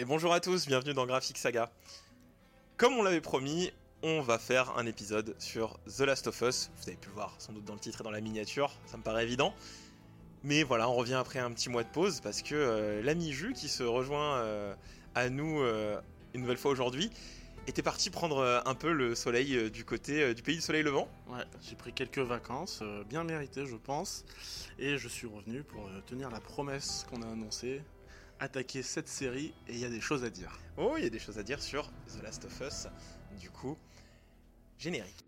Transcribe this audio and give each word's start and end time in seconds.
Et 0.00 0.04
bonjour 0.04 0.32
à 0.32 0.38
tous, 0.38 0.68
bienvenue 0.68 0.94
dans 0.94 1.06
Graphic 1.06 1.36
Saga. 1.38 1.72
Comme 2.76 2.94
on 2.94 3.02
l'avait 3.02 3.20
promis, 3.20 3.72
on 4.04 4.20
va 4.20 4.38
faire 4.38 4.78
un 4.78 4.86
épisode 4.86 5.34
sur 5.40 5.76
The 5.88 6.02
Last 6.02 6.28
of 6.28 6.40
Us. 6.40 6.70
Vous 6.76 6.88
avez 6.88 6.96
pu 6.96 7.08
le 7.08 7.14
voir 7.14 7.34
sans 7.38 7.52
doute 7.52 7.64
dans 7.64 7.74
le 7.74 7.80
titre 7.80 8.02
et 8.02 8.04
dans 8.04 8.12
la 8.12 8.20
miniature, 8.20 8.70
ça 8.86 8.96
me 8.96 9.02
paraît 9.02 9.24
évident. 9.24 9.52
Mais 10.44 10.62
voilà, 10.62 10.88
on 10.88 10.94
revient 10.94 11.14
après 11.14 11.40
un 11.40 11.50
petit 11.50 11.68
mois 11.68 11.82
de 11.82 11.88
pause 11.88 12.20
parce 12.20 12.42
que 12.42 12.54
euh, 12.54 13.02
l'ami 13.02 13.32
Jus 13.32 13.54
qui 13.54 13.68
se 13.68 13.82
rejoint 13.82 14.36
euh, 14.36 14.72
à 15.16 15.30
nous 15.30 15.62
euh, 15.62 16.00
une 16.32 16.42
nouvelle 16.42 16.58
fois 16.58 16.70
aujourd'hui 16.70 17.10
était 17.66 17.82
parti 17.82 18.08
prendre 18.08 18.62
un 18.64 18.74
peu 18.76 18.92
le 18.92 19.16
soleil 19.16 19.68
du 19.68 19.84
côté 19.84 20.32
du 20.32 20.44
pays 20.44 20.54
du 20.54 20.62
soleil 20.62 20.84
levant. 20.84 21.08
Ouais, 21.26 21.42
j'ai 21.68 21.74
pris 21.74 21.92
quelques 21.92 22.20
vacances, 22.20 22.84
bien 23.10 23.24
méritées 23.24 23.66
je 23.66 23.74
pense, 23.74 24.24
et 24.78 24.96
je 24.96 25.08
suis 25.08 25.26
revenu 25.26 25.64
pour 25.64 25.90
tenir 26.06 26.30
la 26.30 26.40
promesse 26.40 27.04
qu'on 27.10 27.20
a 27.20 27.26
annoncée, 27.26 27.82
attaquer 28.40 28.82
cette 28.82 29.08
série, 29.08 29.52
et 29.66 29.72
il 29.72 29.78
y 29.78 29.84
a 29.84 29.90
des 29.90 30.00
choses 30.00 30.24
à 30.24 30.30
dire. 30.30 30.58
Oh, 30.76 30.94
il 30.96 31.04
y 31.04 31.06
a 31.06 31.10
des 31.10 31.18
choses 31.18 31.38
à 31.38 31.42
dire 31.42 31.60
sur 31.60 31.90
The 32.06 32.22
Last 32.22 32.44
of 32.44 32.60
Us. 32.60 32.86
Du 33.38 33.50
coup, 33.50 33.76
générique. 34.78 35.24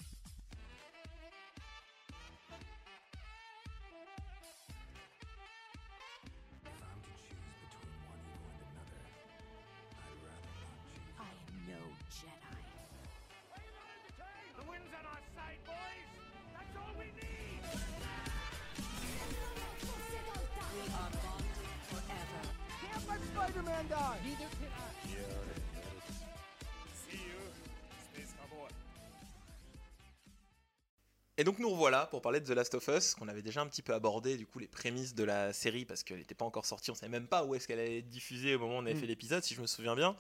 Et 31.41 31.45
donc 31.45 31.59
nous 31.59 31.71
revoilà 31.71 32.05
pour 32.05 32.21
parler 32.21 32.39
de 32.39 32.45
The 32.45 32.51
Last 32.55 32.75
of 32.75 32.87
Us, 32.89 33.15
qu'on 33.15 33.27
avait 33.27 33.41
déjà 33.41 33.63
un 33.63 33.67
petit 33.67 33.81
peu 33.81 33.95
abordé, 33.95 34.37
du 34.37 34.47
coup, 34.47 34.59
les 34.59 34.69
prémices 34.69 35.15
de 35.15 35.25
la 35.25 35.55
série, 35.55 35.87
parce 35.87 36.03
qu'elle 36.03 36.19
n'était 36.19 36.35
pas 36.35 36.45
encore 36.45 36.67
sortie, 36.67 36.91
on 36.91 36.95
savait 36.95 37.09
même 37.09 37.29
pas 37.29 37.47
où 37.47 37.55
est-ce 37.55 37.67
qu'elle 37.67 37.79
allait 37.79 38.01
être 38.01 38.11
diffusée 38.11 38.57
au 38.57 38.59
moment 38.59 38.75
où 38.75 38.83
on 38.83 38.85
avait 38.85 38.93
Mm. 38.93 39.01
fait 39.01 39.07
l'épisode, 39.07 39.43
si 39.43 39.55
je 39.55 39.63
me 39.63 39.67
souviens 39.67 39.97
bien. 39.97 40.15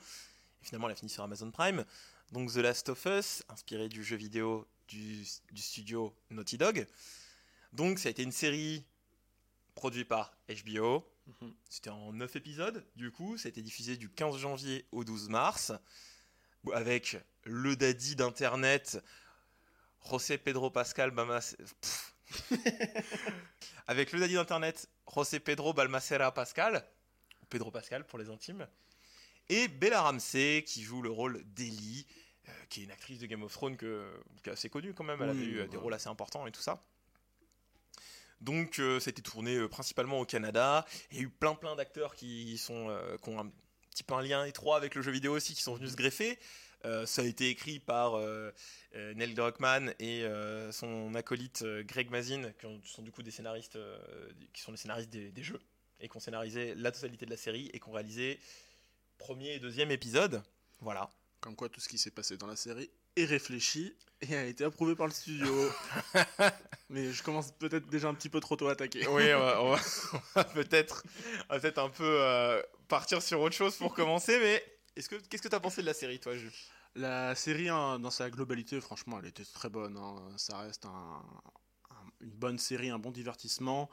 Et 0.63 0.65
finalement, 0.65 0.87
elle 0.89 0.95
a 0.95 0.97
fini 0.97 1.11
sur 1.11 1.23
Amazon 1.23 1.51
Prime. 1.51 1.85
Donc 2.33 2.51
The 2.51 2.57
Last 2.57 2.89
of 2.89 3.05
Us, 3.05 3.43
inspiré 3.51 3.91
du 3.91 4.03
jeu 4.03 4.17
vidéo 4.17 4.67
du, 4.89 5.27
du 5.53 5.61
studio 5.61 6.17
Naughty 6.31 6.57
Dog. 6.57 6.87
Donc 7.75 7.98
ça 7.98 8.09
a 8.09 8.13
été 8.13 8.23
une 8.23 8.33
série 8.33 8.87
produite 9.75 10.09
par 10.09 10.33
HBO. 10.48 11.05
Mhm. 11.43 11.53
C'était 11.69 11.91
en 11.91 12.15
9 12.15 12.35
épisodes, 12.37 12.83
du 12.97 13.11
coup, 13.11 13.37
ça 13.37 13.48
a 13.48 13.51
été 13.51 13.61
diffusé 13.61 13.98
du 13.98 14.09
15 14.09 14.39
janvier 14.39 14.87
au 14.91 15.05
12 15.05 15.29
mars, 15.29 15.71
avec 16.73 17.19
le 17.45 17.77
daddy 17.77 18.17
d'Internet, 18.17 19.05
José 20.09 20.39
Pedro 20.39 20.70
Pascal 20.70 21.11
Bamas... 21.11 21.56
Avec 23.89 24.12
le 24.12 24.20
daddy 24.20 24.34
d'Internet, 24.34 24.89
José 25.12 25.41
Pedro 25.41 25.73
Balmacera 25.73 26.33
Pascal, 26.33 26.87
Pedro 27.48 27.73
Pascal 27.73 28.07
pour 28.07 28.20
les 28.20 28.29
intimes, 28.29 28.69
et 29.48 29.67
Bella 29.67 30.03
Ramsey, 30.03 30.62
qui 30.65 30.84
joue 30.84 31.03
le 31.03 31.11
rôle 31.11 31.42
d'Ellie, 31.45 32.07
euh, 32.48 32.53
qui 32.69 32.83
est 32.83 32.84
une 32.84 32.92
actrice 32.92 33.19
de 33.19 33.27
Game 33.27 33.42
of 33.42 33.53
Thrones 33.53 33.77
que, 33.77 34.09
qui 34.45 34.48
est 34.48 34.53
assez 34.53 34.70
connue 34.70 34.95
quand 34.95 35.03
même, 35.03 35.20
elle 35.20 35.31
Oui, 35.31 35.37
avait 35.37 35.47
eu 35.47 35.59
euh, 35.59 35.67
des 35.67 35.77
rôles 35.77 35.92
assez 35.92 36.09
importants 36.09 36.47
et 36.47 36.53
tout 36.53 36.62
ça. 36.62 36.81
Donc, 38.41 38.79
euh, 38.79 39.01
ça 39.01 39.09
a 39.09 39.11
été 39.11 39.23
tourné 39.23 39.57
euh, 39.57 39.69
principalement 39.69 40.20
au 40.20 40.25
Canada. 40.25 40.87
Il 41.11 41.17
y 41.17 41.20
a 41.20 41.23
eu 41.25 41.29
plein 41.29 41.57
plein 41.57 41.75
d'acteurs 41.75 42.14
qui, 42.14 42.57
sont, 42.59 42.97
qui 43.20 43.29
ont 43.29 43.41
un 43.41 43.51
petit 43.91 44.05
peu 44.05 44.14
un 44.14 44.23
lien 44.23 44.45
étroit 44.45 44.77
avec 44.77 44.95
le 44.95 45.03
jeu 45.03 45.11
vidéo 45.11 45.35
aussi, 45.35 45.55
qui 45.55 45.62
sont 45.62 45.75
venus 45.75 45.91
se 45.91 45.97
greffer. 45.97 46.39
Euh, 46.86 47.05
ça 47.06 47.23
a 47.23 47.25
été 47.27 47.48
écrit 47.50 47.78
par 47.78 48.14
euh, 48.17 48.50
euh, 48.97 49.12
Neil 49.14 49.34
Druckmann 49.34 49.95
et 49.98 50.25
son 50.73 51.14
acolyte 51.14 51.64
Greg 51.86 52.11
Mazin, 52.11 52.51
qui 52.58 52.67
ont- 52.67 52.80
sont 52.85 53.02
du 53.02 53.11
coup 53.13 53.23
des 53.23 53.30
scénaristes, 53.30 53.79
qui 54.52 54.63
sont 54.63 54.70
les 54.73 54.79
scénaristes 54.79 55.11
des, 55.11 55.30
des 55.30 55.42
jeux, 55.42 55.61
et 56.01 56.08
qui 56.08 56.17
ont 56.17 56.20
scénarisé 56.20 56.74
la 56.77 56.91
totalité 56.92 57.27
de 57.27 57.30
la 57.30 57.36
série, 57.36 57.70
et 57.74 57.80
qui 57.80 57.89
ont 57.89 57.92
réalisé 57.92 58.39
premier 59.18 59.55
et 59.55 59.58
deuxième 59.58 59.91
épisode. 59.91 60.42
Voilà. 60.80 61.11
Comme 61.41 61.55
quoi 61.57 61.68
tout 61.68 61.80
ce 61.80 61.89
qui 61.89 61.98
s'est 61.98 62.11
passé 62.11 62.36
dans 62.36 62.46
la 62.46 62.57
série 62.57 62.91
est 63.17 63.24
réfléchi 63.24 63.95
et 64.23 64.36
a 64.36 64.45
été 64.47 64.64
approuvé 64.64 64.95
par 64.95 65.07
le 65.07 65.12
studio. 65.12 65.70
Mais 66.91 67.12
je 67.12 67.23
commence 67.23 67.52
peut-être 67.52 67.89
déjà 67.89 68.08
un 68.08 68.14
petit 68.14 68.29
peu 68.29 68.41
trop 68.41 68.57
tôt 68.57 68.68
à 68.68 68.73
attaquer. 68.73 69.07
Oui, 69.08 69.24
on 69.35 69.70
va, 69.70 69.77
va- 70.35 70.45
peut-être 70.45 71.05
un 71.51 71.89
peu 71.91 72.05
euh, 72.23 72.62
partir 72.89 73.23
sur 73.23 73.41
autre 73.41 73.55
chose 73.55 73.77
pour 73.77 73.95
commencer, 73.95 74.39
mais 74.41 74.62
est-ce 75.00 75.08
que 75.08 75.16
qu'est-ce 75.16 75.42
que 75.42 75.48
t'as 75.48 75.61
pensé 75.61 75.80
de 75.80 75.86
la 75.86 75.94
série, 75.94 76.20
toi, 76.20 76.36
Jules? 76.36 76.52
La 76.94 77.34
série, 77.34 77.68
hein, 77.68 77.98
dans 77.98 78.11
sa 78.11 78.30
globalité, 78.30 78.80
franchement, 78.80 79.18
elle 79.18 79.27
était 79.27 79.44
très 79.44 79.68
bonne. 79.68 79.96
hein. 79.96 80.16
Ça 80.36 80.58
reste 80.58 80.86
un- 80.86 81.24
un- 81.90 82.11
une 82.20 82.30
bonne 82.30 82.58
série, 82.58 82.90
un 82.90 82.98
bon 82.98 83.11
divertissement. 83.11 83.90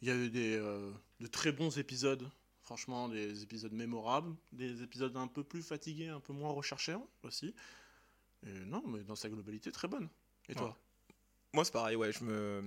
Il 0.00 0.08
y 0.08 0.10
a 0.10 0.14
eu 0.14 0.30
des, 0.30 0.56
euh, 0.56 0.90
de 1.20 1.26
très 1.26 1.52
bons 1.52 1.78
épisodes, 1.78 2.28
franchement, 2.62 3.08
des 3.08 3.42
épisodes 3.42 3.72
mémorables, 3.72 4.34
des 4.52 4.82
épisodes 4.82 5.16
un 5.16 5.28
peu 5.28 5.44
plus 5.44 5.62
fatigués, 5.62 6.08
un 6.08 6.20
peu 6.20 6.32
moins 6.32 6.50
recherchés 6.52 6.92
hein, 6.92 7.06
aussi. 7.22 7.54
Et 8.44 8.52
non, 8.66 8.82
mais 8.86 9.04
dans 9.04 9.16
sa 9.16 9.28
globalité, 9.28 9.70
très 9.70 9.88
bonne. 9.88 10.08
Et 10.48 10.54
toi? 10.54 10.76
Moi, 11.54 11.64
c'est 11.64 11.72
pareil, 11.72 11.96
ouais, 11.96 12.12
je 12.12 12.24
me, 12.24 12.62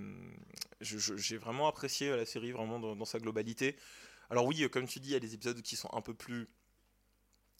je- 0.79 0.97
je- 0.97 1.17
j'ai 1.17 1.37
vraiment 1.37 1.67
apprécié 1.67 2.15
la 2.15 2.25
série 2.25 2.51
vraiment 2.51 2.79
dans, 2.79 2.95
dans 2.95 3.05
sa 3.05 3.19
globalité. 3.19 3.75
Alors 4.29 4.45
oui, 4.45 4.63
euh, 4.63 4.69
comme 4.69 4.87
tu 4.87 4.99
dis, 4.99 5.09
il 5.09 5.13
y 5.13 5.15
a 5.15 5.19
des 5.19 5.33
épisodes 5.33 5.61
qui 5.61 5.75
sont 5.75 5.89
un 5.93 6.01
peu 6.01 6.13
plus, 6.13 6.47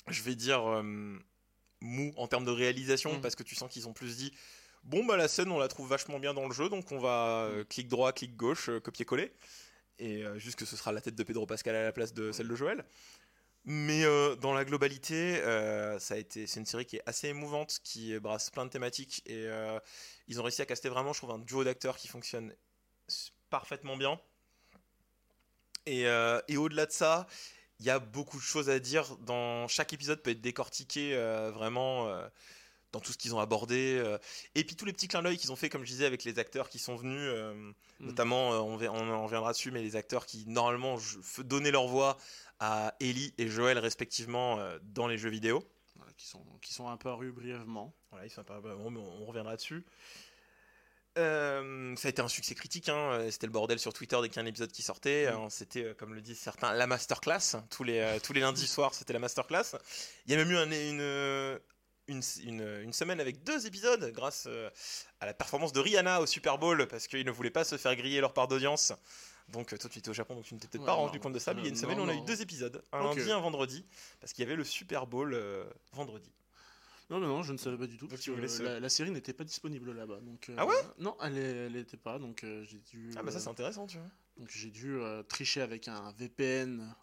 je 0.08 0.22
vais 0.22 0.36
dire, 0.36 0.66
euh, 0.70 0.84
mous 1.82 2.14
en 2.18 2.28
termes 2.28 2.46
de 2.46 2.52
réalisation, 2.52 3.14
Mhm. 3.14 3.22
parce 3.22 3.36
que 3.36 3.44
tu 3.44 3.56
sens 3.56 3.72
qu'ils 3.72 3.88
ont 3.88 3.94
plus 3.94 4.18
dit, 4.18 4.32
bon 4.84 5.04
bah 5.06 5.18
la 5.18 5.28
scène, 5.28 5.52
on 5.52 5.60
la 5.60 5.68
trouve 5.68 5.88
vachement 5.90 6.20
bien 6.20 6.34
dans 6.34 6.48
le 6.48 6.54
jeu, 6.54 6.70
donc 6.70 6.92
on 6.92 7.00
va 7.00 7.46
euh, 7.46 7.64
clic 7.64 7.88
droit, 7.88 8.12
clic 8.14 8.36
gauche, 8.36 8.70
euh, 8.70 8.80
copier-coller, 8.80 9.32
et 10.00 10.24
euh, 10.24 10.38
juste 10.40 10.58
que 10.58 10.66
ce 10.66 10.76
sera 10.78 10.92
la 10.92 11.02
tête 11.02 11.16
de 11.16 11.24
Pedro 11.24 11.46
Pascal 11.46 11.76
à 11.76 11.84
la 11.84 11.92
place 11.92 12.14
de 12.14 12.32
celle 12.32 12.48
de 12.48 12.56
Joël. 12.56 12.86
Mais 13.68 14.04
dans 14.42 14.54
la 14.54 14.64
globalité, 14.64 15.38
ça 16.00 16.14
a 16.14 16.18
été, 16.18 16.46
c'est 16.46 16.60
une 16.60 16.68
série 16.68 16.86
qui 16.86 16.98
est 16.98 17.04
assez 17.08 17.30
émouvante, 17.30 17.80
qui 17.84 18.16
brasse 18.20 18.52
plein 18.52 18.64
de 18.64 18.70
thématiques 18.70 19.24
et 19.26 19.50
ils 20.28 20.40
ont 20.40 20.44
réussi 20.44 20.62
à 20.62 20.68
caster 20.68 20.88
vraiment, 20.88 21.14
je 21.14 21.18
trouve, 21.18 21.32
un 21.32 21.40
duo 21.40 21.64
d'acteurs 21.64 21.98
qui 21.98 22.08
fonctionne 22.08 22.54
parfaitement 23.50 23.98
bien. 23.98 24.20
Et, 25.88 26.06
euh, 26.06 26.40
et 26.48 26.58
au-delà 26.58 26.86
de 26.86 26.92
ça, 26.92 27.26
il 27.80 27.86
y 27.86 27.90
a 27.90 28.00
beaucoup 28.00 28.38
de 28.38 28.44
choses 28.44 28.70
à 28.70 28.80
dire. 28.80 29.18
Dans 29.20 29.68
chaque 29.68 29.94
épisode 29.94 30.22
peut 30.22 30.32
être 30.32 30.42
décortiqué 30.42 31.14
euh, 31.14 31.52
vraiment 31.52 32.08
euh, 32.08 32.28
dans 32.92 33.00
tout 33.00 33.12
ce 33.12 33.18
qu'ils 33.18 33.36
ont 33.36 33.40
abordé. 33.40 33.98
euh. 34.04 34.18
Et 34.56 34.64
puis 34.64 34.76
tous 34.76 34.86
les 34.86 34.94
petits 34.94 35.08
clins 35.08 35.22
d'œil 35.22 35.38
qu'ils 35.38 35.52
ont 35.52 35.56
fait, 35.56 35.70
comme 35.70 35.84
je 35.84 35.92
disais, 35.92 36.06
avec 36.06 36.24
les 36.24 36.40
acteurs 36.40 36.70
qui 36.70 36.80
sont 36.80 36.96
venus, 36.96 37.30
Mm. 38.00 38.08
notamment, 38.08 38.50
on, 38.50 38.74
en 38.74 39.24
reviendra 39.24 39.54
dessus, 39.54 39.72
mais 39.72 39.82
les 39.82 39.96
acteurs 39.96 40.26
qui 40.26 40.46
normalement 40.48 40.98
donnaient 41.40 41.72
leur 41.72 41.88
voix 41.88 42.18
à 42.60 42.94
Ellie 43.00 43.34
et 43.38 43.48
Joël 43.48 43.78
respectivement 43.78 44.60
dans 44.84 45.08
les 45.08 45.18
jeux 45.18 45.30
vidéo. 45.30 45.64
Voilà, 45.96 46.12
qui, 46.18 46.28
sont, 46.28 46.44
qui 46.62 46.74
sont 46.74 46.88
apparus 46.90 47.34
brièvement. 47.34 47.94
Voilà, 48.12 48.26
ils 48.26 48.30
sont 48.30 48.44
mais 48.64 48.72
on 48.72 49.22
on 49.22 49.26
reviendra 49.26 49.56
dessus. 49.56 49.86
Euh, 51.18 51.96
ça 51.96 52.08
a 52.08 52.12
été 52.12 52.22
un 52.22 52.28
succès 52.28 52.56
critique, 52.56 52.90
hein. 52.90 53.12
euh, 53.14 53.32
c'était 53.32 53.48
le 53.48 53.52
bordel 53.54 53.80
sur 53.80 53.94
Twitter 53.94 54.18
dès 54.22 54.28
qu'il 54.28 54.36
y 54.38 54.40
a 54.40 54.44
un 54.44 54.48
épisode 54.48 54.72
qui 54.72 54.82
sortait. 54.82 55.32
Mm. 55.32 55.36
Euh, 55.36 55.50
C'était, 55.50 55.96
comme 55.96 56.14
le 56.14 56.22
disent 56.22 56.40
certains, 56.40 56.74
la 56.74 56.88
masterclass. 56.88 57.56
Tous 57.70 57.84
les, 57.84 58.18
tous 58.24 58.34
les 58.34 58.42
lundis 58.42 58.68
soirs, 58.68 58.94
c'était 58.94 59.14
la 59.14 59.20
masterclass. 59.20 59.76
Il 60.26 60.32
y 60.32 60.36
a 60.36 60.38
même 60.38 60.52
eu 60.52 60.58
un- 60.58 60.72
une, 60.72 61.60
une, 62.08 62.22
une- 62.44 62.82
une 62.84 62.94
semaine 62.94 63.20
avec 63.22 63.44
deux 63.44 63.66
épisodes 63.66 64.12
grâce 64.14 64.48
à 65.20 65.26
la 65.26 65.34
performance 65.34 65.72
de 65.74 65.80
Rihanna 65.80 66.20
au 66.22 66.26
Super 66.26 66.58
Bowl 66.58 66.86
parce 66.88 67.08
qu'ils 67.08 67.26
ne 67.26 67.32
voulaient 67.32 67.50
pas 67.50 67.64
se 67.64 67.78
faire 67.78 67.96
griller 67.96 68.20
leur 68.20 68.34
part 68.34 68.48
d'audience. 68.48 68.92
Donc, 69.48 69.68
toi, 69.78 69.90
tu 69.90 70.00
étais 70.00 70.10
au 70.10 70.14
Japon, 70.14 70.34
donc 70.36 70.44
tu 70.44 70.56
ne 70.56 70.60
t'es 70.60 70.68
peut-être 70.68 70.82
Ouais, 70.82 70.88
pas 70.88 70.94
non. 70.94 71.02
rendu 71.06 71.20
compte 71.20 71.34
de 71.34 71.40
ça. 71.40 71.54
Mais 71.54 71.62
il 71.62 71.66
y 71.66 71.68
a 71.68 71.70
une 71.70 71.76
semaine, 71.76 71.98
non, 71.98 72.06
on 72.06 72.10
a 72.10 72.16
eu 72.16 72.22
deux 72.26 72.42
épisodes, 72.42 72.84
un 72.92 73.06
Ok. 73.06 73.16
lundi, 73.18 73.32
un 73.32 73.40
vendredi, 73.40 73.86
parce 74.20 74.34
qu'il 74.34 74.44
y 74.44 74.48
avait 74.48 74.56
le 74.56 74.64
Super 74.64 75.06
Bowl 75.06 75.34
euh, 75.36 75.64
vendredi. 75.94 76.32
Non, 77.10 77.20
non, 77.20 77.28
non, 77.28 77.44
je 77.44 77.54
ne 77.54 77.58
savais 77.58 77.78
pas 77.78 77.86
du 77.88 77.98
tout. 77.98 78.08
Parce 78.08 78.22
que, 78.26 78.48
se- 78.48 78.64
la, 78.64 78.80
la 78.80 78.90
série 78.90 79.12
n'était 79.12 79.34
pas 79.34 79.44
disponible 79.44 79.92
là-bas. 79.94 80.20
Donc, 80.22 80.50
euh, 80.50 80.56
Ah 80.58 80.66
ouais? 80.66 80.74
Non, 81.00 81.16
elle 81.22 81.72
n'était 81.72 81.98
pas. 81.98 82.18
Donc 82.20 82.44
euh, 82.44 82.64
j'ai 82.64 82.80
dû. 82.80 83.12
Ah, 83.16 83.22
bah 83.24 83.32
ça, 83.32 83.38
euh, 83.38 83.42
c'est 83.42 83.50
intéressant, 83.50 83.86
tu 83.88 83.98
vois. 83.98 84.08
donc 84.38 84.50
j'ai 84.50 84.72
dû 84.72 84.96
euh, 84.96 85.22
tricher 85.24 85.62
avec 85.62 85.88
un 85.88 86.12
VPN, 86.18 86.96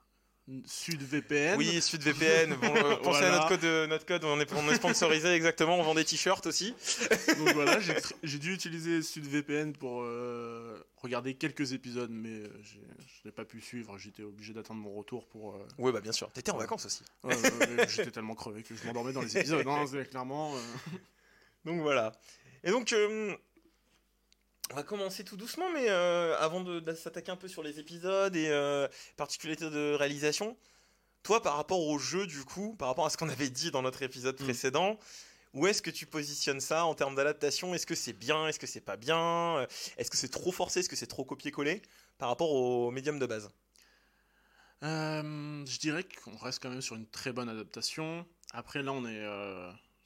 Sud 0.66 1.02
VPN. 1.02 1.56
Oui, 1.58 1.81
SudVPN. 1.81 2.54
Bon, 2.56 2.75
euh, 2.76 2.96
pensez 3.02 3.20
Voilà. 3.20 3.28
à 3.28 3.31
notre 3.38 3.49
code, 3.49 3.64
euh, 3.64 3.87
notre 3.87 4.06
code. 4.06 4.25
On 4.25 4.38
est, 4.40 4.52
on 4.52 4.69
est 4.70 4.75
sponsorisé 4.76 5.28
exactement. 5.34 5.78
On 5.78 5.82
vend 5.82 5.94
des 5.94 6.04
t-shirts 6.04 6.46
aussi. 6.46 6.75
Donc 7.38 7.54
voilà, 7.54 7.78
j'ai 8.22 8.38
dû 8.38 8.52
utiliser 8.52 9.02
SudVPN 9.02 9.72
pour 9.72 10.02
euh, 10.02 10.78
regarder 10.96 11.34
quelques 11.34 11.72
épisodes, 11.72 12.10
mais 12.10 12.28
euh, 12.31 12.49
je 12.62 12.78
n'ai 13.28 13.32
pas 13.32 13.44
pu 13.44 13.60
suivre. 13.60 13.96
J'étais 13.99 14.22
obligé 14.22 14.52
d'attendre 14.52 14.81
mon 14.81 14.93
retour 14.94 15.26
pour. 15.26 15.58
Oui, 15.78 15.93
bah 15.93 16.00
bien 16.00 16.12
sûr. 16.12 16.31
T'étais 16.32 16.50
en 16.50 16.58
vacances 16.58 16.87
aussi. 16.87 17.02
ouais, 17.25 17.34
J'étais 17.88 18.10
tellement 18.10 18.34
crevé 18.34 18.62
que 18.62 18.75
je 18.75 18.87
m'endormais 18.87 19.12
dans 19.12 19.22
les 19.22 19.37
épisodes. 19.38 19.66
hein, 19.66 19.84
clairement. 20.10 20.54
Donc 21.64 21.81
voilà. 21.81 22.12
Et 22.64 22.70
donc, 22.70 22.94
on 24.70 24.75
va 24.75 24.82
commencer 24.82 25.25
tout 25.25 25.37
doucement, 25.37 25.70
mais 25.70 25.88
euh, 25.91 26.37
avant 26.38 26.61
de, 26.62 26.81
de 26.81 26.94
s'attaquer 26.94 27.31
un 27.32 27.37
peu 27.37 27.49
sur 27.49 27.62
les 27.62 27.79
épisodes 27.79 28.35
et 28.37 28.49
euh, 28.49 28.88
particularités 29.17 29.69
de 29.70 29.94
réalisation, 29.94 30.56
Toi, 31.23 31.41
par 31.43 31.56
rapport 31.56 31.81
au 31.81 31.99
jeu, 31.99 32.26
du 32.26 32.44
coup, 32.44 32.75
par 32.76 32.88
rapport 32.88 33.06
à 33.06 33.11
ce 33.11 33.17
qu'on 33.17 33.29
avait 33.29 33.50
dit 33.50 33.70
dans 33.70 33.82
notre 33.82 34.03
épisode 34.03 34.41
Mm. 34.41 34.44
précédent, 34.44 34.99
où 35.55 35.67
est-ce 35.67 35.81
que 35.82 35.91
tu 35.91 36.06
positionnes 36.06 36.61
ça 36.61 36.85
en 36.87 36.94
termes 36.94 37.14
d'adaptation? 37.14 37.75
Est-ce 37.75 37.87
que 37.87 37.94
c'est 37.94 38.12
bien? 38.14 38.49
Est-ce 38.49 38.59
que 38.59 38.67
c'est 38.67 38.81
pas 38.81 38.97
bien? 38.97 39.59
Euh, 39.59 39.67
Est-ce 39.99 40.11
que 40.11 40.17
c'est 40.17 40.31
trop 40.31 40.50
forcé? 40.53 40.81
Est-ce 40.81 40.88
que 40.88 40.97
c'est 40.97 41.06
trop 41.06 41.25
copié-collé 41.25 41.82
par 42.19 42.29
rapport 42.31 42.50
au 42.53 42.91
médium 42.91 43.19
de 43.19 43.26
base? 43.26 43.50
Euh, 44.82 45.64
je 45.67 45.79
dirais 45.79 46.05
qu'on 46.25 46.37
reste 46.38 46.61
quand 46.62 46.70
même 46.70 46.81
sur 46.81 46.97
une 46.97 47.06
très 47.06 47.32
bonne 47.32 47.49
adaptation. 47.49 48.26
Après, 48.53 48.82
là, 48.82 48.93
on 48.93 49.06
est 49.06 49.23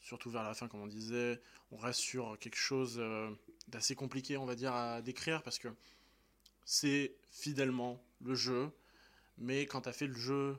surtout 0.06 0.30
vers 0.30 0.44
la 0.44 0.54
fin, 0.54 0.68
comme 0.68 0.82
on 0.82 0.86
disait, 0.86 1.42
on 1.72 1.76
reste 1.76 1.98
sur 1.98 2.38
quelque 2.38 2.56
chose 2.56 2.96
euh, 3.00 3.28
d'assez 3.66 3.96
compliqué, 3.96 4.36
on 4.36 4.46
va 4.46 4.54
dire, 4.54 4.72
à 4.72 5.02
décrire 5.02 5.42
parce 5.42 5.58
que 5.58 5.68
c'est 6.64 7.16
fidèlement 7.32 8.00
le 8.20 8.36
jeu. 8.36 8.70
Mais 9.36 9.66
quand 9.66 9.82
tu 9.82 9.88
as 9.88 9.92
fait 9.92 10.06
le 10.06 10.14
jeu 10.14 10.56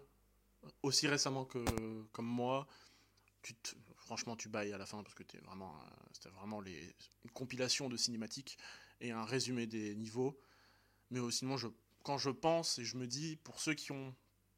aussi 0.84 1.08
récemment 1.08 1.46
que 1.46 1.64
comme 2.12 2.26
moi, 2.26 2.68
tu 3.42 3.56
franchement, 3.96 4.36
tu 4.36 4.50
bailles 4.50 4.74
à 4.74 4.78
la 4.78 4.86
fin 4.86 5.02
parce 5.02 5.16
que 5.16 5.24
vraiment, 5.46 5.74
euh, 5.76 5.90
c'était 6.12 6.30
vraiment 6.30 6.60
les, 6.60 6.96
une 7.24 7.32
compilation 7.32 7.88
de 7.88 7.96
cinématiques 7.96 8.58
et 9.00 9.12
un 9.12 9.24
résumé 9.24 9.66
des 9.66 9.96
niveaux. 9.96 10.38
Mais 11.10 11.20
sinon, 11.32 11.56
je 11.56 11.70
quand 12.04 12.18
je 12.18 12.30
pense 12.30 12.80
et 12.80 12.86
je 12.86 12.98
me 12.98 13.08
dis, 13.08 13.38
pour 13.38 13.62
ceux 13.62 13.74
qui 13.74 13.94
n'ont 13.94 14.14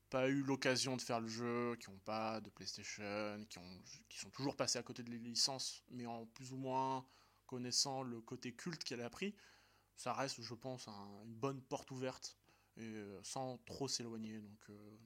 pas 0.10 0.28
eu 0.30 0.42
l'occasion 0.42 0.98
de 0.98 1.02
faire 1.02 1.20
le 1.20 1.28
jeu, 1.28 1.76
qui 1.80 1.90
n'ont 1.90 2.00
pas 2.00 2.42
de 2.42 2.50
PlayStation, 2.50 3.46
qui, 3.50 3.58
ont, 3.60 3.84
qui 4.10 4.18
sont 4.20 4.30
toujours 4.32 4.56
passés 4.56 4.80
à 4.80 4.84
côté 4.84 5.04
de 5.04 5.10
les 5.12 5.20
licences, 5.20 5.84
mais 5.90 6.06
en 6.06 6.26
plus 6.28 6.52
ou 6.52 6.58
moins 6.58 7.06
connaissant 7.46 8.02
le 8.04 8.22
côté 8.22 8.54
culte 8.56 8.84
qu'elle 8.84 9.02
a 9.02 9.10
pris, 9.10 9.36
ça 9.96 10.14
reste, 10.14 10.42
je 10.42 10.54
pense, 10.54 10.88
un- 10.88 11.24
une 11.26 11.34
bonne 11.36 11.62
porte 11.62 11.92
ouverte, 11.92 12.38
euh, 12.78 13.20
sans 13.24 13.58
trop 13.66 13.88
s'éloigner, 13.88 14.40
donc 14.40 14.70
euh, 14.70 14.98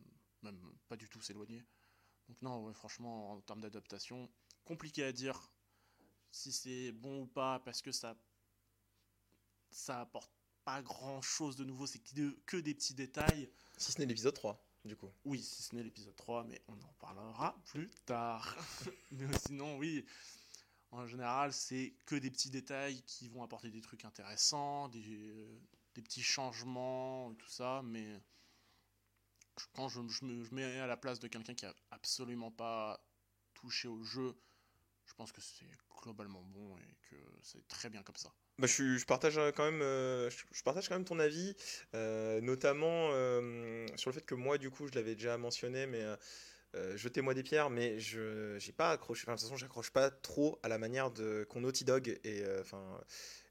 même 0.43 0.59
pas 0.87 0.95
du 0.97 1.09
tout 1.09 1.21
s'éloigner. 1.21 1.65
Donc 2.29 2.41
non, 2.41 2.73
franchement, 2.73 3.31
en 3.31 3.41
termes 3.41 3.61
d'adaptation, 3.61 4.29
compliqué 4.65 5.03
à 5.03 5.11
dire 5.11 5.49
si 6.31 6.51
c'est 6.51 6.91
bon 6.91 7.23
ou 7.23 7.27
pas, 7.27 7.59
parce 7.59 7.81
que 7.81 7.91
ça, 7.91 8.15
ça 9.71 10.01
apporte 10.01 10.31
pas 10.63 10.81
grand 10.81 11.21
chose 11.21 11.57
de 11.57 11.65
nouveau, 11.65 11.87
c'est 11.87 11.99
que 12.45 12.57
des 12.57 12.73
petits 12.73 12.93
détails. 12.93 13.49
Si 13.77 13.91
ce 13.91 13.99
n'est 13.99 14.05
l'épisode 14.05 14.33
3, 14.33 14.63
du 14.85 14.95
coup. 14.95 15.11
Oui, 15.25 15.41
si 15.41 15.63
ce 15.63 15.75
n'est 15.75 15.83
l'épisode 15.83 16.15
3, 16.15 16.43
mais 16.45 16.61
on 16.67 16.73
en 16.73 16.93
parlera 16.99 17.55
plus 17.65 17.89
tard. 18.05 18.55
mais 19.11 19.27
sinon, 19.45 19.77
oui, 19.77 20.05
en 20.91 21.07
général, 21.07 21.53
c'est 21.53 21.95
que 22.05 22.15
des 22.15 22.29
petits 22.29 22.49
détails 22.49 23.01
qui 23.03 23.27
vont 23.29 23.43
apporter 23.43 23.71
des 23.71 23.81
trucs 23.81 24.05
intéressants, 24.05 24.89
des, 24.89 25.29
euh, 25.29 25.61
petits 25.93 26.23
changements, 26.23 27.31
et 27.31 27.35
tout 27.35 27.49
ça, 27.49 27.81
mais 27.83 28.21
quand 29.73 29.87
je, 29.89 29.99
me 29.99 30.49
mets 30.51 30.79
à 30.79 30.87
la 30.87 30.97
place 30.97 31.19
de 31.19 31.27
quelqu'un 31.27 31.53
qui 31.53 31.65
a 31.65 31.73
absolument 31.91 32.51
pas 32.51 33.03
touché 33.53 33.87
au 33.87 34.03
jeu, 34.03 34.35
je 35.05 35.13
pense 35.13 35.31
que 35.31 35.41
c'est 35.41 35.69
globalement 36.01 36.41
bon 36.41 36.77
et 36.77 36.95
que 37.09 37.15
c'est 37.41 37.67
très 37.67 37.89
bien 37.89 38.03
comme 38.03 38.15
ça. 38.15 38.33
Bah, 38.59 38.67
je, 38.67 39.03
partage 39.05 39.37
euh, 39.39 39.51
quand 39.51 39.65
même, 39.65 39.81
euh, 39.81 40.29
je, 40.29 40.63
partage 40.63 40.87
quand 40.87 40.95
même 40.95 41.05
ton 41.05 41.17
avis, 41.17 41.55
euh, 41.95 42.39
notamment 42.39 43.09
euh, 43.11 43.87
sur 43.95 44.11
le 44.11 44.15
fait 44.15 44.25
que 44.25 44.35
moi, 44.35 44.59
du 44.59 44.69
coup, 44.69 44.87
je 44.87 44.93
l'avais 44.93 45.15
déjà 45.15 45.37
mentionné, 45.39 45.87
mais 45.87 46.03
euh, 46.75 46.95
jetez-moi 46.95 47.33
des 47.33 47.41
pierres, 47.41 47.71
mais 47.71 47.99
je 47.99 48.55
j'ai 48.59 48.71
pas 48.71 48.91
accroché. 48.91 49.23
Enfin, 49.23 49.33
de 49.33 49.39
toute 49.39 49.47
façon, 49.47 49.57
j'accroche 49.57 49.89
pas 49.89 50.11
trop 50.11 50.59
à 50.61 50.67
la 50.67 50.77
manière 50.77 51.09
de 51.09 51.47
qu'ont 51.49 51.61
Naughty 51.61 51.83
Dog 51.83 52.19
et 52.23 52.43
enfin 52.59 53.01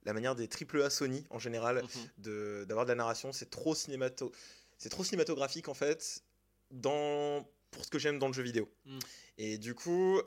la 0.04 0.12
manière 0.12 0.36
des 0.36 0.46
triple 0.46 0.82
A 0.82 0.90
Sony 0.90 1.26
en 1.30 1.38
général 1.40 1.82
de 2.18 2.64
d'avoir 2.68 2.86
de 2.86 2.90
la 2.90 2.96
narration. 2.96 3.32
C'est 3.32 3.50
trop 3.50 3.74
cinémato, 3.74 4.30
c'est 4.78 4.88
trop 4.88 5.02
cinématographique 5.02 5.68
en 5.68 5.74
fait 5.74 6.22
dans 6.70 7.48
pour 7.72 7.84
ce 7.84 7.90
que 7.90 7.98
j'aime 7.98 8.20
dans 8.20 8.28
le 8.28 8.34
jeu 8.34 8.42
vidéo. 8.42 8.68
Mm. 8.84 8.98
Et 9.38 9.58
du 9.58 9.74
coup. 9.74 10.20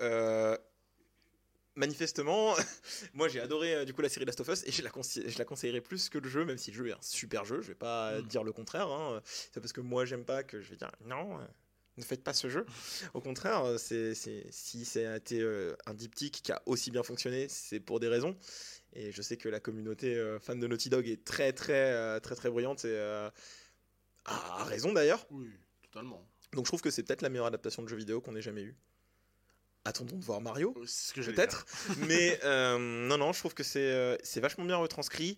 Manifestement, 1.76 2.56
moi 3.14 3.28
j'ai 3.28 3.40
adoré 3.40 3.76
euh, 3.76 3.86
du 3.86 3.94
coup 3.94 4.02
la 4.02 4.10
série 4.10 4.26
Last 4.26 4.40
of 4.42 4.48
Us 4.50 4.64
et 4.66 4.72
je 4.72 4.82
la, 4.84 4.90
je 4.92 5.38
la 5.38 5.46
conseillerais 5.46 5.82
plus 5.82 6.10
que 6.10 6.18
le 6.18 6.30
jeu, 6.30 6.46
même 6.46 6.58
si 6.58 6.72
le 6.72 6.78
jeu 6.78 6.88
est 6.90 6.94
un 6.94 7.02
super 7.02 7.46
jeu. 7.46 7.62
Je 7.62 7.68
vais 7.70 7.76
pas 7.76 8.20
Mm. 8.22 8.28
dire 8.28 8.44
le 8.44 8.52
contraire. 8.54 8.88
hein. 8.90 9.22
C'est 9.26 9.60
parce 9.60 9.74
que 9.74 9.82
moi 9.82 10.06
j'aime 10.06 10.26
pas 10.26 10.44
que 10.44 10.62
je 10.62 10.70
vais 10.70 10.76
dire 10.78 10.92
non, 11.06 11.40
euh, 11.40 11.44
ne 11.98 12.04
faites 12.04 12.24
pas 12.24 12.34
ce 12.34 12.50
jeu. 12.50 12.66
Au 13.14 13.22
contraire, 13.22 13.64
euh, 13.66 13.78
c'est, 13.78 14.14
c'est- 14.16 14.48
si 14.52 14.82
été 15.16 15.40
euh, 15.42 15.76
un 15.86 15.94
diptyque 15.94 16.42
qui 16.44 16.52
a 16.52 16.62
aussi 16.66 16.92
bien 16.92 17.04
fonctionné, 17.04 17.48
c'est 17.50 17.80
pour 17.80 18.00
des 18.00 18.08
raisons. 18.10 18.36
Et 18.94 19.12
je 19.12 19.22
sais 19.22 19.38
que 19.38 19.50
la 19.50 19.60
communauté 19.60 20.38
fan 20.42 20.60
de 20.60 20.68
Naughty 20.68 20.90
Dog 20.90 21.08
est 21.08 21.24
très 21.26 21.52
très 21.54 22.20
très 22.22 22.36
très 22.36 22.50
bruyante 22.50 22.86
et 22.86 22.98
a 24.26 24.64
raison 24.66 24.94
d'ailleurs. 24.94 25.26
Oui, 25.32 25.50
totalement. 25.84 26.26
Donc 26.54 26.66
je 26.66 26.70
trouve 26.70 26.82
que 26.82 26.90
c'est 26.92 27.04
peut-être 27.04 27.22
la 27.22 27.30
meilleure 27.30 27.46
adaptation 27.48 27.84
de 27.84 27.88
jeu 27.90 27.98
vidéo 27.98 28.22
qu'on 28.22 28.36
ait 28.36 28.42
jamais 28.42 28.62
eue. 28.64 28.76
Attendons 29.88 30.18
de 30.18 30.24
voir 30.26 30.42
Mario 30.42 30.76
ce 30.88 31.14
que 31.14 31.22
peut-être. 31.22 31.66
Mais 32.08 32.40
euh, 32.44 32.78
non, 32.80 33.18
non, 33.20 33.32
je 33.34 33.40
trouve 33.40 33.54
que 33.54 33.64
c'est 33.64 33.80
euh, 33.92 34.18
c'est 34.24 34.40
vachement 34.40 34.66
bien 34.66 34.78
retranscrit. 34.78 35.38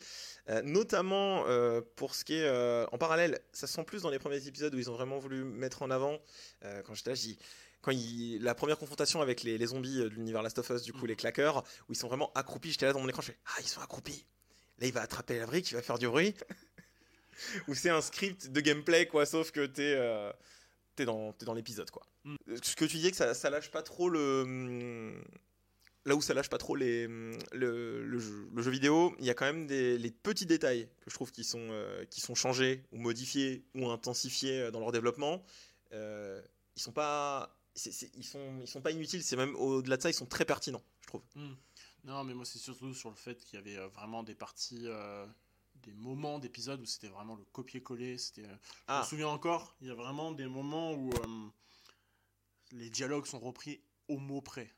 Euh, 0.50 0.62
notamment 0.64 1.44
euh, 1.48 1.82
pour 1.98 2.16
ce 2.16 2.24
qui 2.24 2.36
est 2.36 2.50
en 2.92 2.98
parallèle, 2.98 3.40
ça 3.52 3.68
se 3.68 3.74
sent 3.74 3.84
plus 3.84 4.04
dans 4.04 4.10
les 4.10 4.20
premiers 4.20 4.48
épisodes 4.48 4.74
où 4.74 4.80
ils 4.80 4.90
ont 4.90 4.94
vraiment 4.94 5.20
voulu 5.20 5.44
mettre 5.44 5.82
en 5.82 5.92
avant. 5.92 6.18
quand 6.86 6.94
j'étais 6.94 7.10
là, 7.12 7.16
je 7.16 7.22
dis. 7.22 7.40
Quand 7.82 7.92
il, 7.92 8.42
la 8.42 8.56
première 8.56 8.78
confrontation 8.80 9.22
avec 9.22 9.44
les, 9.44 9.58
les 9.58 9.68
zombies 9.68 9.98
de 10.00 10.08
l'univers 10.08 10.42
Last 10.42 10.58
of 10.58 10.70
Us, 10.72 10.82
du 10.82 10.94
coup, 10.94 11.02
Mhm. 11.02 11.08
les 11.08 11.16
claqueurs, 11.16 11.64
où 11.88 11.94
ils 11.94 11.96
sont 11.96 12.08
vraiment 12.08 12.32
accroupis, 12.34 12.72
j'étais 12.72 12.88
là 12.88 12.92
dans 12.94 13.00
mon 13.00 13.08
écran, 13.08 13.22
je 13.22 13.28
fais 13.28 13.38
Ah, 13.46 13.60
ils 13.62 13.68
sont 13.68 13.82
accroupis. 13.82 14.26
Là, 14.80 14.88
il 14.88 14.94
va 14.94 15.02
attraper 15.02 15.38
la 15.40 15.46
brique, 15.46 15.70
il 15.72 15.76
va 15.76 15.82
faire 15.84 16.00
du 16.00 16.08
bruit. 16.08 16.34
Ou 17.68 17.76
c'est 17.76 17.90
un 17.92 18.02
script 18.02 18.48
de 18.52 18.62
gameplay, 18.62 19.06
quoi, 19.08 19.26
sauf 19.26 19.52
que 19.52 19.66
t'es 19.66 19.96
t'es 20.98 21.06
dans, 21.06 21.32
t'es 21.34 21.46
dans 21.46 21.54
l'épisode, 21.54 21.90
quoi. 21.90 22.04
Mm. 22.26 22.36
Ce 22.62 22.76
que 22.76 22.86
tu 22.86 22.98
disais 22.98 23.12
que 23.12 23.18
ça, 23.18 23.34
ça 23.34 23.50
lâche 23.50 23.72
pas 23.72 23.84
trop 23.84 24.10
le. 24.10 25.14
Là 26.06 26.16
où 26.16 26.22
ça 26.22 26.34
lâche 26.34 26.50
pas 26.50 26.58
trop 26.58 26.76
les, 26.76 27.06
le, 27.08 28.04
le 28.06 28.20
jeu, 28.20 28.50
le 28.54 28.62
jeu 28.62 28.72
vidéo, 28.72 29.14
il 29.20 29.26
y 29.26 29.30
a 29.30 29.34
quand 29.34 29.46
même 29.46 29.68
des 29.68 29.98
les 29.98 30.12
petits 30.12 30.46
détails 30.46 30.88
que 31.02 31.10
je 31.10 31.16
trouve 31.16 31.34
qui 31.34 31.44
sont, 31.44 31.68
euh, 31.72 32.06
qui 32.06 32.22
sont 32.22 32.34
changés 32.34 32.86
ou 32.94 32.98
modifiés 32.98 33.66
ou 33.76 33.90
intensifiés 33.90 34.62
euh, 34.62 34.72
dans 34.72 34.80
leur 34.80 34.94
développement. 34.94 35.44
Euh, 35.92 36.42
ils 36.78 36.82
sont 36.82 36.94
pas. 36.94 37.60
ils, 37.76 38.24
sont, 38.24 38.60
ils 38.62 38.68
sont 38.68 38.82
pas 38.82 38.92
inutiles, 38.92 39.22
c'est 39.22 39.36
même 39.36 39.56
au-delà 39.56 39.98
de 39.98 40.02
ça, 40.02 40.10
ils 40.10 40.14
sont 40.14 40.26
très 40.26 40.46
pertinents, 40.46 40.84
je 41.02 41.08
trouve. 41.08 41.24
Non, 42.08 42.24
mais 42.24 42.34
moi, 42.34 42.46
c'est 42.46 42.58
surtout 42.60 42.94
sur 42.94 43.10
le 43.10 43.16
fait 43.16 43.44
qu'il 43.44 43.60
y 43.60 43.62
avait 43.62 43.86
vraiment 43.90 44.24
des 44.24 44.36
parties, 44.36 44.86
euh, 44.86 45.26
des 45.88 45.94
moments 45.94 46.40
d'épisodes 46.40 46.82
où 46.82 46.86
c'était 46.86 47.08
vraiment 47.08 47.36
le 47.36 47.46
copier-coller. 47.46 48.18
C'était, 48.18 48.46
euh, 48.46 48.56
Je 48.66 48.84
Ah, 48.88 49.00
me 49.00 49.06
souviens 49.06 49.30
encore, 49.30 49.76
il 49.82 49.88
y 49.88 49.92
a 49.92 49.96
vraiment 49.96 50.32
des 50.32 50.48
moments 50.48 50.94
où 50.94 51.12
euh, 51.14 51.50
les 52.72 52.90
dialogues 52.90 53.26
sont 53.26 53.40
repris 53.40 53.82
au 54.08 54.18
mot 54.18 54.42
près. 54.42 54.74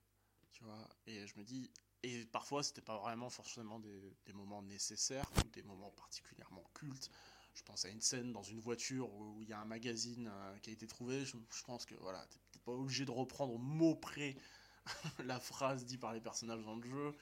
Tu 0.51 0.63
vois, 0.63 0.87
et 1.07 1.25
je 1.27 1.33
me 1.37 1.43
dis. 1.43 1.71
Et 2.03 2.25
parfois, 2.25 2.63
c'était 2.63 2.81
pas 2.81 2.97
vraiment 2.97 3.29
forcément 3.29 3.79
des, 3.79 4.15
des 4.25 4.33
moments 4.33 4.61
nécessaires 4.63 5.29
ou 5.37 5.49
des 5.49 5.63
moments 5.63 5.91
particulièrement 5.91 6.63
cultes. 6.73 7.09
Je 7.53 7.63
pense 7.63 7.83
à 7.83 7.89
une 7.89 7.99
scène 8.01 8.31
dans 8.31 8.43
une 8.43 8.59
voiture 8.61 9.11
où 9.13 9.41
il 9.41 9.49
y 9.49 9.53
a 9.53 9.59
un 9.59 9.65
magazine 9.65 10.29
euh, 10.31 10.57
qui 10.59 10.69
a 10.69 10.73
été 10.73 10.87
trouvé. 10.87 11.25
Je, 11.25 11.35
je 11.53 11.63
pense 11.63 11.85
que 11.85 11.95
voilà, 11.95 12.25
t'es 12.51 12.59
pas 12.59 12.71
obligé 12.71 13.03
de 13.03 13.11
reprendre 13.11 13.53
au 13.53 13.57
mot 13.57 13.95
près 13.95 14.37
la 15.25 15.39
phrase 15.39 15.85
dite 15.85 15.99
par 15.99 16.13
les 16.13 16.21
personnages 16.21 16.63
dans 16.63 16.75
le 16.75 16.87
jeu. 16.89 17.15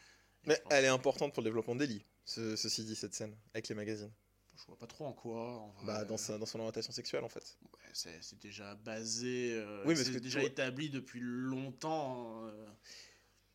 Et 0.43 0.49
mais 0.49 0.55
je 0.55 0.61
elle 0.69 0.85
est 0.85 0.89
importante 0.89 1.33
pour 1.33 1.43
le 1.43 1.49
développement 1.49 1.75
d'Ellie, 1.75 2.03
ce, 2.27 2.55
ceci 2.55 2.83
dit, 2.85 2.95
cette 2.95 3.15
scène, 3.15 3.35
avec 3.55 3.67
les 3.69 3.73
magazines. 3.75 4.11
Je 4.55 4.65
vois 4.67 4.77
pas 4.77 4.85
trop 4.87 5.05
en 5.05 5.13
quoi. 5.13 5.39
En 5.59 5.69
vrai. 5.69 5.85
Bah, 5.85 6.05
dans, 6.05 6.17
sa- 6.17 6.37
dans 6.37 6.45
son 6.45 6.59
orientation 6.59 6.91
sexuelle, 6.91 7.23
en 7.23 7.29
fait. 7.29 7.57
Ouais, 7.73 7.89
c'est 8.21 8.39
déjà 8.39 8.75
basé. 8.75 9.53
euh, 9.55 9.83
Oui, 9.85 9.95
mais 9.97 10.03
c'est 10.03 10.19
déjà 10.19 10.43
établi 10.43 10.89
depuis 10.89 11.19
longtemps. 11.21 12.45
euh, 12.47 12.67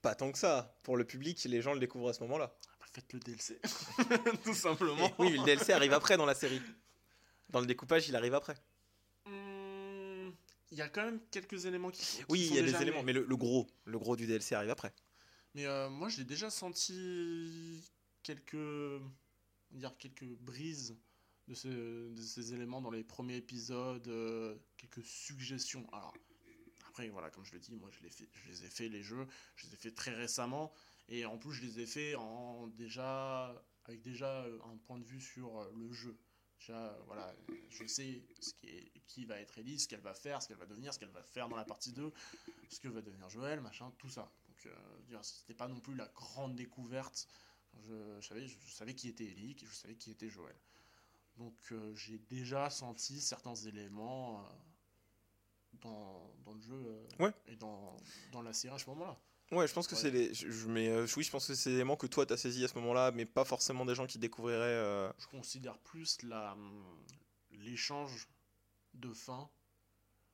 Pas 0.00 0.14
tant 0.14 0.30
que 0.32 0.38
ça. 0.38 0.76
Pour 0.82 0.96
le 0.96 1.04
public, 1.04 1.42
les 1.44 1.60
gens 1.62 1.74
le 1.74 1.80
découvrent 1.80 2.08
à 2.08 2.12
ce 2.12 2.20
moment-là. 2.22 2.56
bah, 2.80 2.86
faites 2.92 3.12
le 3.12 3.20
DLC. 3.20 3.60
Tout 4.44 4.54
simplement. 4.54 5.06
Et 5.08 5.14
oui, 5.18 5.30
mais 5.32 5.38
le 5.38 5.44
DLC 5.44 5.72
arrive 5.72 5.92
après 5.92 6.16
dans 6.16 6.26
la 6.26 6.34
série. 6.34 6.60
Dans 7.50 7.60
le 7.60 7.66
découpage, 7.66 8.08
il 8.08 8.16
arrive 8.16 8.34
après. 8.34 8.54
Hmm, 9.26 10.30
Il 10.70 10.78
y 10.78 10.82
a 10.82 10.88
quand 10.88 11.04
même 11.04 11.20
quelques 11.30 11.66
éléments 11.66 11.90
qui. 11.90 12.00
qui 12.00 12.24
Oui, 12.28 12.46
sont 12.46 12.54
il 12.54 12.56
y 12.56 12.58
a 12.60 12.62
des 12.62 12.80
éléments, 12.80 13.02
mais 13.02 13.12
le, 13.12 13.24
le 13.24 13.36
gros, 13.36 13.66
le 13.84 13.98
gros 13.98 14.14
du 14.16 14.26
DLC 14.26 14.54
arrive 14.54 14.70
après. 14.70 14.92
Mais 15.54 15.66
euh, 15.66 15.90
moi, 15.90 16.08
j'ai 16.08 16.24
déjà 16.24 16.48
senti 16.48 17.82
quelques, 18.22 19.02
dire 19.70 19.96
quelques 19.98 20.24
brises 20.40 20.96
de, 21.48 21.54
ce- 21.54 22.10
de 22.12 22.22
ces 22.22 22.54
éléments 22.54 22.80
dans 22.80 22.90
les 22.90 23.04
premiers 23.04 23.36
épisodes, 23.36 24.06
euh, 24.08 24.56
quelques 24.76 25.04
suggestions. 25.04 25.86
Alors, 25.92 26.14
après, 26.88 27.08
voilà, 27.08 27.30
comme 27.30 27.44
je 27.44 27.52
le 27.52 27.58
dis, 27.60 27.74
moi, 27.74 27.90
je, 27.90 27.98
fait, 28.08 28.28
je 28.32 28.48
les 28.48 28.64
ai 28.64 28.68
fait, 28.68 28.88
les 28.88 29.02
jeux, 29.02 29.26
je 29.56 29.66
les 29.66 29.74
ai 29.74 29.76
fait 29.76 29.92
très 29.92 30.12
récemment, 30.14 30.72
et 31.08 31.24
en 31.24 31.38
plus, 31.38 31.52
je 31.52 31.62
les 31.62 31.80
ai 31.80 31.86
fait 31.86 32.14
en 32.14 32.66
déjà, 32.68 33.64
avec 33.86 34.02
déjà 34.02 34.44
euh, 34.44 34.58
un 34.64 34.76
point 34.76 34.98
de 34.98 35.04
vue 35.04 35.20
sur 35.20 35.58
euh, 35.58 35.72
le 35.74 35.90
jeu. 35.92 36.16
Déjà, 36.60 36.96
voilà, 37.06 37.34
je 37.70 37.84
sais 37.86 38.22
ce 38.38 38.54
qui, 38.54 38.68
est, 38.68 38.92
qui 39.08 39.24
va 39.24 39.40
être 39.40 39.58
Ellie, 39.58 39.80
ce 39.80 39.88
qu'elle 39.88 40.00
va 40.00 40.14
faire, 40.14 40.40
ce 40.40 40.46
qu'elle 40.46 40.58
va 40.58 40.66
devenir, 40.66 40.94
ce 40.94 40.98
qu'elle 41.00 41.08
va 41.08 41.22
faire 41.24 41.48
dans 41.48 41.56
la 41.56 41.64
partie 41.64 41.92
2, 41.92 42.12
ce 42.68 42.78
que 42.78 42.86
va 42.86 43.02
devenir 43.02 43.28
Joël, 43.28 43.60
machin, 43.60 43.90
tout 43.98 44.08
ça. 44.08 44.30
Donc, 44.46 44.66
euh, 44.66 45.22
c'était 45.22 45.54
pas 45.54 45.66
non 45.66 45.80
plus 45.80 45.96
la 45.96 46.06
grande 46.14 46.54
découverte. 46.54 47.26
Je, 47.80 48.20
je 48.20 48.26
savais, 48.26 48.46
je, 48.46 48.56
savais 48.70 48.94
qui 48.94 49.08
était 49.08 49.24
Ellie, 49.24 49.56
je 49.58 49.72
savais 49.74 49.94
qui 49.96 50.10
était 50.10 50.28
Joël. 50.28 50.54
Donc, 51.38 51.54
euh, 51.72 51.94
j'ai 51.94 52.18
déjà 52.18 52.68
senti 52.70 53.20
certains 53.20 53.54
éléments 53.54 54.40
euh, 54.40 54.48
dans, 55.80 56.30
dans 56.44 56.52
le 56.54 56.60
jeu 56.60 56.74
euh, 56.74 57.06
Ouais. 57.24 57.32
et 57.46 57.56
dans, 57.56 57.96
dans 58.32 58.42
la 58.42 58.52
série 58.52 58.74
à 58.74 58.78
ce 58.78 58.86
moment-là. 58.90 59.18
Ouais, 59.50 59.66
je 59.66 59.72
pense 59.74 59.86
que 59.86 59.94
Ouais. 59.94 60.00
c'est 60.00 60.10
les. 60.10 60.32
Je, 60.34 60.50
je- 60.50 60.66
mais 60.68 61.02
oui, 61.16 61.22
je 61.24 61.30
pense 61.30 61.46
que 61.46 61.54
c'est 61.54 61.70
des 61.70 61.76
éléments 61.76 61.96
que 61.96 62.06
toi 62.06 62.24
t'as 62.24 62.36
saisi 62.38 62.64
à 62.64 62.68
ce 62.68 62.74
moment-là, 62.78 63.10
mais 63.10 63.26
pas 63.26 63.44
forcément 63.44 63.84
des 63.84 63.94
gens 63.94 64.06
qui 64.06 64.18
découvriraient. 64.18 65.12
Je 65.18 65.26
considère 65.26 65.78
plus 65.78 66.22
la, 66.22 66.52
hum, 66.52 66.98
l'échange 67.50 68.28
de 68.94 69.12
fin 69.12 69.50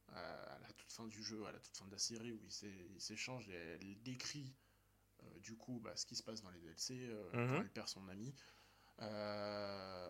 à 0.08 0.58
la 0.62 0.72
toute 0.76 0.90
fin 0.92 1.06
du 1.06 1.22
jeu, 1.22 1.44
à 1.46 1.52
la 1.52 1.58
toute 1.58 1.76
fin 1.76 1.86
de 1.86 1.92
la 1.92 1.98
série, 1.98 2.32
où 2.32 2.40
il 2.44 2.50
s'é- 2.50 2.88
il 2.94 3.00
s'échange 3.00 3.48
et 3.48 3.54
elle 3.54 4.02
décrit 4.02 4.54
du 5.48 5.56
coup 5.56 5.80
bah, 5.82 5.92
ce 5.96 6.04
qui 6.06 6.14
se 6.14 6.22
passe 6.22 6.42
dans 6.42 6.50
les 6.50 6.60
DLC 6.60 6.94
euh, 7.08 7.24
Mhm. 7.32 7.56
quand 7.56 7.62
elle 7.62 7.70
perd 7.70 7.88
son 7.88 8.06
ami. 8.08 8.34
Euh, 9.00 10.08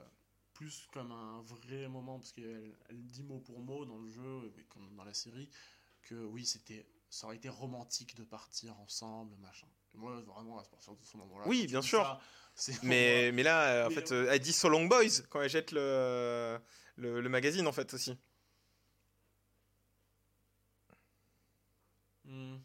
plus 0.55 0.89
comme 0.93 1.13
un 1.13 1.41
vrai 1.43 1.87
moment, 1.89 2.19
parce 2.19 2.33
qu'elle 2.33 2.75
elle 2.89 3.05
dit 3.07 3.23
mot 3.23 3.39
pour 3.39 3.61
mot 3.61 3.85
dans 3.85 3.99
le 3.99 4.09
jeu, 4.09 4.53
mais 4.57 4.65
comme 4.65 4.95
dans 4.97 5.05
la 5.05 5.15
série, 5.15 5.49
que 6.03 6.17
oui, 6.17 6.45
c'était, 6.45 6.87
ça 7.11 7.27
aurait 7.27 7.37
été 7.37 7.49
romantique 7.49 8.17
de 8.17 8.25
partir 8.25 8.79
ensemble, 8.81 9.37
machin. 9.37 9.69
Et 9.95 9.99
moi, 9.99 10.21
vraiment, 10.23 10.59
à 10.59 10.65
partir 10.65 10.95
de 10.97 11.05
ce 11.05 11.17
moment-là. 11.19 11.47
Oui, 11.47 11.67
bien 11.69 11.83
sûr. 11.83 12.03
ça, 12.57 12.73
Mais, 12.83 13.31
mais 13.33 13.45
là, 13.45 13.69
euh, 13.69 13.87
en 13.87 13.89
Mais, 13.91 13.95
fait, 13.95 14.11
elle 14.11 14.41
dit 14.41 14.53
So 14.53 14.69
Long 14.69 14.87
Boys 14.87 15.23
quand 15.31 15.41
elle 15.43 15.51
jette 15.51 15.71
le, 15.73 16.59
le, 16.97 17.21
le 17.21 17.29
magazine, 17.29 17.67
en 17.69 17.73
fait, 17.73 17.95
aussi. 17.95 18.19
Hmm. 22.25 22.57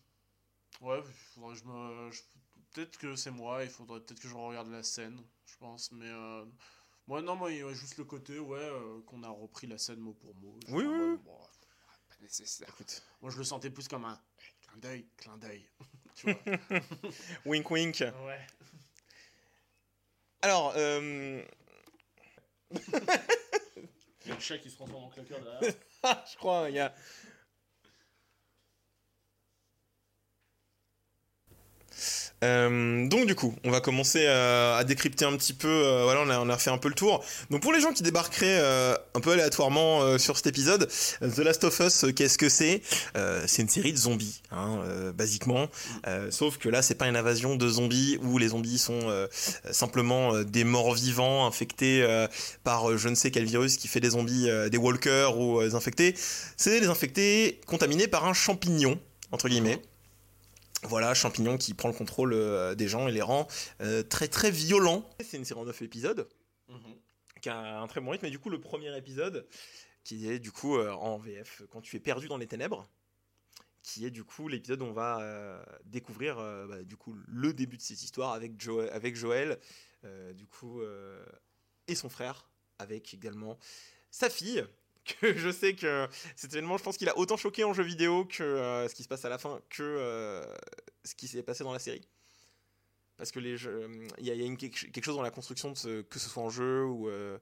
Ouais, 0.81 1.01
faudrait 1.33 1.53
que 1.55 1.59
je 1.59 1.65
me. 1.65 2.11
je- 2.11 2.21
Peut-être 2.73 2.97
que 2.97 3.15
c'est 3.15 3.31
moi, 3.31 3.63
il 3.63 3.69
faudrait 3.69 3.99
peut-être 4.01 4.19
que 4.19 4.27
je 4.27 4.35
regarde 4.35 4.69
la 4.69 4.83
scène, 4.83 5.21
je 5.45 5.55
pense. 5.57 5.91
Mais. 5.91 6.07
euh, 6.09 6.45
Moi, 7.07 7.21
non, 7.21 7.35
moi, 7.35 7.51
il 7.51 7.59
y 7.59 7.63
a 7.63 7.73
juste 7.73 7.97
le 7.97 8.05
côté, 8.05 8.39
ouais, 8.39 8.59
euh, 8.59 9.01
qu'on 9.07 9.23
a 9.23 9.29
repris 9.29 9.67
la 9.67 9.77
scène 9.77 9.99
mot 9.99 10.13
pour 10.13 10.35
mot. 10.37 10.57
Oui, 10.69 10.85
oui, 10.85 10.97
mode, 10.97 11.17
oui. 11.17 11.17
bon, 11.25 11.37
pas 12.09 12.15
nécessaire. 12.21 12.69
Écoute. 12.69 13.03
Moi, 13.21 13.31
je 13.31 13.37
le 13.37 13.43
sentais 13.43 13.69
plus 13.71 13.87
comme 13.87 14.05
un 14.05 14.19
clin 14.61 14.77
d'œil, 14.77 15.07
clin 15.17 15.37
d'œil. 15.37 15.67
tu 16.15 16.27
vois 16.27 16.41
Wink 17.45 17.69
wink. 17.71 18.03
Ouais. 18.25 18.47
Alors, 20.41 20.73
euh, 20.75 21.43
Il 24.25 24.29
y 24.29 24.31
a 24.31 24.35
le 24.35 24.41
chat 24.41 24.57
qui 24.57 24.69
se 24.69 24.75
transforme 24.75 25.03
en 25.05 25.09
claqueur 25.09 25.41
derrière. 25.41 25.73
je 26.31 26.37
crois, 26.37 26.69
il 26.69 26.75
y 26.75 26.79
a. 26.79 26.93
Euh, 32.43 33.07
donc 33.07 33.25
du 33.25 33.35
coup, 33.35 33.55
on 33.63 33.71
va 33.71 33.79
commencer 33.79 34.27
à 34.27 34.83
décrypter 34.83 35.25
un 35.25 35.35
petit 35.37 35.53
peu. 35.53 35.67
euh, 35.67 36.03
voilà, 36.03 36.21
on 36.21 36.29
a, 36.29 36.39
on 36.39 36.49
a 36.49 36.57
fait 36.57 36.69
un 36.69 36.77
peu 36.77 36.89
le 36.89 36.95
tour. 36.95 37.23
Donc 37.49 37.61
pour 37.61 37.71
les 37.71 37.79
gens 37.79 37.93
qui 37.93 38.03
débarqueraient 38.03 38.59
euh, 38.59 38.95
un 39.15 39.19
peu 39.21 39.31
aléatoirement 39.31 40.17
sur 40.17 40.35
cet 40.35 40.47
épisode, 40.47 40.89
The 41.21 41.39
Last 41.39 41.63
of 41.63 41.79
Us, 41.79 42.05
qu'est-ce 42.15 42.37
que 42.37 42.49
c'est? 42.49 42.81
C'est 43.45 43.61
une 43.61 43.69
série 43.69 43.93
de 43.93 43.97
zombies, 43.97 44.41
hein, 44.51 44.79
basiquement. 45.15 45.67
Sauf 46.29 46.57
que 46.57 46.69
là, 46.69 46.81
c'est 46.81 46.95
pas 46.95 47.07
une 47.07 47.15
invasion 47.15 47.55
de 47.55 47.67
zombies 47.67 48.17
où 48.21 48.37
les 48.37 48.49
zombies 48.49 48.77
sont 48.77 49.27
simplement 49.71 50.41
des 50.43 50.63
morts 50.63 50.93
vivants 50.93 51.45
infectés 51.45 52.05
par 52.63 52.97
je 52.97 53.09
ne 53.09 53.15
sais 53.15 53.31
quel 53.31 53.45
virus 53.45 53.77
qui 53.77 53.87
fait 53.87 53.99
des 53.99 54.11
zombies, 54.11 54.49
des 54.69 54.77
walkers 54.77 55.37
ou 55.37 55.61
des 55.61 55.75
infectés. 55.75 56.15
C'est 56.57 56.79
des 56.79 56.87
infectés 56.87 57.61
contaminés 57.67 58.07
par 58.07 58.25
un 58.25 58.33
champignon 58.33 58.99
entre 59.31 59.49
guillemets. 59.49 59.81
Voilà, 60.85 61.13
champignon 61.13 61.57
qui 61.57 61.73
prend 61.73 61.87
le 61.89 61.93
contrôle 61.93 62.33
euh, 62.33 62.75
des 62.75 62.87
gens 62.87 63.07
et 63.07 63.11
les 63.11 63.21
rend 63.21 63.47
euh, 63.81 64.03
très 64.03 64.27
très 64.27 64.51
violents. 64.51 65.09
C'est 65.23 65.37
une 65.37 65.45
série 65.45 65.59
en 65.59 65.65
9 65.65 65.81
épisodes 65.81 66.27
Mhm. 66.69 66.95
qui 67.41 67.49
a 67.49 67.79
un 67.81 67.87
très 67.87 67.99
bon 68.01 68.11
rythme. 68.11 68.25
Et 68.25 68.29
du 68.29 68.39
coup, 68.39 68.49
le 68.49 68.59
premier 68.59 68.95
épisode, 68.97 69.47
qui 70.03 70.29
est 70.29 70.39
du 70.39 70.51
coup 70.51 70.77
euh, 70.77 70.91
en 70.91 71.17
VF, 71.17 71.63
quand 71.69 71.81
tu 71.81 71.95
es 71.95 71.99
perdu 71.99 72.27
dans 72.27 72.37
les 72.37 72.47
ténèbres, 72.47 72.87
qui 73.81 74.05
est 74.05 74.11
du 74.11 74.23
coup 74.23 74.47
l'épisode 74.47 74.81
où 74.81 74.85
on 74.85 74.93
va 74.93 75.61
découvrir 75.83 76.37
bah, 76.37 76.83
du 76.83 76.95
coup 76.95 77.13
le 77.27 77.53
début 77.53 77.75
de 77.75 77.81
cette 77.81 78.01
histoire 78.01 78.31
avec, 78.31 78.59
Joël, 78.61 78.89
avec 78.93 79.13
Joël, 79.17 79.59
du 80.35 80.47
coup, 80.47 80.81
et 81.89 81.95
son 81.95 82.07
frère, 82.07 82.47
avec 82.79 83.13
également 83.13 83.57
sa 84.09 84.29
fille. 84.29 84.63
Que 85.21 85.35
je 85.37 85.51
sais 85.51 85.75
que 85.75 86.07
cet 86.35 86.53
événement, 86.53 86.77
je 86.77 86.83
pense 86.83 86.97
qu'il 86.97 87.09
a 87.09 87.17
autant 87.17 87.35
choqué 87.37 87.63
en 87.65 87.73
jeu 87.73 87.83
vidéo 87.83 88.25
que 88.25 88.41
euh, 88.43 88.87
ce 88.87 88.95
qui 88.95 89.03
se 89.03 89.07
passe 89.09 89.25
à 89.25 89.29
la 89.29 89.37
fin, 89.37 89.61
que 89.69 89.83
euh, 89.83 90.43
ce 91.03 91.13
qui 91.15 91.27
s'est 91.27 91.43
passé 91.43 91.63
dans 91.65 91.73
la 91.73 91.79
série. 91.79 92.07
Parce 93.17 93.31
que 93.31 93.39
les 93.39 93.57
jeux, 93.57 93.89
il 94.17 94.25
y 94.25 94.31
a, 94.31 94.33
il 94.33 94.39
y 94.41 94.43
a 94.43 94.45
une, 94.47 94.57
quelque 94.57 95.03
chose 95.03 95.15
dans 95.15 95.21
la 95.21 95.29
construction, 95.31 95.71
de 95.71 95.77
ce- 95.77 96.01
que 96.01 96.19
ce 96.19 96.29
soit 96.29 96.41
en 96.43 96.49
jeu 96.49 96.85
ou, 96.85 97.09
euh, 97.09 97.37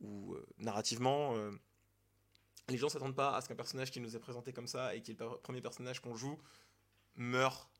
ou 0.00 0.34
euh, 0.34 0.46
narrativement. 0.58 1.34
euh, 1.36 1.50
les 2.68 2.76
gens 2.78 2.88
s'attendent 2.88 3.16
pas 3.16 3.34
à 3.36 3.40
ce 3.40 3.48
qu'un 3.48 3.54
personnage 3.56 3.90
qui 3.90 4.00
nous 4.00 4.14
est 4.16 4.20
présenté 4.20 4.52
comme 4.52 4.66
ça 4.66 4.94
et 4.94 5.00
qui 5.02 5.12
est 5.12 5.20
le 5.20 5.38
premier 5.42 5.60
personnage 5.62 6.00
qu'on 6.00 6.16
joue 6.16 6.38
meure 7.14 7.70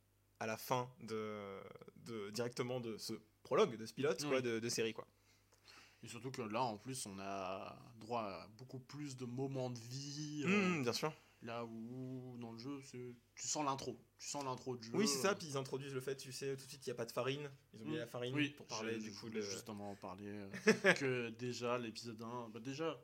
à 0.40 0.46
la 0.46 0.56
fin 0.56 0.88
de, 1.00 1.60
de- 2.04 2.30
directement 2.30 2.80
de 2.80 2.96
ce 2.96 3.12
prologue, 3.42 3.76
de 3.76 3.84
ce 3.86 3.92
pilote 3.94 4.22
quoi, 4.28 4.40
de, 4.40 4.58
de 4.60 4.68
série. 4.68 4.92
Quoi. 4.94 5.06
Et 6.06 6.08
surtout 6.08 6.30
que 6.30 6.42
là, 6.42 6.62
en 6.62 6.76
plus, 6.78 7.04
on 7.06 7.18
a 7.18 7.76
droit 7.98 8.22
à 8.22 8.46
beaucoup 8.58 8.78
plus 8.78 9.16
de 9.16 9.24
moments 9.24 9.70
de 9.70 9.78
vie. 9.80 10.44
euh, 10.46 10.48
Mmh, 10.78 10.82
bien 10.84 10.92
sûr. 10.92 11.12
Là 11.42 11.64
où 11.64 12.36
dans 12.38 12.52
le 12.52 12.58
jeu, 12.58 12.80
tu 13.34 13.48
sens 13.48 13.64
l'intro. 13.64 13.98
Tu 14.18 14.28
sens 14.28 14.44
l'intro 14.44 14.76
du 14.76 14.86
jeu. 14.86 14.92
Oui, 14.96 15.08
c'est 15.08 15.18
ça. 15.18 15.32
euh, 15.32 15.34
Puis 15.34 15.48
ils 15.48 15.56
introduisent 15.56 15.92
le 15.94 16.00
fait, 16.00 16.16
tu 16.16 16.30
sais, 16.32 16.56
tout 16.56 16.64
de 16.64 16.68
suite, 16.70 16.86
il 16.86 16.90
n'y 16.90 16.92
a 16.92 16.94
pas 16.94 17.06
de 17.06 17.10
farine. 17.12 17.50
Ils 17.74 17.82
ont 17.82 17.86
mis 17.86 17.96
Mm. 17.96 17.98
la 17.98 18.06
farine 18.06 18.34
Oui, 18.36 18.50
pour 18.50 18.66
parler 18.68 18.98
du 18.98 19.12
coup 19.12 19.28
de. 19.28 19.40
justement 19.40 19.90
en 19.90 19.96
parler. 19.96 20.26
euh, 20.28 20.48
que 20.94 21.30
déjà, 21.30 21.76
l'épisode 21.76 22.22
1, 22.22 22.50
bah 22.50 22.60
déjà, 22.60 22.96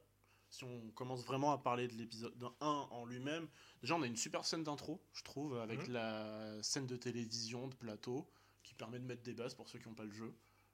si 0.48 0.62
on 0.62 0.90
commence 0.92 1.24
vraiment 1.24 1.50
à 1.52 1.58
parler 1.58 1.88
de 1.88 1.94
l'épisode 1.94 2.40
1 2.60 2.66
en 2.90 3.04
lui-même, 3.04 3.48
déjà, 3.82 3.96
on 3.96 4.02
a 4.02 4.06
une 4.06 4.16
super 4.16 4.44
scène 4.44 4.62
d'intro, 4.62 5.02
je 5.12 5.24
trouve, 5.24 5.58
avec 5.58 5.88
Mhm. 5.88 5.92
la 5.94 6.62
scène 6.62 6.86
de 6.86 6.96
télévision, 6.96 7.66
de 7.66 7.74
plateau, 7.74 8.30
qui 8.62 8.74
permet 8.74 9.00
de 9.00 9.04
mettre 9.04 9.22
des 9.24 9.34
bases 9.34 9.54
pour 9.54 9.68
ceux 9.68 9.80
qui 9.80 9.88
n'ont 9.88 9.94
pas 9.96 10.04
le 10.04 10.12
jeu, 10.12 10.32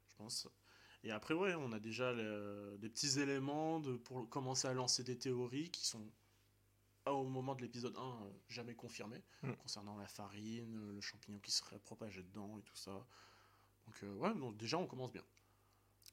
je 0.09 0.15
pense. 0.17 0.47
Et 1.05 1.11
après, 1.13 1.35
ouais, 1.35 1.55
on 1.55 1.73
a 1.73 1.79
déjà 1.79 2.13
le- 2.13 2.77
des 2.81 2.89
petits 2.89 3.21
éléments 3.21 3.79
de, 3.81 3.97
pour 3.97 4.29
commencer 4.29 4.67
à 4.69 4.75
lancer 4.75 5.05
des 5.05 5.17
théories 5.17 5.71
qui 5.71 5.87
sont, 5.87 6.05
au 7.07 7.25
moment 7.25 7.55
de 7.55 7.63
l'épisode 7.63 7.97
1, 7.97 8.01
euh, 8.01 8.31
jamais 8.49 8.75
confirmées, 8.75 9.23
Mm. 9.43 9.53
concernant 9.55 9.97
la 9.97 10.07
farine, 10.09 10.77
euh, 10.77 10.93
le 10.93 11.01
champignon 11.01 11.39
qui 11.39 11.51
serait 11.51 11.79
propagé 11.79 12.23
dedans 12.23 12.59
et 12.59 12.63
tout 12.63 12.77
ça. 12.77 12.91
Donc, 13.87 13.97
euh, 14.03 14.13
ouais, 14.17 14.35
donc 14.35 14.57
déjà, 14.57 14.77
on 14.79 14.87
commence 14.87 15.13
bien. 15.13 15.23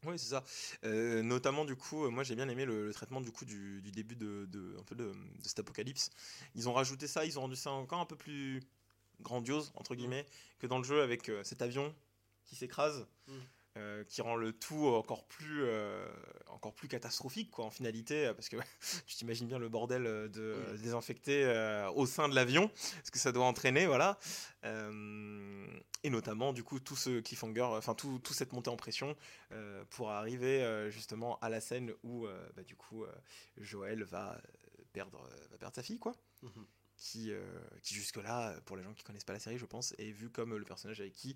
Oui, 0.06 0.20
c'est 0.20 0.30
ça. 0.30 0.44
Euh, 0.84 1.24
notamment, 1.24 1.66
du 1.66 1.76
coup, 1.76 2.10
moi 2.12 2.24
j'ai 2.24 2.36
bien 2.36 2.48
aimé 2.48 2.66
le, 2.66 2.86
le 2.86 2.94
traitement 2.94 3.22
du 3.22 3.32
coup 3.32 3.44
du, 3.46 3.82
du 3.82 3.92
début 3.92 4.16
de, 4.16 4.46
de, 4.50 4.76
un 4.80 4.84
peu 4.84 4.94
de, 4.94 5.12
de 5.14 5.48
cet 5.48 5.60
apocalypse. 5.60 6.12
Ils 6.54 6.70
ont 6.70 6.74
rajouté 6.74 7.08
ça, 7.08 7.26
ils 7.26 7.40
ont 7.40 7.44
rendu 7.44 7.56
ça 7.56 7.72
encore 7.72 8.00
un 8.02 8.06
peu 8.06 8.16
plus 8.18 8.62
grandiose, 9.22 9.72
entre 9.76 9.96
guillemets, 9.96 10.26
que 10.60 10.68
dans 10.68 10.78
le 10.78 10.84
jeu 10.84 11.02
avec 11.02 11.30
euh, 11.30 11.44
cet 11.44 11.62
avion 11.62 11.96
qui 12.46 12.56
s'écrase. 12.56 13.08
Mm. 13.28 13.40
Euh, 13.78 14.06
qui 14.06 14.22
rend 14.22 14.38
le 14.38 14.54
tout 14.54 14.88
encore 14.88 15.26
plus, 15.26 15.64
euh, 15.64 16.08
encore 16.48 16.74
plus 16.74 16.88
catastrophique 16.88 17.52
quoi, 17.52 17.66
en 17.66 17.70
finalité, 17.70 18.28
euh, 18.28 18.34
parce 18.34 18.48
que 18.48 18.56
tu 19.06 19.16
t'imagines 19.16 19.48
bien 19.48 19.60
le 19.60 19.68
bordel 19.68 20.04
de 20.04 20.78
désinfecter 20.78 21.46
au 21.94 22.06
sein 22.06 22.30
de 22.30 22.36
l'avion, 22.36 22.72
ce 23.04 23.12
que 23.12 23.20
ça 23.20 23.34
doit 23.34 23.46
entraîner, 23.46 23.86
voilà. 23.86 24.18
Et 26.04 26.10
notamment, 26.10 26.54
du 26.54 26.64
coup, 26.64 26.80
tout 26.80 26.96
ce 26.96 27.20
cliffhanger, 27.20 27.64
enfin, 27.64 27.96
tout, 27.96 28.20
tout 28.20 28.34
cette 28.34 28.54
montée 28.54 28.70
en 28.70 28.78
pression 28.78 29.16
pour 29.90 30.10
arriver 30.10 30.90
justement 30.90 31.38
à 31.40 31.50
la 31.50 31.60
scène 31.60 31.92
où, 32.04 32.28
bah, 32.56 32.64
du 32.64 32.76
coup, 32.78 33.04
Joël 33.58 34.04
va 34.04 34.40
perdre, 34.94 35.30
va 35.52 35.58
perdre 35.58 35.76
sa 35.76 35.84
fille, 35.84 36.00
quoi. 36.00 36.16
Mhm. 36.44 36.66
Qui, 36.96 37.34
qui 37.82 37.94
jusque-là, 37.94 38.56
pour 38.66 38.78
les 38.78 38.84
gens 38.84 38.94
qui 38.94 39.04
connaissent 39.04 39.26
pas 39.26 39.34
la 39.34 39.40
série, 39.40 39.58
je 39.58 39.66
pense, 39.66 39.94
est 39.98 40.12
vu 40.12 40.30
comme 40.30 40.56
le 40.56 40.64
personnage 40.64 41.02
avec 41.02 41.12
qui 41.12 41.36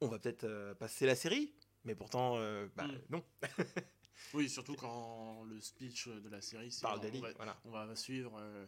on 0.00 0.08
va 0.08 0.18
peut-être 0.18 0.44
euh, 0.44 0.74
passer 0.74 1.06
la 1.06 1.14
série, 1.14 1.54
mais 1.84 1.94
pourtant, 1.94 2.36
euh, 2.38 2.68
bah, 2.76 2.86
Mm. 2.86 2.98
non, 3.10 3.24
Oui, 4.34 4.48
surtout 4.48 4.74
quand 4.74 5.44
le 5.44 5.60
speech 5.60 6.08
de 6.08 6.28
la 6.28 6.40
série, 6.40 6.70
c'est 6.70 6.82
parle 6.82 6.98
on, 6.98 7.02
d'Ali, 7.02 7.20
va, 7.20 7.32
voilà. 7.32 7.60
on 7.64 7.70
va 7.70 7.94
suivre 7.96 8.36
euh, 8.40 8.66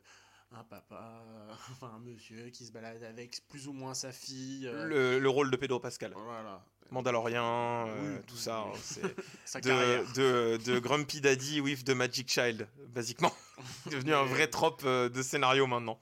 un 0.53 0.65
papa, 0.65 1.25
enfin 1.73 1.93
un 1.95 1.99
monsieur 2.01 2.51
qui 2.51 2.67
se 2.67 2.73
balade 2.73 3.03
avec 3.05 3.47
plus 3.49 3.69
ou 3.69 3.73
moins 3.73 3.95
sa 3.95 4.13
fille. 4.13 4.67
euh, 4.67 4.85
Le, 4.87 5.19
le 5.19 5.29
rôle 5.29 5.51
de 5.51 5.57
Pedro 5.57 5.79
Pascal. 5.81 6.13
Voilà. 6.17 6.65
Mandalorien, 6.91 7.87
euh, 7.87 8.19
tout 8.27 8.35
oui, 8.35 8.41
ça, 8.41 8.65
hein, 8.67 8.73
Sa 9.45 9.61
de, 9.61 10.13
de, 10.15 10.57
de 10.57 10.79
Grumpy 10.81 11.21
Daddy 11.21 11.61
with 11.61 11.85
the 11.85 11.91
Magic 11.91 12.29
Child, 12.29 12.67
basiquement. 12.89 13.33
devenu 13.93 14.13
un 14.13 14.25
vrai 14.25 14.49
trope 14.49 14.83
euh, 14.85 15.09
de 15.09 15.23
scénario 15.23 15.69
maintenant. 15.69 16.01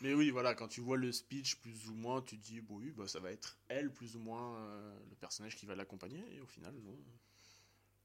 Mais 0.00 0.12
oui, 0.12 0.30
voilà, 0.30 0.56
quand 0.56 0.66
tu 0.66 0.80
vois 0.80 0.96
le 0.96 1.12
speech 1.12 1.56
plus 1.60 1.88
ou 1.88 1.94
moins, 1.94 2.20
tu 2.20 2.36
te 2.36 2.44
dis, 2.44 2.60
bon, 2.60 2.78
oui, 2.78 2.90
bah, 2.96 3.06
ça 3.06 3.20
va 3.20 3.30
être 3.30 3.58
elle 3.68 3.92
plus 3.92 4.16
ou 4.16 4.18
moins 4.18 4.56
euh, 4.56 4.98
le 5.08 5.14
personnage 5.14 5.54
qui 5.54 5.66
va 5.66 5.76
l'accompagner. 5.76 6.24
Et 6.34 6.40
au 6.40 6.46
final, 6.46 6.74
non. 6.84 6.96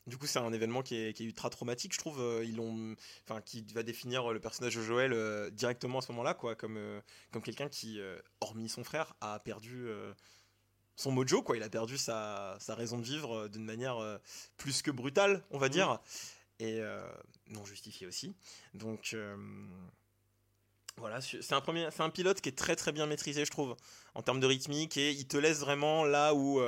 Du 0.10 0.18
coup, 0.18 0.28
c'est 0.28 0.40
un 0.40 0.52
événement 0.52 0.82
qui 0.82 0.96
est, 0.96 1.14
qui 1.14 1.24
est 1.24 1.26
ultra 1.28 1.50
traumatique, 1.50 1.94
je 1.94 2.00
trouve. 2.00 2.20
Euh, 2.20 2.44
Ils 2.44 2.56
l'ont, 2.56 2.96
enfin, 3.24 3.40
qui 3.42 3.62
va 3.74 3.84
définir 3.84 4.32
le 4.34 4.40
personnage 4.40 4.76
de 4.76 4.82
Joël 4.82 5.14
euh, 5.14 5.50
directement 5.52 6.00
à 6.00 6.02
ce 6.02 6.12
moment-là, 6.12 6.34
quoi, 6.34 6.56
comme, 6.56 6.78
euh, 6.78 7.00
comme 7.32 7.42
quelqu'un 7.42 7.70
qui, 7.70 8.00
euh, 8.02 8.20
hormis 8.42 8.68
son 8.70 8.84
frère, 8.84 9.14
a 9.22 9.40
perdu 9.40 9.88
euh, 9.88 10.14
son 10.96 11.12
mojo, 11.12 11.42
quoi. 11.44 11.56
Il 11.56 11.64
a 11.64 11.70
perdu 11.70 11.98
sa, 11.98 12.58
sa 12.60 12.76
raison 12.76 12.98
de 12.98 13.04
vivre 13.06 13.34
euh, 13.44 13.48
d'une 13.48 13.64
manière 13.64 13.98
euh, 13.98 14.18
plus 14.58 14.82
que 14.82 14.92
brutale, 14.92 15.44
on 15.52 15.58
va 15.60 15.68
Mhm. 15.68 15.74
dire, 15.74 16.00
et 16.60 16.82
euh, 16.82 17.08
non 17.48 17.64
justifiée 17.64 18.08
aussi. 18.08 18.36
Donc, 18.74 19.12
euh, 19.14 19.38
Voilà, 20.98 21.22
c'est 21.22 21.54
un, 21.54 21.62
premier, 21.62 21.88
c'est 21.92 22.02
un 22.04 22.10
pilote 22.10 22.42
qui 22.42 22.50
est 22.50 22.58
très 22.58 22.76
très 22.76 22.92
bien 22.92 23.06
maîtrisé, 23.06 23.46
je 23.46 23.52
trouve, 23.52 23.78
en 24.16 24.22
termes 24.22 24.42
de 24.42 24.48
rythmique, 24.48 24.98
et 24.98 25.12
il 25.12 25.28
te 25.28 25.38
laisse 25.38 25.60
vraiment 25.60 26.04
là 26.04 26.34
où. 26.34 26.60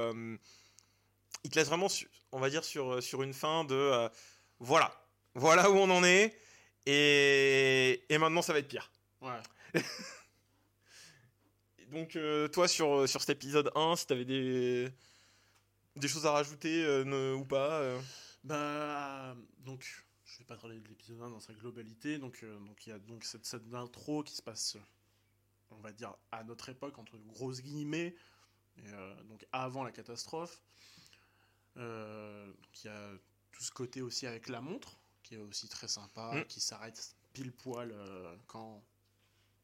Euh, 1.41 1.43
il 1.43 1.49
te 1.49 1.55
laisse 1.59 1.67
vraiment, 1.67 1.87
on 2.31 2.39
va 2.39 2.49
dire, 2.49 2.63
sur, 2.63 3.01
sur 3.01 3.23
une 3.23 3.33
fin 3.33 3.63
de. 3.63 3.75
euh, 3.75 4.09
voilà, 4.59 4.91
voilà 5.35 5.69
où 5.71 5.75
on 5.75 5.89
en 5.89 6.03
est, 6.03 6.37
et, 6.85 8.03
et 8.09 8.17
maintenant 8.17 8.41
ça 8.41 8.53
va 8.53 8.59
être 8.59 8.67
pire. 8.67 8.91
Ouais. 9.21 9.39
Donc, 11.87 12.15
euh, 12.15 12.47
toi, 12.47 12.67
sur, 12.67 13.07
sur 13.07 13.19
cet 13.21 13.31
épisode 13.31 13.69
1, 13.75 13.95
si 13.97 14.07
t'avais 14.07 14.23
des, 14.23 14.89
des 15.97 16.07
choses 16.07 16.25
à 16.25 16.31
rajouter 16.31 16.85
euh, 16.85 17.03
ne- 17.03 17.33
ou 17.33 17.43
pas 17.43 17.81
euh, 17.81 17.99
Bah, 18.45 19.35
donc, 19.59 19.85
je 20.23 20.37
vais 20.39 20.45
pas 20.45 20.55
parler 20.55 20.79
de 20.79 20.87
l'épisode 20.87 21.21
1 21.21 21.29
dans 21.31 21.41
sa 21.41 21.53
globalité. 21.53 22.17
Donc, 22.17 22.39
euh, 22.43 22.57
donc 22.59 22.85
il 22.87 22.91
y 22.91 22.93
a 22.93 22.99
donc 22.99 23.25
cette 23.25 23.45
scène 23.45 23.67
d'intro 23.67 24.23
qui 24.23 24.33
se 24.35 24.41
passe, 24.41 24.77
on 25.69 25.81
va 25.81 25.91
dire, 25.91 26.13
à 26.31 26.43
notre 26.45 26.69
époque, 26.69 26.97
entre 26.97 27.17
grosses 27.17 27.61
guillemets, 27.61 28.15
et, 28.77 28.87
euh, 28.87 29.23
donc 29.23 29.45
avant 29.51 29.83
la 29.83 29.91
catastrophe. 29.91 30.61
Donc, 31.75 32.83
il 32.83 32.87
y 32.87 32.89
a 32.89 33.11
tout 33.51 33.63
ce 33.63 33.71
côté 33.71 34.01
aussi 34.01 34.27
avec 34.27 34.49
la 34.49 34.61
montre, 34.61 34.97
qui 35.23 35.35
est 35.35 35.39
aussi 35.39 35.67
très 35.69 35.87
sympa, 35.87 36.33
Mm. 36.35 36.45
qui 36.45 36.59
s'arrête 36.59 37.15
pile 37.33 37.51
poil 37.53 37.91
euh, 37.91 38.35
quand 38.47 38.83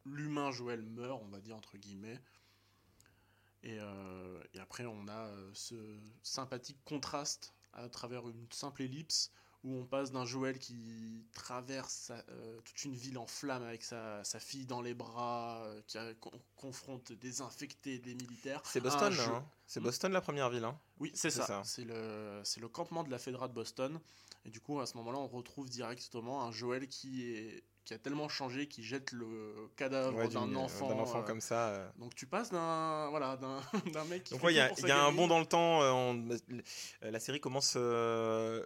l'humain 0.06 0.52
Joël 0.52 0.82
meurt, 0.82 1.22
on 1.24 1.28
va 1.28 1.42
dire, 1.42 1.56
entre 1.56 1.78
guillemets. 1.78 2.22
Et, 3.64 3.78
euh, 3.80 4.42
et 4.54 4.60
après, 4.60 4.86
on 4.86 5.08
a 5.08 5.28
euh, 5.28 5.52
ce 5.54 6.00
sympathique 6.24 6.78
contraste 6.86 7.54
à 7.74 7.90
travers 7.90 8.28
une 8.30 8.48
simple 8.52 8.84
ellipse 8.84 9.32
où 9.68 9.76
on 9.82 9.86
passe 9.86 10.12
d'un 10.12 10.26
Joël 10.26 10.58
qui 10.60 11.26
traverse 11.34 12.12
euh, 12.30 12.60
toute 12.64 12.84
une 12.86 12.96
ville 12.96 13.18
en 13.18 13.28
flammes 13.28 13.64
avec 13.64 13.84
sa, 13.84 14.24
sa 14.24 14.40
fille 14.40 14.66
dans 14.66 14.82
les 14.82 14.94
bras, 14.94 15.62
euh, 15.66 15.82
qui 15.88 15.98
a- 15.98 16.14
con- 16.16 16.32
confronte 16.56 17.12
des 17.12 17.42
infectés, 17.42 18.00
des 18.00 18.16
militaires. 18.16 18.62
C'est 18.66 18.80
Boston, 18.80 19.12
jeu- 19.12 19.22
hein 19.24 19.46
C'est 19.66 19.80
Hmm. 19.80 19.84
Boston 19.84 20.12
la 20.14 20.22
première 20.22 20.50
ville. 20.50 20.64
Hein 20.64 20.80
Oui, 21.00 21.12
c'est 21.14 21.30
ça. 21.30 21.46
ça. 21.46 21.62
C'est 21.66 21.84
le, 21.84 22.42
c'est 22.46 22.62
le 22.62 22.70
campement 22.70 23.04
de 23.04 23.10
la 23.12 23.20
Fédération 23.20 23.50
de 23.50 23.54
Boston. 23.54 24.00
Et 24.46 24.50
du 24.50 24.62
coup, 24.62 24.80
à 24.80 24.86
ce 24.86 24.96
moment-là, 24.98 25.18
on 25.18 25.28
retrouve 25.28 25.70
directement 25.70 26.44
un 26.46 26.52
Joël 26.52 26.88
qui, 26.88 27.24
est, 27.26 27.64
qui 27.88 27.94
a 27.94 27.98
tellement 27.98 28.28
changé 28.28 28.68
qu'il 28.68 28.84
jette 28.84 29.14
le 29.14 29.70
cadavre 29.78 30.18
Ouais, 30.18 30.28
d'un 30.28 30.54
enfant. 30.56 30.90
d'un 30.90 31.00
enfant 31.00 31.22
euh, 31.22 31.24
comme 31.24 31.40
ça. 31.40 31.70
euh. 31.70 31.90
Donc 32.00 32.14
tu 32.16 32.28
passes 32.28 32.52
d'un 32.52 33.10
voilà, 33.12 33.38
d'un, 33.38 33.62
mec 34.10 34.26
qui 34.26 34.34
Donc 34.34 34.42
fait 34.42 34.48
ouais, 34.48 34.54
il 34.54 34.58
y 34.58 34.60
a, 34.60 34.70
il 34.78 34.88
y 34.88 34.92
un 34.92 35.14
bond 35.14 35.28
dans 35.28 35.40
le 35.40 35.46
temps. 35.46 35.82
euh, 35.84 36.38
la 37.02 37.20
série 37.22 37.40
commence. 37.40 37.78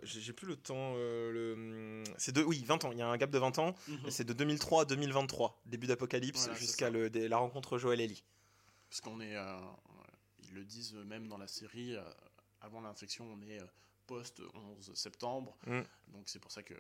J'ai 0.02 0.34
plus 0.34 0.48
le 0.48 0.56
temps. 0.56 0.96
le... 0.96 2.04
C'est 2.18 2.32
de 2.32 2.42
oui 2.42 2.64
20 2.66 2.84
ans. 2.86 2.92
Il 2.92 2.98
y 2.98 3.04
a 3.04 3.08
un 3.08 3.18
gap 3.18 3.30
de 3.30 3.38
20 3.38 3.60
ans. 3.60 3.76
Mhm. 3.88 4.00
Et 4.08 4.12
c'est 4.12 4.24
de 4.24 4.34
2003 4.34 4.82
à 4.82 4.86
2023, 4.86 5.62
début 5.68 5.86
d'Apocalypse, 5.86 6.46
Voilà, 6.46 6.60
jusqu'à 6.60 6.90
la 6.90 7.38
rencontre 7.38 7.78
Joël 7.78 8.02
Ellie. 8.02 8.24
Parce 8.90 9.02
qu'on 9.02 9.22
est. 9.22 9.36
ils 10.44 10.54
le 10.56 10.66
disent 10.66 10.96
même 10.96 11.28
dans 11.28 11.38
la 11.38 11.48
série, 11.48 11.96
avant 12.62 12.82
l'infection, 12.82 13.26
on 13.32 13.42
est 13.42 13.60
euh, 13.60 13.66
post-11 14.08 14.96
septembre. 14.96 15.58
Mm. 15.68 15.82
Donc 16.10 16.24
c'est 16.26 16.40
pour 16.40 16.52
ça 16.52 16.64
que, 16.64 16.74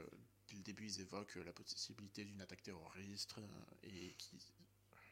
dès 0.52 0.58
le 0.58 0.64
début, 0.64 0.86
ils 0.88 1.02
évoquent 1.02 1.38
euh, 1.38 1.44
la 1.44 1.54
possibilité 1.54 2.24
d'une 2.26 2.42
attaque 2.42 2.62
terroriste 2.64 3.36
euh, 3.38 3.42
et 3.84 4.14
qui 4.18 4.38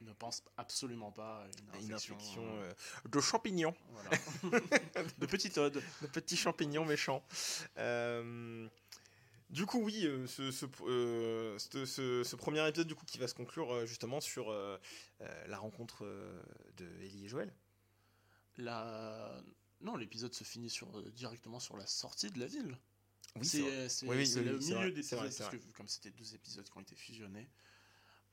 ne 0.02 0.14
pensent 0.14 0.44
absolument 0.58 1.12
pas 1.12 1.44
à 1.44 1.48
une 1.80 1.86
Une 1.88 1.94
infection. 1.94 2.42
euh, 2.58 2.74
de 3.10 3.20
champignons, 3.20 3.76
voilà. 3.92 4.10
de 5.20 5.26
petits 5.26 5.50
de 5.50 5.82
petits 6.14 6.38
champignons 6.38 6.86
méchants. 6.86 7.24
Euh, 7.78 8.68
Du 9.50 9.66
coup, 9.66 9.82
oui, 9.84 10.08
ce, 10.28 10.52
ce, 10.52 10.66
euh, 10.84 11.58
ce- 11.58 11.86
ce- 11.86 12.24
ce 12.24 12.36
premier 12.36 12.66
épisode 12.70 12.88
du 12.88 12.94
coup 12.96 13.06
qui 13.06 13.18
va 13.18 13.28
se 13.28 13.34
conclure 13.34 13.86
justement 13.88 14.22
sur 14.22 14.52
la 15.48 15.58
rencontre 15.58 16.06
de 16.78 16.86
Ellie 17.02 17.26
et 17.26 17.28
Joël. 17.28 17.52
La... 18.58 19.42
Non, 19.82 19.96
l'épisode 19.96 20.34
se 20.34 20.44
finit 20.44 20.70
sur, 20.70 20.88
directement 21.14 21.60
sur 21.60 21.78
la 21.78 21.88
sortie 21.88 22.30
de 22.30 22.40
la 22.40 22.46
ville. 22.46 22.78
Oui, 23.36 23.46
c'est 23.46 23.90
c'est- 23.90 24.08
Oui, 24.08 24.18
oui, 24.18 24.28
c'est 24.28 24.40
oui, 24.40 24.46
le 24.46 24.58
milieu 24.58 24.92
des 24.92 25.00
épisodes, 25.02 25.20
parce 25.38 25.50
que 25.52 25.58
comme 25.78 25.88
c'était 25.88 26.12
deux 26.12 26.34
épisodes 26.36 26.66
qui 26.70 26.78
ont 26.78 26.82
été 26.82 26.96
fusionnés. 26.96 27.48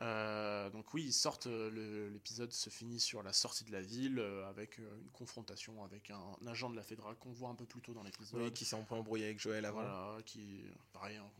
euh, 0.02 0.68
donc 0.68 0.92
oui, 0.92 1.04
ils 1.06 1.12
sortent, 1.12 1.46
euh, 1.46 2.10
l'épisode 2.10 2.52
se 2.52 2.68
finit 2.68 3.00
sur 3.00 3.22
la 3.22 3.32
sortie 3.32 3.64
de 3.64 3.72
la 3.72 3.80
ville 3.80 4.18
euh, 4.18 4.46
avec 4.46 4.78
euh, 4.78 4.98
une 5.00 5.10
confrontation 5.10 5.82
avec 5.84 6.10
un, 6.10 6.20
un 6.42 6.46
agent 6.46 6.68
de 6.68 6.76
la 6.76 6.82
Fédéra 6.82 7.14
qu'on 7.14 7.32
voit 7.32 7.48
un 7.48 7.54
peu 7.54 7.64
plus 7.64 7.80
tôt 7.80 7.94
dans 7.94 8.02
l'épisode. 8.02 8.42
Oui, 8.42 8.52
qui 8.52 8.66
s'est 8.66 8.76
un 8.76 8.82
peu 8.82 8.94
embrouillé 8.94 9.24
avec 9.24 9.40
Joël 9.40 9.64
avant. 9.64 9.80
Voilà, 9.80 10.18
qui 10.26 10.60
pareil, 10.92 11.16
hein, 11.16 11.30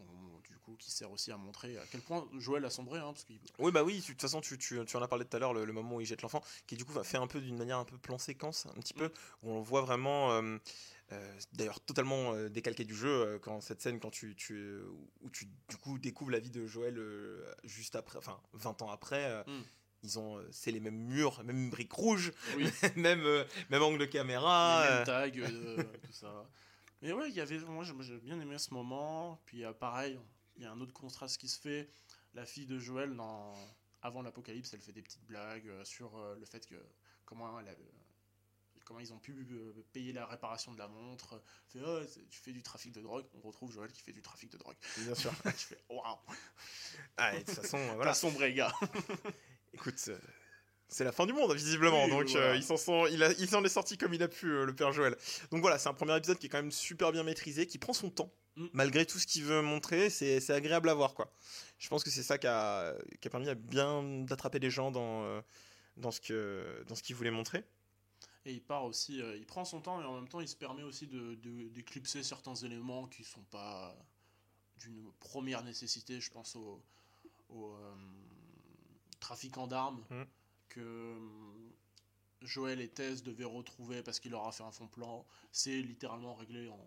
du 0.48 0.56
coup, 0.60 0.74
qui 0.78 0.90
sert 0.90 1.10
aussi 1.10 1.30
à 1.32 1.36
montrer 1.36 1.76
à 1.76 1.84
quel 1.90 2.00
point 2.00 2.26
Joël 2.38 2.64
a 2.64 2.70
sombré, 2.70 2.98
hein, 2.98 3.12
parce 3.12 3.26
Oui, 3.58 3.72
bah 3.72 3.84
oui, 3.84 4.00
de 4.00 4.06
toute 4.06 4.20
façon, 4.22 4.40
tu, 4.40 4.56
tu, 4.56 4.82
tu 4.86 4.96
en 4.96 5.02
as 5.02 5.08
parlé 5.08 5.26
tout 5.26 5.36
à 5.36 5.40
l'heure, 5.40 5.52
le, 5.52 5.66
le 5.66 5.72
moment 5.74 5.96
où 5.96 6.00
il 6.00 6.06
jette 6.06 6.22
l'enfant, 6.22 6.42
qui 6.66 6.76
du 6.76 6.84
coup 6.86 6.92
va 6.92 7.04
faire 7.04 7.20
un 7.20 7.26
peu 7.26 7.42
d'une 7.42 7.58
manière 7.58 7.76
un 7.78 7.84
peu 7.84 7.98
plan 7.98 8.16
séquence, 8.16 8.64
un 8.74 8.80
petit 8.80 8.94
peu, 8.94 9.12
où 9.42 9.50
on 9.50 9.60
voit 9.60 9.82
vraiment, 9.82 10.32
euh, 10.32 10.40
euh, 10.42 10.58
d'ailleurs 11.52 11.80
totalement 11.80 12.32
euh, 12.34 12.48
décalqué 12.48 12.84
du 12.84 12.94
jeu, 12.94 13.08
euh, 13.08 13.38
quand 13.38 13.60
cette 13.60 13.80
scène, 13.80 14.00
quand 14.00 14.10
tu, 14.10 14.34
tu, 14.34 14.54
euh, 14.54 14.88
où 15.20 15.30
tu 15.30 15.46
du 15.68 15.76
coup 15.76 15.98
découvres 15.98 16.30
la 16.32 16.40
vie 16.40 16.50
de 16.50 16.66
Joël 16.66 16.98
euh, 16.98 17.44
juste 17.64 17.94
après, 17.96 18.18
enfin 18.18 18.40
20 18.54 18.82
ans 18.82 18.90
après. 18.90 19.24
euh, 19.30 19.42
Mm. 19.46 19.62
Ils 20.02 20.18
ont, 20.18 20.36
euh, 20.38 20.46
c'est 20.52 20.70
les 20.70 20.78
mêmes 20.78 20.98
murs, 20.98 21.42
même 21.42 21.70
briques 21.70 21.92
rouges, 21.92 22.32
Oui. 22.56 22.64
même, 22.96 23.24
euh, 23.24 23.44
même 23.70 23.82
angle 23.82 23.98
de 23.98 24.04
caméra. 24.04 24.84
les 24.84 24.90
euh, 24.92 24.96
mêmes 24.96 25.04
tags, 25.06 25.38
euh, 25.52 25.82
tout 26.06 26.12
ça. 26.12 26.48
Mais 27.02 27.12
ouais, 27.12 27.28
il 27.30 27.34
y 27.34 27.40
avait, 27.40 27.58
moi 27.60 27.82
j'ai 27.82 28.18
bien 28.18 28.38
aimé 28.40 28.58
ce 28.58 28.72
moment. 28.74 29.40
Puis 29.46 29.64
euh, 29.64 29.72
pareil, 29.72 30.20
il 30.56 30.62
y 30.62 30.66
a 30.66 30.70
un 30.72 30.80
autre 30.80 30.92
contraste 30.92 31.38
qui 31.38 31.48
se 31.48 31.58
fait. 31.60 31.88
La 32.34 32.44
fille 32.46 32.66
de 32.66 32.78
Joël, 32.78 33.16
dans... 33.16 33.54
avant 34.02 34.22
l'apocalypse, 34.22 34.72
elle 34.74 34.80
fait 34.82 34.92
des 34.92 35.02
petites 35.02 35.24
blagues 35.26 35.66
euh, 35.68 35.84
sur 35.84 36.16
euh, 36.16 36.36
le 36.38 36.44
fait 36.44 36.66
que 36.66 36.76
comment 37.24 37.58
elle 37.58 37.68
comment 38.86 39.00
ils 39.00 39.12
ont 39.12 39.18
pu 39.18 39.46
euh, 39.50 39.72
payer 39.92 40.12
la 40.14 40.24
réparation 40.24 40.72
de 40.72 40.78
la 40.78 40.88
montre. 40.88 41.42
Fait, 41.68 41.80
oh, 41.84 42.00
tu 42.30 42.38
fais 42.40 42.52
du 42.52 42.62
trafic 42.62 42.92
de 42.92 43.02
drogue. 43.02 43.26
On 43.34 43.40
retrouve 43.46 43.70
Joël 43.72 43.92
qui 43.92 44.00
fait 44.00 44.12
du 44.12 44.22
trafic 44.22 44.50
de 44.50 44.56
drogue. 44.56 44.76
Bien 44.98 45.14
sûr. 45.14 45.32
Je 45.44 45.50
fais, 45.50 45.78
waouh, 45.90 46.02
Ah, 47.18 47.34
et 47.34 47.40
de 47.40 47.44
toute 47.44 47.56
façon, 47.56 47.76
voilà. 47.78 47.94
voilà. 47.96 48.14
sombré, 48.14 48.54
gars. 48.54 48.72
Écoute, 49.74 49.96
euh, 50.08 50.18
c'est 50.88 51.04
la 51.04 51.12
fin 51.12 51.26
du 51.26 51.32
monde, 51.32 51.52
visiblement. 51.54 52.04
Oui, 52.04 52.10
donc, 52.10 52.28
voilà. 52.28 52.46
euh, 52.52 52.56
il 52.56 52.62
s'en 52.62 52.76
sort- 52.76 53.08
il, 53.08 53.22
a- 53.22 53.32
il 53.32 53.48
s'en 53.48 53.62
est 53.64 53.68
sorti 53.68 53.98
comme 53.98 54.14
il 54.14 54.22
a 54.22 54.28
pu, 54.28 54.46
euh, 54.46 54.64
le 54.64 54.74
père 54.74 54.92
Joël. 54.92 55.16
Donc 55.50 55.60
voilà, 55.60 55.78
c'est 55.78 55.88
un 55.88 55.94
premier 55.94 56.16
épisode 56.16 56.38
qui 56.38 56.46
est 56.46 56.48
quand 56.48 56.62
même 56.62 56.72
super 56.72 57.12
bien 57.12 57.24
maîtrisé, 57.24 57.66
qui 57.66 57.78
prend 57.78 57.92
son 57.92 58.08
temps. 58.10 58.32
Mm. 58.54 58.66
Malgré 58.72 59.04
tout 59.04 59.18
ce 59.18 59.26
qu'il 59.26 59.42
veut 59.44 59.60
montrer, 59.62 60.08
c'est 60.08 60.40
c'est 60.40 60.54
agréable 60.54 60.88
à 60.88 60.94
voir, 60.94 61.12
quoi. 61.12 61.30
Je 61.78 61.88
pense 61.88 62.02
que 62.04 62.08
c'est 62.10 62.22
ça 62.22 62.38
qui 62.38 62.46
a, 62.46 62.94
qui 63.20 63.28
a 63.28 63.30
permis 63.30 63.48
à 63.50 63.54
bien 63.54 64.02
d'attraper 64.24 64.60
les 64.60 64.70
gens 64.70 64.90
dans, 64.90 65.24
euh, 65.24 65.42
dans 65.98 66.10
ce 66.10 66.20
que 66.22 66.82
dans 66.88 66.94
ce 66.94 67.02
qu'il 67.02 67.16
voulait 67.16 67.30
montrer. 67.30 67.64
Et 68.46 68.52
il 68.54 68.62
part 68.62 68.84
aussi, 68.84 69.20
euh, 69.20 69.36
il 69.36 69.44
prend 69.44 69.64
son 69.64 69.80
temps 69.80 70.00
et 70.00 70.04
en 70.04 70.14
même 70.14 70.28
temps 70.28 70.40
il 70.40 70.46
se 70.48 70.54
permet 70.56 70.82
aussi 70.84 71.06
de, 71.08 71.34
de- 71.34 71.68
d'éclipser 71.68 72.22
certains 72.22 72.54
éléments 72.54 73.06
qui 73.08 73.24
sont 73.24 73.42
pas 73.50 73.94
d'une 74.78 75.10
première 75.18 75.62
nécessité. 75.64 76.20
Je 76.20 76.30
pense 76.30 76.54
au, 76.56 76.80
au 77.50 77.72
euh, 77.74 77.94
trafiquant 79.20 79.66
d'armes 79.66 80.02
Mm. 80.10 80.22
que 80.68 80.80
euh, 80.80 81.18
Joël 82.42 82.80
et 82.80 82.88
Tess 82.88 83.22
devaient 83.24 83.44
retrouver 83.44 84.02
parce 84.02 84.20
qu'il 84.20 84.30
leur 84.30 84.46
a 84.46 84.52
fait 84.52 84.62
un 84.62 84.70
fond 84.70 84.86
plan. 84.86 85.26
C'est 85.50 85.80
littéralement 85.82 86.34
réglé 86.34 86.68
en 86.68 86.78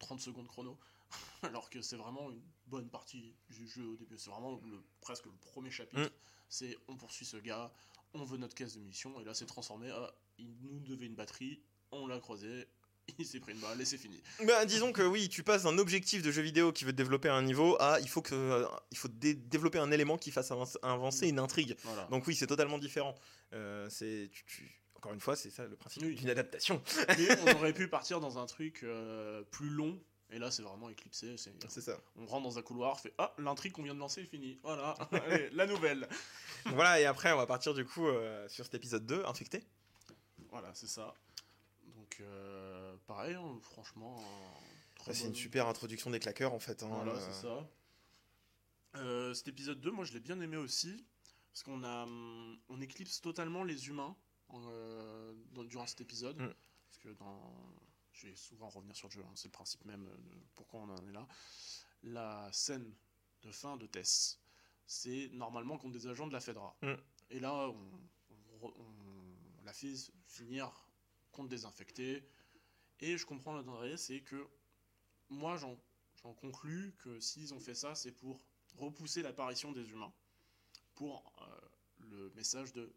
30 0.00 0.20
secondes 0.20 0.48
chrono. 0.48 0.76
Alors 1.42 1.70
que 1.70 1.82
c'est 1.82 1.96
vraiment 1.96 2.30
une 2.30 2.42
bonne 2.66 2.88
partie 2.88 3.32
du 3.50 3.68
jeu 3.68 3.86
au 3.86 3.96
début. 3.96 4.18
C'est 4.18 4.30
vraiment 4.30 4.60
le, 4.64 4.82
presque 5.00 5.26
le 5.26 5.32
premier 5.32 5.70
chapitre. 5.70 6.02
Mm. 6.02 6.10
C'est 6.48 6.76
on 6.88 6.96
poursuit 6.96 7.26
ce 7.26 7.36
gars, 7.36 7.72
on 8.12 8.24
veut 8.24 8.38
notre 8.38 8.56
caisse 8.56 8.74
de 8.74 8.80
munitions, 8.80 9.20
et 9.20 9.24
là 9.24 9.34
c'est 9.34 9.46
transformé. 9.46 9.88
Ah, 9.90 10.12
il 10.40 10.56
nous 10.62 10.80
devait 10.80 11.06
une 11.06 11.14
batterie, 11.14 11.60
on 11.92 12.06
l'a 12.06 12.18
croisé, 12.18 12.66
il 13.18 13.26
s'est 13.26 13.40
pris 13.40 13.52
une 13.52 13.58
balle 13.60 13.80
et 13.80 13.84
c'est 13.84 13.98
fini. 13.98 14.20
Bah, 14.46 14.64
disons 14.64 14.92
que 14.92 15.02
oui, 15.02 15.28
tu 15.28 15.42
passes 15.42 15.64
d'un 15.64 15.78
objectif 15.78 16.22
de 16.22 16.30
jeu 16.30 16.42
vidéo 16.42 16.72
qui 16.72 16.84
veut 16.84 16.92
développer 16.92 17.28
un 17.28 17.42
niveau 17.42 17.76
à 17.80 17.98
il 18.00 18.08
faut 18.08 18.22
que 18.22 18.34
euh, 18.34 18.66
il 18.90 18.96
faut 18.98 19.08
dé- 19.08 19.34
développer 19.34 19.78
un 19.78 19.90
élément 19.90 20.16
qui 20.18 20.30
fasse 20.30 20.52
avancer, 20.82 21.28
une 21.28 21.38
intrigue. 21.38 21.76
Voilà. 21.84 22.06
Donc 22.10 22.26
oui, 22.26 22.34
c'est 22.34 22.46
totalement 22.46 22.78
différent. 22.78 23.14
Euh, 23.52 23.88
c'est 23.90 24.30
tu- 24.32 24.44
tu- 24.46 24.76
encore 24.94 25.12
une 25.14 25.20
fois, 25.20 25.34
c'est 25.34 25.50
ça 25.50 25.66
le 25.66 25.76
principe 25.76 26.02
Oui. 26.04 26.14
d'une 26.14 26.28
adaptation. 26.30 26.82
Mais 27.18 27.28
on 27.46 27.56
aurait 27.56 27.72
pu 27.72 27.88
partir 27.88 28.20
dans 28.20 28.38
un 28.38 28.46
truc 28.46 28.80
euh, 28.84 29.42
plus 29.50 29.70
long. 29.70 29.98
Et 30.32 30.38
là, 30.38 30.52
c'est 30.52 30.62
vraiment 30.62 30.88
éclipsé. 30.88 31.36
c'est- 31.38 31.52
C'est 31.68 31.80
ça. 31.80 31.98
On 32.14 32.24
rentre 32.26 32.44
dans 32.44 32.58
un 32.58 32.62
couloir, 32.62 33.00
fait 33.00 33.12
Ah, 33.18 33.34
l'intrigue 33.38 33.72
qu'on 33.72 33.82
vient 33.82 33.94
de 33.94 33.98
lancer 33.98 34.20
est 34.20 34.26
finie. 34.26 34.60
Voilà, 34.62 34.92
Allez, 35.10 35.50
la 35.52 35.66
nouvelle. 35.66 36.06
voilà, 36.66 37.00
et 37.00 37.04
après, 37.06 37.32
on 37.32 37.36
va 37.36 37.46
partir 37.46 37.74
du 37.74 37.84
coup 37.84 38.06
sur 38.46 38.64
cet 38.64 38.74
épisode 38.74 39.04
2, 39.06 39.24
Infecté. 39.26 39.64
Voilà, 40.50 40.72
c'est 40.74 40.86
ça. 40.88 41.14
Donc, 41.96 42.18
euh, 42.20 42.96
pareil, 43.06 43.34
hein, 43.34 43.58
franchement. 43.62 44.18
euh, 44.18 45.04
Bah, 45.06 45.14
c'est 45.14 45.26
une 45.26 45.34
super 45.34 45.66
introduction 45.68 46.10
des 46.10 46.20
claqueurs 46.20 46.52
en 46.52 46.58
fait. 46.58 46.82
hein, 46.82 46.88
Voilà, 46.88 47.12
euh, 47.12 47.20
c'est 47.32 47.40
ça. 47.46 47.68
Cet 49.34 49.48
épisode 49.48 49.80
2, 49.80 49.90
moi 49.90 50.04
je 50.04 50.12
l'ai 50.12 50.20
bien 50.20 50.40
aimé 50.40 50.56
aussi. 50.56 51.04
Parce 51.52 51.62
qu'on 51.64 51.82
a, 51.82 52.04
hum, 52.04 52.58
on 52.68 52.80
éclipse 52.80 53.20
totalement 53.20 53.64
les 53.64 53.88
humains 53.88 54.14
dans- 55.52 55.64
durant 55.64 55.86
cet 55.86 56.00
épisode. 56.00 56.40
Mm. 56.40 56.54
Parce 56.88 56.98
que 56.98 57.08
dans. 57.10 57.54
Je 58.12 58.26
vais 58.26 58.36
souvent 58.36 58.68
revenir 58.68 58.94
sur 58.94 59.08
le 59.08 59.12
jeu, 59.14 59.22
hein, 59.24 59.32
c'est 59.34 59.48
le 59.48 59.52
principe 59.52 59.84
même 59.84 60.04
de 60.04 60.34
pourquoi 60.54 60.80
on 60.80 60.90
en 60.90 61.08
est 61.08 61.12
là. 61.12 61.26
La 62.02 62.48
scène 62.52 62.92
de 63.42 63.50
fin 63.52 63.76
de 63.76 63.86
Tess, 63.86 64.40
c'est 64.86 65.28
normalement 65.32 65.78
contre 65.78 65.92
des 65.94 66.06
agents 66.08 66.26
de 66.26 66.32
la 66.32 66.40
Fedra. 66.40 66.76
Mm. 66.82 66.94
Et 67.30 67.40
là, 67.40 67.54
on, 67.68 67.90
on 68.60 68.66
re- 68.66 68.74
on 68.78 69.09
fait 69.72 69.94
finir 70.26 70.70
contre 71.32 71.48
des 71.48 71.64
infectés. 71.64 72.22
Et 73.00 73.16
je 73.16 73.24
comprends 73.26 73.54
l'intérêt, 73.54 73.96
c'est 73.96 74.20
que 74.20 74.46
moi, 75.28 75.56
j'en 75.56 75.78
j'en 76.22 76.34
conclus 76.34 76.92
que 76.98 77.18
s'ils 77.20 77.54
ont 77.54 77.60
fait 77.60 77.74
ça, 77.74 77.94
c'est 77.94 78.12
pour 78.12 78.40
repousser 78.76 79.22
l'apparition 79.22 79.72
des 79.72 79.88
humains. 79.90 80.12
Pour 80.94 81.32
euh, 81.40 82.06
le 82.10 82.30
message 82.36 82.74
de, 82.74 82.92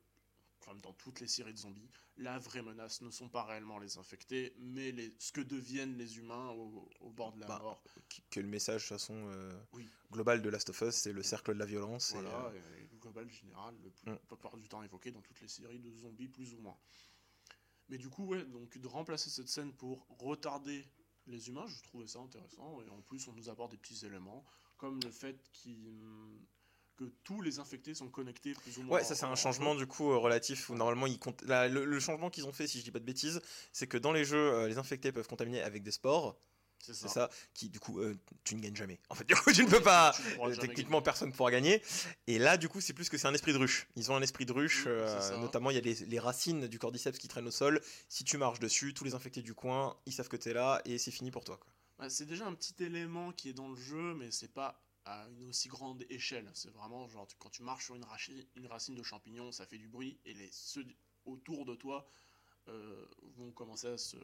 comme 0.59 0.81
dans 0.81 0.91
toutes 0.93 1.21
les 1.21 1.27
séries 1.27 1.53
de 1.53 1.57
zombies, 1.57 1.89
la 2.17 2.37
vraie 2.37 2.61
menace 2.61 2.99
ne 3.01 3.09
sont 3.11 3.29
pas 3.29 3.43
réellement 3.43 3.79
les 3.79 3.97
infectés, 3.97 4.53
mais 4.59 4.91
les, 4.91 5.15
ce 5.19 5.31
que 5.31 5.39
deviennent 5.41 5.95
les 5.97 6.17
humains 6.17 6.49
au, 6.49 6.89
au 6.99 7.11
bord 7.11 7.31
de 7.31 7.39
la 7.39 7.47
Bah, 7.47 7.59
mort. 7.59 7.81
Que 8.29 8.41
le 8.41 8.47
message, 8.47 8.81
de 8.83 8.87
façon, 8.87 9.15
euh, 9.29 9.57
Oui. 9.71 9.87
global 10.11 10.41
de 10.41 10.49
Last 10.49 10.69
of 10.69 10.81
Us, 10.81 10.95
c'est 10.95 11.13
le 11.13 11.23
cercle 11.23 11.53
de 11.53 11.59
la 11.59 11.65
violence. 11.65 12.11
et, 12.13 12.17
euh, 12.17 12.51
et 12.77 12.82
global 13.13 13.29
général, 13.29 13.75
le 13.83 13.89
plus, 13.91 14.09
Mm. 14.09 14.13
la 14.29 14.35
plupart 14.37 14.57
du 14.57 14.67
temps 14.67 14.81
évoqué 14.83 15.11
dans 15.11 15.21
toutes 15.21 15.39
les 15.41 15.47
séries 15.47 15.79
de 15.79 15.91
zombies, 15.91 16.27
plus 16.27 16.53
ou 16.53 16.59
moins. 16.59 16.77
Mais 17.89 17.97
du 17.97 18.09
coup, 18.09 18.25
ouais, 18.25 18.43
donc 18.45 18.77
de 18.77 18.87
remplacer 18.87 19.29
cette 19.29 19.49
scène 19.49 19.73
pour 19.73 20.07
retarder 20.19 20.85
les 21.27 21.47
humains, 21.49 21.67
je 21.67 21.81
trouvais 21.83 22.07
ça 22.07 22.19
intéressant. 22.19 22.81
Et 22.81 22.89
en 22.89 23.01
plus, 23.01 23.27
on 23.27 23.33
nous 23.33 23.49
apporte 23.49 23.71
des 23.71 23.77
petits 23.77 24.05
éléments, 24.05 24.43
comme 24.77 24.99
le 25.03 25.11
fait 25.11 25.37
qu'il- 25.51 26.39
que 26.95 27.05
tous 27.23 27.41
les 27.41 27.57
infectés 27.59 27.93
sont 27.95 28.09
connectés 28.09 28.53
plus 28.53 28.77
ou 28.77 28.83
moins. 28.83 28.97
Ouais, 28.97 29.03
ça 29.03 29.15
c'est 29.15 29.25
un 29.25 29.31
en- 29.31 29.35
changement 29.35 29.73
du 29.75 29.87
coup 29.87 30.11
euh, 30.11 30.17
relatif 30.17 30.69
où 30.69 30.75
normalement 30.75 31.07
ils 31.07 31.17
comptent. 31.17 31.41
la- 31.41 31.67
le, 31.67 31.85
le 31.85 31.99
changement 31.99 32.29
qu'ils 32.29 32.45
ont 32.45 32.51
fait, 32.53 32.67
si 32.67 32.79
je 32.79 32.83
dis 32.83 32.91
pas 32.91 32.99
de 32.99 33.05
bêtises, 33.05 33.41
c'est 33.71 33.87
que 33.87 33.97
dans 33.97 34.11
les 34.11 34.23
jeux, 34.25 34.37
euh, 34.53 34.67
les 34.67 34.77
infectés 34.77 35.11
peuvent 35.11 35.27
contaminer 35.27 35.61
avec 35.61 35.81
des 35.81 35.89
spores. 35.91 36.37
C'est 36.85 36.93
ça. 36.93 37.07
ça. 37.07 37.29
Qui 37.53 37.69
du 37.69 37.79
coup, 37.79 37.99
euh, 37.99 38.15
tu 38.43 38.55
ne 38.55 38.61
gagnes 38.61 38.75
jamais. 38.75 38.99
En 39.09 39.15
fait, 39.15 39.23
du 39.25 39.35
coup, 39.35 39.51
tu 39.53 39.63
ne 39.63 39.69
peux 39.69 39.81
pas. 39.81 40.11
Tu 40.13 40.21
euh, 40.39 40.55
techniquement, 40.55 41.01
personne 41.01 41.29
ne 41.29 41.33
pourra 41.33 41.49
gagner. 41.51 41.81
Et 42.27 42.37
là, 42.39 42.57
du 42.57 42.67
coup, 42.67 42.81
c'est 42.81 42.93
plus 42.93 43.09
que 43.09 43.17
c'est 43.17 43.27
un 43.27 43.33
esprit 43.33 43.53
de 43.53 43.57
ruche. 43.57 43.87
Ils 43.95 44.11
ont 44.11 44.15
un 44.15 44.21
esprit 44.21 44.45
de 44.45 44.51
ruche. 44.51 44.83
Euh, 44.87 45.37
notamment, 45.39 45.71
il 45.71 45.75
y 45.75 45.77
a 45.77 45.81
les, 45.81 45.93
les 46.05 46.19
racines 46.19 46.67
du 46.67 46.79
cordyceps 46.79 47.17
qui 47.17 47.27
traînent 47.27 47.47
au 47.47 47.51
sol. 47.51 47.81
Si 48.09 48.23
tu 48.23 48.37
marches 48.37 48.59
dessus, 48.59 48.93
tous 48.93 49.03
les 49.05 49.13
infectés 49.15 49.41
du 49.41 49.53
coin, 49.53 49.95
ils 50.05 50.13
savent 50.13 50.27
que 50.29 50.37
t'es 50.37 50.53
là 50.53 50.81
et 50.85 50.97
c'est 50.97 51.11
fini 51.11 51.31
pour 51.31 51.43
toi. 51.45 51.59
Ouais, 51.99 52.09
c'est 52.09 52.25
déjà 52.25 52.45
un 52.47 52.53
petit 52.53 52.75
élément 52.83 53.31
qui 53.31 53.49
est 53.49 53.53
dans 53.53 53.69
le 53.69 53.75
jeu, 53.77 54.13
mais 54.15 54.29
c'est 54.31 54.51
pas 54.51 54.81
à 55.05 55.25
une 55.39 55.49
aussi 55.49 55.67
grande 55.69 56.03
échelle. 56.09 56.49
C'est 56.53 56.71
vraiment 56.73 57.07
genre 57.07 57.27
tu- 57.27 57.35
quand 57.37 57.49
tu 57.49 57.61
marches 57.63 57.85
sur 57.85 57.95
une, 57.95 58.03
rachi- 58.05 58.45
une 58.55 58.67
racine 58.67 58.95
de 58.95 59.03
champignon, 59.03 59.51
ça 59.51 59.65
fait 59.65 59.77
du 59.77 59.87
bruit 59.87 60.17
et 60.25 60.33
les 60.33 60.49
ceux 60.51 60.85
autour 61.25 61.65
de 61.65 61.75
toi 61.75 62.05
euh, 62.69 63.05
vont 63.37 63.51
commencer 63.51 63.87
à 63.87 63.97
se, 63.97 64.15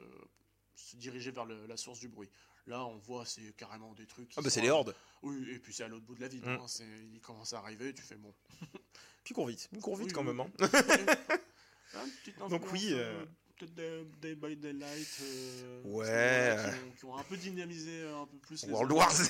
se 0.79 0.95
diriger 0.97 1.31
vers 1.31 1.45
le- 1.45 1.65
la 1.67 1.77
source 1.77 1.99
du 1.99 2.07
bruit. 2.07 2.29
Là, 2.67 2.85
on 2.85 2.97
voit 2.97 3.25
c'est 3.25 3.53
carrément 3.55 3.93
des 3.93 4.05
trucs. 4.05 4.31
Ah 4.37 4.41
bah 4.41 4.49
c'est 4.49 4.61
les 4.61 4.69
hordes. 4.69 4.95
Oui, 5.23 5.49
et 5.51 5.59
puis 5.59 5.73
c'est 5.73 5.83
à 5.83 5.87
l'autre 5.87 6.05
bout 6.05 6.15
de 6.15 6.21
la 6.21 6.27
ville. 6.27 6.43
Mm. 6.45 6.59
hein, 6.61 6.65
ils 7.13 7.19
commencent 7.21 7.53
à 7.53 7.59
arriver, 7.59 7.93
tu 7.93 8.01
fais 8.03 8.15
bon. 8.15 8.33
Puis 9.23 9.33
courent 9.33 9.47
vite. 9.47 9.69
Courent 9.81 9.95
vite 9.97 10.07
Oui, 10.07 10.13
quand 10.13 10.21
oui, 10.25 10.33
même. 10.33 10.39
hein. 10.39 10.49
Donc 12.49 12.71
oui, 12.71 12.89
euh, 12.93 13.21
euh, 13.21 13.25
Peut-être 13.57 13.73
des 13.75 14.05
Day 14.21 14.35
by 14.35 14.55
Daylight. 14.55 15.17
euh, 15.21 15.81
Ouais. 15.83 16.55
qui, 16.55 16.69
ont, 16.79 16.91
qui 16.91 17.05
ont 17.05 17.17
un 17.17 17.23
peu 17.23 17.35
dynamisé 17.37 18.07
un 18.07 18.25
peu 18.25 18.37
plus 18.37 18.63
les 18.65 18.71
World 18.71 18.91
autres. 18.93 19.01
War 19.01 19.11
Z. 19.13 19.29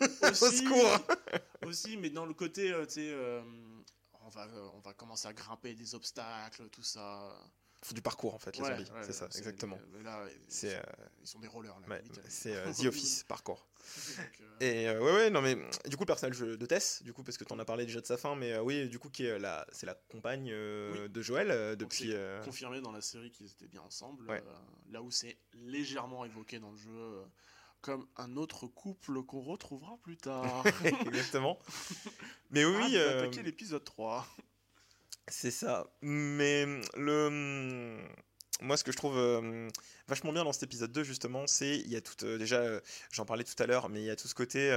Au 0.22 0.28
aussi, 0.46 0.58
secours. 0.58 0.98
aussi, 1.66 1.96
mais 1.96 2.10
dans 2.10 2.26
le 2.26 2.34
côté, 2.34 2.72
tu 2.88 2.94
sais, 2.94 3.10
euh, 3.10 3.40
on, 4.24 4.28
va, 4.28 4.46
on 4.74 4.80
va 4.80 4.92
commencer 4.92 5.28
à 5.28 5.32
grimper 5.32 5.74
des 5.74 5.94
obstacles, 5.94 6.68
tout 6.70 6.82
ça. 6.82 7.34
Faut 7.82 7.94
du 7.94 8.02
parcours 8.02 8.34
en 8.34 8.38
fait, 8.38 8.54
les 8.56 8.62
Ouais, 8.62 8.76
zombies. 8.76 8.90
ouais, 8.90 9.02
c'est 9.02 9.12
ça, 9.14 9.26
exactement. 9.34 9.78
là, 10.04 10.22
C'est, 10.48 10.70
sont, 10.72 10.76
euh, 10.76 11.06
ils 11.22 11.26
sont 11.26 11.38
des 11.38 11.48
rollers, 11.48 11.80
là. 11.80 11.88
Ouais, 11.88 12.02
limite. 12.02 12.20
c'est 12.28 12.54
euh, 12.54 12.70
The 12.72 12.84
Office 12.86 13.22
parcours. 13.28 13.66
Donc, 14.18 14.40
euh, 14.42 14.56
Et 14.60 14.86
euh, 14.88 15.00
ouais, 15.00 15.12
ouais, 15.12 15.30
non, 15.30 15.40
mais 15.40 15.54
du 15.88 15.96
coup, 15.96 16.02
le 16.02 16.06
personnage 16.06 16.38
de 16.40 16.66
Tess, 16.66 17.02
du 17.02 17.14
coup, 17.14 17.22
parce 17.22 17.38
que 17.38 17.44
tu 17.44 17.52
en 17.54 17.58
as 17.58 17.64
parlé 17.64 17.86
déjà 17.86 18.02
de 18.02 18.06
sa 18.06 18.18
fin, 18.18 18.36
mais 18.36 18.58
oui, 18.58 18.86
du 18.90 18.98
coup, 18.98 19.08
qui 19.08 19.24
est 19.24 19.38
la, 19.38 19.66
c'est 19.72 19.86
la 19.86 19.94
compagne 19.94 20.52
Oui. 20.52 21.08
de 21.08 21.22
Joël 21.22 21.76
depuis. 21.78 22.12
confirmé 22.44 22.82
dans 22.82 22.92
la 22.92 23.00
série 23.00 23.30
qu'ils 23.30 23.46
étaient 23.50 23.68
bien 23.68 23.80
ensemble. 23.82 24.26
Là 24.90 25.00
où 25.00 25.10
c'est 25.10 25.38
légèrement 25.54 26.24
évoqué 26.26 26.58
dans 26.58 26.72
le 26.72 26.76
jeu, 26.76 27.22
comme 27.80 28.06
un 28.18 28.36
autre 28.36 28.66
couple 28.66 29.22
qu'on 29.22 29.40
retrouvera 29.40 29.96
plus 30.02 30.18
tard. 30.18 30.64
Exactement. 31.06 31.58
Mais 32.50 32.66
oui, 32.66 32.76
Ah, 32.96 32.98
euh, 32.98 33.22
attaquer 33.22 33.42
l'épisode 33.42 33.84
3. 33.84 34.26
C'est 35.28 35.50
ça. 35.50 35.86
Mais 36.02 36.66
le. 36.96 37.98
Moi, 38.62 38.76
ce 38.76 38.84
que 38.84 38.92
je 38.92 38.96
trouve 38.96 39.16
euh, 39.16 39.68
vachement 40.06 40.32
bien 40.32 40.44
dans 40.44 40.52
cet 40.52 40.64
épisode 40.64 40.92
2, 40.92 41.02
justement, 41.02 41.46
c'est. 41.46 41.78
Il 41.78 41.88
y 41.90 41.96
a 41.96 42.00
tout. 42.00 42.24
euh, 42.24 42.36
déjà, 42.38 42.58
euh, 42.60 42.80
j'en 43.12 43.24
parlais 43.24 43.44
tout 43.44 43.60
à 43.62 43.66
l'heure, 43.66 43.88
mais 43.88 44.02
il 44.02 44.06
y 44.06 44.10
a 44.10 44.16
tout 44.16 44.28
ce 44.28 44.34
côté. 44.34 44.70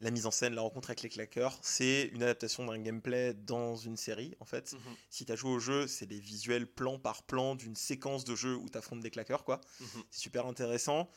la 0.00 0.10
mise 0.10 0.26
en 0.26 0.30
scène, 0.30 0.54
la 0.54 0.60
rencontre 0.60 0.90
avec 0.90 1.02
les 1.02 1.08
claqueurs, 1.08 1.58
c'est 1.62 2.10
une 2.12 2.22
adaptation 2.22 2.66
d'un 2.66 2.78
gameplay 2.78 3.32
dans 3.32 3.76
une 3.76 3.96
série, 3.96 4.34
en 4.40 4.44
fait. 4.44 4.74
Si 5.08 5.24
tu 5.24 5.32
as 5.32 5.36
joué 5.36 5.50
au 5.50 5.58
jeu, 5.58 5.86
c'est 5.86 6.06
des 6.06 6.18
visuels 6.18 6.66
plan 6.66 6.98
par 6.98 7.22
plan 7.22 7.54
d'une 7.54 7.76
séquence 7.76 8.24
de 8.24 8.34
jeu 8.34 8.54
où 8.56 8.68
tu 8.68 8.76
affrontes 8.76 9.00
des 9.00 9.10
claqueurs, 9.10 9.44
quoi. 9.44 9.60
Mhm. 9.80 10.02
C'est 10.10 10.20
super 10.20 10.46
intéressant. 10.46 11.08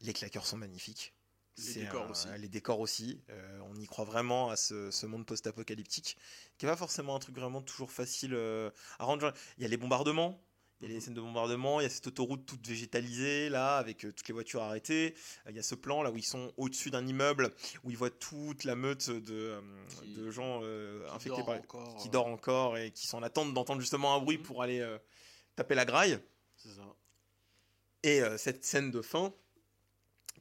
Les 0.00 0.12
claqueurs 0.12 0.46
sont 0.46 0.56
magnifiques. 0.56 1.14
Les 1.58 1.74
décors 1.84 2.06
un- 2.06 2.10
aussi. 2.10 2.28
Les 2.38 2.48
décors 2.48 2.80
aussi. 2.80 3.22
Euh, 3.30 3.58
on 3.70 3.76
y 3.76 3.86
croit 3.86 4.04
vraiment 4.04 4.50
à 4.50 4.56
ce, 4.56 4.90
ce 4.90 5.06
monde 5.06 5.24
post-apocalyptique, 5.26 6.16
qui 6.58 6.66
n'est 6.66 6.72
pas 6.72 6.76
forcément 6.76 7.14
un 7.14 7.20
truc 7.20 7.36
vraiment 7.36 7.62
toujours 7.62 7.92
facile 7.92 8.34
euh, 8.34 8.70
à 8.98 9.04
rendre. 9.04 9.32
Il 9.58 9.62
y 9.62 9.66
a 9.66 9.68
les 9.68 9.76
bombardements. 9.76 10.40
Il 10.80 10.82
y 10.82 10.86
a 10.86 10.88
les 10.88 10.94
Mhm. 10.96 11.00
scènes 11.02 11.14
de 11.14 11.20
bombardement, 11.20 11.78
il 11.80 11.84
y 11.84 11.86
a 11.86 11.88
cette 11.88 12.08
autoroute 12.08 12.44
toute 12.44 12.66
végétalisée 12.66 13.48
là, 13.48 13.78
avec 13.78 14.04
euh, 14.04 14.12
toutes 14.12 14.26
les 14.26 14.34
voitures 14.34 14.60
arrêtées. 14.62 15.14
Il 15.48 15.54
y 15.54 15.58
a 15.60 15.62
ce 15.62 15.76
plan 15.76 16.02
là 16.02 16.10
où 16.10 16.16
ils 16.18 16.24
sont 16.24 16.52
au-dessus 16.56 16.90
d'un 16.90 17.06
immeuble, 17.06 17.54
où 17.84 17.90
ils 17.92 17.96
voient 17.96 18.10
toute 18.10 18.64
la 18.64 18.74
meute 18.74 19.08
de, 19.08 19.62
Qui- 20.02 20.14
de 20.14 20.30
gens 20.32 20.62
infectés 21.12 21.44
par, 21.44 21.56
encore, 21.58 21.96
qui 22.02 22.08
dort 22.10 22.26
encore 22.26 22.76
et 22.76 22.90
qui 22.90 23.06
sont 23.06 23.18
en 23.18 23.22
attente 23.22 23.54
d'entendre 23.54 23.80
justement 23.80 24.14
un 24.16 24.18
bruit 24.20 24.38
Mhm. 24.38 24.42
pour 24.42 24.62
aller 24.62 24.84
taper 25.54 25.76
la 25.76 25.84
graille. 25.84 26.18
C'est 26.56 26.70
ça. 26.74 26.82
Et 28.02 28.20
cette 28.36 28.64
scène 28.64 28.90
de 28.90 29.00
fin, 29.00 29.32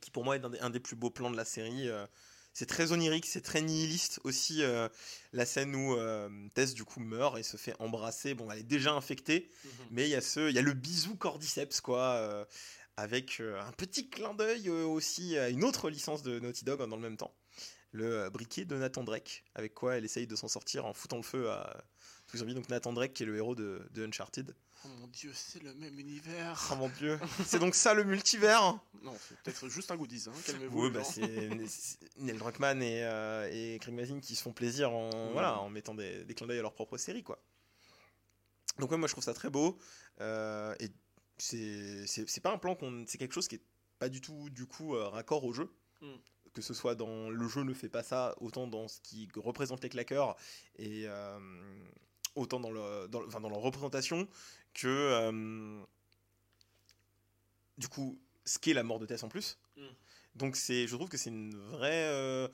qui 0.04 0.12
pour 0.12 0.24
moi 0.24 0.36
est 0.36 0.44
un 0.46 0.50
des, 0.50 0.60
un 0.60 0.70
des 0.70 0.80
plus 0.80 0.96
beaux 0.96 1.10
plans 1.10 1.32
de 1.32 1.38
la 1.38 1.46
série, 1.46 1.90
euh, 1.90 2.06
c'est 2.54 2.68
très 2.68 2.92
onirique, 2.92 3.26
c'est 3.26 3.42
très 3.42 3.62
nihiliste 3.62 4.20
aussi. 4.24 4.62
euh, 4.64 4.88
la 5.32 5.46
scène 5.46 5.76
où 5.76 5.96
euh, 5.96 6.30
Tess 6.54 6.74
du 6.76 6.84
coup 6.84 7.00
meurt 7.00 7.38
et 7.40 7.44
se 7.44 7.58
fait 7.58 7.74
embrasser. 7.80 8.34
Bon, 8.36 8.50
elle 8.52 8.60
est 8.60 8.64
déjà 8.64 8.94
infectée, 8.94 9.50
Mhm. 9.66 9.72
mais 9.92 10.04
il 10.08 10.10
y 10.10 10.16
a 10.16 10.22
ce, 10.22 10.50
il 10.50 10.56
y 10.56 10.60
a 10.60 10.62
le 10.62 10.74
bisou 10.74 11.16
cordyceps 11.16 11.82
quoi, 11.82 12.46
avec 12.98 13.40
un 13.42 13.72
petit 13.72 14.10
clin 14.10 14.34
d'œil 14.36 14.70
aussi 14.70 15.38
à 15.38 15.50
une 15.50 15.64
autre 15.64 15.90
licence 15.90 16.22
de 16.22 16.40
Naughty 16.40 16.64
Dog 16.66 16.80
dans 16.88 16.96
le 16.96 17.02
même 17.02 17.18
temps. 17.18 17.34
Le 17.92 18.30
briquet 18.30 18.66
de 18.66 18.76
Nathan 18.76 19.04
Drake, 19.04 19.44
avec 19.56 19.74
quoi 19.74 19.96
elle 19.98 20.06
essaye 20.06 20.26
de 20.28 20.36
s'en 20.36 20.48
sortir 20.48 20.86
en 20.86 20.94
foutant 20.94 21.18
le 21.18 21.24
feu 21.24 21.50
à 21.52 21.84
tous 22.28 22.38
les 22.38 22.40
zombies. 22.40 22.56
Donc 22.56 22.70
Nathan 22.70 22.92
Drake 22.94 23.14
qui 23.14 23.22
est 23.24 23.26
le 23.28 23.36
héros 23.38 23.54
de, 23.56 23.88
de 23.92 24.06
Uncharted. 24.06 24.56
Oh 24.86 24.90
mon 25.00 25.08
dieu, 25.08 25.32
c'est 25.34 25.62
le 25.64 25.74
même 25.76 25.98
univers. 25.98 26.70
Oh 26.72 26.76
mon 26.76 26.90
dieu, 26.90 27.20
c'est 27.46 27.60
donc 27.60 27.74
ça 27.76 27.94
le 27.94 28.04
multivers 28.04 28.78
Non, 29.02 29.14
c'est 29.20 29.38
peut-être 29.42 29.70
juste 29.70 29.92
un 29.92 29.96
goodies, 29.96 30.26
hein, 30.28 30.34
calmez-vous. 30.46 30.84
Oui, 30.86 30.90
bah 30.92 31.04
c'est 31.04 31.50
Neil 32.18 32.38
Druckmann 32.38 32.82
et, 32.84 33.04
euh, 33.04 33.50
et 33.52 33.80
Craig 33.80 33.94
Mazin 33.94 34.20
qui 34.20 34.36
se 34.36 34.44
font 34.44 34.52
plaisir 34.52 34.92
en, 34.92 35.32
voilà, 35.32 35.60
en 35.60 35.70
mettant 35.70 35.96
des, 35.96 36.26
des 36.26 36.34
clins 36.34 36.48
d'œil 36.48 36.60
à 36.60 36.62
leur 36.62 36.74
propre 36.74 36.98
série. 36.98 37.24
Quoi. 37.24 37.42
Donc, 38.80 38.92
ouais, 38.92 38.98
moi 38.98 39.08
je 39.08 39.14
trouve 39.14 39.24
ça 39.24 39.34
très 39.34 39.50
beau. 39.50 39.78
euh, 40.22 40.76
et 40.80 40.90
c'est 41.38 42.42
pas 42.42 42.52
un 42.54 42.58
plan 42.58 42.76
qu'on. 42.76 43.06
C'est 43.08 43.18
quelque 43.18 43.34
chose 43.34 43.48
qui 43.48 43.56
est 43.56 43.64
pas 44.00 44.10
du 44.10 44.22
tout, 44.22 44.50
du 44.50 44.66
coup, 44.66 44.96
euh, 44.96 45.08
raccord 45.10 45.44
au 45.46 45.54
jeu. 45.54 45.72
Mhm. 46.02 46.20
Que 46.54 46.62
ce 46.62 46.74
soit 46.74 46.94
dans 46.96 47.30
le 47.30 47.48
jeu 47.48 47.64
ne 47.64 47.74
fait 47.74 47.90
pas 47.90 48.04
ça, 48.04 48.36
autant 48.40 48.68
dans 48.68 48.88
ce 48.88 49.00
qui 49.02 49.28
représente 49.36 49.82
les 49.82 49.90
claqueurs 49.90 50.36
et 50.78 51.06
euh, 51.08 51.40
autant 52.36 52.60
dans, 52.60 52.72
le, 52.72 53.08
dans, 53.08 53.20
le- 53.22 53.28
enfin, 53.28 53.40
dans 53.42 53.50
leur 53.50 53.60
représentation 53.60 54.28
que. 54.74 54.88
euh, 54.88 55.84
du 57.78 57.88
coup, 57.88 58.20
ce 58.46 58.60
qu'est 58.60 58.74
la 58.74 58.84
mort 58.84 59.00
de 59.00 59.06
Tess 59.06 59.24
en 59.24 59.30
plus. 59.30 59.58
Mm. 59.78 59.82
Donc 60.36 60.56
c'est, 60.56 60.88
je 60.88 60.96
trouve 60.96 61.10
que 61.10 61.18
c'est 61.18 61.30
une 61.30 61.56
vraie, 61.56 62.08
euh, 62.08 62.48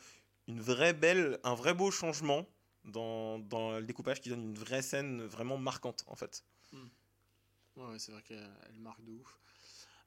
une 0.48 0.62
vraie 0.62 0.94
belle, 0.94 1.40
un 1.44 1.56
vrai 1.56 1.74
beau 1.74 1.92
changement 1.92 2.46
dans, 2.86 3.40
dans 3.40 3.78
le 3.80 3.86
découpage 3.86 4.22
qui 4.22 4.30
donne 4.30 4.44
une 4.44 4.58
vraie 4.58 4.82
scène 4.82 5.24
vraiment 5.24 5.58
marquante 5.58 6.04
en 6.08 6.16
fait. 6.16 6.44
Ouais, 6.74 7.86
ouais, 7.86 8.00
c'est 8.00 8.12
vrai 8.12 8.22
qu'elle 8.22 8.50
elle 8.68 8.80
marque 8.80 9.04
de 9.04 9.12
ouf. 9.12 9.40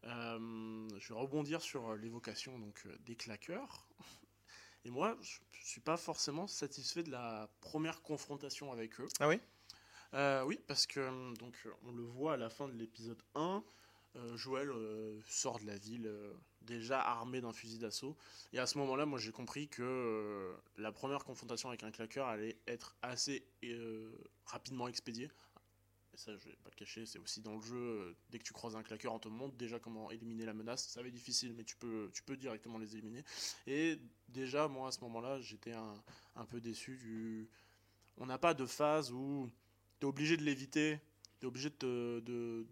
Euh, 0.04 0.88
je 0.98 1.08
vais 1.12 1.18
rebondir 1.20 1.62
sur 1.62 1.94
l'évocation 1.96 2.58
donc 2.58 2.86
des 3.00 3.16
claqueurs. 3.16 3.86
Et 4.84 4.90
moi, 4.90 5.16
je 5.22 5.38
je 5.52 5.68
suis 5.68 5.80
pas 5.80 5.96
forcément 5.96 6.48
satisfait 6.48 7.04
de 7.04 7.10
la 7.10 7.48
première 7.60 8.02
confrontation 8.02 8.72
avec 8.72 9.00
eux. 9.00 9.06
Ah 9.20 9.28
oui? 9.28 9.40
Euh, 10.14 10.44
Oui, 10.44 10.58
parce 10.66 10.86
que 10.86 11.00
euh, 11.00 11.32
donc 11.38 11.54
euh, 11.66 11.70
on 11.84 11.92
le 11.92 12.02
voit 12.02 12.34
à 12.34 12.36
la 12.36 12.50
fin 12.50 12.68
de 12.68 12.74
l'épisode 12.74 13.22
1. 13.34 13.62
euh, 14.16 14.36
Joël 14.36 14.70
sort 15.26 15.58
de 15.58 15.66
la 15.66 15.76
ville 15.78 16.10
déjà 16.62 17.00
armé 17.00 17.40
d'un 17.40 17.52
fusil 17.52 17.78
d'assaut. 17.78 18.16
Et 18.52 18.58
à 18.58 18.66
ce 18.66 18.78
moment-là, 18.78 19.06
moi 19.06 19.18
j'ai 19.18 19.32
compris 19.32 19.68
que 19.68 20.54
la 20.76 20.92
première 20.92 21.24
confrontation 21.24 21.68
avec 21.70 21.82
un 21.82 21.90
claqueur 21.90 22.26
allait 22.28 22.56
être 22.66 22.94
assez 23.02 23.44
rapidement 24.46 24.86
expédiée. 24.88 25.30
et 26.14 26.16
ça 26.18 26.36
je 26.36 26.44
vais 26.48 26.56
pas 26.56 26.70
le 26.70 26.76
cacher, 26.76 27.06
c'est 27.06 27.18
aussi 27.18 27.40
dans 27.40 27.56
le 27.56 27.62
jeu, 27.62 28.14
dès 28.30 28.38
que 28.38 28.44
tu 28.44 28.52
croises 28.52 28.76
un 28.76 28.82
claqueur, 28.82 29.14
on 29.14 29.18
te 29.18 29.28
montre 29.28 29.56
déjà 29.56 29.78
comment 29.78 30.10
éliminer 30.10 30.44
la 30.46 30.54
menace. 30.54 30.88
Ça 30.88 31.00
va 31.02 31.08
être 31.08 31.14
difficile, 31.14 31.54
mais 31.54 31.64
tu 31.64 31.76
peux, 31.76 32.10
tu 32.12 32.22
peux 32.22 32.36
directement 32.36 32.78
les 32.78 32.94
éliminer. 32.96 33.24
Et 33.66 33.98
déjà, 34.28 34.68
moi 34.68 34.88
à 34.88 34.92
ce 34.92 35.00
moment-là, 35.02 35.40
j'étais 35.40 35.72
un, 35.72 35.94
un 36.36 36.44
peu 36.44 36.60
déçu 36.60 36.96
du. 36.98 37.48
On 38.18 38.26
n'a 38.26 38.38
pas 38.38 38.54
de 38.54 38.66
phase 38.66 39.12
où 39.12 39.50
tu 40.02 40.06
obligé 40.06 40.36
de 40.36 40.42
l'éviter, 40.42 40.98
tu 41.38 41.46
es 41.46 41.48
obligé 41.48 41.70
de, 41.70 42.66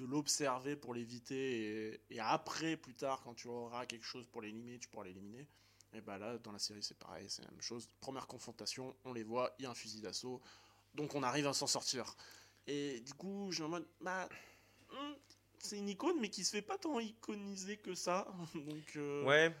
l'observer 0.00 0.76
pour 0.76 0.94
l'éviter, 0.94 2.00
et, 2.08 2.20
après, 2.20 2.78
plus 2.78 2.94
tard, 2.94 3.20
quand 3.22 3.34
tu 3.34 3.48
auras 3.48 3.84
quelque 3.84 4.06
chose 4.06 4.24
pour 4.32 4.40
l'éliminer, 4.40 4.78
tu 4.78 4.88
pourras 4.88 5.04
l'éliminer. 5.04 5.46
Et 5.92 6.00
bah 6.00 6.16
là, 6.16 6.38
dans 6.38 6.52
la 6.52 6.58
série, 6.58 6.82
c'est 6.82 6.96
pareil, 6.98 7.26
c'est 7.28 7.42
la 7.42 7.50
même 7.50 7.60
chose. 7.60 7.90
Première 8.00 8.26
confrontation, 8.26 8.96
on 9.04 9.12
les 9.12 9.24
voit, 9.24 9.54
il 9.58 9.64
y 9.64 9.66
a 9.66 9.70
un 9.70 9.74
fusil 9.74 10.00
d'assaut, 10.00 10.40
donc 10.94 11.14
on 11.14 11.22
arrive 11.22 11.46
à 11.46 11.52
s'en 11.52 11.66
sortir. 11.66 12.16
Et 12.66 13.00
du 13.00 13.12
coup, 13.12 13.48
je 13.50 13.62
en 13.62 13.68
mode, 13.68 13.86
bah, 14.00 14.26
hmm, 14.90 15.12
c'est 15.58 15.76
une 15.76 15.88
icône, 15.88 16.16
mais 16.18 16.30
qui 16.30 16.44
se 16.44 16.50
fait 16.52 16.62
pas 16.62 16.78
tant 16.78 16.98
iconiser 16.98 17.76
que 17.76 17.94
ça. 17.94 18.26
donc, 18.54 18.96
euh, 18.96 19.24
Ouais. 19.24 19.54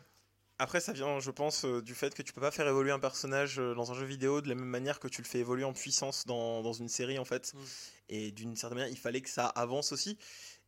Après, 0.60 0.78
ça 0.80 0.92
vient, 0.92 1.20
je 1.20 1.30
pense, 1.30 1.64
euh, 1.64 1.80
du 1.80 1.94
fait 1.94 2.14
que 2.14 2.20
tu 2.20 2.34
peux 2.34 2.40
pas 2.42 2.50
faire 2.50 2.68
évoluer 2.68 2.90
un 2.90 2.98
personnage 2.98 3.58
euh, 3.58 3.74
dans 3.74 3.92
un 3.92 3.94
jeu 3.94 4.04
vidéo 4.04 4.42
de 4.42 4.48
la 4.50 4.54
même 4.54 4.68
manière 4.68 5.00
que 5.00 5.08
tu 5.08 5.22
le 5.22 5.26
fais 5.26 5.38
évoluer 5.38 5.64
en 5.64 5.72
puissance 5.72 6.26
dans, 6.26 6.60
dans 6.60 6.74
une 6.74 6.90
série, 6.90 7.18
en 7.18 7.24
fait. 7.24 7.54
Mm. 7.54 7.58
Et 8.10 8.30
d'une 8.30 8.54
certaine 8.56 8.76
manière, 8.76 8.92
il 8.92 8.98
fallait 8.98 9.22
que 9.22 9.30
ça 9.30 9.46
avance 9.46 9.90
aussi. 9.92 10.18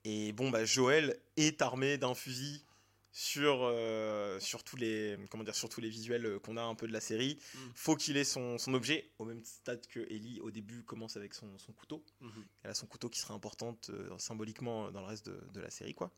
Et 0.04 0.32
bon, 0.32 0.48
bah, 0.48 0.64
Joël 0.64 1.20
est 1.36 1.60
armé 1.60 1.98
d'un 1.98 2.14
fusil 2.14 2.64
sur, 3.12 3.64
euh, 3.64 4.40
sur, 4.40 4.64
tous 4.64 4.76
les, 4.76 5.18
comment 5.28 5.44
dire, 5.44 5.54
sur 5.54 5.68
tous 5.68 5.82
les 5.82 5.90
visuels 5.90 6.38
qu'on 6.38 6.56
a 6.56 6.62
un 6.62 6.74
peu 6.74 6.88
de 6.88 6.92
la 6.94 7.02
série. 7.02 7.38
Mm. 7.54 7.58
Faut 7.74 7.94
qu'il 7.94 8.16
ait 8.16 8.24
son, 8.24 8.56
son 8.56 8.72
objet, 8.72 9.10
au 9.18 9.26
même 9.26 9.44
stade 9.44 9.86
que 9.88 10.00
Ellie, 10.08 10.40
au 10.40 10.50
début, 10.50 10.84
commence 10.84 11.18
avec 11.18 11.34
son, 11.34 11.58
son 11.58 11.72
couteau. 11.72 12.02
mhm. 12.22 12.46
Elle 12.62 12.70
a 12.70 12.74
son 12.74 12.86
couteau 12.86 13.10
qui 13.10 13.20
sera 13.20 13.34
importante 13.34 13.90
euh, 13.90 14.08
symboliquement 14.16 14.90
dans 14.90 15.00
le 15.02 15.06
reste 15.06 15.26
de, 15.26 15.38
de 15.52 15.60
la 15.60 15.68
série, 15.68 15.92
quoi. 15.92 16.10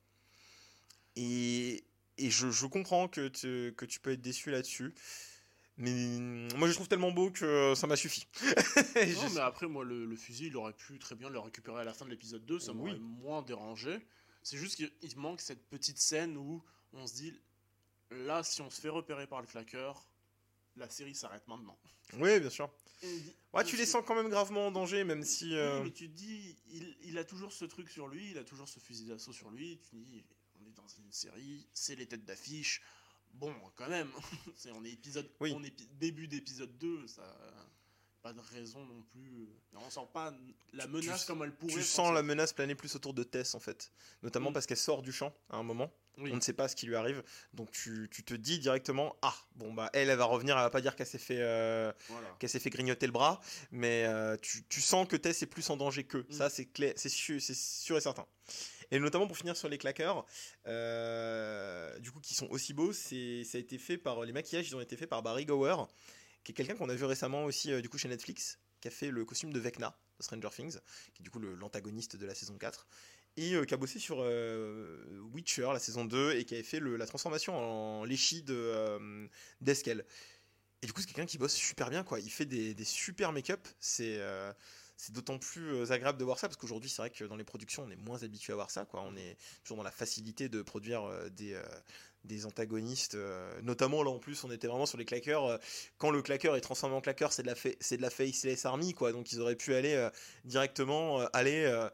Et, 1.17 1.85
et 2.19 2.31
je, 2.31 2.51
je 2.51 2.67
comprends 2.67 3.09
que 3.09 3.29
tu, 3.29 3.75
que 3.77 3.85
tu 3.85 4.01
peux 4.01 4.13
être 4.13 4.21
déçu 4.23 4.51
là-dessus. 4.51 4.95
Mais 5.77 5.91
mm, 5.91 6.55
moi, 6.57 6.67
je 6.69 6.73
le 6.73 6.75
trouve 6.75 6.89
tellement 6.89 7.11
beau 7.11 7.31
que 7.31 7.75
ça 7.75 7.87
m'a 7.87 7.97
suffi. 7.97 8.27
Non, 8.97 9.31
mais 9.35 9.41
après, 9.41 9.67
moi, 9.67 9.85
le, 9.85 10.07
le 10.07 10.17
fusil, 10.17 10.47
il 10.47 10.57
aurait 10.57 10.73
pu 10.73 10.99
très 10.99 11.17
bien 11.17 11.29
le 11.29 11.39
récupérer 11.41 11.81
à 11.81 11.85
la 11.85 11.93
fin 11.93 12.05
de 12.05 12.11
l'épisode 12.11 12.45
2, 12.47 12.61
ça 12.61 12.73
Oui. 12.73 12.77
m'aurait 12.79 12.99
moins 12.99 13.43
dérangé. 13.43 13.99
C'est 14.43 14.57
juste 14.57 14.77
qu'il 14.77 14.93
il 15.03 15.17
manque 15.19 15.41
cette 15.41 15.67
petite 15.69 15.99
scène 15.99 16.37
où 16.37 16.63
on 16.93 17.07
se 17.07 17.15
dit, 17.15 17.35
là, 18.11 18.43
si 18.45 18.61
on 18.63 18.71
se 18.71 18.81
fait 18.81 18.89
repérer 18.91 19.27
par 19.27 19.41
le 19.41 19.47
claqueur, 19.49 20.07
la 20.77 20.89
série 20.89 21.15
s'arrête 21.15 21.47
maintenant. 21.49 21.79
Oui, 22.19 22.39
bien 22.39 22.51
sûr. 22.51 22.71
Et 23.03 23.19
Ouais, 23.53 23.65
tu 23.65 23.77
les 23.77 23.87
sens 23.87 24.05
quand 24.07 24.15
même 24.15 24.29
gravement 24.29 24.69
en 24.69 24.71
danger, 24.71 25.03
même 25.05 25.25
si. 25.25 25.47
Oui, 25.47 25.55
euh, 25.57 25.83
mais 25.83 25.91
tu 25.91 26.09
te 26.09 26.15
dis, 26.15 26.57
il, 26.69 26.97
il 27.03 27.19
a 27.19 27.25
toujours 27.25 27.53
ce 27.53 27.65
truc 27.65 27.89
sur 27.89 28.07
lui, 28.07 28.31
il 28.31 28.39
a 28.39 28.45
toujours 28.45 28.69
ce 28.69 28.79
fusil 28.79 29.07
d'assaut 29.07 29.33
sur 29.33 29.51
lui. 29.51 29.79
Tu 29.79 29.91
te 29.91 29.97
dis, 29.97 30.25
dans 30.85 31.03
une 31.05 31.13
série, 31.13 31.67
c'est 31.73 31.97
les 31.97 32.07
têtes 32.07 32.25
d'affiche. 32.25 32.83
Bon, 33.35 33.53
quand 33.77 33.89
même, 33.89 34.11
on 34.75 34.85
est 34.85 34.91
épisode, 34.93 35.29
Oui. 35.41 35.53
on 35.57 35.63
est 35.65 35.71
pi- 35.71 35.89
début 35.99 36.29
d'épisode 36.29 36.77
2, 36.79 37.07
ça, 37.09 37.23
pas 38.23 38.33
de 38.33 38.41
raison 38.41 38.85
non 38.87 39.03
plus. 39.13 39.49
On 39.75 39.91
sent 39.91 40.07
pas 40.13 40.33
la 40.73 40.87
menace 40.87 41.23
tu- 41.23 41.27
comme 41.27 41.43
elle 41.43 41.55
pourrait. 41.55 41.73
Tu 41.73 41.79
penser. 41.81 41.89
sens 41.89 42.15
la 42.15 42.23
menace 42.23 42.53
planer 42.53 42.75
plus 42.75 42.95
autour 42.95 43.13
de 43.13 43.23
Tess 43.25 43.55
en 43.55 43.61
fait, 43.61 43.91
notamment 44.23 44.51
Mm. 44.51 44.53
parce 44.55 44.67
qu'elle 44.67 44.77
sort 44.79 45.03
du 45.03 45.13
champ 45.13 45.35
à 45.51 45.57
un 45.57 45.63
moment. 45.63 45.93
Oui. 46.17 46.31
On 46.33 46.37
ne 46.37 46.41
sait 46.41 46.53
pas 46.53 46.69
ce 46.69 46.77
qui 46.77 46.87
lui 46.87 46.95
arrive, 46.95 47.25
donc 47.55 47.73
tu, 47.73 48.09
tu 48.09 48.23
te 48.23 48.35
dis 48.35 48.61
directement 48.61 49.17
ah 49.23 49.35
bon 49.57 49.75
bah 49.75 49.91
elle 49.95 50.09
elle 50.11 50.17
va 50.17 50.27
revenir, 50.27 50.57
elle 50.57 50.63
va 50.63 50.71
pas 50.71 50.81
dire 50.81 50.95
qu'elle 50.95 51.09
s'est 51.09 51.19
fait 51.19 51.41
euh, 51.41 51.93
Voilà. 52.09 52.29
qu'elle 52.39 52.49
s'est 52.49 52.61
fait 52.61 52.71
grignoter 52.71 53.07
le 53.07 53.13
bras, 53.13 53.41
mais 53.73 54.05
euh, 54.07 54.37
tu, 54.41 54.63
tu 54.69 54.81
sens 54.81 55.09
que 55.09 55.17
Tess 55.17 55.43
est 55.43 55.47
plus 55.47 55.69
en 55.71 55.77
danger 55.77 56.05
qu'eux. 56.05 56.25
Mm. 56.29 56.33
Ça 56.33 56.49
c'est 56.51 56.67
clair, 56.67 56.93
c'est 56.97 57.09
sûr, 57.09 57.43
c'est 57.43 57.57
sûr 57.57 57.97
et 57.97 58.01
certain. 58.01 58.27
Et 58.91 58.99
notamment 58.99 59.27
pour 59.27 59.37
finir 59.37 59.57
sur 59.57 59.69
les 59.69 59.79
claqueurs, 59.79 60.25
euh, 60.67 61.99
du 61.99 62.11
coup 62.11 62.21
qui 62.21 62.35
sont 62.35 62.47
aussi 62.51 62.73
beaux, 62.73 62.93
c'est 62.93 63.45
ça 63.45 63.59
a 63.59 63.61
été 63.61 63.79
fait 63.79 63.99
par 63.99 64.25
les 64.25 64.33
maquillages, 64.33 64.69
ils 64.69 64.77
ont 64.77 64.81
été 64.81 64.97
faits 64.97 65.09
par 65.09 65.23
Barry 65.23 65.47
Gower, 65.47 65.77
qui 66.43 66.53
est 66.53 66.55
quelqu'un 66.55 66.75
qu'on 66.75 66.89
a 66.89 66.95
vu 66.95 67.05
récemment 67.05 67.45
aussi 67.45 67.73
euh, 67.73 67.81
du 67.81 67.89
coup 67.89 67.99
chez 67.99 68.09
Netflix, 68.09 68.59
qui 68.81 68.89
a 68.89 68.91
fait 68.91 69.11
le 69.11 69.25
costume 69.25 69.53
de 69.53 69.59
Vecna 69.59 69.97
de 70.19 70.23
Stranger 70.23 70.51
Things, 70.55 70.79
qui 71.15 71.23
est 71.23 71.25
du 71.25 71.31
coup 71.31 71.41
l'antagoniste 71.41 72.17
de 72.17 72.27
la 72.27 72.35
saison 72.35 72.57
4 72.57 72.87
et 73.37 73.55
euh, 73.55 73.65
qui 73.65 73.75
a 73.75 73.77
bossé 73.77 73.99
sur 73.99 74.19
Witcher 75.33 75.69
la 75.73 75.81
saison 75.81 76.05
2 76.05 76.37
et 76.37 76.45
qui 76.45 76.55
avait 76.55 76.63
fait 76.63 76.81
la 76.81 77.07
transformation 77.07 77.57
en 77.57 78.05
Léchi 78.05 78.43
de 78.43 78.55
euh. 78.55 79.27
Et 80.83 80.87
du 80.87 80.93
coup, 80.93 81.01
c'est 81.01 81.07
quelqu'un 81.07 81.25
qui 81.25 81.39
bosse 81.39 81.55
super 81.55 81.89
bien, 81.89 82.05
quoi. 82.05 82.21
Il 82.21 82.31
fait 82.31 82.45
des, 82.45 82.75
des 82.75 82.85
super 82.85 83.33
make-up. 83.33 83.67
C'est 83.81 84.21
c'est 84.97 85.13
d'autant 85.13 85.39
plus 85.39 85.75
euh, 85.75 85.93
agréable 85.93 86.19
de 86.19 86.25
voir 86.25 86.39
ça 86.39 86.49
parce 86.49 86.57
qu'aujourd'hui, 86.57 86.89
c'est 86.91 87.03
vrai 87.03 87.11
que 87.11 87.25
dans 87.25 87.37
les 87.37 87.45
productions, 87.45 87.85
on 87.87 87.91
est 87.91 87.97
moins 87.97 88.23
habitué 88.23 88.53
à 88.53 88.57
voir 88.57 88.71
ça, 88.71 88.85
quoi. 88.85 89.03
On 89.03 89.17
est 89.17 89.37
toujours 89.63 89.77
dans 89.77 89.83
la 89.83 89.91
facilité 89.91 90.49
de 90.49 90.63
produire 90.63 91.05
euh, 91.05 91.29
des. 91.31 91.55
euh, 91.55 91.63
des 92.25 92.47
antagonistes, 92.47 93.19
notamment 93.65 94.03
là 94.03 94.09
en 94.09 94.19
plus 94.19 94.45
on 94.45 94.51
était 94.51 94.67
vraiment 94.67 94.87
sur 94.87 94.97
les 94.97 95.05
claqueurs. 95.05 95.61
quand 95.99 96.11
le 96.11 96.23
claqueur 96.23 96.57
est 96.57 96.63
transformé 96.63 96.97
en 96.97 97.03
claqueur, 97.03 97.35
c'est 97.35 97.43
de 97.43 97.49
la 97.49 97.55
c'est 97.81 97.99
de 97.99 98.03
la 98.03 98.09
faceless 98.09 98.65
army 98.65 98.95
quoi. 98.95 99.13
Donc 99.13 99.31
ils 99.33 99.41
auraient 99.43 99.57
pu 99.57 99.75
aller 99.75 99.93
euh, 99.93 100.09
directement 100.47 101.21
euh, 101.21 101.27
aller, 101.35 101.65
euh, 101.67 101.87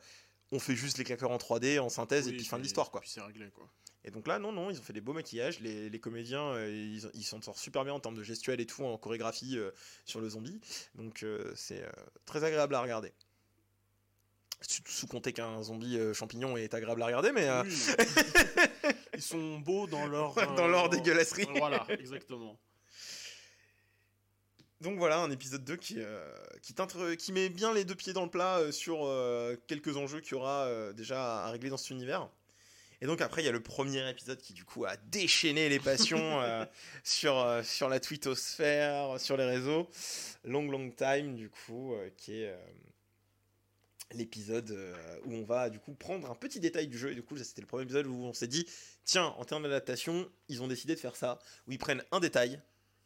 on 0.52 0.60
fait 0.60 0.76
juste 0.76 0.98
les 0.98 1.04
claqueurs 1.04 1.32
en 1.32 1.36
3D 1.36 1.80
en 1.80 1.88
synthèse 1.88 2.28
et 2.28 2.32
puis 2.32 2.44
fin 2.44 2.58
de 2.58 2.62
l'histoire 2.62 2.92
quoi. 2.92 3.00
Puis 3.00 3.10
c'est 3.10 3.20
réglé 3.20 3.50
quoi. 3.50 3.68
Et 4.04 4.10
donc 4.10 4.26
là, 4.26 4.38
non, 4.38 4.52
non, 4.52 4.70
ils 4.70 4.78
ont 4.78 4.82
fait 4.82 4.92
des 4.92 5.00
beaux 5.00 5.12
maquillages. 5.12 5.60
Les, 5.60 5.90
les 5.90 6.00
comédiens, 6.00 6.52
euh, 6.52 6.70
ils 6.70 7.10
ils 7.14 7.22
s'en 7.22 7.40
sortent 7.42 7.58
super 7.58 7.84
bien 7.84 7.92
en 7.92 8.00
termes 8.00 8.16
de 8.16 8.22
gestuelle 8.22 8.60
et 8.60 8.66
tout, 8.66 8.82
en 8.84 8.96
chorégraphie 8.96 9.58
euh, 9.58 9.70
sur 10.04 10.20
le 10.20 10.28
zombie. 10.28 10.60
Donc 10.94 11.22
euh, 11.22 11.52
c'est 11.54 11.84
très 12.24 12.44
agréable 12.44 12.74
à 12.74 12.80
regarder. 12.80 13.12
Sous, 14.62 14.82
sous 14.86 15.06
compter 15.06 15.32
qu'un 15.32 15.62
zombie 15.62 15.98
champignon 16.14 16.56
est 16.56 16.74
agréable 16.74 17.02
à 17.02 17.06
regarder, 17.06 17.32
mais 17.32 17.48
Oui. 17.62 17.70
Ils 19.14 19.22
sont 19.22 19.58
beaux 19.58 19.86
dans 19.86 20.06
leur. 20.06 20.34
dans 20.54 20.68
leur 20.68 20.88
dégueulasserie. 20.88 21.46
Voilà, 21.56 21.86
exactement. 21.88 22.58
Donc 24.80 24.98
voilà, 24.98 25.18
un 25.18 25.30
épisode 25.30 25.62
2 25.62 25.76
qui, 25.76 25.96
euh, 25.98 27.16
qui, 27.18 27.32
met 27.32 27.50
bien 27.50 27.74
les 27.74 27.84
deux 27.84 27.94
pieds 27.94 28.14
dans 28.14 28.24
le 28.24 28.30
plat 28.30 28.58
euh, 28.58 28.72
sur 28.72 29.04
euh, 29.04 29.54
quelques 29.66 29.98
enjeux 29.98 30.20
qu'il 30.20 30.32
y 30.32 30.34
aura 30.36 30.92
déjà 30.94 31.44
à 31.44 31.50
régler 31.50 31.68
dans 31.68 31.76
cet 31.76 31.90
univers. 31.90 32.28
Et 33.02 33.06
donc 33.06 33.20
après, 33.20 33.42
il 33.42 33.46
y 33.46 33.48
a 33.48 33.52
le 33.52 33.62
premier 33.62 34.08
épisode 34.10 34.40
qui 34.40 34.52
du 34.52 34.64
coup 34.64 34.84
a 34.84 34.96
déchaîné 34.96 35.68
les 35.68 35.80
passions 35.80 36.18
euh, 36.42 36.64
sur, 37.02 37.38
euh, 37.38 37.62
sur 37.62 37.88
la 37.88 38.00
twittosphère, 38.00 39.18
sur 39.18 39.36
les 39.36 39.46
réseaux. 39.46 39.88
Long 40.44 40.70
Long 40.70 40.90
Time 40.90 41.34
du 41.34 41.48
coup, 41.48 41.94
euh, 41.94 42.10
qui 42.16 42.42
est 42.42 42.50
euh, 42.50 42.56
l'épisode 44.12 44.70
euh, 44.70 44.94
où 45.24 45.34
on 45.34 45.44
va 45.44 45.70
du 45.70 45.78
coup 45.78 45.94
prendre 45.94 46.30
un 46.30 46.34
petit 46.34 46.60
détail 46.60 46.88
du 46.88 46.98
jeu. 46.98 47.12
Et 47.12 47.14
du 47.14 47.22
coup, 47.22 47.36
c'était 47.36 47.60
le 47.60 47.66
premier 47.66 47.84
épisode 47.84 48.06
où 48.06 48.24
on 48.24 48.32
s'est 48.32 48.48
dit, 48.48 48.66
tiens, 49.04 49.34
en 49.38 49.44
termes 49.44 49.62
d'adaptation, 49.64 50.28
ils 50.48 50.62
ont 50.62 50.68
décidé 50.68 50.94
de 50.94 51.00
faire 51.00 51.16
ça, 51.16 51.38
où 51.66 51.72
ils 51.72 51.78
prennent 51.78 52.02
un 52.10 52.20
détail 52.20 52.60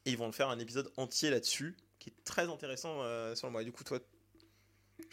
et 0.07 0.11
ils 0.11 0.19
vont 0.19 0.27
le 0.27 0.33
faire 0.33 0.49
un 0.49 0.59
épisode 0.59 0.93
entier 0.97 1.31
là-dessus, 1.31 1.77
qui 1.99 2.11
est 2.11 2.25
très 2.25 2.49
intéressant 2.49 3.03
euh, 3.03 3.35
sur 3.35 3.47
le 3.47 3.53
moi. 3.53 3.63
Et 3.63 3.65
du 3.65 3.73
coup, 3.73 3.85
toi, 3.85 3.99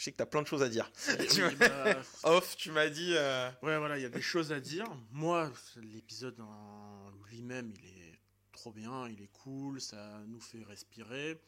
je 0.01 0.05
sais 0.05 0.11
que 0.13 0.17
tu 0.17 0.23
as 0.23 0.25
plein 0.25 0.41
de 0.41 0.47
choses 0.47 0.63
à 0.63 0.69
dire. 0.69 0.91
Tu 1.29 1.43
Oui, 1.45 1.53
vois. 1.53 1.67
bah, 1.69 2.01
Off, 2.23 2.57
tu 2.57 2.71
m'as 2.71 2.89
dit. 2.89 3.13
euh, 3.15 3.51
Ouais, 3.61 3.77
voilà, 3.77 3.99
il 3.99 4.01
y 4.01 4.05
a 4.05 4.09
des 4.09 4.19
choses 4.21 4.51
à 4.51 4.59
dire. 4.59 4.85
Moi, 5.11 5.51
l'épisode 5.75 6.39
en 6.39 7.11
lui-même, 7.29 7.71
il 7.77 7.85
est 7.85 8.19
trop 8.51 8.71
bien, 8.71 9.07
il 9.09 9.21
est 9.21 9.31
cool, 9.43 9.79
ça 9.79 10.23
nous 10.25 10.39
fait 10.41 10.63
respirer. 10.63 11.39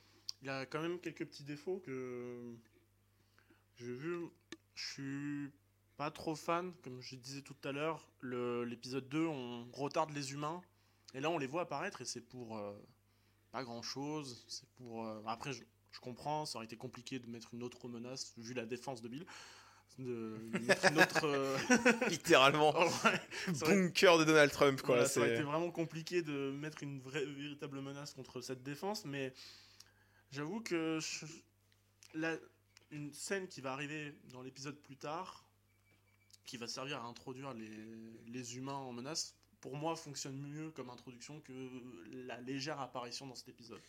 Il 0.44 0.50
a 0.50 0.68
quand 0.68 0.82
même 0.84 1.00
quelques 1.00 1.26
petits 1.26 1.44
défauts 1.44 1.80
que 1.80 2.54
j'ai 3.78 3.92
vu. 3.96 4.28
Je 4.76 4.92
suis 4.94 5.52
pas 5.98 6.12
trop 6.12 6.36
fan, 6.36 6.74
comme 6.84 7.02
je 7.02 7.16
disais 7.16 7.42
tout 7.42 7.56
à 7.64 7.72
l'heure. 7.72 8.08
Le- 8.20 8.66
L'épisode 8.66 9.10
2, 9.10 9.26
on 9.26 9.68
retarde 9.72 10.12
les 10.12 10.32
humains. 10.32 10.62
Et 11.16 11.20
là, 11.22 11.32
on 11.32 11.40
les 11.40 11.48
voit 11.48 11.62
apparaître 11.64 12.02
et 12.02 12.06
c'est 12.06 12.22
pour 12.22 12.56
euh, 12.58 12.74
pas 13.52 13.64
grand-chose. 13.64 14.46
C'est 14.48 14.70
pour. 14.76 15.08
euh, 15.08 15.24
Après, 15.26 15.54
je, 15.54 15.64
je 15.94 16.00
comprends, 16.02 16.46
ça 16.46 16.58
aurait 16.58 16.66
été 16.66 16.76
compliqué 16.76 17.20
de 17.20 17.28
mettre 17.30 17.54
une 17.54 17.64
autre 17.64 17.88
menace, 17.88 18.34
vu 18.38 18.54
la 18.54 18.66
défense 18.66 19.02
de 19.02 19.08
Bill. 19.08 19.26
De 20.00 20.36
de 20.54 20.58
mettre 20.68 20.86
une 20.92 21.00
autre. 21.00 21.26
euh, 21.26 21.58
littéralement, 22.10 22.74
Oh, 22.76 22.84
ouais. 23.06 23.54
Bunker 23.60 24.18
de 24.18 24.24
Donald 24.26 24.52
Trump, 24.52 24.82
quoi. 24.82 24.96
voilà, 24.96 25.08
ça 25.08 25.20
aurait 25.22 25.34
été 25.36 25.44
vraiment 25.44 25.70
compliqué 25.72 26.22
de 26.24 26.52
mettre 26.52 26.82
une 26.84 27.00
vraie, 27.00 27.26
véritable 27.26 27.80
menace 27.80 28.14
contre 28.14 28.42
cette 28.42 28.64
défense, 28.64 29.06
mais 29.06 29.34
j'avoue 30.32 30.62
que 30.62 31.00
je- 31.00 31.26
la- 32.16 32.38
une 32.92 33.14
scène 33.14 33.48
qui 33.48 33.62
va 33.62 33.74
arriver 33.74 34.16
dans 34.32 34.42
l'épisode 34.42 34.76
plus 34.82 34.98
tard, 34.98 35.46
qui 36.46 36.58
va 36.58 36.68
servir 36.68 36.98
à 37.04 37.06
introduire 37.08 37.54
les, 37.54 37.70
les 38.28 38.58
humains 38.58 38.74
en 38.74 38.94
menace, 38.94 39.36
pour 39.64 39.78
moi 39.78 39.96
fonctionne 39.96 40.38
mieux 40.38 40.72
comme 40.72 40.90
introduction 40.90 41.40
que 41.40 41.54
la 42.12 42.38
légère 42.42 42.82
apparition 42.82 43.28
dans 43.28 43.36
cet 43.36 43.48
épisode. 43.48 43.80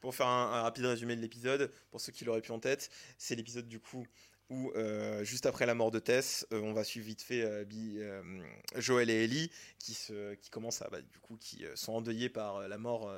Pour 0.00 0.14
faire 0.14 0.28
un, 0.28 0.62
rapide 0.62 0.86
résumé 0.86 1.14
de 1.14 1.20
l'épisode, 1.20 1.70
pour 1.90 2.00
ceux 2.00 2.10
qui 2.10 2.24
l'auraient 2.24 2.40
pu 2.40 2.52
en 2.52 2.58
tête, 2.58 2.88
c'est 3.18 3.34
l'épisode 3.34 3.68
du 3.68 3.80
coup 3.80 4.06
où, 4.48 4.72
euh, 4.76 5.22
juste 5.22 5.44
après 5.44 5.66
la 5.66 5.74
mort 5.74 5.90
de 5.90 5.98
Tess, 5.98 6.46
euh, 6.52 6.60
on 6.62 6.72
va 6.72 6.84
suivre 6.84 7.04
vite 7.04 7.20
fait 7.20 7.42
euh, 7.42 7.66
euh, 7.70 8.42
Joël 8.76 9.10
et 9.10 9.24
Ellie 9.24 9.50
qui, 9.78 9.92
se, 9.92 10.36
qui 10.36 10.48
commencent 10.48 10.80
à, 10.80 10.88
bah, 10.88 11.02
du 11.02 11.18
coup, 11.18 11.36
qui 11.36 11.66
sont 11.74 11.92
endeuillés 11.92 12.30
par 12.30 12.66
la 12.66 12.78
mort 12.78 13.14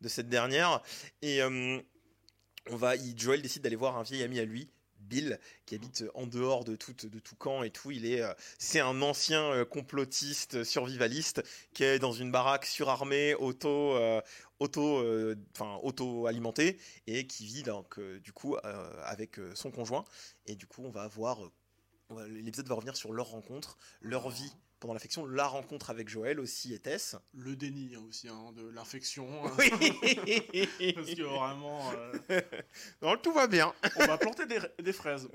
de 0.00 0.08
cette 0.08 0.28
dernière. 0.28 0.82
Et 1.22 1.44
on 1.44 2.76
va, 2.76 2.94
Joël 3.16 3.40
décide 3.40 3.62
d'aller 3.62 3.76
voir 3.76 3.96
un 3.98 4.02
vieil 4.02 4.24
ami 4.24 4.40
à 4.40 4.44
lui, 4.44 4.68
Bill, 5.00 5.38
qui 5.66 5.74
habite 5.74 6.04
en 6.14 6.26
dehors 6.26 6.64
de 6.64 6.76
tout, 6.76 6.94
camp 7.38 7.62
et 7.62 7.70
tout. 7.70 7.90
Il 7.90 8.06
est, 8.06 8.22
euh, 8.22 8.32
c'est 8.58 8.80
un 8.80 9.02
ancien 9.02 9.42
euh, 9.52 9.64
complotiste, 9.64 10.64
survivaliste, 10.64 11.42
qui 11.74 11.84
est 11.84 11.98
dans 11.98 12.12
une 12.12 12.30
baraque 12.30 12.66
surarmée, 12.66 13.34
auto, 13.34 13.96
euh, 13.96 14.20
auto, 14.58 14.98
euh, 14.98 15.36
enfin 15.54 15.78
auto 15.82 16.26
alimentée, 16.26 16.78
et 17.06 17.26
qui 17.26 17.46
vit 17.46 17.62
donc 17.62 17.98
euh, 17.98 18.20
du 18.20 18.32
coup 18.32 18.56
euh, 18.56 19.02
avec 19.04 19.38
euh, 19.38 19.54
son 19.54 19.70
conjoint. 19.70 20.04
Et 20.46 20.54
du 20.54 20.66
coup, 20.66 20.82
on 20.84 20.90
va 20.90 21.02
avoir, 21.02 21.44
euh, 21.44 22.28
l'épisode 22.28 22.68
va 22.68 22.74
revenir 22.74 22.96
sur 22.96 23.12
leur 23.12 23.28
rencontre, 23.28 23.78
leur 24.00 24.28
vie 24.30 24.52
pendant 24.80 24.94
l'affection, 24.94 25.26
la 25.26 25.46
rencontre 25.46 25.90
avec 25.90 26.08
Joël 26.08 26.40
aussi 26.40 26.72
et 26.74 26.78
Tess. 26.78 27.14
Le 27.34 27.54
déni 27.54 27.94
aussi 27.96 28.28
hein, 28.28 28.52
de 28.56 28.66
l'infection. 28.68 29.28
Oui. 29.58 29.70
Parce 30.94 31.14
que 31.14 31.22
vraiment, 31.22 31.92
euh, 31.92 32.40
Non, 33.02 33.16
tout 33.18 33.32
va 33.32 33.46
bien. 33.46 33.72
on 33.96 34.06
va 34.06 34.16
planter 34.18 34.46
des, 34.46 34.58
des 34.82 34.92
fraises. 34.92 35.28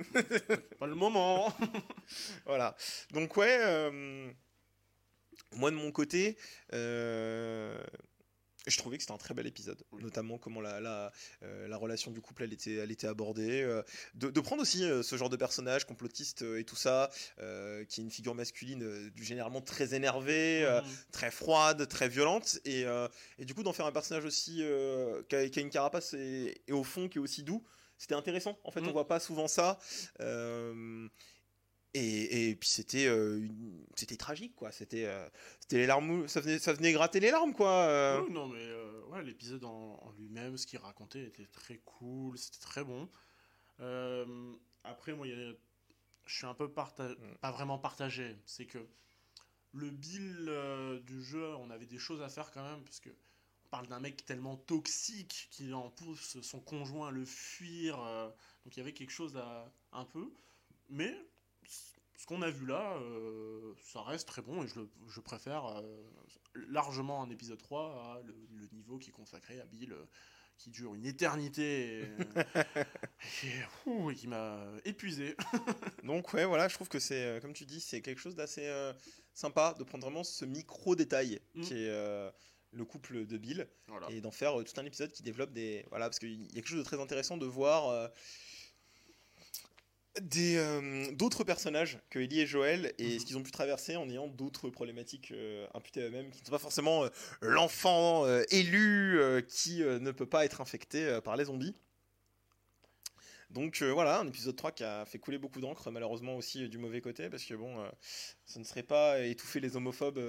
Pas 0.79 0.88
le 0.88 0.95
moment. 0.95 1.53
Voilà. 2.45 2.75
Donc 3.12 3.38
ouais, 3.38 3.58
euh, 3.62 4.31
moi 5.53 5.69
de 5.71 5.75
mon 5.75 5.91
côté, 5.91 6.38
euh, 6.73 7.77
je 8.67 8.78
trouvais 8.78 8.97
que 8.97 9.04
c'était 9.04 9.13
un 9.13 9.17
très 9.17 9.34
bel 9.34 9.45
épisode, 9.47 9.84
notamment 9.99 10.38
comment 10.38 10.62
la, 10.62 10.80
la, 10.80 11.12
euh, 11.43 11.67
la 11.67 11.78
relation 11.78 12.12
du 12.12 12.21
couple 12.21 12.43
elle 12.43 12.54
était, 12.54 12.75
elle 12.75 12.91
était 12.91 13.08
abordée, 13.08 13.62
euh, 13.62 13.84
de, 14.15 14.30
de 14.30 14.39
prendre 14.41 14.62
aussi 14.62 14.84
euh, 14.84 15.04
ce 15.04 15.15
genre 15.17 15.30
de 15.30 15.38
personnage 15.38 15.86
complotiste 15.86 16.41
et 16.41 16.63
tout 16.63 16.75
ça, 16.75 17.10
qui 17.38 17.41
est 18.01 18.04
une 18.04 18.12
figure 18.12 18.34
masculine 18.36 19.12
généralement 19.15 19.62
très 19.62 19.93
énervée, 19.93 20.65
très 21.12 21.32
froide, 21.32 21.88
très 21.88 22.10
violente, 22.10 22.60
et, 22.65 22.86
et 23.38 23.45
du 23.45 23.54
coup 23.54 23.63
d'en 23.63 23.73
faire 23.73 23.86
un 23.86 23.91
personnage 23.91 24.25
aussi 24.25 24.63
qui, 25.30 25.36
a, 25.36 25.49
qui 25.49 25.60
a 25.60 25.62
une 25.62 25.69
carapace 25.69 26.13
et, 26.13 26.62
et 26.67 26.73
au 26.73 26.84
fond 26.84 27.08
qui 27.08 27.17
est 27.17 27.21
aussi 27.21 27.43
doux, 27.43 27.63
c'était 27.97 28.15
intéressant. 28.15 28.58
En 28.63 28.71
fait, 28.71 28.82
Mhm. 28.82 28.89
on 28.89 28.91
voit 28.91 29.08
pas 29.08 29.19
souvent 29.19 29.47
ça. 29.47 29.80
Et, 31.97 32.49
et 32.49 32.55
puis 32.55 32.67
c'était 32.67 33.05
euh, 33.08 33.47
c'était 33.95 34.17
tragique 34.17 34.53
quoi. 34.55 34.71
C'était 34.71 35.05
euh, 35.05 35.27
c'était 35.62 35.77
les 35.77 35.86
larmes, 35.88 36.27
ça 36.27 36.41
venait 36.41 36.60
ça 36.60 36.73
venait 36.73 36.91
gratter 36.91 37.19
les 37.21 37.31
larmes 37.31 37.53
quoi. 37.53 37.69
euh. 37.88 38.29
Non, 38.29 38.47
mais 38.49 38.67
ouais, 39.12 39.23
l'épisode 39.23 39.63
en, 39.63 39.99
en 40.03 40.12
lui-même, 40.17 40.58
ce 40.58 40.67
qu'il 40.67 40.79
racontait 40.79 41.23
était 41.23 41.45
très 41.47 41.77
cool, 41.86 42.38
c'était 42.38 42.60
très 42.60 42.84
bon. 42.84 43.08
Après, 44.84 45.13
moi, 45.13 45.27
il 45.27 45.38
y 45.39 45.49
a- 45.51 45.53
je 46.25 46.36
suis 46.36 46.45
un 46.45 46.53
peu 46.53 46.67
parta- 46.71 47.10
Mm. 47.10 47.38
pas 47.41 47.51
vraiment 47.51 47.77
partagé. 47.79 48.36
C'est 48.45 48.65
que 48.65 48.79
le 49.73 49.89
Bill 49.89 50.51
du 51.05 51.23
jeu, 51.23 51.55
on 51.55 51.69
avait 51.69 51.86
des 51.86 51.97
choses 51.99 52.21
à 52.21 52.29
faire 52.29 52.51
quand 52.51 52.63
même, 52.63 52.84
parce 52.84 52.99
que 52.99 53.10
on 53.10 53.69
parle 53.69 53.88
d'un 53.88 53.99
mec 53.99 54.25
tellement 54.25 54.58
toxique 54.58 55.47
qu'il 55.51 55.73
en 55.73 55.89
pousse 55.89 56.39
son 56.41 56.60
conjoint 56.60 57.08
à 57.10 57.12
le 57.12 57.25
fuir. 57.25 57.97
donc 58.63 58.75
il 58.75 58.79
y 58.79 58.81
avait 58.81 58.93
quelque 58.93 59.12
chose 59.12 59.36
à 59.38 59.71
un 59.91 60.05
peu. 60.05 60.29
Mais 60.89 61.15
ce 61.67 62.25
qu'on 62.25 62.41
a 62.41 62.49
vu 62.49 62.65
là, 62.65 62.97
euh, 62.97 63.73
ça 63.84 64.01
reste 64.01 64.28
très 64.28 64.41
bon 64.41 64.63
et 64.63 64.67
je, 64.67 64.80
le- 64.80 64.89
je 65.10 65.19
préfère 65.19 65.65
euh, 65.65 66.04
largement 66.69 67.21
un 67.21 67.30
épisode 67.30 67.58
3 67.60 67.82
à 68.17 68.21
le, 68.25 68.36
le 68.54 68.67
niveau 68.71 68.97
qui 68.97 69.10
est 69.10 69.13
consacré 69.13 69.60
à 69.60 69.65
Bill, 69.65 69.93
euh, 69.93 70.06
qui 70.58 70.69
dure 70.69 70.95
une 70.95 71.06
éternité 71.06 71.99
et, 71.99 72.04
et, 73.43 73.89
ouh, 73.89 74.12
et 74.12 74.15
qui 74.15 74.28
m'a 74.28 74.65
épuisé. 74.86 75.36
Donc 76.04 76.34
ouais 76.34 76.45
voilà, 76.45 76.67
je 76.67 76.75
trouve 76.75 76.88
que 76.89 76.99
c'est 76.99 77.39
comme 77.41 77.54
tu 77.54 77.65
dis, 77.65 77.82
c'est 77.82 78.01
quelque 78.01 78.19
chose 78.21 78.36
d'assez 78.36 78.69
sympa 79.34 79.75
de 79.78 79.84
prendre 79.84 80.04
vraiment 80.06 80.23
ce 80.23 80.45
micro 80.45 80.95
détail 80.95 81.39
Mm. 81.56 81.62
qui 81.62 81.73
est 81.73 82.32
le 82.71 82.84
couple 82.86 83.25
de 83.25 83.38
Bill 83.38 83.67
Voilà. 83.88 84.08
et 84.10 84.19
d'en 84.21 84.32
faire 84.32 84.54
tout 84.63 84.80
un 84.80 84.86
épisode 84.86 85.12
qui 85.12 85.23
développe 85.23 85.51
des 85.54 85.86
voilà 85.89 86.08
parce 86.08 86.19
qu'il 86.19 86.41
y 86.45 86.49
a 86.51 86.54
quelque 86.56 86.67
chose 86.67 86.80
de 86.80 86.84
très 86.84 86.99
intéressant 86.99 87.38
de 87.38 87.45
voir 87.45 88.10
des 90.21 90.56
euh, 90.58 91.12
d'autres 91.12 91.43
personnages 91.43 91.99
que 92.10 92.19
Ellie 92.19 92.41
et 92.41 92.45
Joël 92.47 92.93
et 92.97 93.13
Mhm. 93.15 93.19
ce 93.19 93.25
qu'ils 93.25 93.38
ont 93.38 93.43
pu 93.43 93.51
traverser 93.51 93.95
en 93.95 94.10
ayant 94.10 94.28
d'autres 94.28 94.69
problématiques 94.69 95.32
euh, 95.32 95.67
imputées 95.73 96.01
à 96.04 96.06
eux-mêmes 96.06 96.32
qui 96.32 96.39
ne 96.41 96.45
sont 96.45 96.51
pas 96.51 96.58
forcément 96.60 97.04
euh, 97.04 97.10
l'enfant 97.41 98.25
élu 98.49 99.19
qui 99.47 99.80
ne 99.80 100.12
peut 100.12 100.25
pas 100.25 100.45
être 100.45 100.62
infecté 100.62 101.19
par 101.23 101.36
les 101.36 101.45
zombies. 101.45 101.75
Donc 103.51 103.82
voilà, 103.84 104.19
un 104.19 104.28
épisode 104.28 104.56
3 104.56 104.71
qui 104.71 104.84
a 104.84 105.06
fait 105.06 105.19
couler 105.19 105.38
beaucoup 105.38 105.62
d'encre, 105.62 105.89
malheureusement 105.91 106.36
aussi 106.36 106.67
du 106.67 106.78
mauvais 106.78 106.99
côté, 106.99 107.30
parce 107.30 107.45
que 107.45 107.54
bon, 107.54 107.78
ce 108.45 108.60
ne 108.60 108.63
serait 108.63 108.84
pas 108.84 109.19
étouffer 109.21 109.60
les 109.60 109.75
homophobes 109.78 110.19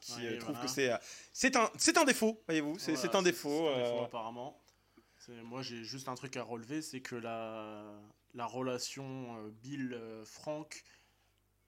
qui 0.00 0.12
Ouais, 0.12 0.38
trouvent 0.38 0.54
voilà. 0.54 0.66
que 0.66 0.68
c'est 0.68 0.90
c'est 1.32 1.56
un, 1.56 1.70
c'est 1.76 1.98
un 1.98 2.04
défaut, 2.04 2.42
voyez-vous, 2.46 2.78
c'est 2.78 2.92
Voilà, 2.94 3.18
un 3.18 3.22
défaut. 3.22 3.68
c'est 3.68 3.74
un 3.80 3.84
défaut, 3.84 4.04
apparemment. 4.04 4.60
Moi, 5.44 5.62
j'ai 5.62 5.84
juste 5.84 6.08
un 6.08 6.14
truc 6.14 6.36
à 6.36 6.42
relever, 6.42 6.82
c'est 6.82 7.00
que 7.00 7.14
la, 7.16 7.84
la 8.34 8.46
relation 8.46 9.36
euh, 9.38 9.50
Bill-Frank, 9.62 10.82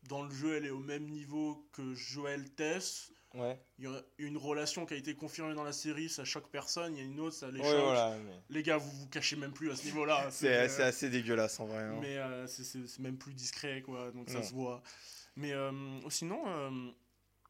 dans 0.08 0.22
le 0.22 0.30
jeu, 0.30 0.56
elle 0.56 0.66
est 0.66 0.70
au 0.70 0.78
même 0.78 1.08
niveau 1.08 1.68
que 1.72 1.94
Joel-Tess. 1.94 3.12
ouais. 3.34 3.58
Il 3.78 3.84
y 3.84 3.88
a 3.88 4.02
une 4.18 4.36
relation 4.36 4.86
qui 4.86 4.94
a 4.94 4.96
été 4.96 5.14
confirmée 5.14 5.54
dans 5.54 5.64
la 5.64 5.72
série, 5.72 6.08
ça 6.08 6.24
choque 6.24 6.48
personne. 6.50 6.94
Il 6.94 6.98
y 6.98 7.02
a 7.02 7.04
une 7.04 7.18
autre, 7.20 7.34
ça 7.36 7.50
les 7.50 7.60
Ouais, 7.60 7.66
choque. 7.70 7.84
voilà, 7.84 8.16
mais 8.18 8.40
Les 8.50 8.62
gars, 8.62 8.76
vous 8.78 8.90
vous 8.90 9.08
cachez 9.08 9.36
même 9.36 9.52
plus 9.52 9.70
à 9.70 9.76
ce 9.76 9.84
niveau-là. 9.84 10.28
c'est 10.30 10.54
euh, 10.56 10.86
assez 10.88 11.10
dégueulasse 11.10 11.58
en 11.60 11.66
vrai. 11.66 11.82
hein. 11.82 11.98
Mais 12.00 12.16
euh, 12.18 12.46
c'est- 12.46 12.98
même 13.00 13.18
plus 13.18 13.34
discret, 13.34 13.82
quoi. 13.82 14.10
Donc 14.12 14.30
ça 14.30 14.42
se 14.42 14.52
voit. 14.54 14.82
Mais 15.34 15.52
euh, 15.52 15.72
sinon, 16.08 16.42
euh, 16.46 16.90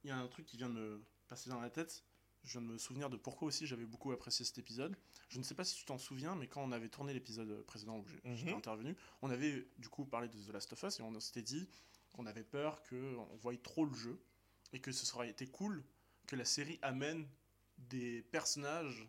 il 0.02 0.08
y 0.08 0.10
a 0.10 0.16
un 0.16 0.26
truc 0.28 0.46
qui 0.46 0.56
vient 0.56 0.68
de 0.68 0.74
me 0.74 1.04
passer 1.28 1.50
dans 1.50 1.60
la 1.60 1.70
tête. 1.70 2.02
Je 2.46 2.52
viens 2.52 2.62
de 2.62 2.72
me 2.72 2.78
souvenir 2.78 3.10
de 3.10 3.16
pourquoi 3.16 3.48
aussi 3.48 3.66
j'avais 3.66 3.84
beaucoup 3.84 4.12
apprécié 4.12 4.44
cet 4.44 4.56
épisode. 4.58 4.96
Je 5.28 5.38
ne 5.38 5.42
sais 5.42 5.54
pas 5.54 5.64
si 5.64 5.74
tu 5.76 5.84
t'en 5.84 5.98
souviens, 5.98 6.34
mais 6.36 6.46
quand 6.46 6.62
on 6.62 6.70
avait 6.72 6.88
tourné 6.88 7.12
l'épisode 7.12 7.62
précédent 7.66 7.98
où 7.98 8.06
j'ai- 8.06 8.36
j'étais 8.36 8.52
Mhm. 8.52 8.58
intervenu, 8.58 8.96
on 9.22 9.30
avait 9.30 9.66
du 9.78 9.88
coup 9.88 10.04
parlé 10.04 10.28
de 10.28 10.38
The 10.38 10.52
Last 10.52 10.72
of 10.72 10.82
Us 10.84 10.98
et 11.00 11.02
on 11.02 11.18
s'était 11.20 11.42
dit 11.42 11.68
qu'on 12.12 12.24
avait 12.24 12.44
peur 12.44 12.82
qu'on 12.88 13.28
voie 13.36 13.54
trop 13.58 13.84
le 13.84 13.92
jeu 13.94 14.18
et 14.72 14.80
que 14.80 14.92
ce 14.92 15.04
serait 15.04 15.28
été 15.28 15.46
cool 15.48 15.82
que 16.26 16.36
la 16.36 16.44
série 16.44 16.78
amène 16.82 17.26
des 17.78 18.22
personnages 18.30 19.06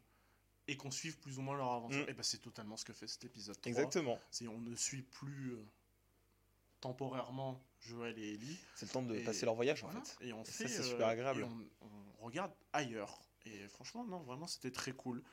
et 0.67 0.75
qu'on 0.75 0.91
suive 0.91 1.17
plus 1.19 1.37
ou 1.37 1.41
moins 1.41 1.55
leur 1.55 1.71
aventure. 1.71 2.05
Mm. 2.05 2.09
Et 2.09 2.13
ben 2.13 2.23
c'est 2.23 2.39
totalement 2.39 2.75
ce 2.75 2.83
que 2.85 2.91
fait 2.93 3.07
cet 3.07 3.23
épisode 3.23 3.55
3. 3.61 3.69
Exactement. 3.69 4.19
C'est 4.31 4.47
on 4.47 4.59
ne 4.59 4.75
suit 4.75 5.03
plus 5.03 5.53
euh, 5.53 5.63
temporairement 6.81 7.61
Joël 7.81 8.17
et 8.17 8.33
Ellie. 8.33 8.57
C'est 8.75 8.85
le 8.87 8.91
temps 8.91 9.01
de 9.03 9.15
Et 9.15 9.23
passer 9.23 9.45
leur 9.45 9.55
voyage 9.55 9.83
en 9.83 9.89
fait. 9.89 10.17
Et 10.21 10.33
on 10.33 10.43
ça, 10.43 10.51
fait. 10.51 10.67
c'est 10.67 10.79
euh, 10.79 10.83
super 10.83 11.07
agréable. 11.07 11.41
et 11.41 11.43
on, 11.43 11.67
on 12.19 12.25
regarde 12.25 12.51
ailleurs. 12.73 13.19
Et 13.47 13.67
franchement, 13.69 14.05
non, 14.05 14.19
vraiment, 14.23 14.47
c'était 14.47 14.71
très 14.71 14.91
cool. 14.93 15.23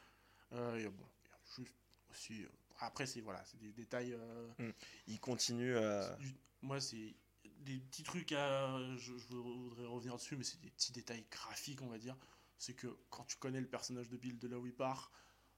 Euh, 0.52 0.76
et 0.78 0.88
bon, 0.88 1.04
il 1.24 1.28
y 1.28 1.32
a 1.32 1.38
juste 1.56 1.74
aussi. 2.10 2.42
euh, 2.44 2.48
après, 2.80 3.06
c'est 3.06 3.20
voilà, 3.20 3.42
c'est 3.44 3.58
des 3.58 3.72
détails. 3.72 4.12
euh, 4.14 4.72
Ils 5.06 5.20
continuent. 5.20 5.76
euh, 5.76 6.14
du- 6.16 6.34
moi, 6.62 6.80
c'est 6.80 7.14
des 7.60 7.78
petits 7.78 8.02
trucs 8.02 8.32
à. 8.32 8.78
Je, 8.96 9.12
je 9.16 9.34
voudrais 9.36 9.86
revenir 9.86 10.16
dessus, 10.16 10.36
mais 10.36 10.44
c'est 10.44 10.60
des 10.60 10.70
petits 10.70 10.92
détails 10.92 11.24
graphiques, 11.30 11.82
on 11.82 11.88
va 11.88 11.98
dire. 11.98 12.16
C'est 12.58 12.74
que 12.74 12.86
quand 13.10 13.24
tu 13.24 13.36
connais 13.36 13.60
le 13.60 13.66
personnage 13.66 14.08
de 14.08 14.16
Bill 14.16 14.38
de 14.38 14.48
là 14.48 14.58
où 14.58 14.66
il 14.66 14.74
part, 14.74 15.10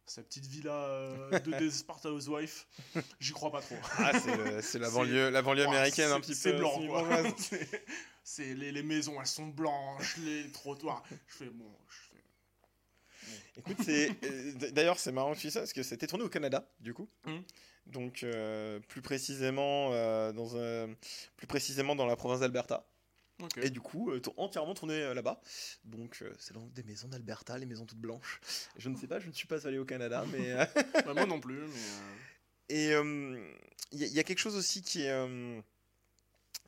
sa 0.07 0.23
petite 0.23 0.47
villa 0.47 0.73
euh, 0.73 1.38
de 1.40 1.51
Desperate 1.59 2.07
Housewife, 2.07 2.66
j'y 3.21 3.33
crois 3.33 3.51
pas 3.51 3.61
trop. 3.61 3.77
Ah, 3.99 4.12
c'est 4.19 4.62
c'est 4.62 4.79
la 4.79 4.88
C'est- 4.88 4.95
banlieue, 4.95 5.31
la 5.31 5.42
banlieue 5.42 5.66
américaine 5.66 6.11
un 6.11 6.14
c'est- 6.16 6.21
petit 6.21 6.35
C'est 6.35 6.53
peu. 6.53 6.59
blanc, 6.59 6.87
quoi. 6.87 7.03
bourgeoise. 7.03 7.35
C'est- 7.38 7.85
c'est 8.29 8.55
les, 8.55 8.73
les 8.73 8.83
maisons, 8.83 9.21
elles 9.21 9.27
sont 9.29 9.47
blanches, 9.47 10.16
les 10.19 10.51
trottoirs. 10.51 11.05
Je 11.29 11.35
fais 11.37 11.51
bon. 11.51 11.73
Écoute, 13.57 13.77
c'est 13.85 14.11
euh, 14.25 14.71
d'ailleurs 14.73 14.99
c'est 14.99 15.12
marrant 15.12 15.35
que 15.35 15.39
tu 15.39 15.47
dis 15.47 15.53
ça 15.53 15.61
parce 15.61 15.73
que 15.73 15.83
c'était 15.83 16.07
tourné 16.07 16.25
au 16.25 16.29
Canada 16.29 16.69
du 16.81 16.95
coup. 16.95 17.09
Mhm. 17.27 17.43
Donc 17.87 18.23
euh, 18.23 18.81
plus 18.89 19.03
précisément 19.03 19.93
euh, 19.93 20.33
dans 20.33 20.57
un, 20.57 20.89
plus 21.37 21.47
précisément 21.47 21.95
dans 21.95 22.07
la 22.07 22.17
province 22.17 22.41
d'Alberta. 22.41 22.87
Et 23.61 23.69
du 23.69 23.83
coup, 23.83 24.11
euh, 24.11 24.23
entièrement 24.39 24.73
tourné 24.73 25.12
là-bas. 25.12 25.43
Donc, 25.85 26.25
c'est 26.39 26.55
dans 26.55 26.67
des 26.69 26.83
maisons 26.85 27.09
d'Alberta, 27.09 27.59
les 27.59 27.67
maisons 27.67 27.85
toutes 27.85 27.99
blanches. 27.99 28.41
Je 28.79 28.89
ne 28.89 28.97
sais 28.97 29.07
pas, 29.07 29.21
je 29.21 29.29
ne 29.29 29.33
suis 29.33 29.47
pas 29.47 29.67
allé 29.67 29.77
au 29.77 29.85
Canada, 29.85 30.25
mais. 30.33 30.55
Bah, 31.05 31.12
moi 31.12 31.27
non 31.27 31.39
plus, 31.39 31.61
mais. 31.61 32.75
Et 32.75 32.93
il 33.93 34.03
y, 34.03 34.07
y 34.07 34.19
a 34.19 34.25
quelque 34.25 34.39
chose 34.39 34.57
aussi 34.57 34.81
qui 34.81 35.03
est, 35.03 35.62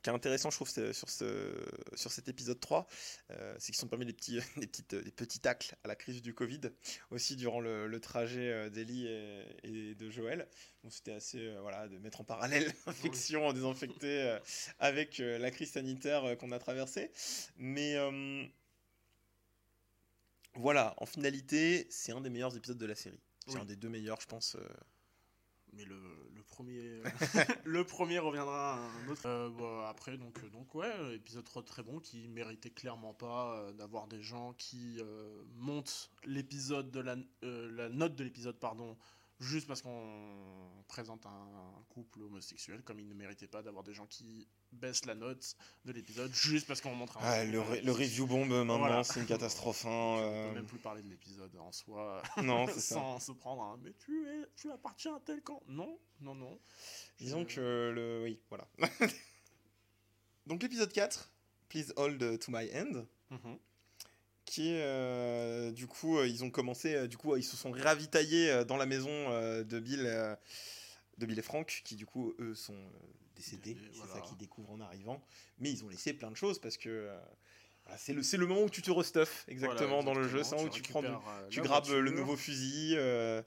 qui 0.02 0.10
est 0.10 0.12
intéressant, 0.12 0.50
je 0.50 0.56
trouve, 0.56 0.68
c'est- 0.68 0.92
sur, 0.92 1.08
ce, 1.10 1.52
sur 1.94 2.10
cet 2.12 2.28
épisode 2.28 2.60
3. 2.60 2.86
euh, 3.30 3.54
c'est 3.58 3.72
qu'ils 3.72 3.80
sont 3.80 3.88
permis 3.88 4.06
des 4.06 4.12
petits, 4.12 4.38
des, 4.56 4.66
petites, 4.66 4.94
des 4.94 5.10
petits 5.10 5.40
tacles 5.40 5.76
à 5.84 5.88
la 5.88 5.96
crise 5.96 6.22
du 6.22 6.34
Covid, 6.34 6.60
aussi 7.10 7.36
durant 7.36 7.60
le, 7.60 7.86
le 7.88 8.00
trajet 8.00 8.50
euh, 8.52 8.70
d'Ellie 8.70 9.06
et, 9.06 9.44
et 9.64 9.94
de 9.94 10.10
Joël. 10.10 10.48
Donc 10.84 10.92
c'était 10.92 11.12
assez, 11.12 11.38
euh, 11.40 11.60
voilà, 11.60 11.88
de 11.88 11.98
mettre 11.98 12.20
en 12.20 12.24
parallèle 12.24 12.72
l'infection 12.86 13.52
désinfectée 13.52 14.22
euh, 14.22 14.38
avec 14.78 15.20
euh, 15.20 15.38
la 15.38 15.50
crise 15.50 15.72
sanitaire 15.72 16.24
euh, 16.24 16.34
qu'on 16.36 16.52
a 16.52 16.58
traversée. 16.58 17.10
Mais. 17.56 17.94
euh, 17.96 18.44
voilà, 20.54 20.94
en 20.96 21.06
finalité, 21.06 21.86
c'est 21.90 22.12
un 22.12 22.20
des 22.20 22.30
meilleurs 22.30 22.56
épisodes 22.56 22.78
de 22.78 22.86
la 22.86 22.94
série. 22.96 23.20
C'est 23.46 23.54
Oui. 23.54 23.60
un 23.60 23.64
des 23.64 23.76
deux 23.76 23.88
meilleurs, 23.88 24.20
je 24.20 24.26
pense. 24.26 24.56
euh, 24.56 24.66
Mais 25.72 25.84
le 25.84 26.00
premier 26.48 27.02
le 27.64 27.84
premier 27.84 28.18
reviendra. 28.18 28.78
Euh, 29.26 29.50
bah, 29.50 29.88
après, 29.88 30.16
donc, 30.16 30.38
euh, 30.42 30.48
donc 30.50 30.74
ouais, 30.74 30.90
euh, 30.98 31.14
épisode 31.14 31.44
3 31.44 31.62
très 31.62 31.82
bon 31.82 32.00
qui 32.00 32.26
méritait 32.28 32.70
clairement 32.70 33.14
pas 33.14 33.56
euh, 33.56 33.72
d'avoir 33.72 34.08
des 34.08 34.22
gens 34.22 34.54
qui 34.54 34.98
euh, 35.00 35.42
montent 35.54 36.10
l'épisode 36.24 36.90
de 36.90 37.00
la, 37.00 37.16
euh, 37.44 37.70
la 37.70 37.88
note 37.88 38.16
de 38.16 38.24
l'épisode 38.24 38.58
pardon 38.58 38.96
juste 39.40 39.66
parce 39.66 39.82
qu'on 39.82 40.82
présente 40.88 41.24
un 41.26 41.84
couple 41.90 42.22
homosexuel, 42.22 42.82
comme 42.82 42.98
il 42.98 43.08
ne 43.08 43.14
méritait 43.14 43.46
pas 43.46 43.62
d'avoir 43.62 43.84
des 43.84 43.94
gens 43.94 44.06
qui 44.06 44.48
baissent 44.72 45.04
la 45.04 45.14
note 45.14 45.56
de 45.84 45.92
l'épisode, 45.92 46.32
juste 46.32 46.66
parce 46.66 46.80
qu'on 46.80 46.94
montre 46.94 47.18
un. 47.18 47.20
Ah, 47.22 47.44
le, 47.44 47.60
ré- 47.60 47.80
le 47.82 47.92
review 47.92 48.26
bombe 48.26 48.48
maintenant, 48.48 48.78
Voilà. 48.78 49.04
c'est 49.04 49.20
une 49.20 49.26
catastrophe. 49.26 49.84
hein, 49.86 49.90
On 49.90 50.18
euh, 50.22 50.48
peut 50.48 50.54
même 50.56 50.66
plus 50.66 50.78
parler 50.78 51.02
de 51.02 51.08
l'épisode 51.08 51.54
en 51.56 51.72
soi, 51.72 52.22
Non, 52.42 52.66
c'est 52.66 52.74
ça. 52.80 52.94
sans 52.96 53.20
se 53.20 53.32
prendre 53.32 53.62
un. 53.62 53.76
Mais 53.82 53.92
tu, 54.04 54.26
es, 54.28 54.46
tu 54.56 54.70
appartiens 54.70 55.16
à 55.16 55.20
tel 55.20 55.42
camp. 55.42 55.62
Non, 55.68 55.98
non, 56.20 56.34
non. 56.34 56.58
Disons 57.18 57.44
que 57.44 57.92
le. 57.94 58.22
Oui, 58.24 58.40
voilà. 58.48 58.66
Donc 60.46 60.62
l'épisode 60.62 60.92
4, 60.92 61.30
Please 61.68 61.92
Hold 61.96 62.38
to 62.40 62.50
My 62.50 62.68
Mhm. 63.30 63.58
Qui 64.50 64.70
est. 64.70 64.82
euh, 64.82 65.70
du 65.72 65.86
coup, 65.86 66.18
euh, 66.18 66.26
ils 66.26 66.44
ont 66.44 66.50
commencé. 66.50 66.94
euh, 66.94 67.06
du 67.06 67.16
coup, 67.16 67.36
ils 67.36 67.42
se 67.44 67.56
sont 67.56 67.70
ravitaillés 67.72 68.64
dans 68.66 68.76
la 68.76 68.86
maison 68.86 69.08
de 69.64 69.78
Bill. 69.80 70.04
de 71.18 71.26
Bill 71.26 71.38
et 71.38 71.42
Frank, 71.42 71.82
qui 71.84 71.96
du 71.96 72.06
coup, 72.06 72.34
eux, 72.38 72.54
sont 72.54 72.78
décédés. 73.34 73.76
C'est 73.92 73.98
voilà. 73.98 74.14
ça 74.14 74.20
qu'ils 74.20 74.36
découvrent 74.36 74.70
en 74.72 74.80
arrivant. 74.80 75.20
Mais 75.58 75.70
ils 75.70 75.84
ont 75.84 75.88
laissé 75.88 76.12
plein 76.12 76.30
de 76.30 76.36
choses 76.36 76.58
parce 76.60 76.76
que. 76.76 76.88
euh, 76.88 77.20
voilà, 77.84 77.98
c'est 77.98 78.12
le, 78.36 78.46
moment 78.46 78.62
où 78.64 78.68
tu 78.70 78.82
te 78.82 78.90
restuffes 78.90 79.44
exactement 79.48 80.02
Voilà, 80.02 80.02
dans 80.04 80.14
le 80.14 80.28
jeu, 80.28 80.42
c'est 80.44 80.62
où 80.62 80.68
tu, 80.68 80.82
prends 80.82 81.00
du- 81.02 81.08
tu 81.48 81.62
grabes 81.62 81.88
le 81.88 82.10
nouveau 82.10 82.36
fusil 82.36 82.92
euh, 82.96 83.42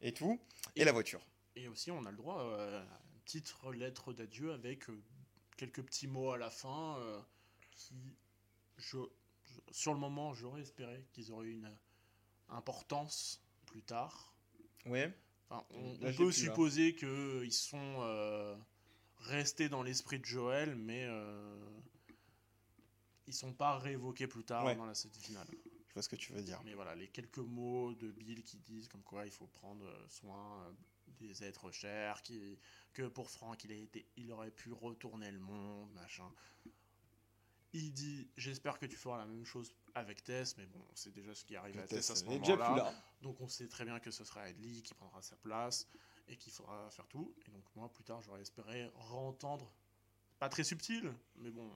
et 0.00 0.12
tout, 0.12 0.40
et, 0.74 0.80
Et- 0.80 0.84
la 0.84 0.90
voiture. 0.90 1.24
Et 1.54 1.68
aussi, 1.68 1.92
on 1.92 2.04
a 2.04 2.10
le 2.10 2.16
droit 2.16 2.42
à 2.42 2.80
une 3.14 3.20
petite 3.24 3.54
lettre 3.74 4.12
d'adieu 4.12 4.52
avec 4.52 4.86
quelques 5.56 5.82
petits 5.82 6.08
mots 6.08 6.32
à 6.32 6.36
la 6.36 6.50
fin 6.50 6.98
qui, 7.70 7.94
je- 8.76 8.98
sur 9.70 9.92
le 9.94 10.00
moment, 10.00 10.34
j'aurais 10.34 10.62
espéré 10.62 11.04
qu'ils 11.12 11.32
auraient 11.32 11.48
une 11.50 11.70
importance 12.48 13.42
plus 13.66 13.82
tard. 13.82 14.34
Ouais. 14.86 15.12
Enfin, 15.48 15.64
on, 15.70 15.92
Là, 15.94 16.08
on 16.08 16.10
j'ai 16.10 16.16
peut 16.16 16.32
supposer 16.32 16.94
qu'ils 16.94 17.52
sont 17.52 17.96
euh, 18.00 18.56
restés 19.18 19.68
dans 19.68 19.82
l'esprit 19.82 20.18
de 20.18 20.24
Joël, 20.24 20.74
mais 20.76 21.04
euh, 21.04 21.80
ils 23.26 23.34
sont 23.34 23.52
pas 23.52 23.78
réévoqués 23.78 24.26
plus 24.26 24.44
tard 24.44 24.64
Ouais. 24.64 24.74
dans 24.76 24.86
la 24.86 24.94
scène 24.94 25.12
finale. 25.14 25.46
Je 25.88 25.94
vois 25.94 26.02
ce 26.02 26.08
que 26.08 26.16
tu 26.16 26.32
veux 26.32 26.42
dire. 26.42 26.60
Mais 26.64 26.74
voilà, 26.74 26.94
les 26.94 27.08
quelques 27.08 27.38
mots 27.38 27.94
de 27.94 28.10
Bill 28.10 28.42
qui 28.42 28.58
disent 28.58 28.88
comme 28.88 29.02
quoi 29.02 29.24
il 29.24 29.30
faut 29.32 29.46
prendre 29.46 29.86
soin 30.08 30.62
euh, 30.66 30.72
des 31.20 31.44
êtres 31.44 31.70
chers, 31.70 32.22
qui, 32.22 32.58
que 32.92 33.02
pour 33.08 33.30
Franck 33.30 33.64
il, 33.64 33.72
a 33.72 33.76
été, 33.76 34.06
il 34.16 34.30
aurait 34.32 34.50
pu 34.50 34.72
retourner 34.72 35.30
le 35.30 35.38
monde, 35.38 35.90
machin. 35.94 36.30
Il 37.78 37.92
dit 37.92 38.26
J'espère 38.36 38.78
que 38.78 38.86
tu 38.86 38.96
feras 38.96 39.18
la 39.18 39.26
même 39.26 39.44
chose 39.44 39.72
avec 39.94 40.24
Tess, 40.24 40.56
mais 40.56 40.66
bon, 40.66 40.80
c'est 40.94 41.12
déjà 41.12 41.34
ce 41.34 41.44
qui 41.44 41.56
arrive 41.56 41.78
à 41.78 41.82
Tess 41.86 42.10
à 42.10 42.16
ce 42.16 42.24
moment-là. 42.24 42.56
là. 42.76 42.94
Donc 43.22 43.40
on 43.40 43.48
sait 43.48 43.68
très 43.68 43.84
bien 43.84 43.98
que 44.00 44.10
ce 44.10 44.24
sera 44.24 44.48
Edley 44.48 44.80
qui 44.82 44.94
prendra 44.94 45.20
sa 45.22 45.36
place 45.36 45.86
et 46.28 46.36
qui 46.36 46.50
faudra 46.50 46.88
faire 46.90 47.06
tout. 47.06 47.34
Et 47.46 47.50
donc 47.50 47.64
moi, 47.74 47.92
plus 47.92 48.04
tard, 48.04 48.20
j'aurais 48.22 48.40
espéré 48.42 48.90
re-entendre, 48.94 49.70
pas 50.38 50.48
très 50.48 50.64
subtil, 50.64 51.12
mais 51.36 51.50
bon, 51.50 51.70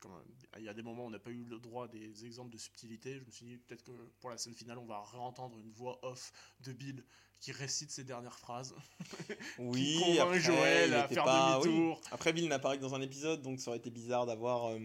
comme, 0.00 0.12
il 0.58 0.64
y 0.64 0.68
a 0.68 0.74
des 0.74 0.82
moments 0.82 1.04
où 1.04 1.06
on 1.06 1.10
n'a 1.10 1.18
pas 1.18 1.30
eu 1.30 1.44
le 1.44 1.58
droit 1.58 1.86
des 1.88 2.24
exemples 2.24 2.50
de 2.50 2.58
subtilité. 2.58 3.18
Je 3.18 3.24
me 3.24 3.30
suis 3.30 3.46
dit 3.46 3.56
peut-être 3.58 3.84
que 3.84 3.92
pour 4.20 4.30
la 4.30 4.38
scène 4.38 4.54
finale, 4.54 4.78
on 4.78 4.86
va 4.86 5.02
réentendre 5.04 5.58
une 5.58 5.70
voix 5.70 5.98
off 6.04 6.32
de 6.60 6.72
Bill 6.72 7.04
qui 7.40 7.52
récite 7.52 7.90
ses 7.90 8.04
dernières 8.04 8.38
phrases. 8.38 8.74
Oui, 9.58 10.18
après, 10.18 10.40
Joël 10.40 10.94
à 10.94 11.08
faire 11.08 11.24
pas- 11.24 11.58
oui. 11.60 11.66
demi-tour. 11.68 12.00
Après, 12.10 12.32
Bill 12.32 12.48
n'apparaît 12.48 12.76
que 12.78 12.82
dans 12.82 12.94
un 12.94 13.00
épisode, 13.00 13.42
donc 13.42 13.60
ça 13.60 13.70
aurait 13.70 13.78
été 13.78 13.90
bizarre 13.90 14.26
d'avoir 14.26 14.66
euh, 14.70 14.78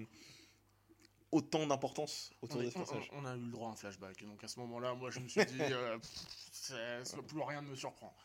autant 1.32 1.68
d'importance 1.68 2.32
autour 2.42 2.58
On, 2.82 2.86
ce 2.86 2.94
on- 3.12 3.26
a 3.26 3.36
eu 3.36 3.40
le 3.42 3.52
droit 3.52 3.70
à 3.70 3.72
un 3.72 3.76
flashback. 3.76 4.24
Donc 4.24 4.44
à 4.44 4.48
ce 4.48 4.60
moment-là, 4.62 4.94
moi 4.96 5.10
je 5.12 5.20
me 5.20 5.28
suis 5.28 5.46
dit, 5.46 5.58
euh, 5.62 5.98
pff, 6.00 7.26
plus 7.28 7.42
rien 7.42 7.62
ne 7.62 7.68
me 7.70 7.76
surprend. 7.76 8.16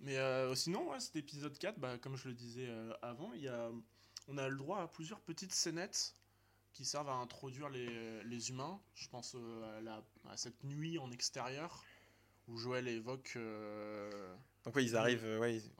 Mais 0.00 0.16
euh, 0.16 0.54
sinon, 0.54 0.90
ouais, 0.90 1.00
cet 1.00 1.16
épisode 1.16 1.56
4, 1.56 1.78
bah, 1.78 1.98
comme 1.98 2.16
je 2.16 2.28
le 2.28 2.34
disais 2.34 2.66
euh, 2.68 2.92
avant, 3.02 3.32
y 3.34 3.48
a, 3.48 3.70
on 4.28 4.36
a 4.38 4.48
le 4.48 4.56
droit 4.56 4.80
à 4.82 4.88
plusieurs 4.88 5.20
petites 5.20 5.54
scénettes 5.54 6.14
qui 6.72 6.84
servent 6.84 7.08
à 7.08 7.14
introduire 7.14 7.68
les, 7.68 8.22
les 8.24 8.50
humains. 8.50 8.80
Je 8.96 9.08
pense 9.08 9.36
euh, 9.36 9.78
à, 9.78 9.80
la- 9.80 10.02
à 10.28 10.36
cette 10.36 10.64
nuit 10.64 10.98
en 10.98 11.10
extérieur 11.12 11.84
où 12.48 12.56
Joël 12.58 12.88
évoque, 12.88 13.34
euh, 13.36 14.10
Donc, 14.64 14.74
oui, 14.76 14.84
ils 14.84 14.96
arrivent. 14.96 15.24
ouais, 15.40 15.56
ils- 15.56 15.70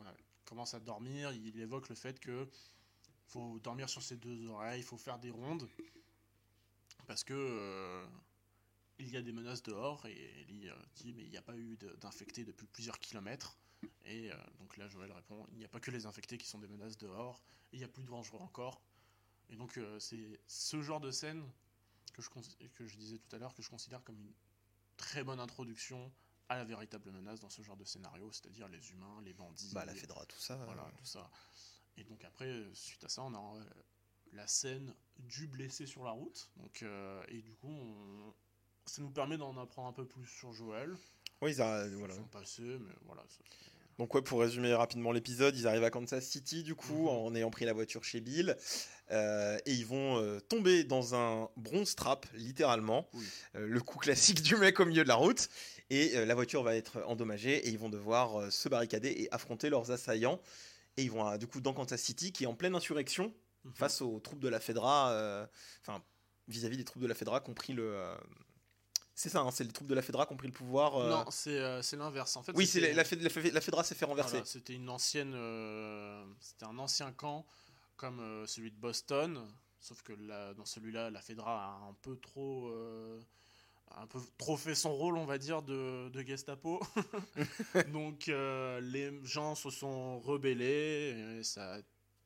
commence 0.47 0.75
à 0.75 0.81
dormir. 0.81 1.33
Il 1.33 1.59
évoque 1.61 1.89
le 1.89 1.95
fait 1.97 2.21
que 2.21 2.49
faut 3.27 3.59
dormir 3.59 3.89
sur 3.89 4.03
ses 4.03 4.17
deux 4.17 4.47
oreilles, 4.47 4.81
il 4.81 4.85
faut 4.85 4.97
faire 4.99 5.19
des 5.19 5.31
rondes 5.31 5.69
parce 7.07 7.25
que 7.25 7.35
euh, 7.35 8.07
il 8.99 9.09
y 9.09 9.17
a 9.17 9.23
des 9.23 9.33
menaces 9.33 9.63
dehors 9.63 10.05
et 10.07 10.41
Ellie 10.43 10.69
euh, 10.69 10.75
dit 10.97 11.13
mais 11.13 11.25
il 11.25 11.31
n'y 11.31 11.37
a 11.37 11.43
pas 11.43 11.57
eu 11.57 11.77
d'infectés 12.01 12.45
depuis 12.45 12.67
plusieurs 12.67 12.99
kilomètres 12.99 13.59
et 14.05 14.31
euh, 14.33 14.37
donc 14.59 14.77
là 14.77 14.89
Joël 14.89 15.13
répond 15.13 15.47
il 15.53 15.59
n'y 15.59 15.65
a 15.65 15.69
pas 15.69 15.81
que 15.81 15.91
les 15.91 16.07
infectés 16.07 16.39
qui 16.39 16.47
sont 16.47 16.59
des 16.59 16.69
menaces 16.69 16.97
dehors 16.97 17.43
il 17.73 17.81
y 17.81 17.85
a 17.85 17.89
plus 17.89 18.03
de 18.03 18.09
dangereux 18.09 18.41
encore 18.41 18.81
et 19.51 19.57
donc 19.57 19.77
euh, 19.79 19.99
c'est 19.99 20.41
ce 20.47 20.81
genre 20.83 21.01
de 21.01 21.11
scène 21.11 21.45
que 22.13 22.23
je, 22.23 22.29
que 22.75 22.87
je 22.87 22.97
disais 22.97 23.19
tout 23.19 23.35
à 23.37 23.39
l'heure 23.39 23.55
que 23.55 23.63
je 23.63 23.69
considère 23.69 24.03
comme 24.05 24.19
une 24.19 24.33
très 24.97 25.25
bonne 25.25 25.41
introduction 25.41 26.13
à 26.49 26.57
la 26.57 26.65
véritable 26.65 27.11
menace 27.11 27.41
dans 27.41 27.49
ce 27.49 27.63
genre 27.63 27.77
de 27.77 27.85
scénario, 27.85 28.31
c'est-à-dire 28.31 28.69
les 28.69 28.91
humains, 28.93 29.21
les 29.23 29.33
bandits, 29.33 29.71
Bah, 29.73 29.87
la 29.87 29.95
Fedra, 29.95 30.25
tout 30.27 30.39
ça. 30.39 30.57
voilà, 30.67 30.89
tout 30.99 31.05
ça. 31.07 31.29
Et 31.97 32.05
donc 32.05 32.23
après, 32.23 32.69
suite 32.75 33.03
à 33.03 33.09
ça, 33.09 33.23
on 33.23 33.35
a 33.35 33.65
la 34.35 34.47
scène 34.47 34.95
du 35.18 35.47
blessé 35.47 35.87
sur 35.87 36.05
la 36.05 36.11
route. 36.11 36.51
Donc, 36.57 36.82
euh, 36.82 37.22
et 37.28 37.41
du 37.41 37.55
coup, 37.55 37.68
on- 37.70 38.35
ça 38.87 39.01
nous 39.03 39.11
permet 39.11 39.39
d'en 39.39 39.57
apprendre 39.57 39.89
un 39.89 39.93
peu 39.93 40.05
plus 40.07 40.26
sur 40.26 40.53
Joël. 40.53 40.95
Oui, 41.41 41.51
ils 41.53 41.57
voilà. 41.57 42.14
Mais 42.78 42.93
voilà. 43.07 43.22
ça, 43.28 43.39
Donc 43.99 44.14
ouais, 44.14 44.22
pour 44.22 44.41
résumer 44.41 44.74
rapidement 44.74 45.12
l'épisode, 45.12 45.57
ils 45.57 45.66
arrivent 45.66 45.85
à 45.85 45.91
Kansas 45.91 46.24
City 46.26 46.62
du 46.62 46.74
coup 46.74 47.03
Mhm. 47.03 47.09
en 47.09 47.35
ayant 47.35 47.51
pris 47.51 47.64
la 47.64 47.72
voiture 47.72 48.03
chez 48.05 48.20
Bill 48.20 48.57
euh, 49.11 49.59
et 49.66 49.72
ils 49.72 49.87
vont 49.87 50.18
euh, 50.18 50.41
tomber 50.41 50.85
dans 50.85 51.14
un 51.14 51.49
bronze 51.57 51.95
trap 51.95 52.26
littéralement, 52.35 53.09
Oui. 53.14 53.24
Le 53.55 53.80
coup 53.80 53.99
classique 53.99 54.43
du 54.43 54.57
mec 54.57 54.80
au 54.80 54.85
milieu 54.85 55.03
de 55.05 55.09
la 55.09 55.14
route 55.16 55.49
et 55.91 56.24
la 56.24 56.35
voiture 56.35 56.62
va 56.62 56.74
être 56.76 57.03
endommagée 57.07 57.66
et 57.66 57.70
ils 57.70 57.78
vont 57.78 57.91
devoir 57.91 58.51
se 58.51 58.68
barricader 58.68 59.11
et 59.11 59.32
affronter 59.32 59.70
leurs 59.70 59.91
assaillants 59.91 60.41
et 60.97 61.03
ils 61.05 61.11
vont 61.11 61.37
du 61.37 61.47
coup 61.47 61.61
dans 61.61 61.72
Kansas 61.74 62.01
City 62.01 62.32
qui 62.32 62.45
est 62.45 62.47
en 62.49 62.55
pleine 62.55 62.74
insurrection 62.74 63.32
Mhm. 63.65 63.75
face 63.75 64.03
aux 64.03 64.21
troupes 64.21 64.41
de 64.41 64.49
la 64.49 64.61
Fedra, 64.61 65.11
euh, 65.12 65.47
enfin 65.81 66.03
vis-à-vis 66.49 66.77
des 66.77 66.85
troupes 66.85 67.03
de 67.03 67.07
la 67.09 67.15
Fedra 67.15 67.41
qui 67.41 67.51
ont 67.51 67.55
pris 67.55 67.73
le 67.73 67.95
euh, 67.95 68.15
c'est 69.17 69.29
ça, 69.29 69.41
hein, 69.41 69.51
c'est 69.53 69.62
les 69.65 69.71
troupes 69.73 69.87
de 69.87 69.95
la 69.95 70.03
Fedra 70.03 70.27
qui 70.27 70.33
ont 70.33 70.37
pris 70.37 70.49
le 70.49 70.53
pouvoir. 70.53 70.97
euh, 70.97 71.09
Non, 71.09 71.25
c'est 71.31 71.59
euh, 71.59 71.81
c'est 71.83 71.97
l'inverse. 71.97 72.37
En 72.37 72.43
fait, 72.43 72.53
oui, 72.57 72.67
c'est 72.67 72.81
la, 72.81 72.93
la, 72.93 73.05
Fed- 73.05 73.23
la 73.23 73.31
Fed- 73.31 73.53
la 73.53 73.61
Fedra 73.61 73.85
s'est 73.85 73.95
fait 73.95 74.05
renverser. 74.05 74.33
Voilà, 74.33 74.45
c'était 74.45 74.75
une 74.75 74.89
ancienne, 74.91 75.33
euh, 75.35 76.25
c'était 76.41 76.65
un 76.67 76.77
ancien 76.79 77.12
camp 77.12 77.47
comme 77.97 78.45
celui 78.47 78.73
de 78.73 78.77
Boston, 78.77 79.41
sauf 79.79 80.03
que 80.03 80.12
dans 80.55 80.65
celui-là, 80.65 81.11
la 81.11 81.23
Fedra 81.23 81.65
a 81.65 81.89
un 81.89 81.95
peu 82.03 82.17
trop, 82.19 82.69
un 83.93 84.07
peu 84.09 84.19
trop 84.37 84.57
fait 84.57 84.75
son 84.75 84.93
rôle, 84.93 85.17
on 85.17 85.27
va 85.27 85.39
dire, 85.39 85.62
de, 85.62 86.09
de 86.09 86.21
Gestapo. 86.23 86.81
Donc 87.93 88.27
les 88.27 89.12
gens 89.25 89.55
se 89.55 89.71
sont 89.71 90.19
rebellés, 90.21 91.39
et 91.39 91.45
ça 91.45 91.75
a 91.75 91.79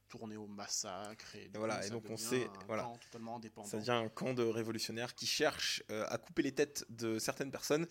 tourné 0.08 0.36
au 0.36 0.46
massacre 0.46 1.34
et, 1.36 1.50
voilà, 1.54 1.84
et 1.86 1.90
donc 1.90 2.04
on 2.08 2.16
sait- 2.16 2.46
un 2.46 2.66
voilà. 2.66 2.82
camp 2.84 2.98
totalement 2.98 3.36
indépendant. 3.36 3.68
Ça 3.68 3.78
devient 3.78 3.90
un 3.90 4.08
camp 4.08 4.34
de 4.34 4.42
révolutionnaires 4.42 5.14
qui 5.14 5.26
cherchent 5.26 5.82
euh, 5.90 6.06
à 6.08 6.18
couper 6.18 6.42
les 6.42 6.52
têtes 6.52 6.84
de 6.88 7.18
certaines 7.18 7.50
personnes 7.50 7.86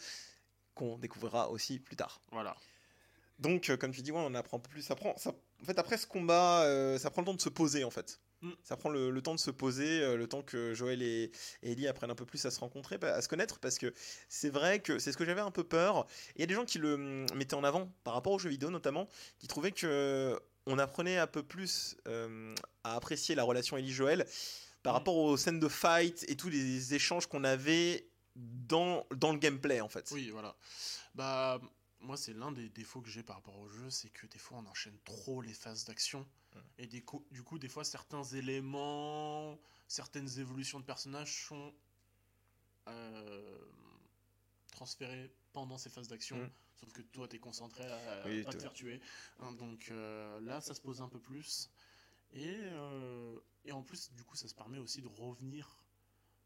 qu'on 0.74 0.98
découvrira 0.98 1.50
aussi 1.50 1.80
plus 1.80 1.96
tard. 1.96 2.22
Voilà. 2.32 2.56
Donc, 3.40 3.70
euh, 3.70 3.78
comme 3.78 3.92
tu 3.92 4.02
dis, 4.02 4.12
ouais, 4.12 4.22
on 4.24 4.34
apprend 4.34 4.58
un 4.58 4.60
peu 4.60 4.70
plus. 4.70 4.82
Ça 4.82 4.96
prend, 4.96 5.16
ça, 5.18 5.32
en 5.62 5.66
fait, 5.66 5.78
après 5.78 5.98
ce 5.98 6.08
combat, 6.08 6.64
euh, 6.64 6.98
ça 6.98 7.12
prend 7.12 7.22
le 7.22 7.28
temps 7.28 7.34
de 7.36 7.42
se 7.42 7.50
poser, 7.50 7.84
en 7.84 7.92
fait. 7.92 8.20
Mm. 8.42 8.52
Ça 8.64 8.78
prend 8.78 8.90
le, 8.90 9.12
le 9.12 9.22
temps 9.22 9.36
de 9.36 9.40
se 9.40 9.52
poser, 9.52 10.02
euh, 10.02 10.16
le 10.18 10.28
temps 10.28 10.42
que 10.42 10.74
Joël 10.74 11.02
et, 11.04 11.32
et 11.62 11.72
Ellie 11.72 11.88
apprennent 11.88 12.10
un 12.12 12.16
peu 12.16 12.26
plus 12.26 12.44
à 12.46 12.52
se 12.52 12.60
rencontrer, 12.60 12.98
à 13.02 13.22
se 13.22 13.28
connaître, 13.28 13.60
parce 13.60 13.78
que 13.78 13.94
c'est 14.28 14.50
vrai 14.50 14.80
que 14.80 14.98
c'est 14.98 15.12
ce 15.12 15.18
que 15.18 15.26
j'avais 15.26 15.42
un 15.42 15.52
peu 15.52 15.64
peur. 15.64 16.08
Il 16.36 16.42
y 16.42 16.44
a 16.44 16.48
des 16.48 16.56
gens 16.56 16.66
qui 16.66 16.80
le 16.80 16.96
hum, 16.96 17.26
mettaient 17.36 17.54
en 17.56 17.64
avant, 17.64 17.92
par 18.04 18.16
rapport 18.16 18.34
aux 18.34 18.40
jeux 18.40 18.50
vidéo 18.50 18.72
notamment, 18.72 19.08
qui 19.38 19.48
trouvaient 19.48 19.72
que 19.72 20.40
on 20.68 20.78
apprenait 20.80 21.18
un 21.18 21.28
peu 21.28 21.44
plus 21.44 21.98
euh, 22.08 22.54
à 22.84 22.96
apprécier 22.96 23.36
la 23.36 23.44
relation 23.44 23.78
Ellie-Joël 23.78 24.28
par 24.84 24.94
Mm. 24.94 24.98
rapport 24.98 25.16
aux 25.16 25.38
scènes 25.38 25.60
de 25.60 25.68
fight 25.68 26.26
et 26.28 26.36
tous 26.36 26.50
les 26.50 26.94
échanges 26.94 27.28
qu'on 27.28 27.44
avait 27.44 28.10
dans, 28.36 29.06
dans 29.16 29.32
le 29.32 29.40
gameplay, 29.40 29.82
en 29.82 29.90
fait. 29.90 30.10
Oui, 30.12 30.30
voilà. 30.30 30.56
Bah, 31.16 31.60
moi, 32.00 32.16
c'est 32.18 32.34
l'un 32.34 32.52
des 32.52 32.70
défauts 32.70 33.02
que 33.02 33.10
j'ai 33.10 33.24
par 33.24 33.38
rapport 33.38 33.58
au 33.58 33.68
jeu, 33.68 33.90
c'est 33.90 34.10
que 34.10 34.28
des 34.28 34.38
fois, 34.38 34.60
on 34.60 34.66
enchaîne 34.68 34.98
trop 35.04 35.42
les 35.42 35.54
phases 35.54 35.86
d'action. 35.86 36.28
Mm. 36.54 36.60
Et 36.80 36.88
des 36.88 37.04
du 37.32 37.44
coup, 37.44 37.60
des 37.60 37.70
fois, 37.70 37.84
certains 37.84 38.24
éléments, 38.24 39.60
certaines 39.88 40.40
évolutions 40.40 40.80
de 40.80 40.86
personnages 40.86 41.48
sont 41.48 41.74
euh, 42.88 43.58
transférés 44.72 45.32
pendant 45.58 45.78
ces 45.80 45.90
phases 45.90 46.08
d'action. 46.08 46.38
Mm. 46.38 46.52
Sauf 46.76 46.92
que 46.94 47.02
toi, 47.02 47.28
t'es 47.28 47.40
concentré 47.40 47.84
à, 47.84 48.28
Oui, 48.28 48.44
pas 48.44 48.52
te 48.54 48.60
faire 48.60 48.74
tuer. 48.74 49.02
Hein, 49.40 49.52
donc 49.54 49.88
euh, 49.90 50.40
là, 50.42 50.62
ça 50.62 50.76
se 50.76 50.82
pose 50.82 51.02
un 51.02 51.10
peu 51.10 51.20
plus. 51.20 51.72
Et, 52.34 52.46
euh, 52.58 53.40
et 53.66 53.72
en 53.72 53.82
plus, 53.82 54.12
du 54.14 54.24
coup, 54.24 54.36
ça 54.36 54.48
se 54.48 54.54
permet 54.54 54.78
aussi 54.78 55.02
de 55.02 55.08
revenir 55.08 55.84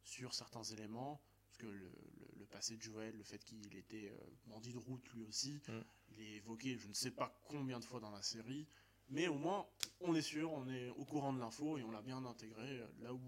sur 0.05 0.34
certains 0.34 0.64
éléments 0.64 1.22
parce 1.47 1.57
que 1.57 1.68
le, 1.68 1.74
le- 2.20 2.30
le 2.39 2.45
passé 2.45 2.78
de 2.78 2.82
Joël, 2.82 3.14
le 3.18 3.24
fait 3.26 3.43
qu'il 3.43 3.76
était 3.76 4.07
euh, 4.09 4.18
bandit 4.47 4.72
de 4.72 4.78
route 4.78 5.05
lui 5.14 5.24
aussi, 5.24 5.59
Mm. 5.68 5.82
il 6.12 6.22
est 6.22 6.32
évoqué 6.38 6.78
je 6.78 6.88
ne 6.88 6.93
sais 6.93 7.12
pas 7.12 7.38
combien 7.49 7.80
de 7.82 7.86
fois 7.86 7.99
dans 7.99 8.12
la 8.12 8.22
série, 8.22 8.66
mais 9.09 9.28
au 9.28 9.38
moins 9.38 9.68
on 9.99 10.16
est 10.16 10.22
sûr, 10.22 10.51
on 10.53 10.70
est 10.70 10.88
au 10.91 11.03
courant 11.03 11.34
de 11.34 11.39
l'info 11.39 11.78
et 11.78 11.84
on 11.84 11.91
l'a 11.91 12.01
bien 12.01 12.24
intégré, 12.26 12.80
euh, 12.80 12.88
là 13.01 13.14
où 13.14 13.20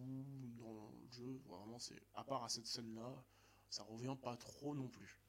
dans 0.57 0.71
le 1.01 1.11
jeu, 1.11 1.41
vraiment 1.47 1.79
c'est, 1.79 2.01
à 2.15 2.23
part 2.23 2.43
à 2.45 2.49
cette 2.49 2.65
scène-là, 2.67 3.13
ça 3.69 3.83
revient 3.83 4.15
pas 4.21 4.37
trop 4.37 4.73
non 4.73 4.87
plus. 4.87 5.19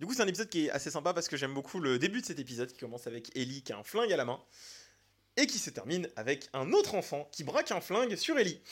Du 0.00 0.06
coup, 0.06 0.14
c'est 0.14 0.22
un 0.22 0.26
épisode 0.26 0.48
qui 0.48 0.66
est 0.66 0.70
assez 0.70 0.90
sympa 0.90 1.14
parce 1.14 1.28
que 1.28 1.36
j'aime 1.36 1.54
beaucoup 1.54 1.78
le 1.80 1.98
début 1.98 2.20
de 2.20 2.26
cet 2.26 2.38
épisode 2.38 2.72
qui 2.72 2.78
commence 2.78 3.06
avec 3.06 3.30
Ellie 3.36 3.62
qui 3.62 3.72
a 3.72 3.78
un 3.78 3.84
flingue 3.84 4.12
à 4.12 4.16
la 4.16 4.24
main 4.24 4.40
et 5.36 5.46
qui 5.46 5.58
se 5.58 5.70
termine 5.70 6.08
avec 6.16 6.48
un 6.52 6.72
autre 6.72 6.94
enfant 6.94 7.28
qui 7.32 7.44
braque 7.44 7.70
un 7.72 7.80
flingue 7.80 8.16
sur 8.16 8.38
Ellie. 8.38 8.60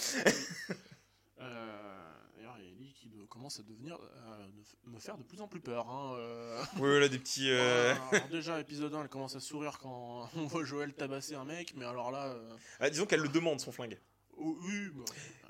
Euh, 1.41 2.13
D'ailleurs, 2.37 2.55
il 2.59 2.65
y 2.65 2.69
a 2.69 2.71
Ellie 2.71 2.93
qui 2.93 3.09
de- 3.09 3.25
commence 3.25 3.59
à 3.59 3.63
devenir, 3.65 3.99
euh, 4.01 4.47
de 4.85 4.91
me 4.91 4.99
faire 5.01 5.19
de 5.19 5.25
plus 5.25 5.41
en 5.41 5.49
plus 5.49 5.61
peur. 5.61 5.89
Hein, 5.91 6.15
euh. 6.19 6.63
Ouais, 6.79 7.01
là, 7.01 7.09
des 7.09 7.19
petits. 7.19 7.51
Alors, 7.51 8.29
déjà, 8.31 8.61
épisode 8.61 8.95
1, 8.95 9.03
elle 9.03 9.09
commence 9.09 9.35
à 9.35 9.41
sourire 9.41 9.79
quand 9.81 10.29
on 10.37 10.47
voit 10.47 10.65
Joël 10.65 10.95
tabasser 10.95 11.35
un 11.35 11.45
mec, 11.45 11.75
mais 11.77 11.85
alors 11.85 12.13
là. 12.13 12.37
ah, 12.79 12.89
disons 12.91 13.07
qu'elle 13.07 13.21
le 13.23 13.29
demande 13.29 13.59
son 13.61 13.73
flingue. 13.73 13.99
oh, 14.37 14.57
oui, 14.63 14.89
bah, 14.95 15.05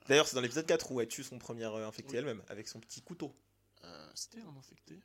D'ailleurs, 0.08 0.26
c'est 0.26 0.34
dans 0.34 0.40
l'épisode 0.40 0.64
4 0.66 0.90
où 0.92 1.00
elle 1.02 1.08
tue 1.08 1.22
son 1.24 1.38
premier 1.38 1.64
infecté 1.64 2.12
Oui. 2.12 2.18
elle-même 2.20 2.42
avec 2.48 2.68
son 2.68 2.80
petit 2.80 3.02
couteau. 3.02 3.34
C'était 4.14 4.40
un 4.40 4.56
infecté 4.58 4.98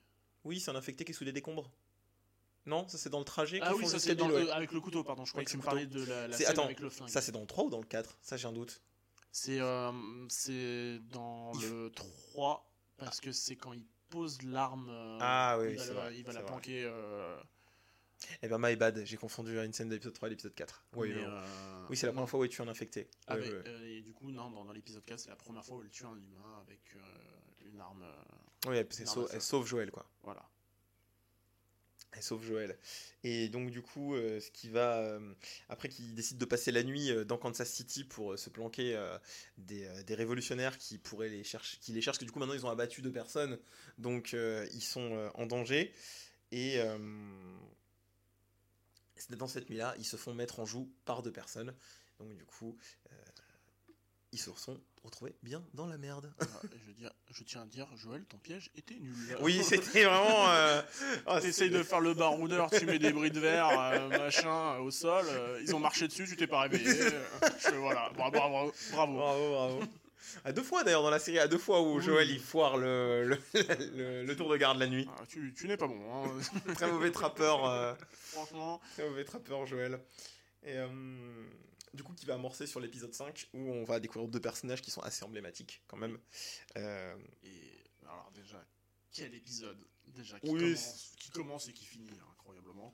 Oui, 0.47 0.59
c'est 0.61 0.71
un 0.71 0.75
infecté 0.75 1.03
qui 1.05 1.11
est 1.11 1.13
sous 1.15 1.25
des 1.25 1.33
décombres. 1.33 1.69
Non, 2.65 2.87
ça 2.87 2.97
c'est 2.97 3.09
dans 3.09 3.19
le 3.19 3.25
trajet. 3.25 3.59
Ah 3.61 3.75
oui, 3.75 3.85
ça 3.85 3.99
c'est 3.99 4.19
avec 4.51 4.71
le 4.71 4.79
couteau, 4.81 5.03
pardon. 5.03 5.25
Je 5.25 5.31
crois 5.31 5.39
Avec 5.39 5.47
que 5.47 5.51
tu 5.51 5.57
me 5.57 5.63
parlais 5.63 5.85
de 5.85 6.03
la, 6.05 6.27
la 6.27 6.37
scène 6.37 6.47
attends, 6.47 6.65
avec 6.65 6.79
le 6.79 6.89
flingue. 6.89 7.09
Ça 7.09 7.21
c'est 7.21 7.31
dans 7.31 7.41
le 7.41 7.47
3 7.47 7.65
ou 7.65 7.69
dans 7.69 7.79
le 7.79 7.85
4 7.85 8.17
Ça 8.21 8.35
j'ai 8.37 8.47
un 8.47 8.53
doute. 8.53 8.81
C'est 9.31 9.59
euh, 9.59 9.91
c'est 10.29 10.99
dans 11.11 11.51
Il 11.55 11.69
le 11.69 11.91
3, 11.91 12.69
parce 12.97 13.19
que 13.21 13.31
c'est 13.31 13.55
quand 13.55 13.73
il 13.73 13.83
pose 14.09 14.41
l'arme. 14.41 14.87
euh, 14.89 15.17
Ah 15.21 15.57
oui, 15.59 15.71
il 15.71 15.77
va, 15.77 15.85
la- 15.85 15.93
vrai, 15.93 16.17
il 16.17 16.23
va 16.25 16.33
la 16.33 16.43
planquer. 16.43 16.83
euh, 16.85 17.37
Eh 18.41 18.47
ben 18.47 18.57
my 18.59 18.75
bad, 18.75 19.01
j'ai 19.05 19.17
confondu 19.17 19.57
une 19.59 19.73
scène 19.73 19.89
de 19.89 19.93
l'épisode 19.93 20.13
3 20.15 20.27
et 20.27 20.31
l'épisode 20.31 20.55
4. 20.55 20.85
Oui, 20.95 21.11
euh, 21.13 21.85
oui 21.89 21.95
c'est 21.97 22.07
la 22.07 22.13
première 22.13 22.29
fois 22.29 22.39
où 22.39 22.45
il 22.45 22.49
tue 22.49 22.61
un 22.61 22.67
infecté. 22.67 23.09
Ah, 23.27 23.35
Ouais, 23.35 23.41
mais, 23.41 23.49
ouais. 23.53 23.63
euh, 23.67 23.97
et 23.97 24.01
du 24.01 24.11
coup, 24.13 24.31
non, 24.31 24.49
dans, 24.49 24.65
dans 24.65 24.73
l'épisode 24.73 25.05
4, 25.05 25.19
c'est 25.19 25.29
la 25.29 25.35
première 25.35 25.63
fois 25.65 25.77
où 25.77 25.83
elle 25.83 25.89
tue 25.89 26.05
un 26.05 26.15
humain 26.17 26.63
avec 26.65 26.81
une 27.73 27.79
arme. 27.81 28.03
euh, 28.03 28.69
Oui, 28.69 28.77
Non, 29.05 29.39
sauve, 29.39 29.67
Joël 29.67 29.91
quoi. 29.91 30.05
voilà. 30.23 30.43
Elle 32.13 32.23
sauve 32.23 32.43
Joël. 32.43 32.77
Et 33.23 33.47
donc 33.49 33.69
du 33.69 33.81
coup, 33.83 34.15
euh, 34.15 34.39
ce 34.39 34.49
qui 34.49 34.69
va 34.69 34.97
euh, 35.01 35.33
après 35.69 35.87
qu'il 35.89 36.15
décide 36.15 36.37
de 36.39 36.45
passer 36.45 36.71
la 36.71 36.81
nuit 36.83 37.11
euh, 37.11 37.23
dans 37.25 37.37
Kansas 37.37 37.69
City 37.69 38.03
pour 38.03 38.39
se 38.39 38.49
planquer 38.49 38.97
des, 39.57 40.03
des 40.03 40.15
révolutionnaires 40.15 40.77
qui 40.77 40.97
pourraient 40.97 41.29
les 41.29 41.43
chercher, 41.43 41.77
qui 41.79 41.91
les 41.91 42.01
cherchent, 42.01 42.17
que 42.17 42.25
du 42.25 42.31
coup 42.31 42.39
maintenant 42.39 42.55
ils 42.55 42.65
ont 42.65 42.69
abattu 42.71 43.01
deux 43.01 43.11
personnes, 43.11 43.59
donc 43.99 44.33
ils 44.33 44.81
sont 44.83 45.29
en 45.35 45.45
danger. 45.45 45.93
Et 46.51 46.79
dans 49.31 49.47
cette 49.47 49.69
nuit-là, 49.69 49.93
ils 49.97 50.05
se 50.05 50.15
font 50.15 50.33
mettre 50.33 50.59
en 50.59 50.65
joue 50.65 50.89
par 51.05 51.21
deux 51.21 51.31
personnes. 51.31 51.73
Donc 52.19 52.35
du 52.35 52.45
coup, 52.45 52.77
euh, 53.11 53.15
ils 54.37 54.39
se 54.39 54.51
sont 54.55 54.77
retrouvés 55.03 55.35
bien 55.41 55.63
dans 55.73 55.87
la 55.87 55.97
merde. 55.97 56.31
Et 56.99 57.05
je, 57.33 57.43
tiens 57.43 57.63
à 57.63 57.65
dire, 57.65 57.87
Joël, 57.95 58.23
ton 58.25 58.37
piège 58.37 58.69
était 58.75 58.93
nul. 58.95 59.13
oui, 59.41 59.63
c'était 59.63 60.03
vraiment. 60.05 60.49
euh, 60.49 60.81
ah, 61.25 61.41
T'essayes 61.41 61.69
de 61.71 61.81
faire 61.81 61.99
le 62.01 62.13
baroudeur, 62.13 62.69
tu 62.69 62.85
mets 62.85 62.99
des 62.99 63.11
bris 63.11 63.31
de 63.31 63.39
verre, 63.39 63.67
euh, 63.79 64.09
machin, 64.09 64.75
euh, 64.75 64.79
au 64.79 64.91
sol. 64.91 65.25
euh, 65.27 65.59
ils 65.63 65.73
ont 65.75 65.79
marché 65.79 66.07
dessus, 66.07 66.25
tu 66.27 66.35
t'es 66.35 66.45
pas 66.47 66.61
réveillé. 66.61 66.85
je- 66.93 67.69
voilà, 67.75 68.11
bravo, 68.15 68.31
bravo, 68.31 68.73
bravo. 68.91 69.13
Bravo, 69.17 69.49
bravo. 69.51 69.79
À 70.45 70.51
deux 70.51 70.63
fois 70.63 70.83
d'ailleurs 70.83 71.03
dans 71.03 71.09
la 71.09 71.19
série, 71.19 71.39
à 71.39 71.47
deux 71.47 71.57
fois 71.57 71.81
où 71.81 71.97
Oui. 71.97 72.03
Joël 72.03 72.29
il 72.29 72.39
foire 72.39 72.77
le, 72.77 73.23
le, 73.25 73.37
le- 73.95 74.23
le 74.23 74.35
tour 74.35 74.49
de 74.49 74.57
garde 74.57 74.77
la 74.77 74.87
nuit. 74.87 75.07
Ah, 75.17 75.23
tu 75.27 75.53
tu 75.57 75.67
n'es 75.67 75.77
pas 75.77 75.87
bon, 75.87 75.99
hein. 76.25 76.73
Très 76.75 76.91
mauvais 76.91 77.11
trappeur, 77.11 77.97
franchement. 78.11 78.79
très 78.93 79.07
mauvais 79.07 79.23
trappeur 79.23 79.65
Joël. 79.65 79.99
Et 80.63 80.75
euh, 80.77 80.87
du 81.93 82.03
coup, 82.03 82.13
qui 82.13 82.25
va 82.25 82.35
amorcer 82.35 82.67
sur 82.67 82.79
l'épisode 82.79 83.13
5 83.13 83.49
où 83.53 83.71
on 83.71 83.83
va 83.83 83.99
découvrir 83.99 84.29
deux 84.29 84.41
personnages 84.41 84.81
qui 84.81 84.91
sont 84.91 85.01
assez 85.01 85.23
emblématiques 85.23 85.81
quand 85.87 85.97
même. 85.97 86.19
Euh, 86.77 87.15
Et 87.43 87.83
alors 88.03 88.31
déjà, 88.33 88.63
quel 89.11 89.33
épisode 89.33 89.77
déjà 90.07 90.39
qui, 90.39 90.49
Oui, 90.49 90.59
commence, 90.59 91.15
qui 91.19 91.29
commence 91.31 91.67
et 91.67 91.73
qui 91.73 91.85
finit 91.85 92.09
incroyablement. 92.31 92.93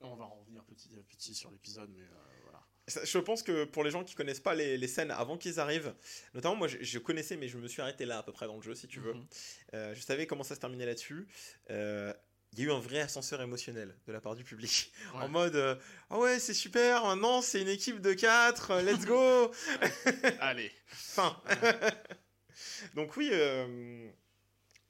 On 0.00 0.16
va 0.16 0.24
en 0.24 0.34
revenir 0.40 0.62
petit 0.64 0.90
à 0.98 1.02
petit 1.02 1.34
sur 1.34 1.50
l'épisode, 1.50 1.90
mais 1.90 2.02
euh, 2.02 2.40
voilà. 2.42 2.62
je 3.04 3.18
pense 3.18 3.42
que 3.42 3.64
pour 3.64 3.84
les 3.84 3.90
gens 3.90 4.04
qui 4.04 4.14
connaissent 4.14 4.40
pas 4.40 4.54
les, 4.54 4.76
les 4.76 4.88
scènes 4.88 5.10
avant 5.10 5.38
qu'ils 5.38 5.60
arrivent, 5.60 5.94
notamment 6.34 6.56
moi 6.56 6.68
je, 6.68 6.76
je 6.82 6.98
connaissais 6.98 7.36
mais 7.36 7.48
je 7.48 7.56
me 7.56 7.68
suis 7.68 7.80
arrêté 7.80 8.04
là 8.04 8.18
à 8.18 8.22
peu 8.22 8.32
près 8.32 8.46
dans 8.46 8.56
le 8.56 8.62
jeu 8.62 8.74
si 8.74 8.86
tu 8.86 9.00
veux. 9.00 9.14
Mhm. 9.14 9.26
Euh, 9.74 9.94
je 9.94 10.00
savais 10.02 10.26
comment 10.26 10.44
ça 10.44 10.54
se 10.54 10.60
terminait 10.60 10.84
là-dessus. 10.84 11.26
Euh, 11.70 12.12
Il 12.56 12.60
y 12.60 12.62
a 12.62 12.68
eu 12.68 12.72
un 12.72 12.78
vrai 12.78 13.00
ascenseur 13.00 13.40
émotionnel 13.42 13.96
de 14.06 14.12
la 14.12 14.20
part 14.20 14.36
du 14.36 14.44
public. 14.44 14.92
Ouais. 15.14 15.22
En 15.22 15.28
mode 15.28 15.56
euh, 15.56 15.74
Ah 16.10 16.18
ouais, 16.18 16.38
c'est 16.38 16.54
super, 16.54 17.02
maintenant 17.04 17.42
c'est 17.42 17.60
une 17.60 17.68
équipe 17.68 18.00
de 18.00 18.12
4, 18.14 18.80
let's 18.82 19.04
go 19.06 19.50
Allez. 20.40 20.70
Fin 20.86 21.40
Donc, 22.94 23.16
oui, 23.16 23.30
euh, 23.32 24.08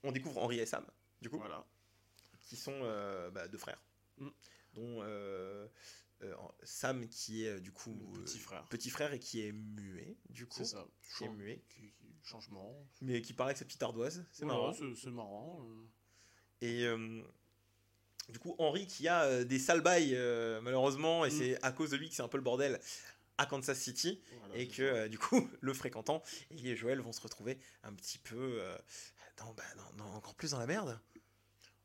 on 0.02 0.12
découvre 0.12 0.38
Henri 0.42 0.58
et 0.60 0.66
Sam, 0.66 0.84
du 1.22 1.30
coup, 1.30 1.38
Voilà. 1.38 1.64
qui 2.42 2.56
sont 2.56 2.78
euh, 2.82 3.30
bah, 3.30 3.48
deux 3.48 3.58
frères. 3.58 3.82
Mm. 4.18 4.28
Dont 4.74 5.02
euh, 5.02 5.66
euh, 6.22 6.34
Sam 6.64 7.08
qui 7.08 7.44
est 7.46 7.48
euh, 7.56 7.60
du 7.60 7.72
coup 7.72 7.94
petit 8.24 8.38
euh, 8.38 8.40
frère. 8.40 8.64
petit 8.68 8.90
frère 8.90 9.12
et 9.12 9.18
qui 9.18 9.40
est 9.46 9.52
muet, 9.52 10.16
du 10.28 10.46
coup, 10.46 10.58
C'est 10.58 10.64
ça. 10.76 10.86
qui 11.16 11.24
est 11.24 11.28
muet, 11.28 11.62
qui- 11.70 11.92
qui- 11.92 12.14
changement. 12.22 12.74
mais 13.02 13.22
qui 13.22 13.32
parle 13.34 13.50
avec 13.50 13.58
sa 13.58 13.64
petite 13.64 13.82
ardoise. 13.82 14.26
C'est 14.32 14.44
marrant. 14.46 14.72
C'est 14.74 15.10
marrant. 15.10 15.60
euh. 15.62 15.86
Et 16.60 16.84
euh, 16.84 17.22
du 18.28 18.38
coup, 18.38 18.54
Henri 18.58 18.86
qui 18.86 19.06
a 19.08 19.22
euh, 19.24 19.44
des 19.44 19.58
sales 19.58 19.80
bails, 19.82 20.14
euh, 20.14 20.60
malheureusement, 20.62 21.24
et 21.24 21.28
Mm. 21.28 21.38
c'est 21.38 21.62
à 21.64 21.72
cause 21.72 21.90
de 21.90 21.96
lui 21.96 22.08
que 22.08 22.14
c'est 22.14 22.22
un 22.22 22.28
peu 22.28 22.38
le 22.38 22.42
bordel 22.42 22.80
à 23.38 23.46
Kansas 23.46 23.78
City, 23.78 24.20
Voilà, 24.40 24.56
et 24.56 24.68
que 24.68 24.82
euh, 24.82 25.08
du 25.08 25.18
coup, 25.18 25.48
le 25.60 25.74
fréquentant, 25.74 26.22
Ellie 26.50 26.70
et 26.70 26.76
Joël 26.76 27.00
vont 27.00 27.12
se 27.12 27.20
retrouver 27.20 27.58
un 27.82 27.92
petit 27.92 28.18
peu 28.18 28.36
euh, 28.60 28.76
dans, 29.36 29.52
bah, 29.54 29.62
dans- 29.76 30.04
dans- 30.04 30.14
encore 30.14 30.34
plus 30.34 30.52
dans 30.52 30.58
la 30.58 30.66
merde. 30.66 31.00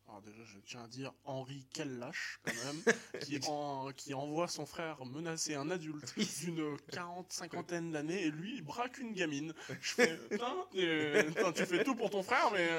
Alors 0.07 0.21
déjà, 0.23 0.43
je 0.43 0.57
tiens 0.65 0.83
à 0.85 0.87
dire, 0.87 1.13
Henri, 1.23 1.67
quel 1.71 1.99
lâche, 1.99 2.39
quand 2.43 2.51
même, 2.65 2.81
qui, 3.21 3.39
en- 3.47 3.91
qui 3.95 4.13
envoie 4.15 4.47
son 4.47 4.65
frère 4.65 5.03
menacer 5.05 5.53
un 5.55 5.69
adulte 5.69 6.15
d'une 6.41 6.77
quarante, 6.91 7.31
cinquantaine 7.31 7.91
d'années, 7.91 8.23
et 8.25 8.31
lui, 8.31 8.55
il 8.55 8.63
braque 8.63 8.97
une 8.97 9.13
gamine. 9.13 9.53
Je 9.81 9.93
fais, 9.93 10.17
putain, 10.29 11.51
tu 11.53 11.65
fais 11.65 11.83
tout 11.83 11.95
pour 11.95 12.09
ton 12.09 12.23
frère, 12.23 12.49
mais... 12.53 12.69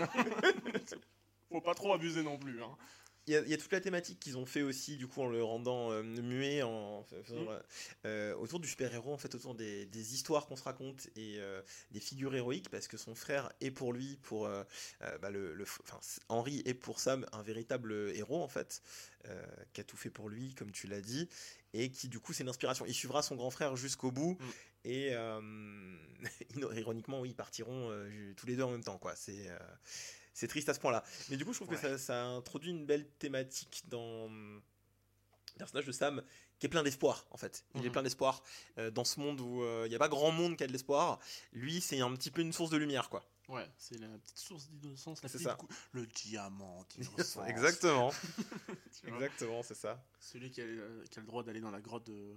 Faut 1.53 1.61
pas 1.61 1.75
trop 1.75 1.93
abuser 1.93 2.23
non 2.23 2.39
plus. 2.39 2.63
Hein. 2.63 2.77
Il 3.31 3.35
y, 3.35 3.37
a, 3.37 3.43
y 3.47 3.55
a 3.55 3.57
toute 3.59 3.71
la 3.71 3.81
thématique 3.81 4.19
qu'ils 4.19 4.37
ont 4.39 4.45
fait 4.45 4.63
aussi, 4.63 4.97
du 4.97 5.07
coup, 5.07 5.23
en 5.23 5.29
le 5.29 5.41
rendant 5.41 5.93
euh, 5.93 6.03
muet, 6.03 6.63
en 6.65 7.05
faisant, 7.05 7.45
Mm. 7.45 7.49
euh, 7.49 7.61
euh, 8.07 8.35
autour 8.35 8.59
du 8.59 8.67
super-héros, 8.67 9.13
en 9.13 9.19
fait, 9.19 9.33
autour 9.37 9.55
des, 9.55 9.87
des 9.87 10.15
histoires 10.15 10.47
qu'on 10.49 10.57
se 10.57 10.65
raconte 10.65 11.07
et 11.15 11.37
euh, 11.39 11.63
des 11.93 12.01
figures 12.01 12.35
héroïques, 12.35 12.69
parce 12.71 12.89
que 12.89 12.97
son 12.97 13.15
frère 13.15 13.53
est 13.61 13.71
pour 13.71 13.93
lui, 13.93 14.17
pour 14.23 14.49
bah, 14.49 15.31
le, 15.31 15.55
le- 15.55 15.65
Henri 16.29 16.61
est 16.67 16.75
pour 16.75 16.99
Sam 16.99 17.25
un 17.31 17.43
véritable 17.43 17.93
héros, 18.17 18.43
en 18.43 18.49
fait, 18.49 18.83
qui 19.75 19.81
a 19.81 19.85
tout 19.85 19.97
fait 19.97 20.11
pour 20.11 20.29
lui, 20.29 20.53
comme 20.57 20.73
tu 20.73 20.89
l'as 20.89 21.01
dit, 21.01 21.29
et 21.73 21.89
qui, 21.93 22.09
du 22.09 22.19
coup, 22.19 22.33
c'est 22.33 22.43
une 22.43 22.49
inspiration. 22.49 22.85
Il 22.85 22.95
suivra 22.95 23.23
son 23.23 23.37
grand 23.37 23.51
frère 23.51 23.77
jusqu'au 23.77 24.11
bout, 24.11 24.39
Mm. 24.41 24.51
et 24.87 25.15
ironiquement, 26.77 27.21
oui, 27.21 27.29
ils 27.31 27.35
partiront 27.37 27.91
tous 28.37 28.47
les 28.47 28.57
deux 28.57 28.65
en 28.65 28.73
même 28.73 28.83
temps, 28.83 28.99
quoi. 28.99 29.15
C'est. 29.15 29.47
Euh, 30.31 30.35
c'est 30.35 30.49
triste 30.49 30.69
à 30.69 30.75
ce 30.75 30.81
point-là. 30.81 31.03
Mais 31.31 31.37
du 31.37 31.45
coup, 31.45 31.53
je 31.53 31.59
trouve 31.59 31.69
que 31.69 31.77
ça, 31.81 31.99
ça 31.99 32.25
introduit 32.27 32.71
une 32.71 32.87
belle 32.87 33.07
thématique 33.19 33.83
dans 33.89 34.29
le 34.29 34.63
personnage 35.59 35.87
de 35.87 35.93
Sam 35.93 36.23
qui 36.59 36.67
est 36.67 36.69
plein 36.69 36.83
d'espoir, 36.83 37.27
en 37.31 37.37
fait. 37.39 37.65
Il 37.75 37.81
est 37.83 37.85
Mhm. 37.87 37.93
plein 37.93 38.03
d'espoir 38.03 38.43
euh, 38.79 38.91
dans 38.91 39.05
ce 39.05 39.19
monde 39.21 39.41
où 39.41 39.63
euh, 39.63 39.85
il 39.87 39.89
n'y 39.89 39.95
a 39.95 39.99
pas 39.99 40.09
grand 40.09 40.31
monde 40.31 40.57
qui 40.57 40.65
a 40.65 40.67
de 40.67 40.73
l'espoir. 40.73 41.19
Lui, 41.53 41.81
c'est 41.81 42.01
un 42.01 42.15
petit 42.15 42.31
peu 42.31 42.43
une 42.43 42.53
source 42.53 42.71
de 42.71 42.77
lumière, 42.77 43.09
quoi. 43.09 43.25
Ouais, 43.49 43.67
c'est 43.79 43.99
la 43.99 44.07
petite 44.19 44.39
source 44.39 44.69
d'innocence, 44.71 45.23
la 45.23 45.29
C'est 45.29 45.39
petite 45.39 45.49
ça. 45.49 45.59
le 45.93 46.07
diamant 46.07 46.85
d'innocence. 46.97 47.39
Exactement. 47.49 48.13
Exactement, 49.07 49.63
c'est 49.63 49.75
ça. 49.75 50.05
Celui 50.21 50.51
qui 50.51 50.61
a, 50.61 50.65
euh, 50.65 51.05
qui 51.11 51.19
a 51.19 51.23
le 51.23 51.27
droit 51.27 51.43
d'aller 51.43 51.61
dans 51.61 51.71
la 51.73 51.81
grotte 51.81 52.07
de... 52.07 52.37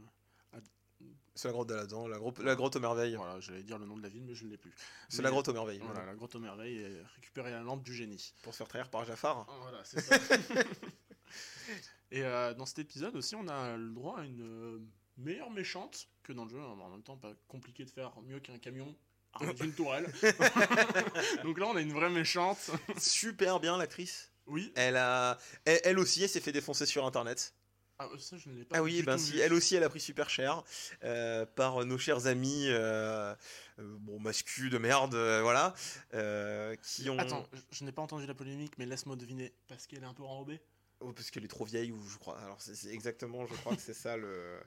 C'est 1.36 1.48
la 1.48 1.52
grotte 1.54 1.70
de 1.70 1.74
l'Adam, 1.74 2.08
la, 2.08 2.18
grotte- 2.20 2.40
la 2.40 2.56
grotte 2.56 2.76
aux 2.76 2.80
merveilles. 2.80 3.16
Voilà, 3.16 3.40
j'allais 3.40 3.64
dire 3.64 3.80
le 3.80 3.86
nom 3.88 3.98
de 3.98 4.04
la 4.04 4.10
ville, 4.10 4.24
mais 4.24 4.36
je 4.36 4.46
ne 4.46 4.52
l'ai 4.52 4.58
plus. 4.58 4.72
C'est 5.10 5.22
la 5.24 5.32
grotte 5.32 5.48
aux 5.48 5.54
merveilles. 5.54 5.80
Voilà, 5.80 5.94
voilà. 5.96 6.12
la 6.12 6.16
grotte 6.16 6.36
aux 6.36 6.40
merveilles 6.40 6.78
et 6.78 7.02
récupérer 7.16 7.50
la 7.52 7.62
lampe 7.62 7.84
du 7.84 7.94
génie. 7.96 8.34
Pour 8.44 8.54
se 8.54 8.58
faire 8.60 8.68
trahir 8.68 8.90
par 8.90 9.04
Jafar. 9.06 9.48
Voilà, 9.62 9.84
c'est 9.84 10.00
ça. 10.00 10.16
et 12.12 12.24
euh, 12.24 12.54
dans 12.54 12.66
cet 12.66 12.80
épisode 12.80 13.16
aussi, 13.16 13.36
on 13.36 13.48
a 13.48 13.76
le 13.78 13.90
droit 13.90 14.20
à 14.20 14.24
une 14.26 14.42
euh, 14.42 14.80
meilleure 15.18 15.50
méchante 15.50 16.08
que 16.22 16.34
dans 16.34 16.44
le 16.46 16.52
jeu. 16.52 16.60
En 16.62 16.90
même 16.90 17.02
temps, 17.04 17.18
pas 17.18 17.34
compliqué 17.48 17.84
de 17.86 17.90
faire 17.90 18.14
mieux 18.22 18.40
qu'un 18.40 18.60
camion 18.60 18.96
armé 19.34 19.54
d'une 19.56 19.74
tourelle. 19.74 20.12
Donc 21.44 21.60
là, 21.60 21.66
on 21.68 21.76
a 21.76 21.82
une 21.82 21.94
vraie 21.94 22.12
méchante. 22.12 22.70
Super 23.00 23.60
bien, 23.60 23.78
l'actrice. 23.78 24.32
Oui. 24.46 24.72
Elle, 24.76 24.98
a... 24.98 25.38
elle, 25.66 25.80
elle 25.84 26.00
aussi, 26.00 26.22
elle 26.22 26.30
s'est 26.30 26.42
fait 26.42 26.52
défoncer 26.52 26.86
sur 26.86 27.06
Internet. 27.06 27.56
Ah, 28.04 28.18
ça, 28.20 28.38
je 28.38 28.50
pas 28.64 28.78
Ah 28.78 28.84
oui, 28.84 29.02
ben 29.04 29.18
si, 29.18 29.34
vu. 29.34 29.40
elle 29.40 29.54
aussi, 29.54 29.76
elle 29.76 29.84
a 29.84 29.90
pris 29.90 30.00
super 30.00 30.30
cher 30.30 30.64
euh, 31.04 31.46
par 31.46 31.86
nos 31.86 31.98
chers 31.98 32.28
amis, 32.28 32.68
euh, 32.68 33.34
euh, 33.80 33.98
bon, 34.00 34.20
mascus 34.20 34.70
de 34.70 34.78
merde, 34.78 35.16
euh, 35.16 35.42
voilà, 35.42 35.74
euh, 36.14 36.76
qui 36.84 37.10
ont. 37.10 37.18
Attends, 37.18 37.48
je, 37.72 37.84
n'ai 37.84 37.92
pas 37.92 38.02
entendu 38.02 38.26
la 38.26 38.34
polémique, 38.34 38.78
mais 38.78 38.86
laisse-moi 38.86 39.16
deviner. 39.16 39.54
Parce 39.68 39.88
qu'elle 39.88 40.04
est 40.04 40.08
un 40.08 40.14
peu 40.14 40.24
enrobée? 40.24 40.60
Oh, 41.00 41.12
parce 41.12 41.32
qu'elle 41.32 41.44
est 41.44 41.50
trop 41.50 41.66
vieille, 41.66 41.92
ou 41.92 42.02
je 42.08 42.18
crois. 42.18 42.40
Alors, 42.40 42.62
c'est 42.62 42.88
exactement, 42.90 43.46
je 43.46 43.54
crois 43.56 43.76
que 43.76 43.82
c'est 43.82 43.94
ça 43.94 44.16
le, 44.16 44.58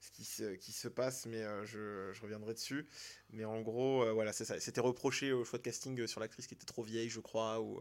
ce 0.00 0.10
qui 0.10 0.24
se, 0.24 0.54
qui 0.56 0.72
se 0.72 0.88
passe, 0.88 1.26
mais 1.26 1.42
euh, 1.42 1.64
je, 1.64 2.12
je 2.12 2.22
reviendrai 2.22 2.54
dessus. 2.54 2.86
Mais 3.30 3.44
en 3.44 3.60
gros, 3.60 4.02
euh, 4.02 4.12
voilà, 4.12 4.32
c'est 4.32 4.44
ça. 4.44 4.58
C'était 4.58 4.80
reproché 4.80 5.32
au 5.32 5.44
choix 5.44 5.58
de 5.58 5.62
casting 5.62 6.00
euh, 6.00 6.06
sur 6.08 6.20
l'actrice 6.20 6.48
qui 6.48 6.54
était 6.54 6.66
trop 6.66 6.82
vieille, 6.82 7.10
je 7.10 7.20
crois, 7.20 7.60
ou. 7.60 7.80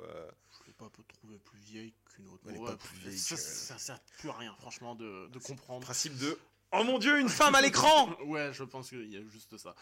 Pas 0.74 0.90
trouvé 1.08 1.38
plus 1.40 1.60
vieille 1.60 1.94
qu'une 2.14 2.28
autre. 2.28 2.44
Elle 2.48 2.56
est 2.56 2.58
Bon, 2.58 2.66
pas 2.66 2.72
ouais, 2.72 2.78
plus 2.78 2.98
vieille 2.98 3.18
ça, 3.18 3.36
que- 3.36 3.42
ça 3.42 3.78
sert 3.78 4.00
plus 4.20 4.30
à 4.30 4.34
rien, 4.34 4.56
franchement, 4.60 4.96
de, 4.96 5.28
de 5.28 5.40
comprendre. 5.40 5.82
principe 5.86 6.18
de. 6.18 6.38
Oh 6.72 6.84
mon 6.84 6.98
dieu, 7.00 7.20
une 7.20 7.30
femme 7.30 7.56
à 7.56 7.62
l'écran 7.62 8.10
ouais, 8.26 8.52
je 8.54 8.64
pense 8.64 8.90
qu'il 8.90 9.10
y 9.10 9.18
a 9.18 9.24
juste 9.24 9.58
ça. 9.58 9.76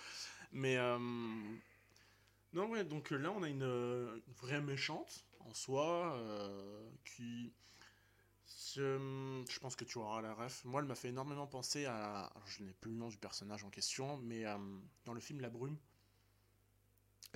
Mais 0.51 0.77
euh, 0.77 0.97
non, 2.53 2.67
ouais, 2.69 2.83
donc 2.83 3.11
là 3.11 3.31
on 3.31 3.43
a 3.43 3.49
une, 3.49 3.63
une 3.63 4.33
vraie 4.41 4.61
méchante 4.61 5.25
en 5.39 5.53
soi 5.53 6.15
euh, 6.17 6.89
qui. 7.05 7.53
Je, 8.73 9.43
je 9.49 9.59
pense 9.59 9.75
que 9.75 9.83
tu 9.83 9.97
auras 9.97 10.21
la 10.21 10.33
ref. 10.33 10.63
Moi, 10.65 10.81
elle 10.81 10.87
m'a 10.87 10.95
fait 10.95 11.09
énormément 11.09 11.45
penser 11.47 11.85
à. 11.85 12.25
alors, 12.25 12.47
je 12.47 12.63
n'ai 12.63 12.71
plus 12.73 12.91
le 12.91 12.97
nom 12.97 13.09
du 13.09 13.17
personnage 13.17 13.63
en 13.65 13.69
question, 13.69 14.17
mais 14.17 14.45
euh, 14.45 14.57
dans 15.05 15.13
le 15.13 15.19
film 15.19 15.41
La 15.41 15.49
Brume, 15.49 15.77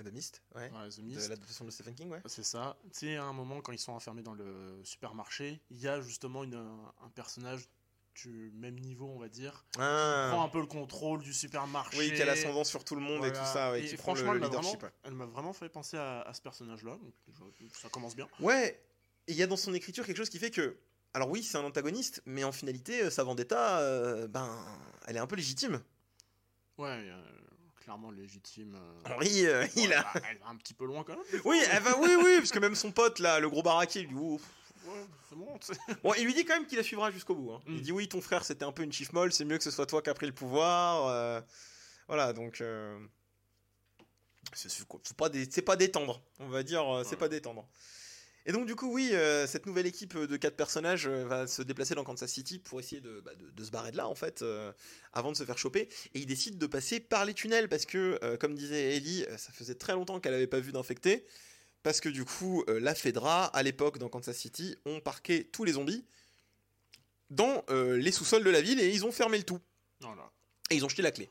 The 0.04 0.12
Mist, 0.12 0.42
ouais. 0.54 0.70
ouais, 0.70 0.88
The 0.90 1.00
De 1.00 1.20
l'adaptation 1.28 1.64
de 1.64 1.70
Stephen 1.70 1.94
King, 1.94 2.10
ouais. 2.10 2.20
c'est 2.26 2.44
ça. 2.44 2.76
Tu 2.92 2.98
sais, 3.00 3.16
à 3.16 3.24
un 3.24 3.32
moment, 3.32 3.60
quand 3.62 3.72
ils 3.72 3.78
sont 3.78 3.92
enfermés 3.92 4.22
dans 4.22 4.34
le 4.34 4.80
supermarché, 4.84 5.60
il 5.70 5.78
y 5.80 5.88
a 5.88 6.00
justement 6.00 6.44
une, 6.44 6.54
un 6.54 7.08
personnage 7.14 7.68
du 8.22 8.50
même 8.54 8.78
niveau, 8.78 9.06
on 9.08 9.18
va 9.18 9.28
dire, 9.28 9.64
Ah. 9.78 10.28
prend 10.32 10.44
un 10.44 10.48
peu 10.48 10.60
le 10.60 10.66
contrôle 10.66 11.22
du 11.22 11.32
supermarché. 11.34 11.98
Oui, 11.98 12.12
quelle 12.16 12.28
ascendance 12.30 12.68
sur 12.68 12.82
tout 12.84 12.94
le 12.94 13.00
monde 13.02 13.24
et 13.26 13.30
tout 13.32 13.44
ça, 13.44 13.72
ouais, 13.72 13.82
Et 13.82 13.86
qui 13.88 13.96
prend 13.96 14.12
le, 14.12 14.16
franchement, 14.20 14.32
le 14.32 14.40
leadership. 14.40 14.80
vraiment- 14.80 14.94
Elle 15.04 15.14
m'a 15.14 15.26
vraiment 15.26 15.52
fait 15.52 15.68
penser 15.68 15.96
à, 15.98 16.22
à 16.22 16.32
ce 16.34 16.40
personnage-là. 16.40 16.96
Ça 17.72 17.88
commence 17.90 18.14
bien. 18.16 18.26
Ouais, 18.40 18.82
il 19.28 19.34
y 19.36 19.42
a 19.42 19.46
dans 19.46 19.56
son 19.56 19.74
écriture 19.74 20.04
quelque 20.06 20.16
chose 20.16 20.30
qui 20.30 20.38
fait 20.38 20.50
que. 20.50 20.78
Alors 21.14 21.30
oui, 21.30 21.42
c'est 21.42 21.56
un 21.58 21.64
antagoniste, 21.64 22.22
mais 22.26 22.44
en 22.44 22.52
finalité, 22.52 23.02
euh, 23.04 23.10
sa 23.10 23.24
vendetta, 23.24 23.80
euh, 23.80 24.28
ben, 24.28 24.62
elle 25.06 25.16
est 25.16 25.20
un 25.20 25.26
peu 25.26 25.36
légitime. 25.36 25.82
Ouais, 26.78 26.88
euh, 26.90 27.22
clairement 27.86 28.10
légitime. 28.10 28.74
euh, 28.74 29.14
Henri, 29.14 29.46
euh, 29.46 29.64
il 29.76 29.90
ouais, 29.90 29.94
a. 29.94 30.02
bah, 30.02 30.20
elle 30.28 30.38
va 30.38 30.48
un 30.48 30.56
petit 30.56 30.74
peu 30.74 30.84
loin 30.86 31.04
quand 31.04 31.12
même. 31.14 31.40
Oui, 31.44 31.60
elle 31.70 31.82
va, 31.84 31.96
oui, 32.00 32.16
oui, 32.20 32.34
parce 32.38 32.50
que 32.50 32.58
même 32.58 32.74
son 32.74 32.90
pote, 32.90 33.20
là, 33.20 33.38
le 33.38 33.48
gros 33.48 33.62
baraquet, 33.62 34.00
il 34.00 34.06
lui 34.08 34.14
dit, 34.14 34.20
Ouf. 34.20 34.42
Ouais, 34.86 35.06
c'est 35.28 35.36
bon. 35.36 35.56
Bon, 36.02 36.12
il 36.18 36.24
lui 36.24 36.34
dit 36.34 36.44
quand 36.44 36.54
même 36.54 36.66
qu'il 36.66 36.78
la 36.78 36.82
suivra 36.82 37.12
jusqu'au 37.12 37.36
bout. 37.36 37.52
hein. 37.52 37.60
Il 37.68 37.74
Mm. 37.74 37.80
dit 37.82 37.92
oui, 37.92 38.08
ton 38.08 38.20
frère 38.20 38.44
c'était 38.44 38.64
un 38.64 38.72
peu 38.72 38.82
une 38.82 38.92
chief 38.92 39.12
molle, 39.12 39.32
c'est 39.32 39.44
mieux 39.44 39.56
que 39.56 39.62
ce 39.64 39.70
soit 39.70 39.86
toi 39.86 40.02
qui 40.02 40.10
a 40.10 40.14
pris 40.14 40.26
le 40.26 40.32
pouvoir. 40.34 41.06
euh, 41.06 41.40
voilà, 42.08 42.32
donc 42.32 42.60
euh, 42.60 42.98
c'est 44.52 45.16
pas 45.16 45.28
des, 45.28 45.48
c'est 45.48 45.62
pas 45.62 45.76
détendre, 45.76 46.20
on 46.40 46.48
va 46.48 46.62
dire, 46.64 46.82
euh, 46.92 47.04
c'est 47.04 47.10
Ouais. 47.12 47.16
pas 47.18 47.28
détendre. 47.28 47.68
Et 48.48 48.52
donc 48.52 48.66
du 48.66 48.76
coup 48.76 48.90
oui, 48.92 49.10
euh, 49.12 49.46
cette 49.46 49.66
nouvelle 49.66 49.86
équipe 49.86 50.16
de 50.16 50.36
quatre 50.36 50.56
personnages 50.56 51.06
euh, 51.08 51.24
va 51.24 51.46
se 51.48 51.62
déplacer 51.62 51.94
dans 51.96 52.04
Kansas 52.04 52.30
City 52.30 52.58
pour 52.60 52.78
essayer 52.78 53.00
de, 53.00 53.20
bah, 53.20 53.34
de- 53.34 53.50
de 53.50 53.64
se 53.64 53.70
barrer 53.72 53.90
de 53.90 53.96
là 53.96 54.06
en 54.08 54.14
fait, 54.14 54.42
euh, 54.42 54.72
avant 55.12 55.32
de 55.32 55.36
se 55.36 55.44
faire 55.44 55.58
choper. 55.58 55.88
Et 56.14 56.20
ils 56.20 56.26
décident 56.26 56.56
de 56.56 56.66
passer 56.66 57.00
par 57.00 57.24
les 57.24 57.34
tunnels 57.34 57.68
parce 57.68 57.84
que, 57.86 58.18
euh, 58.22 58.36
comme 58.36 58.54
disait 58.54 58.96
Ellie, 58.96 59.24
euh, 59.28 59.36
ça 59.36 59.50
faisait 59.52 59.74
très 59.74 59.94
longtemps 59.94 60.20
qu'elle 60.20 60.34
avait 60.34 60.46
pas 60.46 60.60
vu 60.60 60.70
d'infectés. 60.72 61.26
Parce 61.82 62.00
que 62.00 62.08
du 62.08 62.24
coup, 62.24 62.64
euh, 62.68 62.78
la 62.80 62.94
Fedra, 62.94 63.46
à 63.46 63.62
l'époque 63.62 63.98
dans 63.98 64.08
Kansas 64.08 64.36
City, 64.36 64.76
ont 64.86 65.00
parqué 65.00 65.44
tous 65.44 65.64
les 65.64 65.72
zombies 65.72 66.04
dans 67.30 67.64
euh, 67.70 67.96
les 67.96 68.12
sous-sols 68.12 68.44
de 68.44 68.50
la 68.50 68.60
ville 68.60 68.80
et 68.80 68.88
ils 68.90 69.04
ont 69.04 69.12
fermé 69.12 69.38
le 69.38 69.44
tout. 69.44 69.60
Voilà. 70.00 70.30
Et 70.70 70.76
ils 70.76 70.84
ont 70.84 70.88
jeté 70.88 71.02
la 71.02 71.10
clé. 71.10 71.28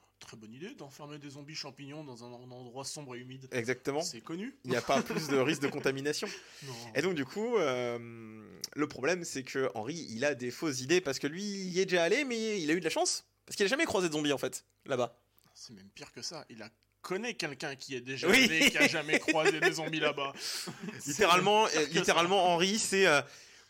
Idée 0.65 0.75
d'enfermer 0.75 1.17
des 1.19 1.31
zombies 1.31 1.55
champignons 1.55 2.03
dans 2.03 2.23
un, 2.23 2.31
endroit 2.31 2.85
sombre 2.85 3.15
et 3.15 3.19
humide. 3.19 3.47
Exactement. 3.51 4.01
C'est 4.01 4.21
connu. 4.21 4.55
Il 4.63 4.71
n'y 4.71 4.77
a 4.77 4.81
pas 4.81 5.01
plus 5.01 5.27
de 5.27 5.37
risque 5.37 5.61
de 5.61 5.67
contamination. 5.67 6.27
Non. 6.63 6.73
Et 6.95 7.01
donc 7.01 7.15
du 7.15 7.25
coup, 7.25 7.57
euh, 7.57 8.41
le 8.75 8.87
problème 8.87 9.23
c'est 9.23 9.43
que 9.43 9.69
Henry, 9.75 10.07
il 10.09 10.23
a 10.25 10.33
des 10.33 10.51
fausses 10.51 10.81
idées 10.81 11.01
parce 11.01 11.19
que 11.19 11.27
lui, 11.27 11.43
il 11.43 11.69
y 11.69 11.79
est 11.79 11.85
déjà 11.85 12.03
allé, 12.03 12.23
mais 12.23 12.61
il 12.61 12.71
a 12.71 12.73
eu 12.73 12.79
de 12.79 12.83
la 12.83 12.89
chance. 12.89 13.25
Parce 13.45 13.55
qu'il 13.55 13.65
a 13.65 13.69
jamais 13.69 13.85
croisé 13.85 14.07
de 14.07 14.13
zombies 14.13 14.33
en 14.33 14.37
fait, 14.37 14.65
là-bas. 14.85 15.19
C'est 15.53 15.73
même 15.73 15.89
pire 15.89 16.11
que 16.11 16.21
ça. 16.21 16.45
Il 16.49 16.61
a 16.63 16.69
connaît 17.01 17.35
quelqu'un 17.35 17.75
qui 17.75 17.95
est 17.95 18.01
déjà 18.01 18.27
Oui. 18.27 18.45
allé, 18.45 18.71
qui 18.71 18.77
a 18.77 18.87
jamais 18.87 19.19
croisé 19.19 19.59
des 19.59 19.73
zombies 19.73 19.99
là-bas. 19.99 20.33
Littéralement, 21.05 21.67
euh, 21.67 21.85
littéralement 21.91 22.53
Henry, 22.53 22.79
c'est... 22.79 23.05
euh, 23.05 23.21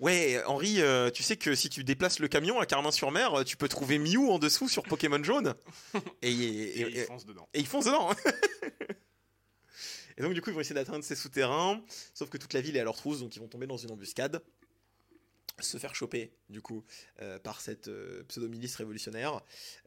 Ouais, 0.01 0.43
Henri, 0.45 0.81
euh, 0.81 1.09
tu 1.09 1.23
sais 1.23 1.37
que 1.37 1.55
si 1.55 1.69
tu 1.69 1.83
déplaces 1.85 2.19
le 2.19 2.27
camion 2.27 2.59
à 2.59 2.65
Carmin-sur-Mer, 2.65 3.33
euh, 3.39 3.43
tu 3.45 3.55
peux 3.55 3.69
trouver 3.69 3.97
Mew 3.97 4.29
en 4.29 4.39
dessous 4.39 4.67
sur 4.67 4.83
Pokémon 4.83 5.23
jaune. 5.23 5.55
Et, 6.21 6.31
et- 6.31 6.79
Et, 6.79 6.81
et- 6.81 6.99
il 6.99 7.05
fonce 7.05 7.25
dedans. 7.25 7.47
et 7.53 7.59
ils 7.59 7.65
foncent 7.67 7.85
dedans. 7.85 8.09
et 10.17 10.21
donc 10.21 10.33
du 10.33 10.41
coup, 10.41 10.49
ils 10.49 10.53
vont 10.53 10.59
essayer 10.59 10.75
d'atteindre 10.75 11.03
ces 11.03 11.15
souterrains. 11.15 11.81
Sauf 12.13 12.29
que 12.29 12.37
toute 12.37 12.53
la 12.53 12.61
ville 12.61 12.75
est 12.75 12.81
à 12.81 12.83
leur 12.83 12.95
trousse, 12.97 13.19
donc 13.19 13.35
ils 13.35 13.39
vont 13.39 13.47
tomber 13.47 13.67
dans 13.67 13.77
une 13.77 13.91
embuscade. 13.91 14.41
Se 15.61 15.77
faire 15.77 15.95
choper, 15.95 16.33
du 16.49 16.61
coup, 16.61 16.83
euh, 17.21 17.39
par 17.39 17.61
cette 17.61 17.87
euh, 17.87 18.23
pseudo-milice 18.27 18.75
révolutionnaire. 18.75 19.39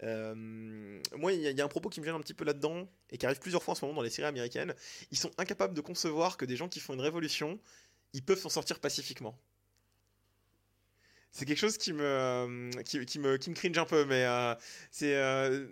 Moi, 0.02 1.32
il 1.34 1.40
y, 1.40 1.52
y 1.54 1.60
a 1.60 1.64
un 1.64 1.68
propos 1.68 1.90
qui 1.90 2.00
me 2.00 2.06
gêne 2.06 2.14
un 2.14 2.20
petit 2.20 2.32
peu 2.32 2.46
là-dedans, 2.46 2.88
et 3.10 3.18
qui 3.18 3.26
arrive 3.26 3.38
plusieurs 3.40 3.62
fois 3.62 3.72
en 3.72 3.74
ce 3.74 3.84
moment 3.84 3.96
dans 3.96 4.02
les 4.02 4.08
séries 4.08 4.28
américaines. 4.28 4.74
Ils 5.10 5.18
sont 5.18 5.30
incapables 5.36 5.74
de 5.74 5.82
concevoir 5.82 6.38
que 6.38 6.46
des 6.46 6.56
gens 6.56 6.70
qui 6.70 6.80
font 6.80 6.94
une 6.94 7.02
révolution, 7.02 7.60
ils 8.14 8.24
peuvent 8.24 8.40
s'en 8.40 8.48
sortir 8.48 8.80
pacifiquement. 8.80 9.38
C'est 11.38 11.44
quelque 11.44 11.58
chose 11.58 11.78
qui 11.78 11.92
me, 11.92 12.02
euh, 12.02 12.70
qui, 12.84 13.06
qui 13.06 13.20
me, 13.20 13.36
qui 13.36 13.50
me 13.50 13.54
cringe 13.54 13.78
un 13.78 13.84
peu, 13.84 14.04
mais 14.04 14.24
euh, 14.24 14.56
c'est 14.90 15.14
euh, 15.14 15.68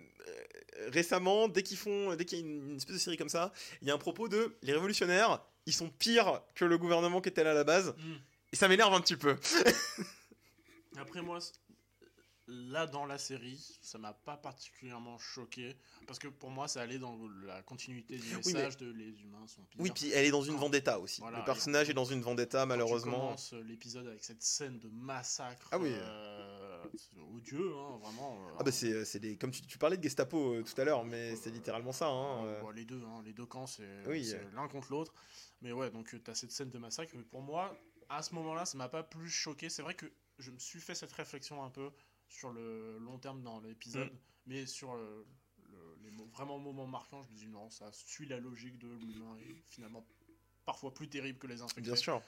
récemment, 0.93 1.49
dès 1.49 1.61
qu'ils 1.61 1.75
font, 1.75 2.15
dès 2.15 2.23
qu'il 2.23 2.39
y 2.39 2.41
a 2.41 2.45
une, 2.45 2.69
une 2.69 2.77
espèce 2.77 2.95
de 2.95 3.01
série 3.01 3.17
comme 3.17 3.27
ça, 3.27 3.51
il 3.81 3.87
y 3.89 3.91
a 3.91 3.93
un 3.93 3.97
propos 3.97 4.29
de 4.29 4.55
les 4.61 4.71
révolutionnaires, 4.71 5.43
ils 5.65 5.73
sont 5.73 5.89
pires 5.89 6.41
que 6.55 6.63
le 6.63 6.77
gouvernement 6.77 7.19
qui 7.19 7.27
était 7.27 7.43
là 7.43 7.51
à 7.51 7.53
la 7.53 7.65
base, 7.65 7.93
Mm. 7.97 8.13
et 8.53 8.55
ça 8.55 8.69
m'énerve 8.69 8.93
un 8.93 9.01
petit 9.01 9.17
peu. 9.17 9.35
Après 10.97 11.21
moi, 11.21 11.39
là 12.47 12.87
dans 12.87 13.05
la 13.05 13.17
série, 13.17 13.77
ça 13.81 13.97
m'a 13.97 14.13
pas 14.13 14.37
particulièrement 14.37 15.17
choqué 15.17 15.75
parce 16.07 16.17
que 16.19 16.27
pour 16.29 16.49
moi, 16.49 16.67
ça 16.67 16.81
allait 16.81 16.97
dans 16.99 17.17
la 17.45 17.61
continuité 17.63 18.17
du 18.17 18.35
Oui, 18.37 18.53
message 18.53 18.77
de 18.77 18.89
les 18.91 19.21
humains 19.21 19.45
sont 19.47 19.63
pires. 19.63 19.81
Oui, 19.81 19.91
puis 19.93 20.11
elle 20.11 20.25
est 20.25 20.31
dans 20.31 20.41
une 20.43 20.55
vendetta 20.55 20.99
aussi. 20.99 21.19
Voilà, 21.21 21.39
le 21.39 21.43
personnage 21.45 21.89
est 21.89 21.93
dans 21.93 22.05
une 22.05 22.21
vendetta, 22.21 22.59
Quand 22.59 22.63
Tu 22.63 22.69
malheureusement. 22.69 23.11
commences 23.19 23.53
l'épisode 23.53 24.07
avec 24.07 24.23
cette 24.23 24.41
scène 24.41 24.79
de 24.79 24.87
massacre. 24.89 25.67
Ah 25.71 25.77
oui. 25.77 25.89
euh, 25.91 26.83
c'est 26.95 27.19
odieux, 27.19 27.73
hein, 27.75 27.97
vraiment. 28.01 28.37
euh, 28.47 28.51
Ah 28.59 28.63
bah 28.63 28.71
c'est, 28.71 29.03
c'est 29.05 29.19
des, 29.19 29.37
comme 29.37 29.51
tu, 29.51 29.61
tu 29.63 29.77
parlais 29.77 29.97
de 29.97 30.03
Gestapo 30.03 30.53
euh, 30.55 30.63
tout 30.63 30.79
à 30.79 30.85
l'heure, 30.85 31.03
mais 31.03 31.35
c'est 31.35 31.49
littéralement 31.51 31.91
ça. 31.91 32.07
Hein, 32.07 32.45
Euh, 32.45 32.57
euh. 32.57 32.61
bon, 32.61 32.69
les 32.71 32.85
deux, 32.85 33.01
hein, 33.03 33.21
les 33.25 33.33
deux 33.33 33.45
camps, 33.45 33.67
c'est 33.67 34.07
Oui, 34.07 34.23
c'est 34.25 34.37
euh. 34.37 34.49
l'un 34.55 34.67
contre 34.67 34.91
l'autre. 34.91 35.13
Mais 35.61 35.71
ouais, 35.73 35.89
donc 35.91 36.07
tu 36.23 36.31
as 36.31 36.35
cette 36.35 36.51
scène 36.51 36.69
de 36.69 36.77
massacre. 36.77 37.11
Mais 37.15 37.23
pour 37.23 37.41
moi, 37.41 37.75
à 38.09 38.21
ce 38.23 38.33
moment-là, 38.35 38.63
ça 38.65 38.77
m'a 38.77 38.87
pas 38.87 39.03
plus 39.03 39.29
choqué. 39.29 39.69
C'est 39.69 39.81
vrai 39.81 39.95
que 39.95 40.05
je 40.39 40.51
me 40.51 40.59
suis 40.59 40.79
fait 40.79 40.93
cette 40.95 41.11
réflexion 41.11 41.63
un 41.63 41.69
peu 41.71 41.89
sur 42.29 42.51
le 42.51 42.97
long 42.99 43.17
terme 43.19 43.41
dans 43.43 43.59
l'épisode, 43.59 44.11
Mm. 44.11 44.17
mais 44.47 44.65
sur 44.65 44.93
euh, 44.95 45.25
le- 45.69 45.97
les 46.03 46.11
mots, 46.11 46.25
vraiment 46.27 46.59
moments 46.59 46.87
marquants, 46.87 47.23
je 47.23 47.29
me 47.29 47.35
dis 47.35 47.47
non, 47.47 47.69
ça 47.69 47.91
suit 47.91 48.27
la 48.27 48.39
logique 48.39 48.77
de 48.79 48.87
l'humain 48.87 49.37
et 49.39 49.55
finalement 49.65 50.05
parfois 50.65 50.93
plus 50.93 51.09
terrible 51.09 51.39
que 51.39 51.47
les 51.47 51.61
infectés. 51.61 51.81
Bien 51.81 51.95
sûr. 51.95 52.21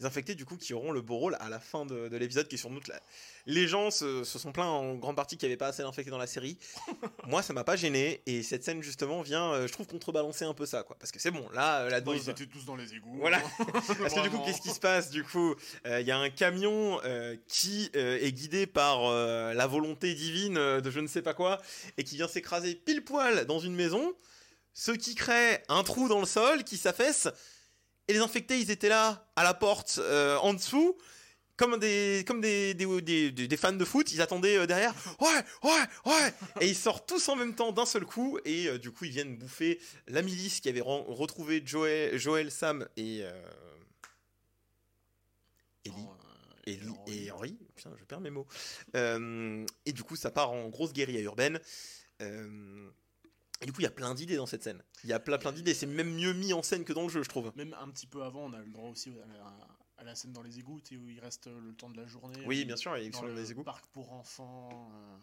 Les 0.00 0.06
infectés, 0.06 0.34
du 0.34 0.46
coup, 0.46 0.56
qui 0.56 0.72
auront 0.72 0.92
le 0.92 1.02
beau 1.02 1.16
rôle 1.16 1.36
à 1.40 1.50
la 1.50 1.60
fin 1.60 1.84
de, 1.84 2.08
de 2.08 2.16
l'épisode, 2.16 2.48
qui 2.48 2.56
sont 2.56 2.70
doute 2.70 2.88
là. 2.88 2.98
Les 3.44 3.68
gens 3.68 3.90
se, 3.90 4.24
se 4.24 4.38
sont 4.38 4.50
plaints 4.50 4.64
en 4.64 4.94
grande 4.94 5.14
partie 5.14 5.36
qu'il 5.36 5.46
n'y 5.46 5.52
avait 5.52 5.58
pas 5.58 5.66
assez 5.68 5.82
d'infectés 5.82 6.10
dans 6.10 6.16
la 6.16 6.26
série. 6.26 6.56
Moi, 7.26 7.42
ça 7.42 7.52
m'a 7.52 7.64
pas 7.64 7.76
gêné, 7.76 8.22
et 8.24 8.42
cette 8.42 8.64
scène, 8.64 8.82
justement, 8.82 9.20
vient, 9.20 9.52
euh, 9.52 9.66
je 9.66 9.72
trouve, 9.74 9.86
contrebalancer 9.86 10.46
un 10.46 10.54
peu 10.54 10.64
ça, 10.64 10.82
quoi. 10.84 10.96
Parce 10.98 11.12
que 11.12 11.20
c'est 11.20 11.30
bon, 11.30 11.46
là, 11.50 11.80
euh, 11.82 11.90
la 11.90 12.00
dose. 12.00 12.22
ils 12.24 12.30
étaient 12.30 12.46
tous 12.46 12.64
dans 12.64 12.76
les 12.76 12.94
égouts. 12.94 13.14
Voilà. 13.18 13.38
hein. 13.38 13.66
Parce 13.98 14.14
que 14.14 14.22
du 14.22 14.30
coup, 14.30 14.38
qu'est-ce 14.46 14.62
qui 14.62 14.70
se 14.70 14.80
passe 14.80 15.10
Du 15.10 15.22
coup, 15.22 15.54
euh, 15.86 16.00
il 16.00 16.06
y 16.06 16.10
a 16.10 16.18
un 16.18 16.30
camion 16.30 16.98
euh, 17.04 17.36
qui 17.46 17.90
est 17.92 18.32
guidé 18.32 18.66
par 18.66 19.02
la 19.12 19.66
volonté 19.66 20.14
divine 20.14 20.54
de 20.54 20.90
je 20.90 21.00
ne 21.00 21.06
sais 21.06 21.20
pas 21.22 21.34
quoi 21.34 21.60
et 21.98 22.04
qui 22.04 22.16
vient 22.16 22.28
s'écraser 22.28 22.74
pile 22.74 23.04
poil 23.04 23.44
dans 23.44 23.58
une 23.58 23.74
maison, 23.74 24.14
ce 24.72 24.92
qui 24.92 25.14
crée 25.14 25.58
un 25.68 25.82
trou 25.82 26.08
dans 26.08 26.20
le 26.20 26.26
sol 26.26 26.64
qui 26.64 26.76
s'affaisse. 26.78 27.28
Et 28.10 28.12
les 28.12 28.18
infectés, 28.18 28.58
ils 28.58 28.72
étaient 28.72 28.88
là 28.88 29.30
à 29.36 29.44
la 29.44 29.54
porte 29.54 30.00
euh, 30.02 30.36
en 30.38 30.52
dessous. 30.52 30.98
Comme 31.56 31.78
des, 31.78 32.24
comme 32.26 32.40
des, 32.40 32.74
des, 32.74 33.00
des- 33.02 33.30
des- 33.30 33.46
des 33.46 33.56
fans 33.56 33.72
de 33.72 33.84
foot, 33.84 34.10
ils 34.12 34.20
attendaient 34.20 34.56
euh, 34.56 34.66
derrière. 34.66 34.92
Ouais, 35.20 35.28
ouais, 35.62 35.84
ouais. 36.06 36.34
Et 36.60 36.66
ils 36.68 36.74
sortent 36.74 37.08
tous 37.08 37.28
en 37.28 37.36
même 37.36 37.54
temps 37.54 37.70
d'un 37.70 37.86
seul 37.86 38.04
coup. 38.04 38.40
Et 38.44 38.66
euh, 38.66 38.78
du 38.78 38.90
coup, 38.90 39.04
ils 39.04 39.12
viennent 39.12 39.36
bouffer 39.36 39.78
la 40.08 40.22
milice 40.22 40.58
qui 40.58 40.68
avait 40.68 40.80
retrouvé 40.80 41.62
Joël, 41.64 42.18
Joël, 42.18 42.50
Sam 42.50 42.88
et 42.96 43.20
euh, 43.22 43.30
Ellie. 45.84 45.94
Euh, 45.96 46.66
Ellie 46.66 46.88
Henry. 46.90 47.24
et 47.26 47.30
Henry. 47.30 47.58
Putain, 47.76 47.92
je 47.96 48.04
perds 48.06 48.20
mes 48.20 48.30
mots. 48.30 48.48
Et 48.94 49.92
du 49.92 50.02
coup, 50.02 50.16
ça 50.16 50.32
part 50.32 50.50
en 50.50 50.68
grosse 50.68 50.92
guérilla 50.92 51.20
urbaine. 51.20 51.60
Euh, 53.60 53.64
et 53.64 53.66
du 53.66 53.72
coup, 53.72 53.80
il 53.80 53.84
y 53.84 53.86
a 53.86 53.90
plein 53.90 54.14
d'idées 54.14 54.36
dans 54.36 54.46
cette 54.46 54.62
scène. 54.62 54.82
Il 55.04 55.10
y 55.10 55.12
a 55.12 55.20
plein, 55.20 55.38
plein 55.38 55.52
d'idées. 55.52 55.74
C'est 55.74 55.86
même 55.86 56.14
mieux 56.14 56.32
mis 56.32 56.52
en 56.52 56.62
scène 56.62 56.84
que 56.84 56.92
dans 56.92 57.02
le 57.02 57.08
jeu, 57.08 57.22
je 57.22 57.28
trouve. 57.28 57.52
Même 57.56 57.74
un 57.80 57.88
petit 57.90 58.06
peu 58.06 58.22
avant, 58.22 58.44
on 58.46 58.52
a 58.52 58.58
le 58.60 58.70
droit 58.70 58.88
aussi 58.88 59.10
à, 59.42 59.68
à 59.98 60.04
la 60.04 60.14
scène 60.14 60.32
dans 60.32 60.42
les 60.42 60.58
égouts, 60.58 60.80
où 60.92 61.08
il 61.08 61.20
reste 61.20 61.46
euh, 61.46 61.60
le 61.60 61.74
temps 61.74 61.90
de 61.90 61.96
la 61.96 62.06
journée. 62.06 62.42
Oui, 62.46 62.62
où- 62.62 62.66
bien 62.66 62.76
sûr, 62.76 62.96
ils 62.96 63.10
dans 63.10 63.18
sont 63.18 63.24
dans 63.26 63.32
le 63.32 63.40
les 63.40 63.50
égouts. 63.52 63.64
parc 63.64 63.86
pour 63.88 64.12
enfants. 64.12 64.90
euh, 64.94 65.16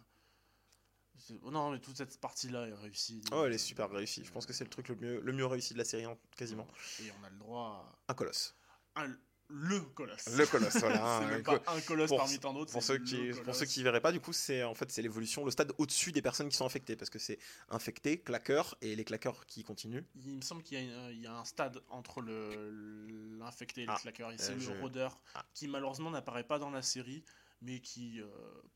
c'est- 1.17 1.41
Non, 1.43 1.71
mais 1.71 1.79
toute 1.79 1.97
cette 1.97 2.19
partie-là 2.19 2.67
est 2.67 2.73
réussie. 2.73 3.23
Oh, 3.31 3.43
elle 3.45 3.53
est 3.53 3.57
super 3.57 3.89
réussie. 3.89 4.23
Je 4.23 4.31
pense 4.31 4.45
que 4.45 4.53
c'est 4.53 4.63
le 4.63 4.69
truc 4.69 4.89
le 4.89 4.95
mieux, 4.95 5.19
le 5.21 5.33
mieux 5.33 5.45
réussi 5.45 5.73
de 5.73 5.79
la 5.79 5.85
série, 5.85 6.05
quasiment. 6.35 6.67
Et 7.01 7.11
on 7.19 7.23
a 7.23 7.29
le 7.29 7.37
droit 7.37 7.99
Un 8.07 8.13
colosse. 8.13 8.55
à 8.95 9.03
un- 9.05 9.17
le 9.49 9.79
colosse. 9.79 10.27
Le 10.35 10.45
colosse, 10.45 10.75
voilà. 10.77 10.95
c'est 11.19 11.25
un 11.25 11.27
même 11.29 11.43
pas 11.43 11.61
un 11.67 11.81
colosse 11.81 12.09
pour- 12.09 12.17
parmi 12.17 12.37
tant 12.39 12.53
d'autres. 12.53 12.71
Pour 12.71 12.81
c'est 12.83 12.97
ceux, 12.97 13.03
qui, 13.03 13.31
pour 13.43 13.55
ceux 13.55 13.65
qui 13.65 13.81
verraient 13.83 14.01
pas, 14.01 14.11
du 14.11 14.19
coup, 14.19 14.33
c'est 14.33 14.63
en 14.63 14.73
fait 14.75 14.91
c'est 14.91 15.01
l'évolution, 15.01 15.45
le 15.45 15.51
stade 15.51 15.71
au-dessus 15.77 16.11
des 16.11 16.21
personnes 16.21 16.49
qui 16.49 16.57
sont 16.57 16.65
infectées, 16.65 16.95
parce 16.95 17.09
que 17.09 17.19
c'est 17.19 17.39
infecté, 17.69 18.19
claqueur 18.19 18.75
et 18.81 18.95
les 18.95 19.05
claqueurs 19.05 19.45
qui 19.45 19.63
continuent. 19.63 20.03
Il 20.15 20.35
me 20.35 20.41
semble 20.41 20.63
qu'il 20.63 20.83
y, 20.83 20.93
a 20.93 21.11
y 21.11 21.27
un 21.27 21.45
stade 21.45 21.81
entre 21.89 22.21
le- 22.21 23.37
l'infecté 23.39 23.83
et 23.83 23.85
le 23.85 23.91
Ah, 23.93 23.99
claqueur. 24.01 24.31
Et 24.31 24.37
c'est 24.37 24.51
euh, 24.53 24.73
le 24.73 24.81
rôdeur 24.81 25.19
Ah. 25.35 25.45
qui 25.53 25.67
malheureusement 25.67 26.11
n'apparaît 26.11 26.43
pas 26.45 26.59
dans 26.59 26.69
la 26.71 26.81
série, 26.81 27.23
mais 27.61 27.79
qui, 27.79 28.19
euh, 28.21 28.27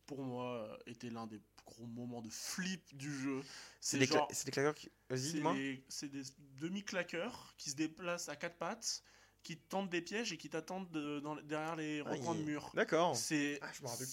pour 0.05 0.23
moi, 0.23 0.77
était 0.87 1.09
l'un 1.09 1.27
des 1.27 1.41
gros 1.65 1.85
moments 1.85 2.21
de 2.21 2.29
flip 2.29 2.95
du 2.95 3.13
jeu. 3.13 3.41
C'est 3.79 3.97
C'est 3.97 3.97
des, 3.99 4.07
cla- 4.07 4.27
c'est 4.31 4.45
des 4.45 4.51
claqueurs 4.51 4.73
qui. 4.75 4.89
C'est 5.13 5.41
des, 5.41 5.83
c'est 5.89 6.09
des 6.09 6.23
demi-claqueurs 6.59 7.53
qui 7.57 7.69
se 7.71 7.75
déplacent 7.75 8.29
à 8.29 8.35
quatre 8.35 8.57
pattes, 8.57 9.03
qui 9.43 9.57
te 9.57 9.67
tentent 9.69 9.89
des 9.89 10.01
pièges 10.01 10.31
et 10.31 10.37
qui 10.37 10.49
t'attendent 10.49 10.89
de- 10.91 11.19
dans- 11.19 11.35
derrière 11.37 11.75
les 11.75 12.01
Ah, 12.05 12.11
recoins 12.11 12.35
de 12.35 12.41
mur. 12.43 12.69
D'accord. 12.73 13.15
C'est 13.15 13.59
Ah, 13.61 13.71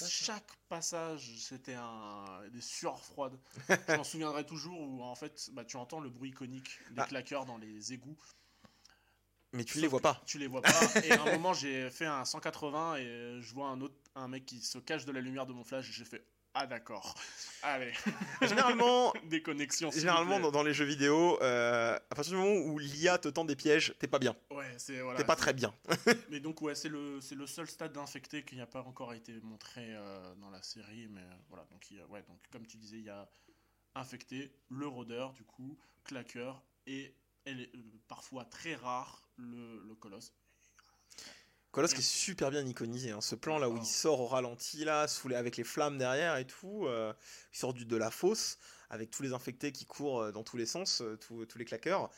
chaque 0.09 0.51
passage, 0.69 1.35
c'était 1.39 1.75
un 1.75 2.25
des 2.51 2.61
sueurs 2.63 3.05
froides. 3.05 3.39
je 3.89 3.97
m'en 3.97 4.05
souviendrai 4.05 4.45
toujours 4.47 4.81
où 4.81 5.03
en 5.03 5.15
fait, 5.15 5.51
bah, 5.53 5.65
tu 5.65 5.77
entends 5.77 6.01
le 6.01 6.09
bruit 6.11 6.31
iconique 6.31 6.79
des 6.93 7.03
Ah. 7.03 7.07
claqueurs 7.07 7.45
dans 7.45 7.59
les 7.59 7.93
égouts. 7.93 8.17
Mais 9.55 9.65
tu 9.65 9.75
Sauf 9.75 9.83
les 9.83 9.89
vois 9.89 10.01
pas. 10.01 10.23
Tu 10.27 10.39
les 10.39 10.47
vois 10.47 10.61
pas. 10.61 10.71
et 11.05 11.11
à 11.13 11.23
un 11.23 11.33
moment, 11.33 11.55
j'ai 11.55 11.91
fait 11.91 12.05
un 12.07 12.25
180 12.25 12.97
et 12.97 13.39
je 13.41 13.55
vois 13.55 13.69
un 13.69 13.81
autre, 13.81 13.95
un 14.15 14.29
mec 14.29 14.45
qui 14.45 14.61
se 14.61 14.79
cache 14.79 15.05
de 15.07 15.13
la 15.13 15.21
lumière 15.21 15.47
de 15.47 15.53
mon 15.55 15.65
flash. 15.65 15.89
Et 15.89 15.93
j'ai 15.93 16.05
fait 16.05 16.23
ah 16.61 16.67
d'accord. 16.67 17.15
Allez, 17.63 17.93
Généralement, 18.43 19.13
des 19.25 19.43
connexions. 19.43 19.91
généralement 19.93 20.41
dans, 20.41 20.51
dans 20.51 20.63
les 20.65 20.75
jeux 20.75 20.85
vidéo, 20.85 21.41
euh, 21.41 21.95
à 21.97 22.15
partir 22.15 22.33
du 22.35 22.39
moment 22.41 22.61
où 22.67 22.79
l'IA 22.79 23.17
te 23.19 23.29
tend 23.29 23.45
des 23.45 23.55
pièges, 23.55 23.95
t'es 24.01 24.09
pas 24.09 24.19
bien. 24.19 24.35
Ouais, 24.51 24.75
c'est 24.77 25.01
voilà. 25.01 25.19
T'es 25.19 25.25
pas 25.25 25.37
très 25.37 25.53
bien. 25.53 25.73
Mais 26.31 26.41
donc 26.41 26.61
ouais, 26.63 26.75
c'est 26.75 26.89
le 26.89 27.21
c'est 27.21 27.35
le 27.37 27.47
seul 27.47 27.69
stade 27.69 27.93
d'infecté 27.93 28.45
qui 28.45 28.57
n'a 28.57 28.67
pas 28.67 28.83
encore 28.83 29.15
été 29.15 29.39
montré 29.43 29.95
euh, 29.95 30.35
dans 30.37 30.51
la 30.51 30.63
série, 30.63 31.07
mais 31.09 31.21
euh, 31.21 31.35
voilà. 31.49 31.65
Donc 31.71 31.89
il 31.91 31.99
y 31.99 32.01
a- 32.01 32.07
ouais, 32.07 32.23
donc 32.23 32.39
comme 32.51 32.67
tu 32.67 32.77
disais, 32.77 32.99
il 32.99 33.05
y 33.05 33.11
a 33.11 33.29
infecté, 33.95 34.53
le 34.69 34.87
rôdeur 34.87 35.33
du 35.33 35.45
coup, 35.45 35.79
claqueur 36.05 36.63
et 36.87 37.15
elle 37.45 37.61
est, 37.61 37.71
parfois 38.09 38.45
très 38.45 38.75
rare 38.75 39.23
le, 39.37 39.83
le 39.87 39.95
colosse. 39.95 40.33
Colosse 41.71 41.93
qui 41.93 42.01
est 42.01 42.03
super 42.03 42.51
bien 42.51 42.65
iconisé. 42.67 43.11
hein. 43.11 43.21
Ce 43.21 43.35
plan 43.35 43.59
là 43.59 43.69
où 43.69 43.75
Oh. 43.77 43.81
il 43.81 43.87
sort 43.87 44.21
au 44.21 44.27
ralenti 44.27 44.85
là, 44.85 45.07
sous 45.07 45.29
les- 45.29 45.37
avec 45.37 45.57
les 45.57 45.65
flammes 45.65 45.99
derrière 45.99 46.37
et 46.37 46.47
tout, 46.47 46.87
euh, 46.87 47.13
il 47.53 47.59
sort 47.59 47.75
du, 47.75 47.85
de 47.85 47.97
la 47.97 48.11
fosse 48.11 48.59
avec 48.91 49.11
tous 49.11 49.23
les 49.23 49.33
infectés 49.35 49.71
qui 49.71 49.85
courent 49.85 50.23
euh, 50.23 50.33
dans 50.33 50.43
tous 50.43 50.57
les 50.57 50.65
sens, 50.67 51.03
euh, 51.03 51.17
tous, 51.19 51.47
les 51.59 51.65
claqueurs. 51.67 52.11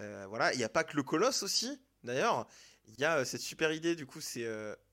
Euh, 0.00 0.26
voilà, 0.28 0.52
il 0.52 0.58
n'y 0.58 0.64
a 0.64 0.68
pas 0.68 0.84
que 0.84 0.96
le 0.96 1.02
colosse 1.04 1.42
aussi. 1.44 1.80
D'ailleurs, 2.02 2.46
il 2.86 2.98
y 2.98 3.04
a 3.04 3.24
cette 3.24 3.40
super 3.40 3.72
idée 3.72 3.94
du 3.94 4.04
coup, 4.06 4.20
c'est 4.20 4.44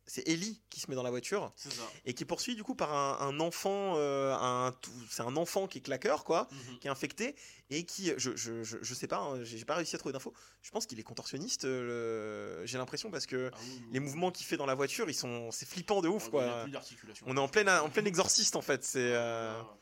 c'est 0.07 0.27
Ellie 0.27 0.61
qui 0.69 0.79
se 0.79 0.89
met 0.89 0.95
dans 0.95 1.01
la 1.03 1.09
voiture 1.09 1.51
ça. 1.55 1.69
et 2.05 2.13
qui 2.13 2.23
est 2.23 2.25
poursuivi 2.27 2.55
du 2.55 2.63
coup 2.63 2.75
par 2.75 2.93
un, 2.93 3.17
un 3.27 3.39
enfant, 3.39 3.93
euh, 3.97 4.71
c'est 5.09 5.23
un 5.23 5.35
enfant 5.35 5.67
qui 5.67 5.79
est 5.79 5.81
claqueur 5.81 6.23
quoi, 6.23 6.47
Mhm. 6.51 6.79
qui 6.79 6.87
est 6.87 6.91
infecté 6.91 7.35
et 7.71 7.85
qui, 7.85 8.11
je, 8.17 8.35
je, 8.35 8.63
je, 8.63 8.77
je 8.81 8.93
sais 8.93 9.07
pas, 9.07 9.17
hein, 9.17 9.43
j'ai 9.43 9.65
pas 9.65 9.75
réussi 9.75 9.95
à 9.95 9.99
trouver 9.99 10.13
d'infos. 10.13 10.33
Je 10.61 10.69
pense 10.71 10.85
qu'il 10.85 10.99
est 10.99 11.03
contorsionniste. 11.03 11.65
euh, 11.65 12.63
J'ai 12.65 12.77
l'impression 12.77 13.09
parce 13.09 13.25
que 13.25 13.49
Ah 13.53 13.57
oui, 13.61 13.67
oui, 13.81 13.87
les 13.93 13.99
mouvements 13.99 14.31
qu'il 14.31 14.45
fait 14.45 14.57
dans 14.57 14.67
la 14.67 14.75
voiture, 14.75 15.09
ils 15.09 15.15
sont, 15.15 15.49
c'est 15.51 15.67
flippant 15.67 16.01
de 16.01 16.07
ouf 16.07 16.29
Oh, 16.31 16.39
Il 16.65 16.69
n'y 16.69 16.75
a 16.75 16.79
quoi. 16.79 16.81
plus. 16.81 17.13
On 17.25 17.35
est 17.35 17.39
en 17.39 17.47
plein, 17.47 17.81
en 17.81 17.89
plein 17.89 18.05
exorciste 18.05 18.55
en 18.55 18.61
fait. 18.61 18.83
C'est, 18.83 18.99
euh, 19.13 19.59
Ah, 19.59 19.77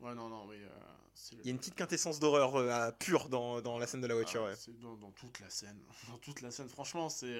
Ouais, 0.00 0.14
non, 0.14 0.28
non, 0.28 0.44
mais. 0.46 0.58
c'est- 1.14 1.36
il 1.36 1.44
y 1.46 1.48
a 1.48 1.50
une 1.52 1.58
petite 1.58 1.76
quintessence 1.76 2.18
d'horreur 2.18 2.56
euh, 2.56 2.90
pure 2.98 3.28
dans, 3.28 3.60
dans 3.62 3.78
la 3.78 3.86
scène 3.86 4.00
de 4.00 4.06
la 4.06 4.14
voiture. 4.14 4.42
Ah, 4.44 4.50
ouais. 4.50 4.74
Dans, 4.82 4.96
dans 4.96 5.12
toute 5.12 5.38
la 5.40 5.48
scène. 5.50 5.80
Dans 6.08 6.18
toute 6.18 6.40
la 6.40 6.50
scène. 6.50 6.68
Franchement, 6.68 7.08
c'est. 7.08 7.32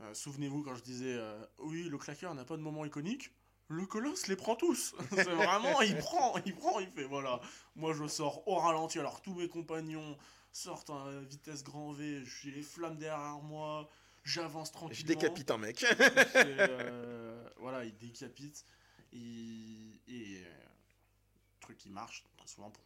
Euh, 0.00 0.14
Souvenez-vous 0.14 0.62
quand 0.62 0.74
je 0.74 0.82
disais 0.82 1.14
euh, 1.14 1.44
oui, 1.58 1.84
le 1.84 1.98
claqueur 1.98 2.34
n'a 2.34 2.44
pas 2.44 2.56
de 2.56 2.62
moment 2.62 2.84
iconique. 2.84 3.32
Le 3.68 3.86
colosse 3.86 4.26
les 4.26 4.36
prend 4.36 4.56
tous. 4.56 4.94
c'est 5.10 5.24
vraiment, 5.30 5.80
il 5.80 5.96
prend, 5.96 6.36
il 6.44 6.54
prend, 6.54 6.80
il 6.80 6.88
fait 6.90 7.04
voilà. 7.04 7.40
Moi, 7.74 7.92
je 7.94 8.06
sors 8.06 8.46
au 8.46 8.56
ralenti 8.56 8.98
alors 8.98 9.22
tous 9.22 9.34
mes 9.34 9.48
compagnons 9.48 10.16
sortent 10.52 10.90
à 10.90 11.20
vitesse 11.20 11.62
grand 11.62 11.92
V. 11.92 12.22
J'ai 12.24 12.50
les 12.50 12.62
flammes 12.62 12.98
derrière 12.98 13.40
moi. 13.42 13.88
J'avance 14.24 14.68
Je 14.68 14.72
tranquillement. 14.72 15.08
décapite 15.08 15.50
un 15.50 15.58
mec. 15.58 15.84
Euh, 16.36 17.48
voilà, 17.58 17.84
il 17.84 17.96
décapite. 17.96 18.64
Et, 19.12 20.00
et 20.08 20.44
truc 21.60 21.78
qui 21.78 21.90
marche 21.90 22.24
très 22.36 22.48
souvent 22.48 22.70
pour 22.70 22.84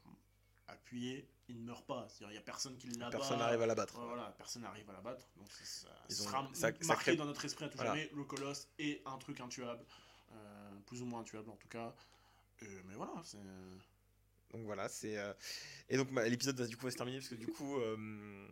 appuyer, 0.69 1.29
il 1.49 1.61
ne 1.61 1.65
meurt 1.67 1.87
pas. 1.87 2.07
Il 2.21 2.29
n'y 2.29 2.37
a 2.37 2.41
personne 2.41 2.77
qui 2.77 2.89
l'abat. 2.89 3.11
Personne 3.11 3.39
n'arrive 3.39 3.63
à 3.63 3.67
l'abattre. 3.67 3.99
Voilà, 4.01 4.35
personne 4.39 4.63
n'arrive 4.63 4.89
à 4.91 4.93
la 4.95 5.01
battre. 5.01 5.25
Donc 5.37 5.51
ça, 5.53 5.65
ça 5.65 5.89
Ils 6.09 6.23
ont- 6.23 6.31
ça- 6.55 6.73
ça 6.73 6.87
marqué 6.87 7.03
crée- 7.05 7.17
dans 7.17 7.25
notre 7.25 7.45
esprit 7.45 7.65
à 7.65 7.69
tout 7.69 7.77
Voilà. 7.77 7.93
jamais. 7.95 8.11
Le 8.15 8.25
colosse 8.25 8.69
est 8.79 9.03
un 9.07 9.19
truc 9.19 9.41
intuable. 9.41 9.85
Euh, 10.33 10.71
plus 10.87 11.03
ou 11.03 11.07
moins 11.07 11.21
intuable 11.21 11.49
en 11.51 11.57
tout 11.57 11.69
cas. 11.69 11.95
Euh, 12.63 12.83
mais 12.87 12.95
voilà, 12.95 13.13
c'est. 13.25 13.39
Donc 14.53 14.65
voilà, 14.65 14.89
c'est 14.89 15.17
euh, 15.19 15.33
et 15.89 15.97
donc 15.97 16.11
bah, 16.13 16.29
l'épisode 16.29 16.59
va 16.59 16.67
du 16.67 16.77
coup 16.77 16.85
va 16.85 16.91
se 16.91 16.97
terminer 16.97 17.19
parce 17.19 17.29
que 17.29 17.35
du 17.35 17.47
coup 17.49 17.79
euh, 17.79 18.49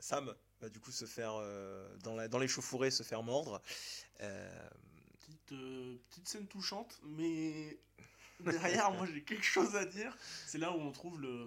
Sam 0.00 0.34
va 0.60 0.68
du 0.68 0.80
coup 0.80 0.90
se 0.90 1.04
faire 1.04 1.32
euh, 1.34 1.94
dans 1.98 2.14
la 2.16 2.26
dans 2.28 2.38
l'échauffourée 2.38 2.90
se 2.90 3.02
faire 3.02 3.22
mordre. 3.22 3.60
Euh, 4.20 4.68
Petite, 5.20 5.52
euh, 5.52 5.96
petite 6.08 6.28
scène 6.28 6.46
touchante, 6.46 7.00
mais 7.04 7.78
derrière, 8.40 8.90
moi 8.92 9.06
j'ai 9.06 9.22
quelque 9.24 9.44
chose 9.44 9.74
à 9.76 9.84
dire. 9.84 10.16
C'est 10.46 10.58
là 10.58 10.70
où 10.72 10.80
on 10.80 10.92
trouve 10.92 11.20
le, 11.20 11.46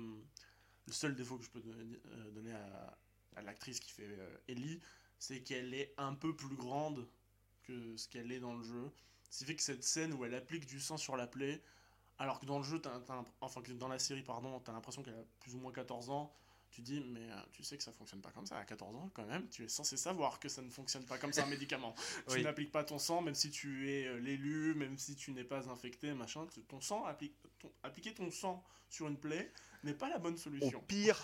le 0.89 0.93
seul 0.93 1.15
défaut 1.15 1.37
que 1.37 1.45
je 1.45 1.49
peux 1.49 1.61
donner, 1.61 1.99
euh, 2.07 2.31
donner 2.31 2.51
à, 2.53 2.97
à 3.37 3.41
l'actrice 3.41 3.79
qui 3.79 3.91
fait 3.91 4.03
euh, 4.07 4.37
Ellie, 4.47 4.79
c'est 5.17 5.41
qu'elle 5.41 5.73
est 5.73 5.93
un 5.97 6.13
peu 6.13 6.35
plus 6.35 6.55
grande 6.55 7.07
que 7.63 7.95
ce 7.97 8.07
qu'elle 8.07 8.31
est 8.31 8.39
dans 8.39 8.53
le 8.55 8.63
jeu. 8.63 8.91
Ce 9.29 9.39
qui 9.39 9.45
fait 9.45 9.55
que 9.55 9.61
cette 9.63 9.83
scène 9.83 10.13
où 10.13 10.25
elle 10.25 10.33
applique 10.33 10.65
du 10.65 10.79
sang 10.79 10.97
sur 10.97 11.15
la 11.15 11.27
plaie, 11.27 11.61
alors 12.17 12.39
que 12.39 12.45
dans 12.45 12.57
le 12.57 12.63
jeu, 12.63 12.81
enfin 13.41 13.61
que 13.61 13.71
dans 13.71 13.87
la 13.87 13.99
série, 13.99 14.23
pardon, 14.23 14.59
t'as 14.59 14.73
l'impression 14.73 15.03
qu'elle 15.03 15.13
a 15.15 15.23
plus 15.39 15.55
ou 15.55 15.59
moins 15.59 15.71
14 15.71 16.09
ans. 16.09 16.33
Tu 16.71 16.81
dis, 16.81 16.99
mais 17.01 17.31
euh, 17.31 17.35
tu 17.51 17.63
sais 17.63 17.77
que 17.77 17.83
ça 17.83 17.91
fonctionne 17.91 18.21
pas 18.21 18.29
comme 18.31 18.45
ça 18.45 18.57
à 18.57 18.63
14 18.63 18.95
ans 18.95 19.09
quand 19.15 19.25
même. 19.25 19.47
Tu 19.49 19.63
es 19.63 19.67
censé 19.67 19.97
savoir 19.97 20.39
que 20.39 20.49
ça 20.49 20.61
ne 20.61 20.69
fonctionne 20.69 21.03
pas 21.05 21.17
comme 21.17 21.33
ça 21.33 21.43
un 21.43 21.47
médicament. 21.49 21.95
Tu 22.27 22.35
Oui. 22.35 22.43
n'appliques 22.43 22.71
pas 22.71 22.83
ton 22.83 22.99
sang, 22.99 23.21
même 23.21 23.33
si 23.35 23.49
tu 23.49 23.89
es 23.89 24.19
l'élu, 24.19 24.75
même 24.75 24.97
si 24.97 25.15
tu 25.15 25.31
n'es 25.31 25.43
pas 25.43 25.67
infecté, 25.69 26.13
machin. 26.13 26.45
Ton 26.67 26.79
sang, 26.79 27.05
applique, 27.05 27.33
ton- 27.59 27.71
appliquer 27.83 28.13
ton 28.13 28.29
sang 28.31 28.63
sur 28.87 29.07
une 29.07 29.17
plaie 29.17 29.51
n'est 29.84 29.93
pas 29.93 30.09
la 30.09 30.17
bonne 30.19 30.34
au 30.34 30.38
solution. 30.38 30.82
pire, 30.88 31.23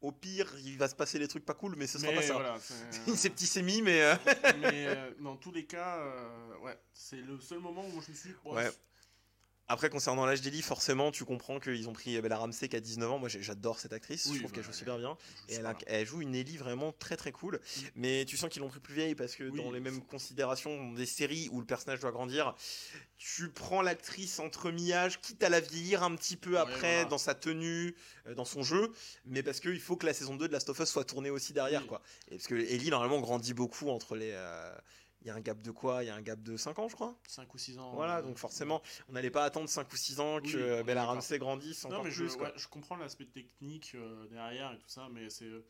au 0.00 0.12
pire, 0.12 0.52
il 0.64 0.76
va 0.78 0.88
se 0.88 0.94
passer 0.94 1.18
des 1.18 1.28
trucs 1.28 1.44
pas 1.44 1.54
cool, 1.54 1.74
mais 1.76 1.86
ce 1.86 1.98
sera 1.98 2.10
Mais 2.10 2.16
pas 2.18 2.22
ça. 2.22 2.32
voilà, 2.34 2.58
c'est- 2.60 3.06
Une 3.08 3.16
septicémie, 3.16 3.82
mais 3.82 4.02
euh, 4.02 4.14
mais 4.60 4.86
euh, 4.86 5.10
dans 5.20 5.36
tous 5.36 5.52
les 5.52 5.64
cas, 5.66 5.98
euh, 5.98 6.56
ouais, 6.58 6.78
c'est 6.92 7.16
le 7.20 7.40
seul 7.40 7.58
moment 7.60 7.84
où 7.86 8.00
je 8.02 8.10
me 8.10 8.14
suis 8.16 8.28
dit, 8.30 8.34
bon, 8.44 8.54
Ouais. 8.54 8.70
Après, 9.66 9.88
concernant 9.88 10.26
l'âge 10.26 10.42
d'Ellie, 10.42 10.60
forcément, 10.60 11.10
tu 11.10 11.24
comprends 11.24 11.58
qu'ils 11.58 11.88
ont 11.88 11.94
pris 11.94 12.20
Bella 12.20 12.36
Ramsey 12.36 12.68
qui 12.68 12.76
a 12.76 12.80
19 12.80 13.10
ans. 13.12 13.18
Moi, 13.18 13.30
j'adore 13.30 13.78
cette 13.78 13.94
actrice. 13.94 14.26
Oui, 14.26 14.34
je 14.34 14.38
trouve 14.40 14.50
bah, 14.50 14.56
qu'elle 14.56 14.64
joue 14.64 14.72
super 14.72 14.98
bien. 14.98 15.16
Et 15.48 15.54
elle, 15.54 15.64
a- 15.64 15.72
pas. 15.72 15.80
elle 15.86 16.06
joue 16.06 16.20
une 16.20 16.34
Ellie 16.34 16.58
vraiment 16.58 16.92
très 16.92 17.16
très 17.16 17.32
cool. 17.32 17.54
Mm. 17.56 17.80
Mais 17.96 18.24
tu 18.26 18.36
sens 18.36 18.50
qu'ils 18.50 18.60
l'ont 18.60 18.68
pris 18.68 18.80
plus 18.80 18.94
vieille 18.94 19.14
parce 19.14 19.34
que 19.36 19.44
Oui, 19.44 19.62
dans 19.62 19.70
les 19.70 19.80
mêmes 19.80 20.02
considérations 20.02 20.92
des 20.92 21.06
séries 21.06 21.48
où 21.50 21.60
le 21.60 21.66
personnage 21.66 22.00
doit 22.00 22.12
grandir, 22.12 22.54
tu 23.16 23.48
prends 23.48 23.80
l'actrice 23.80 24.38
entre 24.38 24.70
mi-âge, 24.70 25.18
quitte 25.22 25.42
à 25.42 25.48
la 25.48 25.60
vieillir 25.60 26.02
un 26.02 26.14
petit 26.14 26.36
peu 26.36 26.58
après 26.58 26.96
voilà. 26.96 27.04
dans 27.08 27.18
sa 27.18 27.34
tenue, 27.34 27.94
euh, 28.26 28.34
dans 28.34 28.44
son 28.44 28.62
jeu. 28.62 28.92
Mais 29.24 29.42
parce 29.42 29.60
qu'il 29.60 29.80
faut 29.80 29.96
que 29.96 30.04
la 30.04 30.12
saison 30.12 30.34
2 30.36 30.46
de 30.46 30.52
Last 30.52 30.68
of 30.68 30.78
Us 30.78 30.88
soit 30.90 31.04
tournée 31.04 31.30
aussi 31.30 31.54
derrière. 31.54 31.86
Quoi. 31.86 32.02
Et 32.28 32.36
parce 32.36 32.48
que 32.48 32.54
Ellie, 32.54 32.90
normalement, 32.90 33.20
grandit 33.20 33.54
beaucoup 33.54 33.88
entre 33.88 34.14
les. 34.14 34.32
euh, 34.34 34.74
Il 35.24 35.28
y 35.28 35.30
a 35.30 35.34
un 35.34 35.40
gap 35.40 35.60
de 35.62 35.70
quoi? 35.70 36.04
Il 36.04 36.08
y 36.08 36.10
a 36.10 36.14
un 36.14 36.20
gap 36.22 36.42
de 36.42 36.56
5 36.56 36.78
ans, 36.78 36.86
je 36.88 36.94
crois 36.94 37.16
5 37.28 37.52
ou 37.54 37.58
6 37.58 37.78
ans. 37.78 37.92
Voilà, 37.94 38.18
euh, 38.18 38.22
donc 38.22 38.36
forcément, 38.36 38.82
on 39.08 39.12
n'allait 39.12 39.30
pas 39.30 39.44
attendre 39.44 39.68
5 39.68 39.90
ou 39.92 39.96
6 39.96 40.20
ans 40.20 40.40
que 40.40 40.78
Oui, 40.78 40.84
Bella. 40.84 41.04
Ramsey 41.06 41.38
grandisse 41.38 41.84
Non, 41.84 41.90
encore 41.92 42.04
mais 42.04 42.10
je, 42.10 42.24
quoi. 42.26 42.48
ouais, 42.48 42.52
je 42.56 42.68
comprends 42.68 42.96
l'aspect 42.96 43.24
technique 43.26 43.92
euh, 43.94 44.26
derrière 44.28 44.72
et 44.72 44.78
tout 44.78 44.88
ça, 44.88 45.08
mais 45.10 45.30
c'est. 45.30 45.46
euh, 45.46 45.64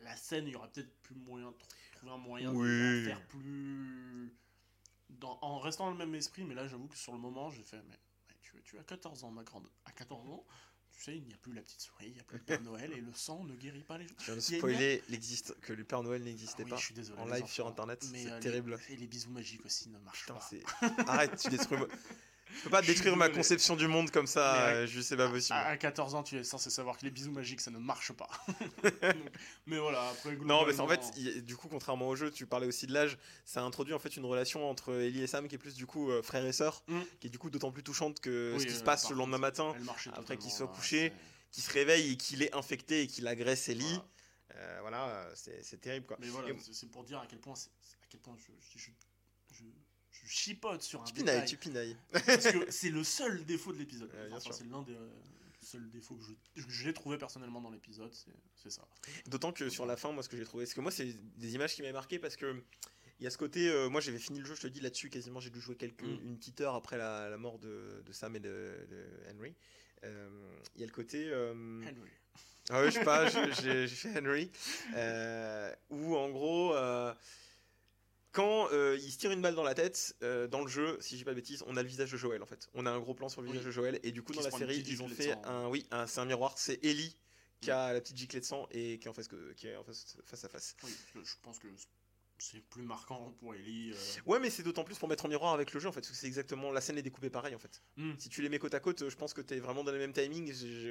La 0.00 0.16
scène, 0.16 0.46
il 0.48 0.52
y 0.52 0.56
aurait 0.56 0.68
peut-être 0.68 0.92
plus 1.02 1.14
moyen 1.14 1.50
de 1.52 1.56
tr- 1.56 1.92
trouver 1.96 2.12
un 2.12 2.16
moyen 2.18 2.52
Oui. 2.52 2.66
de 2.68 3.04
faire 3.06 3.24
plus. 3.26 4.34
Dans, 5.10 5.38
en 5.42 5.58
restant 5.58 5.86
dans 5.86 5.90
le 5.92 5.98
même 5.98 6.14
esprit, 6.14 6.44
mais 6.44 6.54
là, 6.54 6.66
j'avoue 6.66 6.88
que 6.88 6.96
sur 6.96 7.12
le 7.12 7.18
moment, 7.18 7.50
j'ai 7.50 7.62
fait. 7.62 7.80
Mais 7.88 7.98
tu, 8.40 8.60
tu 8.64 8.78
as 8.78 8.82
14 8.84 9.22
ans, 9.24 9.30
ma 9.30 9.42
grande. 9.44 9.68
À 9.84 9.92
14 9.92 10.28
ans, 10.28 10.44
tu 11.00 11.06
sais, 11.12 11.16
il 11.16 11.24
n'y 11.24 11.32
a 11.32 11.36
plus 11.38 11.54
la 11.54 11.62
petite 11.62 11.80
souris, 11.80 12.08
il 12.08 12.12
n'y 12.12 12.20
a 12.20 12.24
plus 12.24 12.36
le 12.36 12.44
Père 12.44 12.60
Noël 12.60 12.92
et 12.92 13.00
le 13.00 13.12
sang 13.14 13.42
ne 13.44 13.54
guérit 13.54 13.82
pas 13.82 13.96
les 13.96 14.06
gens. 14.06 14.14
Je 14.18 14.24
viens 14.26 14.34
de 14.34 14.40
a 14.40 14.42
spoiler 14.42 15.02
que 15.62 15.72
le 15.72 15.82
Père 15.84 16.02
Noël 16.02 16.22
n'existait 16.22 16.62
Ah 16.62 16.64
oui, 16.64 16.70
pas 16.70 16.76
je 16.76 16.84
suis 16.84 16.94
désolé, 16.94 17.18
en 17.20 17.24
live 17.24 17.34
enfants. 17.44 17.46
sur 17.46 17.66
internet. 17.66 18.02
C'est 18.02 18.26
euh, 18.30 18.34
les- 18.34 18.40
terrible. 18.40 18.78
Et 18.90 18.96
les 18.96 19.06
bisous 19.06 19.30
magiques 19.30 19.64
aussi 19.64 19.88
ne 19.88 19.98
marchent 20.00 20.26
Putain, 20.26 20.38
pas. 20.80 21.12
Arrête, 21.12 21.36
tu 21.40 21.48
détruis. 21.48 21.78
Je 22.56 22.62
peux 22.64 22.70
pas 22.70 22.82
Je 22.82 22.88
détruire 22.88 23.16
ma 23.16 23.28
conception 23.28 23.76
du 23.76 23.86
monde 23.86 24.10
comme 24.10 24.26
ça, 24.26 24.52
à- 24.52 24.68
euh, 24.74 24.86
juste 24.86 25.08
c'est 25.08 25.16
pas 25.16 25.28
possible. 25.28 25.54
À, 25.58 25.66
à 25.68 25.76
14 25.76 26.14
ans, 26.14 26.22
tu 26.22 26.36
es 26.36 26.44
censé 26.44 26.68
savoir 26.70 26.98
que 26.98 27.04
les 27.04 27.10
bisous 27.10 27.30
magiques, 27.30 27.60
ça 27.60 27.70
ne 27.70 27.78
marche 27.78 28.12
pas. 28.12 28.28
Donc, 28.82 29.32
mais 29.66 29.78
voilà, 29.78 30.08
après, 30.10 30.36
Non, 30.36 30.66
mais 30.66 30.78
en 30.80 30.88
fait, 30.88 30.96
globalement- 30.96 31.12
il- 31.16 31.44
du 31.44 31.56
coup, 31.56 31.68
contrairement 31.68 32.08
au 32.08 32.16
jeu, 32.16 32.30
tu 32.30 32.46
parlais 32.46 32.66
aussi 32.66 32.86
de 32.86 32.92
l'âge, 32.92 33.16
ça 33.44 33.62
introduit 33.62 33.94
en 33.94 33.98
fait 33.98 34.16
une 34.16 34.24
relation 34.24 34.68
entre 34.68 34.94
Ellie 35.00 35.22
et 35.22 35.26
Sam 35.26 35.48
qui 35.48 35.54
est 35.54 35.58
plus 35.58 35.74
du 35.74 35.86
coup 35.86 36.10
euh, 36.10 36.22
frère 36.22 36.44
et 36.44 36.52
sœur, 36.52 36.82
Mm. 36.88 37.00
qui 37.20 37.26
est 37.28 37.30
du 37.30 37.38
coup 37.38 37.50
d'autant 37.50 37.70
plus 37.72 37.82
touchante 37.82 38.20
que 38.20 38.52
Oui, 38.54 38.60
ce 38.60 38.66
qui 38.66 38.72
se 38.74 38.80
euh, 38.80 38.84
passe 38.84 39.02
par 39.02 39.12
le 39.12 39.18
lendemain 39.18 39.38
matin, 39.38 39.74
après 40.14 40.36
qu'il 40.36 40.50
soit 40.50 40.66
totalement, 40.66 40.74
couché. 40.74 41.02
ouais, 41.04 41.12
qui 41.52 41.60
se 41.62 41.70
réveille 41.72 42.12
et 42.12 42.16
qu'il 42.16 42.42
est 42.42 42.54
infecté 42.54 43.02
et 43.02 43.06
qu'il 43.06 43.26
agresse 43.26 43.68
Ellie. 43.68 43.84
Voilà. 43.84 44.04
Euh, 44.56 44.78
voilà, 44.80 45.28
c'est 45.34 45.80
terrible 45.80 46.06
quoi. 46.06 46.16
Mais 46.20 46.26
voilà, 46.28 46.48
c'est- 46.72 46.86
pour 46.90 47.04
dire 47.04 47.18
à 47.20 47.26
quel 47.28 47.38
point, 47.38 47.54
à 47.54 48.06
quel 48.08 48.20
point 48.20 48.34
je, 48.36 48.50
je, 48.60 48.78
je, 48.78 48.90
je- 50.10 50.26
chipote 50.28 50.82
sur 50.82 51.00
un 51.00 51.04
Tu 51.04 51.14
pinailles, 51.14 51.34
détail. 51.36 51.48
tu 51.48 51.56
pinailles. 51.56 51.96
Parce 52.12 52.50
que 52.50 52.70
c'est 52.70 52.90
le 52.90 53.04
seul 53.04 53.44
défaut 53.44 53.72
de 53.72 53.78
l'épisode. 53.78 54.10
Ouais, 54.12 54.28
Enfin, 54.32 54.52
c'est 54.52 54.64
l'un 54.68 54.82
des 54.82 54.94
euh, 54.94 55.08
seuls 55.62 55.90
défauts 55.90 56.16
que 56.16 56.22
j'ai 56.68 56.92
trouvé 56.92 57.18
personnellement 57.18 57.60
dans 57.60 57.70
l'épisode, 57.70 58.12
c'est- 58.14 58.70
ça. 58.70 58.86
D'autant 59.26 59.52
que 59.52 59.68
sur 59.68 59.86
la 59.86 59.96
fin, 59.96 60.12
moi, 60.12 60.22
ce 60.22 60.28
que 60.28 60.36
j'ai 60.36 60.44
trouvé, 60.44 60.64
parce 60.64 60.74
que 60.74 60.80
moi, 60.80 60.90
c'est 60.90 61.14
des 61.38 61.54
images 61.54 61.74
qui 61.74 61.82
m'avaient 61.82 61.92
marqué 61.94 62.18
parce 62.18 62.36
que 62.36 62.62
il 63.18 63.24
y 63.24 63.26
a 63.26 63.30
ce 63.30 63.36
côté, 63.38 63.68
euh, 63.68 63.88
moi, 63.90 64.00
j'avais 64.00 64.18
fini 64.18 64.38
le 64.38 64.46
jeu, 64.46 64.54
je 64.54 64.62
te 64.62 64.66
dis 64.66 64.80
là-dessus, 64.80 65.10
quasiment, 65.10 65.40
j'ai 65.40 65.50
dû 65.50 65.60
jouer 65.60 65.76
quelques, 65.76 66.02
Mm. 66.02 66.20
une 66.24 66.38
petite 66.38 66.60
heure 66.62 66.74
après 66.74 66.96
la, 66.96 67.28
la 67.28 67.36
mort 67.36 67.58
de, 67.58 68.02
de 68.06 68.12
Sam 68.12 68.34
et 68.36 68.40
de, 68.40 68.86
de 68.88 69.06
Henry. 69.30 69.54
Euh, 70.04 70.28
Il 70.74 70.80
y 70.80 70.84
a 70.84 70.86
le 70.86 70.92
côté. 70.92 71.30
Henry. 71.34 72.10
Ah 72.70 72.80
ouais, 72.82 72.90
je 72.90 72.98
sais 72.98 73.04
pas, 73.04 73.28
j'ai 73.28 73.88
fait 73.88 74.18
Henry. 74.18 74.50
Où 75.90 76.16
en 76.16 76.30
gros, 76.30 76.74
quand 78.32 78.68
euh, 78.72 78.96
il 79.00 79.10
se 79.12 79.18
tire 79.18 79.30
une 79.32 79.42
balle 79.42 79.54
dans 79.54 79.62
la 79.64 79.74
tête, 79.74 80.16
euh, 80.22 80.46
dans 80.46 80.60
le 80.62 80.68
jeu, 80.68 80.96
si 81.00 81.18
j'ai 81.18 81.24
pas 81.24 81.32
de 81.32 81.36
bêtises, 81.36 81.64
on 81.66 81.76
a 81.76 81.82
le 81.82 81.88
visage 81.88 82.12
de 82.12 82.16
Joël 82.16 82.42
en 82.42 82.46
fait. 82.46 82.68
On 82.74 82.86
a 82.86 82.90
un 82.90 82.98
gros 83.00 83.14
plan 83.14 83.28
sur 83.28 83.40
le 83.42 83.48
Oui. 83.48 83.52
visage 83.52 83.66
de 83.66 83.70
Joël 83.72 84.00
et 84.02 84.12
du 84.12 84.22
coup 84.22 84.32
Qui 84.32 84.38
dans 84.38 84.44
la 84.44 84.50
série, 84.50 84.82
ils 84.86 85.02
ont 85.02 85.08
fait 85.08 85.32
un, 85.44 85.68
oui, 85.68 85.86
un, 85.90 86.06
c'est 86.06 86.20
un 86.20 86.24
miroir, 86.26 86.56
c'est 86.56 86.84
Ellie 86.84 87.16
qui 87.60 87.70
a 87.70 87.92
la 87.92 88.00
petite 88.00 88.16
giclée 88.16 88.40
de 88.40 88.44
sang 88.44 88.66
et 88.70 88.98
qui 88.98 89.06
est 89.06 89.10
en 89.10 89.14
face, 89.14 89.28
que- 89.28 89.52
qui 89.54 89.66
est 89.66 89.76
en 89.76 89.84
face, 89.84 90.16
face 90.24 90.44
à 90.44 90.48
face. 90.48 90.76
Oui, 90.84 90.96
je 91.22 91.34
pense 91.42 91.58
que 91.58 91.68
c'est 92.38 92.60
plus 92.70 92.82
marquant 92.84 93.34
pour 93.38 93.54
Ellie. 93.54 93.92
euh, 93.92 94.20
Ouais, 94.24 94.38
mais 94.38 94.48
c'est 94.48 94.62
d'autant 94.62 94.82
plus 94.82 94.96
pour 94.96 95.08
mettre 95.08 95.26
en 95.26 95.28
miroir 95.28 95.52
avec 95.52 95.74
le 95.74 95.80
jeu 95.80 95.88
en 95.88 95.92
fait, 95.92 96.00
parce 96.00 96.10
que 96.12 96.16
c'est 96.16 96.26
exactement 96.26 96.72
la 96.72 96.80
scène 96.80 96.96
est 96.96 97.02
découpée 97.02 97.28
pareil 97.28 97.54
en 97.54 97.58
fait. 97.58 97.82
hmm, 97.96 98.12
Si 98.16 98.30
tu 98.30 98.40
les 98.40 98.48
mets 98.48 98.58
côte 98.58 98.72
à 98.72 98.80
côte, 98.80 99.10
je 99.10 99.14
pense 99.16 99.34
que 99.34 99.42
t'es 99.42 99.58
vraiment 99.58 99.84
dans 99.84 99.92
le 99.92 99.98
même 99.98 100.14
timing. 100.14 100.50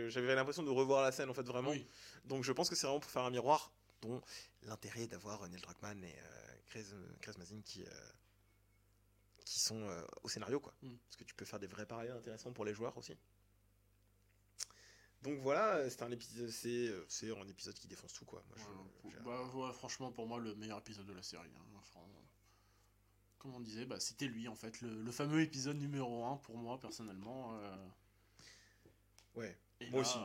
J'avais 0.10 0.36
l'impression 0.36 0.62
de 0.62 0.70
revoir 0.70 1.02
la 1.02 1.12
scène 1.12 1.30
en 1.30 1.34
fait 1.34 1.42
vraiment. 1.48 1.72
oui. 1.72 1.88
Donc 2.26 2.44
je 2.44 2.52
pense 2.52 2.70
que 2.70 2.76
c'est 2.76 2.86
vraiment 2.86 3.00
pour 3.00 3.10
faire 3.10 3.24
un 3.24 3.32
miroir 3.32 3.72
dont 4.02 4.22
l'intérêt 4.62 5.08
d'avoir 5.08 5.48
Neil 5.50 5.60
Druckmann 5.62 6.04
et 6.04 6.16
euh, 6.76 6.82
Chris, 6.82 6.86
Chris 7.22 7.34
Mazin 7.38 7.62
qui, 7.62 7.84
euh, 7.84 7.90
qui 9.46 9.60
sont 9.60 9.82
euh, 9.82 10.04
au 10.24 10.30
scénario 10.30 10.60
quoi. 10.60 10.74
Mm. 10.82 10.96
Parce 11.06 11.16
que 11.18 11.24
tu 11.24 11.36
peux 11.36 11.46
faire 11.46 11.60
des 11.60 11.68
vrais 11.68 11.86
parallèles 11.86 12.16
intéressants 12.16 12.52
pour 12.54 12.66
les 12.66 12.74
joueurs 12.74 12.98
aussi. 12.98 13.16
Donc 15.22 15.40
voilà, 15.42 15.90
c'est 15.90 16.02
un 16.02 16.12
épisode, 16.12 16.50
c'est 16.50 16.88
euh, 16.88 17.42
un 17.42 17.48
épisode 17.48 17.74
qui 17.76 17.88
défonce 17.88 18.14
tout 18.14 18.24
quoi. 18.26 18.42
Moi, 18.48 18.58
je- 18.58 19.20
bah, 19.20 19.44
ouais, 19.54 19.74
franchement, 19.74 20.12
pour 20.14 20.26
moi, 20.28 20.40
le 20.40 20.56
meilleur 20.56 20.80
épisode 20.80 21.06
de 21.06 21.14
la 21.14 21.24
série. 21.24 21.52
hein, 21.58 21.80
Comme 23.38 23.54
on 23.56 23.60
disait, 23.60 23.86
bah, 23.86 24.00
c'était 24.00 24.28
lui 24.28 24.48
en 24.48 24.56
fait, 24.56 24.80
le, 24.82 25.02
le 25.02 25.12
fameux 25.12 25.42
épisode 25.42 25.78
numéro 25.78 26.24
1 26.26 26.38
pour 26.38 26.58
moi 26.58 26.80
personnellement. 26.80 27.58
euh, 27.60 27.88
Ouais. 29.36 29.58
et 29.82 29.90
Moi 29.90 30.02
là- 30.02 30.08
aussi. 30.08 30.18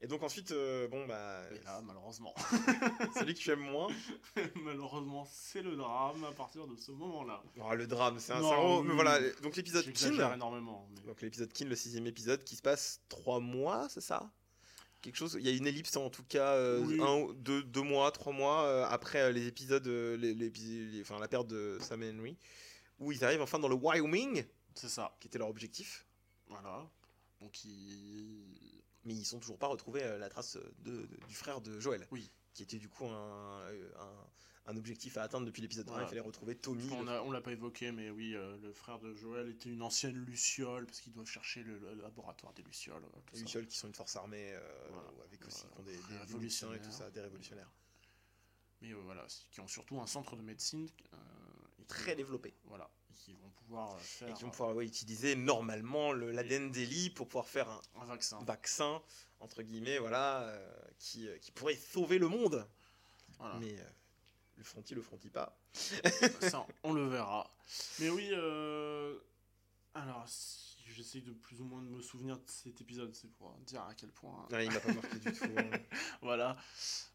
Et 0.00 0.06
donc 0.06 0.22
ensuite, 0.22 0.50
euh, 0.52 0.86
bon 0.88 1.06
bah, 1.06 1.40
Et 1.54 1.64
là, 1.64 1.80
malheureusement, 1.82 2.34
celui 3.18 3.32
que 3.34 3.38
tu 3.38 3.50
aimes 3.50 3.60
moins, 3.70 3.88
malheureusement, 4.56 5.26
c'est 5.30 5.62
le 5.62 5.76
drame 5.76 6.22
à 6.24 6.32
partir 6.32 6.66
de 6.66 6.76
ce 6.76 6.90
moment-là. 6.92 7.42
oh, 7.58 7.74
le 7.74 7.86
drame, 7.86 8.18
c'est 8.18 8.32
un, 8.32 8.40
gros- 8.40 8.80
oui, 8.80 8.88
mais 8.88 8.94
voilà. 8.94 9.18
Donc 9.42 9.56
l'épisode 9.56 9.90
Kin, 9.92 10.34
énormément. 10.34 10.86
mais- 10.94 11.06
Donc 11.06 11.22
l'épisode 11.22 11.50
Kin, 11.52 11.66
le 11.66 11.76
sixième 11.76 12.06
épisode, 12.06 12.44
qui 12.44 12.56
se 12.56 12.62
passe 12.62 13.00
trois 13.08 13.40
mois, 13.40 13.88
c'est 13.88 14.02
ça? 14.02 14.30
Quelque 15.00 15.16
chose. 15.16 15.36
Il 15.38 15.46
y 15.46 15.48
a 15.48 15.52
une 15.56 15.66
ellipse 15.66 15.96
en 15.96 16.10
tout 16.10 16.24
cas, 16.24 16.52
euh, 16.52 16.80
Oui. 16.84 17.00
un, 17.00 17.20
ou 17.22 17.32
deux, 17.34 17.62
deux 17.62 17.82
mois, 17.82 18.10
trois 18.10 18.32
mois 18.32 18.64
euh, 18.64 18.84
après 18.88 19.32
les 19.32 19.46
épisodes, 19.46 19.86
les, 19.86 20.34
les- 20.34 20.50
les- 20.50 21.00
enfin 21.02 21.18
la 21.18 21.28
perte 21.28 21.46
de 21.46 21.78
Sam 21.80 22.02
et 22.02 22.10
Henry, 22.10 22.36
où 22.98 23.10
ils 23.12 23.24
arrivent 23.24 23.42
enfin 23.42 23.58
dans 23.58 23.68
le 23.68 23.74
Wyoming, 23.74 24.44
C'est 24.74 24.88
ça. 24.88 25.16
qui 25.20 25.28
était 25.28 25.38
leur 25.38 25.48
objectif, 25.48 26.04
Voilà. 26.48 26.86
Donc 27.40 27.64
il. 27.64 28.63
Mais 29.04 29.14
ils 29.14 29.24
sont 29.24 29.38
toujours 29.40 29.58
pas 29.58 29.66
retrouvés 29.68 30.02
euh, 30.02 30.18
la 30.18 30.28
trace 30.28 30.56
de, 30.84 30.92
de- 31.06 31.26
du 31.28 31.34
frère 31.34 31.60
de 31.60 31.78
Joël, 31.80 32.06
Oui. 32.10 32.30
qui 32.54 32.62
était 32.62 32.78
du 32.78 32.88
coup 32.88 33.06
un, 33.06 33.60
euh, 33.68 33.90
un, 33.98 34.72
un 34.72 34.76
objectif 34.76 35.16
à 35.18 35.22
atteindre 35.24 35.44
depuis 35.46 35.60
l'épisode 35.60 35.86
1. 35.88 35.90
Voilà. 35.90 36.06
Il 36.06 36.08
fallait 36.08 36.20
retrouver 36.20 36.56
Tommy. 36.56 36.88
On 36.92 37.06
on 37.06 37.30
l'a 37.30 37.40
pas 37.42 37.52
évoqué, 37.52 37.92
mais 37.92 38.08
oui, 38.10 38.34
euh, 38.34 38.56
le 38.62 38.72
frère 38.72 38.98
de 38.98 39.12
Joël 39.14 39.48
était 39.50 39.68
une 39.70 39.82
ancienne 39.82 40.16
Luciole, 40.24 40.86
parce 40.86 41.00
qu'ils 41.00 41.12
doivent 41.12 41.26
chercher 41.28 41.62
le, 41.62 41.78
le 41.78 42.00
laboratoire 42.02 42.52
des 42.54 42.62
Lucioles. 42.62 43.04
euh, 43.04 43.20
les. 43.34 43.40
Lucioles 43.40 43.66
qui 43.66 43.76
sont 43.76 43.88
une 43.88 43.94
force 43.94 44.16
armée, 44.16 44.52
euh, 44.54 44.60
Voilà. 44.90 45.08
avec 45.26 45.44
aussi 45.46 45.66
qui 45.66 45.80
ont 45.80 45.82
des, 45.82 45.90
Révolutionnaires. 45.92 46.28
munitions 46.38 46.74
et 46.74 46.80
tout 46.80 46.90
ça, 46.92 47.10
des 47.10 47.20
révolutionnaires. 47.20 47.70
Mais 48.80 48.92
euh, 48.92 49.00
voilà, 49.04 49.26
qui 49.50 49.60
ont 49.60 49.68
surtout 49.68 50.00
un 50.00 50.06
centre 50.06 50.34
de 50.36 50.42
médecine. 50.42 50.88
euh, 51.12 51.16
Très 51.86 52.16
développé. 52.16 52.54
Voilà, 52.64 52.88
qui 53.14 53.34
vont 53.34 53.50
pouvoir 53.50 53.94
euh, 53.94 53.98
faire 53.98 54.28
Et 54.28 54.32
qui 54.34 54.42
vont 54.42 54.48
euh, 54.48 54.52
pouvoir 54.52 54.80
utiliser 54.80 55.36
normalement 55.36 56.12
le- 56.12 56.30
l'ADN 56.30 56.70
d'Eli 56.70 57.10
pour 57.10 57.26
pouvoir 57.28 57.46
faire 57.48 57.68
un 57.70 57.80
un 58.00 58.04
vaccin. 58.04 58.38
vaccin, 58.44 59.02
entre 59.40 59.62
guillemets, 59.62 59.98
voilà, 59.98 60.42
euh, 60.42 60.76
qui, 60.98 61.28
euh, 61.28 61.38
qui 61.38 61.50
pourrait 61.52 61.76
sauver 61.76 62.18
le 62.18 62.28
monde. 62.28 62.66
Voilà. 63.38 63.56
Mais 63.58 63.78
euh, 63.78 63.84
le 64.56 64.64
font-ils, 64.64 64.94
le 64.94 65.02
font-ils 65.02 65.30
pas 65.30 65.58
Ça, 66.40 66.66
on 66.82 66.92
le 66.92 67.06
verra. 67.08 67.50
Mais 67.98 68.10
oui, 68.10 68.28
euh, 68.32 69.18
alors, 69.94 70.24
si 70.28 70.78
j'essaye 70.86 71.22
de 71.22 71.32
plus 71.32 71.60
ou 71.60 71.64
moins 71.64 71.82
de 71.82 71.88
me 71.88 72.00
souvenir 72.02 72.36
de 72.36 72.44
cet 72.48 72.80
épisode, 72.80 73.14
c'est 73.14 73.30
pour 73.32 73.54
dire 73.66 73.82
à 73.82 73.94
quel 73.94 74.10
point. 74.12 74.46
Ouais, 74.50 74.66
Il 74.66 74.72
m'a 74.72 74.80
pas 74.80 74.92
marqué 74.92 75.18
du 75.18 75.32
tout. 75.32 75.44
hein. 75.58 75.70
Voilà. 76.22 76.56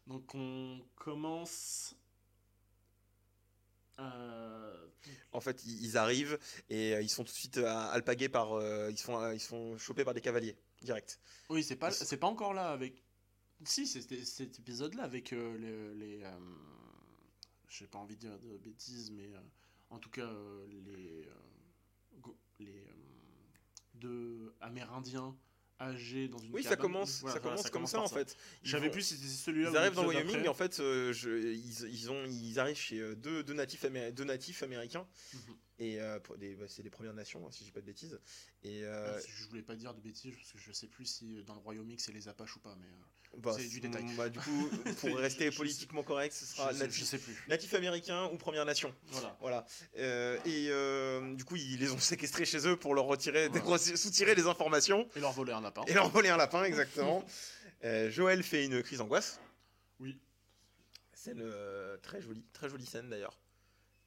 Donc, 0.06 0.34
on 0.34 0.80
commence. 0.96 1.94
Euh, 4.00 4.86
En 5.32 5.40
fait, 5.40 5.64
ils, 5.64 5.96
arrivent 5.96 6.38
et 6.68 6.94
euh, 6.94 7.02
ils 7.02 7.08
sont 7.08 7.22
tout 7.24 7.32
de 7.32 7.36
suite 7.36 7.58
euh, 7.58 7.66
alpagués 7.92 8.28
par. 8.28 8.54
euh, 8.54 8.90
ils, 8.90 9.10
euh, 9.10 9.34
ils 9.34 9.40
se 9.40 9.48
font 9.48 9.78
choper 9.78 10.04
par 10.04 10.14
des 10.14 10.20
cavaliers, 10.20 10.56
direct. 10.82 11.20
Oui, 11.48 11.62
c'est 11.62 11.76
pas, 11.76 11.90
c'est 11.90 12.16
pas 12.16 12.26
encore 12.26 12.54
là 12.54 12.70
avec. 12.70 13.02
Si, 13.64 13.86
c'était 13.86 14.24
cet 14.24 14.58
épisode-là 14.58 15.04
avec 15.04 15.32
euh, 15.32 15.94
les. 15.94 16.18
les 16.18 16.26
J'ai 17.68 17.86
pas 17.86 17.98
envie 17.98 18.16
de 18.16 18.20
dire 18.20 18.38
de 18.38 18.56
bêtises, 18.58 19.10
mais 19.10 19.30
en 19.90 19.98
tout 19.98 20.10
cas, 20.10 20.30
les. 20.68 21.26
les 22.58 22.84
deux 23.94 24.54
Amérindiens 24.60 25.36
âgés 25.80 26.28
dans 26.28 26.38
une 26.38 26.52
Oui, 26.52 26.62
ça 26.62 26.70
cabane. 26.70 26.82
commence, 26.82 27.20
Voilà, 27.20 27.34
ça 27.34 27.40
voilà, 27.40 27.56
commence 27.56 27.70
comme 27.70 27.86
ça, 27.86 28.00
en 28.00 28.08
fait. 28.08 28.36
Ils 28.62 28.66
Je 28.68 28.72
savais 28.76 28.90
plus 28.90 29.02
si 29.02 29.16
c'était 29.16 29.28
celui-là 29.28 29.70
Ils 29.72 29.76
arrivent 29.76 29.94
dans 29.94 30.02
le 30.02 30.08
Wyoming, 30.08 30.32
d'après. 30.34 30.48
en 30.48 30.54
fait, 30.54 30.80
euh, 30.80 31.12
je- 31.12 31.30
ils, 31.52 31.88
ils, 31.88 32.10
ont, 32.10 32.24
ils 32.26 32.58
arrivent 32.60 32.76
chez 32.76 33.00
euh, 33.00 33.14
deux, 33.14 33.42
deux, 33.42 33.54
natifs, 33.54 33.84
amé- 33.84 34.12
deux 34.12 34.24
natifs 34.24 34.62
américains, 34.62 35.06
Mhm. 35.34 35.40
Et 35.80 36.00
euh, 36.00 36.18
bah, 36.58 36.66
c'est 36.68 36.82
des 36.82 36.90
Premières 36.90 37.14
Nations, 37.14 37.44
hein, 37.46 37.50
si 37.50 37.60
je 37.60 37.64
dis 37.64 37.72
pas 37.72 37.80
de 37.80 37.86
bêtises. 37.86 38.20
Et 38.62 38.84
euh, 38.84 39.16
Ah, 39.18 39.20
Je 39.34 39.48
voulais 39.48 39.62
pas 39.62 39.74
dire 39.74 39.94
de 39.94 40.00
bêtises 40.00 40.34
parce 40.36 40.52
que 40.52 40.58
je 40.58 40.70
sais 40.72 40.86
plus 40.86 41.06
si 41.06 41.42
dans 41.44 41.54
le 41.54 41.60
Wyoming 41.64 41.98
c'est 41.98 42.12
les 42.12 42.28
Apaches 42.28 42.54
ou 42.56 42.60
pas, 42.60 42.76
mais 42.78 42.86
euh, 42.86 43.38
bah, 43.38 43.54
c'est 43.56 43.66
du 43.66 43.80
détail. 43.80 44.04
bah, 44.16 44.28
du 44.28 44.38
coup, 44.38 44.68
pour 45.00 45.16
rester 45.16 45.50
politiquement 45.50 46.02
correct, 46.02 46.32
ce 46.34 46.44
je, 46.44 46.50
sera 46.50 46.72
je 46.72 47.04
sais 47.04 47.18
plus. 47.18 47.34
natif 47.48 47.72
américain 47.74 48.28
ou 48.32 48.36
Première 48.36 48.64
Nation. 48.66 48.94
Voilà. 49.08 49.36
Voilà. 49.40 49.66
Euh, 49.96 50.38
et 50.44 50.68
euh, 50.68 51.34
du 51.34 51.44
coup, 51.44 51.56
ils 51.56 51.78
les 51.78 51.90
ont 51.92 51.98
séquestrés 51.98 52.44
chez 52.44 52.66
eux 52.68 52.76
pour 52.76 52.94
leur 52.94 53.06
retirer, 53.06 53.48
Voilà. 53.48 53.78
soutirer 53.78 54.34
les 54.34 54.46
informations 54.46 55.08
Et 55.16 55.20
leur 55.20 55.32
voler 55.32 55.52
un 55.52 55.62
lapin. 55.62 55.82
et 55.86 55.94
leur 55.94 56.08
voler 56.10 56.28
un 56.28 56.36
lapin, 56.36 56.64
exactement. 56.64 57.24
Euh, 57.82 58.10
Joël 58.10 58.42
fait 58.42 58.66
une 58.66 58.82
crise 58.82 58.98
d'angoisse. 58.98 59.40
Oui. 60.00 60.20
Scène 61.14 61.40
euh, 61.40 61.96
très 62.02 62.20
jolie, 62.20 62.44
très 62.52 62.68
jolie 62.68 62.84
scène 62.84 63.08
d'ailleurs, 63.08 63.39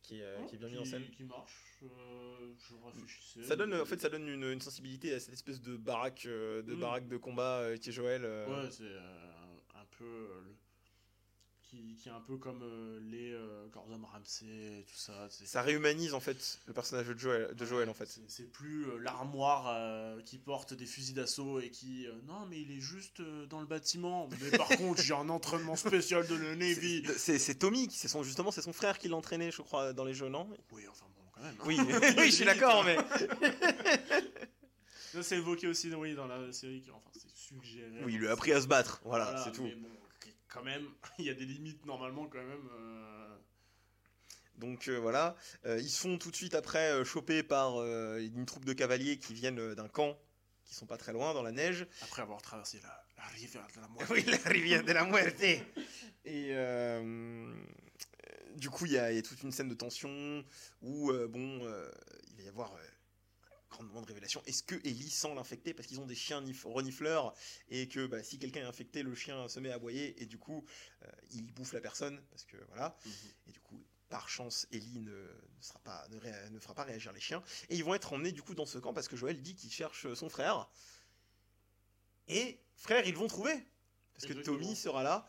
qui, 0.03 0.19
est, 0.19 0.23
euh, 0.23 0.43
qui 0.45 0.55
est 0.55 0.57
bien 0.59 0.69
mise 0.69 0.79
en 0.79 0.85
scène. 0.85 1.03
Qui 1.15 1.23
marche. 1.23 1.79
euh, 1.83 2.53
je 2.69 2.75
réfléchissais. 2.85 3.43
Ça 3.43 3.55
donne, 3.55 3.73
en 3.73 3.85
fait, 3.85 3.99
ça 3.99 4.09
donne 4.09 4.27
une, 4.27 4.43
une 4.43 4.61
sensibilité 4.61 5.13
à 5.13 5.19
cette 5.19 5.33
espèce 5.33 5.61
de 5.61 5.75
baraque, 5.77 6.25
euh, 6.27 6.61
de 6.61 6.75
Mm. 6.75 6.79
baraque 6.79 7.07
de 7.07 7.17
combat 7.17 7.59
euh, 7.61 7.77
qui 7.77 7.89
est 7.89 7.93
Joël. 7.93 8.23
euh, 8.25 8.63
Ouais, 8.65 8.69
c'est 8.71 8.83
euh, 8.83 8.99
un, 9.75 9.79
un 9.81 9.85
peu. 9.97 10.03
euh, 10.05 10.41
le- 10.45 10.55
qui, 11.73 11.95
qui 11.95 12.07
est 12.09 12.11
un 12.11 12.21
peu 12.21 12.37
comme 12.37 12.61
euh, 12.61 12.99
les 13.01 13.31
euh, 13.33 13.67
Gordon 13.69 13.99
Ramsay 14.05 14.45
et 14.45 14.85
tout 14.87 14.95
ça. 14.97 15.27
Ça 15.29 15.61
réhumanise 15.63 16.13
en 16.13 16.19
fait 16.19 16.59
le 16.67 16.73
personnage 16.73 17.07
de 17.07 17.17
Joël, 17.17 17.53
de 17.55 17.65
Joël 17.65 17.89
en 17.89 17.93
fait. 17.95 18.19
C'est- 18.27 18.43
plus 18.51 18.85
euh, 18.85 18.97
l'armoire 18.99 19.75
qui 20.25 20.37
porte 20.37 20.73
des 20.73 20.85
fusils 20.85 21.15
d'assaut 21.15 21.59
et 21.59 21.69
qui. 21.71 22.07
non, 22.27 22.45
mais 22.49 22.61
il 22.61 22.71
est 22.71 22.79
juste 22.79 23.21
dans 23.49 23.59
le 23.61 23.65
bâtiment. 23.65 24.29
Mais 24.41 24.57
par 24.57 24.67
contre, 24.77 25.01
j'ai 25.01 25.13
un 25.15 25.29
entraînement 25.29 25.75
spécial 25.75 26.27
de 26.27 26.35
la 26.35 26.55
Navy. 26.55 27.03
C'est- 27.17 27.55
Tommy, 27.57 27.87
qui- 27.87 27.97
c'est 27.97 28.07
son, 28.07 28.21
justement, 28.23 28.51
c'est 28.51 28.61
son 28.61 28.73
frère 28.73 28.99
qui 28.99 29.07
l'entraînait, 29.07 29.49
je 29.51 29.61
crois, 29.61 29.93
dans 29.93 30.05
les 30.05 30.13
jeux, 30.13 30.29
non? 30.29 30.47
Oui, 30.71 30.83
enfin 30.89 31.05
bon, 31.15 31.23
quand 31.33 31.41
même. 31.41 31.55
hein. 31.59 31.63
Oui, 31.65 31.77
oui, 32.19 32.25
je 32.27 32.35
suis 32.35 32.45
d'accord, 32.45 32.83
mais 32.83 32.97
Ça, 35.11 35.21
c'est 35.21 35.37
évoqué 35.37 35.67
aussi 35.67 35.93
oui, 35.93 36.15
dans 36.15 36.27
la 36.27 36.51
série. 36.51 36.81
qui- 36.81 36.89
Enfin, 36.91 37.09
c'est 37.13 37.29
suggéré. 37.35 38.03
oui, 38.03 38.13
il 38.13 38.19
lui 38.19 38.27
a 38.27 38.31
appris 38.31 38.51
à 38.51 38.61
se 38.61 38.67
battre. 38.67 39.01
Voilà, 39.05 39.25
Voilà, 39.25 39.43
c'est 39.43 39.51
tout. 39.51 39.63
Mais 39.63 39.75
bon, 39.75 39.87
quand 40.53 40.63
même, 40.63 40.85
il 41.19 41.25
y 41.25 41.29
a 41.29 41.33
des 41.33 41.45
limites 41.45 41.85
normalement, 41.85 42.27
quand 42.27 42.43
même. 42.43 42.69
euh, 42.79 43.35
Donc 44.57 44.87
euh, 44.87 44.97
voilà, 44.99 45.35
Euh, 45.65 45.79
ils 45.79 45.89
se 45.89 45.99
font 46.01 46.17
tout 46.17 46.31
de 46.31 46.35
suite 46.35 46.53
après 46.55 47.03
choper 47.03 47.43
par 47.43 47.83
une 47.83 48.45
troupe 48.45 48.65
de 48.65 48.73
cavaliers 48.73 49.17
qui 49.17 49.33
viennent 49.33 49.73
d'un 49.75 49.87
camp 49.87 50.17
qui 50.63 50.75
sont 50.75 50.85
pas 50.85 50.97
très 50.97 51.11
loin 51.11 51.33
dans 51.33 51.43
la 51.43 51.51
neige. 51.51 51.85
Après 52.01 52.21
avoir 52.21 52.41
traversé 52.41 52.79
la, 52.81 53.03
la 53.17 53.25
rivière 53.29 53.67
de 53.75 53.81
la 53.81 53.87
mort. 53.93 54.03
Oui, 54.09 54.23
la 54.25 54.49
rivière 54.49 54.83
de 54.83 54.91
la 54.93 55.05
muerte. 55.05 55.43
Et 55.43 56.55
du 58.55 58.69
coup, 58.69 58.85
il 58.85 58.91
y, 58.91 58.95
y 58.95 58.97
a 58.99 59.21
toute 59.21 59.41
une 59.43 59.51
scène 59.51 59.67
de 59.69 59.73
tension 59.75 60.43
où, 60.81 61.11
bon, 61.29 61.59
il 62.29 62.35
va 62.37 62.43
y 62.43 62.47
avoir 62.47 62.71
euh, 63.73 63.75
un 63.75 63.77
grand 63.79 63.83
moment 63.83 64.01
de 64.01 64.07
révélation. 64.07 64.41
Est-ce 64.45 64.63
que 64.63 64.75
Ellie 64.87 65.09
sent 65.09 65.33
l'infecté 65.35 65.73
parce 65.73 65.87
qu'ils 65.87 65.99
ont 65.99 66.05
des 66.05 66.15
chiens 66.15 66.41
nif- 66.41 66.65
renifleurs 66.71 67.33
et 67.69 67.87
que 67.87 68.05
bah, 68.07 68.23
si 68.23 68.39
quelqu'un 68.39 68.61
est 68.61 68.65
infecté, 68.65 69.03
le 69.03 69.15
chien 69.15 69.47
se 69.47 69.59
met 69.59 69.71
à 69.71 69.75
aboyer 69.75 70.21
et 70.21 70.25
du 70.25 70.37
coup, 70.37 70.65
euh, 71.03 71.07
il 71.31 71.51
bouffe 71.53 71.73
la 71.73 71.81
personne 71.81 72.21
parce 72.29 72.43
que 72.45 72.57
voilà. 72.69 72.97
Mhm. 73.05 73.11
Et 73.47 73.51
du 73.51 73.59
coup, 73.61 73.83
par 74.09 74.29
chance, 74.29 74.67
Ellie 74.71 74.99
ne, 74.99 75.11
ne 75.11 75.61
sera 75.61 75.79
pas, 75.79 76.07
ne, 76.09 76.17
ré- 76.17 76.49
ne 76.51 76.59
fera 76.59 76.75
pas 76.75 76.83
réagir 76.83 77.11
les 77.13 77.19
chiens. 77.21 77.41
Et 77.69 77.75
ils 77.75 77.83
vont 77.83 77.95
être 77.95 78.13
emmenés 78.13 78.31
du 78.31 78.41
coup 78.43 78.53
dans 78.53 78.65
ce 78.67 78.77
camp 78.77 78.93
parce 78.93 79.07
que 79.07 79.15
Joël 79.15 79.41
dit 79.41 79.55
qu'il 79.55 79.71
cherche 79.71 80.13
son 80.13 80.29
frère. 80.29 80.69
Et 82.27 82.59
frère, 82.75 83.05
ils 83.07 83.15
vont 83.15 83.27
trouver. 83.27 83.53
Parce 84.13 84.25
que 84.25 84.31
Exactement. 84.33 84.57
Tommy 84.59 84.75
sera 84.75 85.01
là. 85.03 85.27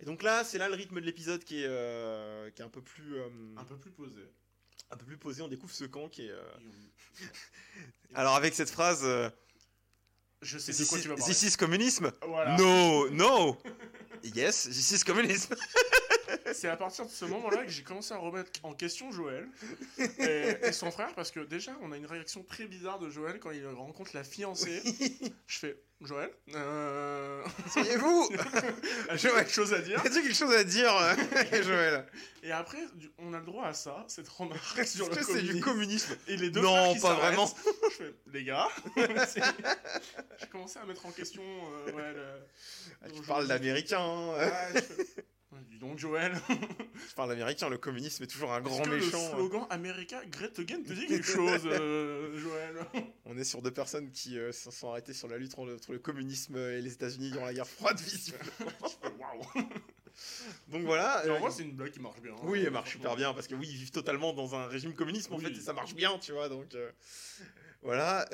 Et 0.00 0.04
donc 0.04 0.22
là, 0.22 0.44
c'est 0.44 0.58
là 0.58 0.68
le 0.68 0.74
rythme 0.74 1.00
de 1.00 1.06
l'épisode 1.06 1.42
qui 1.44 1.62
est, 1.62 1.66
euh, 1.66 2.50
qui 2.50 2.60
est 2.60 2.64
un 2.64 2.68
peu 2.68 2.82
plus, 2.82 3.16
euh, 3.16 3.28
Un 3.56 3.64
peu 3.64 3.78
plus 3.78 3.92
posé. 3.92 4.22
Un 4.90 4.96
peu 4.96 5.04
plus 5.04 5.18
posé. 5.18 5.42
On 5.42 5.48
découvre 5.48 5.72
ce 5.72 5.84
camp 5.84 6.08
qui 6.08 6.26
est. 6.26 6.30
euh, 6.30 6.42
Alors 8.14 8.34
avec 8.36 8.54
cette 8.54 8.70
phrase, 8.70 9.00
euh, 9.04 9.28
Je 10.42 10.58
sais 10.58 10.72
de 10.72 10.88
quoi 10.88 10.98
tu 10.98 11.08
vas 11.08 11.16
parler. 11.16 11.32
this 11.34 11.42
is 11.42 11.56
communisme? 11.56 12.12
Voilà. 12.26 12.56
No, 12.56 13.08
no. 13.10 13.58
yes, 14.34 14.64
this 14.64 14.90
is 14.92 15.04
communisme. 15.04 15.54
C'est 16.52 16.68
à 16.68 16.76
partir 16.76 17.06
de 17.06 17.10
ce 17.10 17.24
moment-là 17.24 17.64
que 17.64 17.70
j'ai 17.70 17.82
commencé 17.82 18.12
à 18.14 18.18
remettre 18.18 18.50
en 18.62 18.72
question 18.74 19.10
Joël 19.12 19.48
et, 20.18 20.56
et 20.62 20.72
son 20.72 20.90
frère 20.90 21.14
parce 21.14 21.30
que 21.30 21.40
déjà 21.40 21.72
on 21.82 21.92
a 21.92 21.96
une 21.96 22.06
réaction 22.06 22.42
très 22.42 22.66
bizarre 22.66 22.98
de 22.98 23.10
Joël 23.10 23.38
quand 23.40 23.50
il 23.50 23.66
rencontre 23.66 24.10
la 24.14 24.24
fiancée. 24.24 24.82
Je 25.46 25.58
fais 25.58 25.76
Joël, 26.02 26.30
euh... 26.54 27.42
Soyez-vous. 27.72 28.28
j'ai 29.14 29.30
quelque 29.30 29.50
chose 29.50 29.72
à 29.72 29.78
dire. 29.80 29.98
As-tu 30.00 30.22
quelque 30.22 30.34
chose 30.34 30.54
à 30.54 30.62
dire, 30.62 30.94
euh, 30.94 31.14
Joël 31.62 32.06
Et 32.42 32.52
après 32.52 32.80
on 33.18 33.32
a 33.32 33.38
le 33.38 33.46
droit 33.46 33.66
à 33.66 33.72
ça, 33.72 34.04
cette 34.08 34.28
remarque 34.28 34.84
sur 34.86 35.08
le 35.08 35.16
que 35.16 35.22
c'est 35.24 35.40
du 35.42 35.60
communisme. 35.60 36.10
communisme 36.14 36.16
Et 36.28 36.36
les 36.36 36.50
deux 36.50 36.60
Non, 36.60 36.92
qui 36.94 37.00
pas 37.00 37.14
vraiment. 37.14 37.50
Je 37.84 37.88
fais 38.04 38.14
les 38.32 38.44
gars. 38.44 38.68
j'ai 40.38 40.46
commencé 40.48 40.78
à 40.78 40.84
mettre 40.84 41.06
en 41.06 41.12
question 41.12 41.42
euh, 41.42 41.92
ouais, 41.92 42.12
le- 42.12 42.44
Ah, 43.02 43.06
Tu 43.08 43.22
Je- 43.22 43.26
parles 43.26 43.48
d'américain. 43.48 44.00
hein. 44.00 44.34
Je 44.74 44.80
Dis 45.70 45.78
donc 45.78 45.98
Joël. 45.98 46.32
Je 47.08 47.14
parle 47.14 47.30
d'américain. 47.30 47.68
Le 47.68 47.78
communisme 47.78 48.22
est 48.24 48.26
toujours 48.26 48.52
un 48.52 48.60
grand 48.60 48.82
que 48.82 48.90
méchant. 48.90 49.22
Le 49.32 49.36
slogan 49.36 49.66
America 49.70 50.20
Great 50.26 50.58
Again 50.58 50.82
te 50.82 50.92
dit 50.92 51.06
quelque 51.06 51.26
chose, 51.26 51.62
euh, 51.66 52.38
Joël? 52.38 52.86
On 53.24 53.36
est 53.36 53.44
sur 53.44 53.62
deux 53.62 53.70
personnes 53.70 54.10
qui 54.10 54.38
euh, 54.38 54.52
se 54.52 54.70
sont 54.70 54.90
arrêtées 54.90 55.12
sur 55.12 55.28
la 55.28 55.38
lutte 55.38 55.58
entre, 55.58 55.92
le 55.92 55.98
communisme 55.98 56.56
et 56.56 56.80
les 56.80 56.92
États-Unis 56.92 57.30
durant 57.30 57.46
la 57.46 57.54
guerre 57.54 57.66
froide. 57.66 57.98
Waouh. 59.18 59.64
Donc 60.68 60.82
voilà. 60.84 61.22
En 61.24 61.28
euh, 61.28 61.38
vrai, 61.38 61.50
c'est 61.50 61.62
une 61.62 61.72
blague 61.72 61.90
qui 61.92 62.00
marche 62.00 62.20
bien. 62.20 62.32
hein. 62.32 62.40
oui, 62.44 62.62
elle 62.64 62.70
marche 62.72 62.92
super 62.92 63.16
bien 63.16 63.34
parce 63.34 63.46
que 63.46 63.54
oui, 63.54 63.68
ils 63.68 63.76
vivent 63.76 63.90
totalement 63.90 64.32
dans 64.32 64.54
un 64.54 64.66
régime 64.66 64.94
communiste 64.94 65.30
en 65.30 65.36
Oui. 65.36 65.44
fait 65.44 65.50
et 65.50 65.60
ça 65.60 65.72
marche 65.72 65.94
bien, 65.94 66.18
tu 66.18 66.32
vois. 66.32 66.48
Donc 66.48 66.74
voilà. 67.82 68.26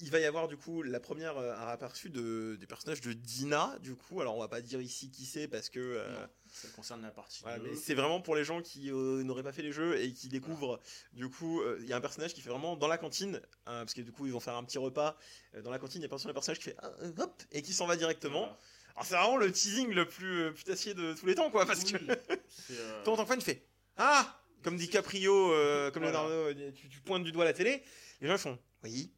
Il 0.00 0.10
va 0.10 0.18
y 0.20 0.24
avoir 0.24 0.46
du 0.48 0.56
coup 0.56 0.82
la 0.82 1.00
première 1.00 1.36
euh, 1.38 1.54
un 1.54 1.68
aperçu 1.68 2.10
de, 2.10 2.56
des 2.60 2.66
personnages 2.66 3.00
de 3.00 3.12
Dina, 3.12 3.76
du 3.80 3.94
coup. 3.94 4.20
Alors 4.20 4.36
on 4.36 4.40
va 4.40 4.48
pas 4.48 4.60
dire 4.60 4.80
ici 4.80 5.10
qui 5.10 5.24
c'est 5.24 5.48
parce 5.48 5.68
que. 5.70 5.80
euh, 5.80 6.12
Non, 6.20 6.28
Ça 6.52 6.68
concerne 6.76 7.02
la 7.02 7.10
partie 7.10 7.40
Voilà, 7.42 7.58
2. 7.58 7.70
mais 7.70 7.76
c'est 7.76 7.94
vraiment 7.94 8.20
pour 8.20 8.36
les 8.36 8.44
gens 8.44 8.60
qui 8.62 8.90
euh, 8.90 9.22
n'auraient 9.22 9.42
pas 9.42 9.52
fait 9.52 9.62
les 9.62 9.72
jeux 9.72 9.98
et 10.00 10.12
qui 10.12 10.28
découvrent. 10.28 10.80
Du 11.12 11.28
coup, 11.30 11.60
euh, 11.62 11.78
il 11.80 11.86
y 11.86 11.92
a 11.92 11.96
un 11.96 12.00
personnage 12.00 12.34
qui 12.34 12.40
fait 12.42 12.50
vraiment 12.50 12.76
dans 12.76 12.88
la 12.88 12.98
cantine, 12.98 13.36
hein, 13.66 13.80
parce 13.80 13.94
que 13.94 14.02
du 14.02 14.12
coup, 14.12 14.26
ils 14.26 14.32
vont 14.32 14.40
faire 14.40 14.54
un 14.56 14.64
petit 14.64 14.78
repas 14.78 15.16
dans 15.64 15.70
la 15.70 15.78
cantine. 15.78 16.00
Il 16.02 16.04
y 16.04 16.10
a 16.10 16.14
un 16.14 16.32
personnage 16.32 16.58
qui 16.58 16.64
fait 16.64 16.76
ah, 16.82 16.90
hop 17.18 17.42
et 17.52 17.62
qui 17.62 17.72
s'en 17.72 17.86
va 17.86 17.96
directement. 17.96 18.40
Voilà. 18.40 18.58
Alors, 18.96 19.04
c'est 19.06 19.14
vraiment 19.16 19.36
le 19.38 19.52
teasing 19.52 19.90
le 19.92 20.06
plus 20.06 20.52
putassier 20.54 20.94
de 20.94 21.14
tous 21.14 21.26
les 21.26 21.34
temps, 21.34 21.50
quoi. 21.50 21.64
Parce 21.66 21.84
que 21.84 21.96
Oui, 21.98 22.76
toi, 23.04 23.12
en 23.14 23.16
tant 23.16 23.22
que 23.24 23.28
fan, 23.28 23.38
tu 23.38 23.44
fais 23.44 23.66
ah 23.96 24.40
comme 24.62 24.76
dit 24.76 24.88
Caprio, 24.88 25.52
comme. 25.92 26.02
Leonardo, 26.02 26.52
tu, 26.74 26.88
tu 26.88 27.00
pointes 27.00 27.22
du 27.24 27.32
doigt 27.32 27.44
la 27.44 27.52
télé. 27.52 27.82
Les 28.20 28.28
gens 28.28 28.36
font 28.36 28.58
oui. 28.82 29.10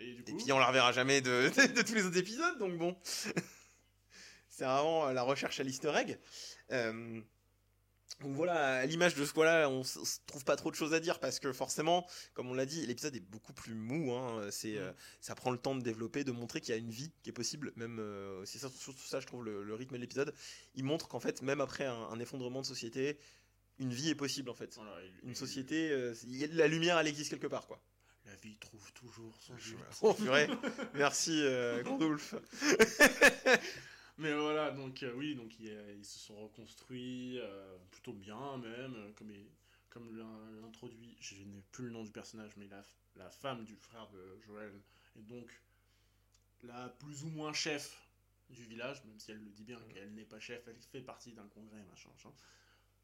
Et 0.00 0.14
du 0.14 0.22
Et 0.22 0.32
coup, 0.32 0.36
puis 0.44 0.52
on 0.52 0.58
la 0.58 0.66
reverra 0.66 0.92
jamais 0.92 1.20
de, 1.20 1.48
de 1.76 1.82
tous 1.82 1.94
les 1.94 2.04
autres 2.04 2.16
épisodes, 2.18 2.58
donc 2.58 2.76
bon. 2.78 2.96
c'est 4.48 4.64
vraiment 4.64 5.10
la 5.12 5.22
recherche 5.22 5.60
à 5.60 5.62
l'easter 5.62 5.92
egg. 5.96 6.18
Euh, 6.72 7.20
donc 8.20 8.34
voilà, 8.34 8.80
à 8.80 8.86
l'image 8.86 9.14
de 9.14 9.24
ce 9.24 9.32
quoi-là, 9.32 9.70
on 9.70 9.80
s- 9.80 9.96
s- 10.02 10.20
trouve 10.26 10.44
pas 10.44 10.56
trop 10.56 10.70
de 10.70 10.76
choses 10.76 10.92
à 10.92 11.00
dire 11.00 11.20
parce 11.20 11.38
que 11.38 11.52
forcément, 11.54 12.06
comme 12.34 12.50
on 12.50 12.54
l'a 12.54 12.66
dit, 12.66 12.84
l'épisode 12.86 13.16
est 13.16 13.20
beaucoup 13.20 13.54
plus 13.54 13.74
mou. 13.74 14.12
hein, 14.12 14.48
c'est, 14.50 14.76
euh, 14.76 14.92
ça 15.22 15.34
prend 15.34 15.50
le 15.50 15.56
temps 15.58 15.74
de 15.74 15.80
développer, 15.82 16.22
de 16.22 16.32
montrer 16.32 16.60
qu'il 16.60 16.74
y 16.74 16.76
a 16.76 16.78
une 16.80 16.90
vie 16.90 17.12
qui 17.22 17.30
est 17.30 17.32
possible. 17.32 17.72
Même, 17.76 17.98
euh, 17.98 18.44
c'est 18.44 18.58
ça, 18.58 18.68
surtout 18.68 19.02
ça, 19.06 19.20
je 19.20 19.26
trouve, 19.26 19.44
le, 19.44 19.62
le 19.62 19.74
rythme 19.74 19.94
de 19.94 20.00
l'épisode. 20.00 20.34
Il 20.74 20.84
montre 20.84 21.08
qu'en 21.08 21.20
fait, 21.20 21.40
même 21.40 21.62
après 21.62 21.86
un, 21.86 21.94
un 21.94 22.18
effondrement 22.20 22.60
de 22.60 22.66
société, 22.66 23.18
une 23.78 23.92
vie 23.94 24.10
est 24.10 24.14
possible 24.14 24.50
en 24.50 24.54
fait. 24.54 24.74
voilà, 24.74 24.92
il- 25.02 25.28
Une 25.30 25.34
société, 25.34 25.90
euh, 25.90 26.14
la 26.52 26.68
lumière, 26.68 26.98
elle 26.98 27.06
existe 27.06 27.30
quelque 27.30 27.46
part 27.46 27.66
quoi. 27.66 27.80
Vie 28.42 28.56
trouve 28.56 28.92
toujours 28.94 29.34
son 29.42 29.54
but. 29.54 29.76
Purée, 30.14 30.48
merci 30.94 31.42
euh, 31.44 31.82
Gandolf. 31.82 32.34
Mais 34.18 34.34
voilà, 34.34 34.70
donc 34.70 35.02
euh, 35.02 35.12
oui, 35.16 35.34
donc 35.34 35.58
ils, 35.60 35.72
ils 35.98 36.04
se 36.04 36.18
sont 36.18 36.36
reconstruits 36.36 37.38
euh, 37.40 37.76
plutôt 37.90 38.12
bien 38.12 38.58
même, 38.58 38.94
euh, 38.96 39.10
comme, 39.16 39.30
il- 39.30 39.46
comme 39.88 40.14
l'in- 40.16 40.60
l'introduit, 40.62 41.16
je 41.20 41.36
n'ai 41.36 41.62
plus 41.72 41.84
le 41.86 41.90
nom 41.90 42.04
du 42.04 42.10
personnage, 42.10 42.50
mais 42.56 42.66
la, 42.68 42.82
la 43.16 43.30
femme 43.30 43.64
du 43.64 43.76
frère 43.76 44.08
de 44.10 44.38
Joël 44.46 44.72
est 45.18 45.22
donc 45.22 45.50
la 46.62 46.88
plus 46.98 47.24
ou 47.24 47.28
moins 47.30 47.52
chef 47.54 48.06
du 48.50 48.62
village, 48.64 49.02
même 49.04 49.18
si 49.18 49.30
elle 49.30 49.38
le 49.42 49.50
dit 49.50 49.64
bien 49.64 49.78
qu'elle 49.88 50.12
n'est 50.12 50.24
pas 50.24 50.40
chef, 50.40 50.62
elle 50.66 50.76
fait 50.92 51.00
partie 51.00 51.32
d'un 51.32 51.46
congrès, 51.48 51.82
machin, 51.88 52.10
machin. 52.14 52.32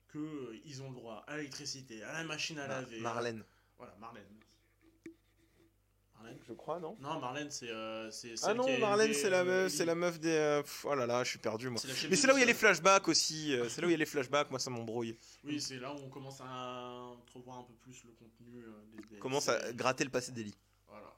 Que 0.09 0.18
euh, 0.18 0.61
ils 0.66 0.82
ont 0.82 0.91
le 0.91 0.97
droit 0.97 1.24
à 1.26 1.37
l'électricité, 1.39 2.03
à 2.03 2.12
la 2.12 2.24
machine 2.24 2.59
à 2.59 2.66
laver. 2.66 3.01
Marlène. 3.01 3.43
Voilà, 3.78 3.95
Marlène. 3.99 4.24
Marlène 6.19 6.39
Je 6.47 6.53
crois, 6.55 6.81
non 6.81 6.97
Non, 7.01 7.21
Marlène, 7.21 7.51
c'est. 7.51 7.69
euh, 7.71 8.11
Ah 8.43 8.55
non, 8.55 8.79
Marlène, 8.79 9.12
c'est 9.14 9.31
la, 9.31 9.45
meuf, 9.45 9.73
c'est 9.73 9.85
la 9.85 9.95
meuf 9.95 10.19
des. 10.19 10.31
euh, 10.31 10.62
pff, 10.62 10.85
oh 10.89 10.95
là 10.95 11.07
là, 11.07 11.23
je 11.25 11.31
suis 11.31 11.39
perdu 11.39 11.69
moi. 11.69 11.81
Mais 12.09 12.17
c'est 12.17 12.27
là 12.27 12.35
où 12.35 12.37
il 12.37 12.41
y 12.41 12.43
a 12.43 12.47
les 12.47 12.55
flashbacks 12.55 13.09
aussi. 13.09 13.55
euh, 13.55 13.69
c'est 13.69 13.81
là 13.81 13.87
où 13.87 13.91
il 13.91 13.93
y 13.93 13.97
a 13.97 13.99
les 13.99 14.07
flashbacks, 14.07 14.51
moi 14.51 14.59
ça 14.59 14.71
m'embrouille. 14.71 15.17
Oui, 15.45 15.61
c'est 15.61 15.79
là 15.79 15.93
où 15.93 15.99
on 15.99 16.09
commence 16.09 16.41
à 16.41 16.91
entrevoir 17.19 17.59
un 17.59 17.64
peu 17.64 17.75
plus 17.75 18.03
le 18.05 18.11
contenu 18.12 18.62
euh, 18.64 18.71
des, 18.97 19.14
des 19.14 19.19
Commence 19.19 19.49
à 19.49 19.73
gratter 19.73 20.05
le 20.05 20.11
passé 20.11 20.33
d'Eli. 20.33 20.55
Voilà. 20.89 21.12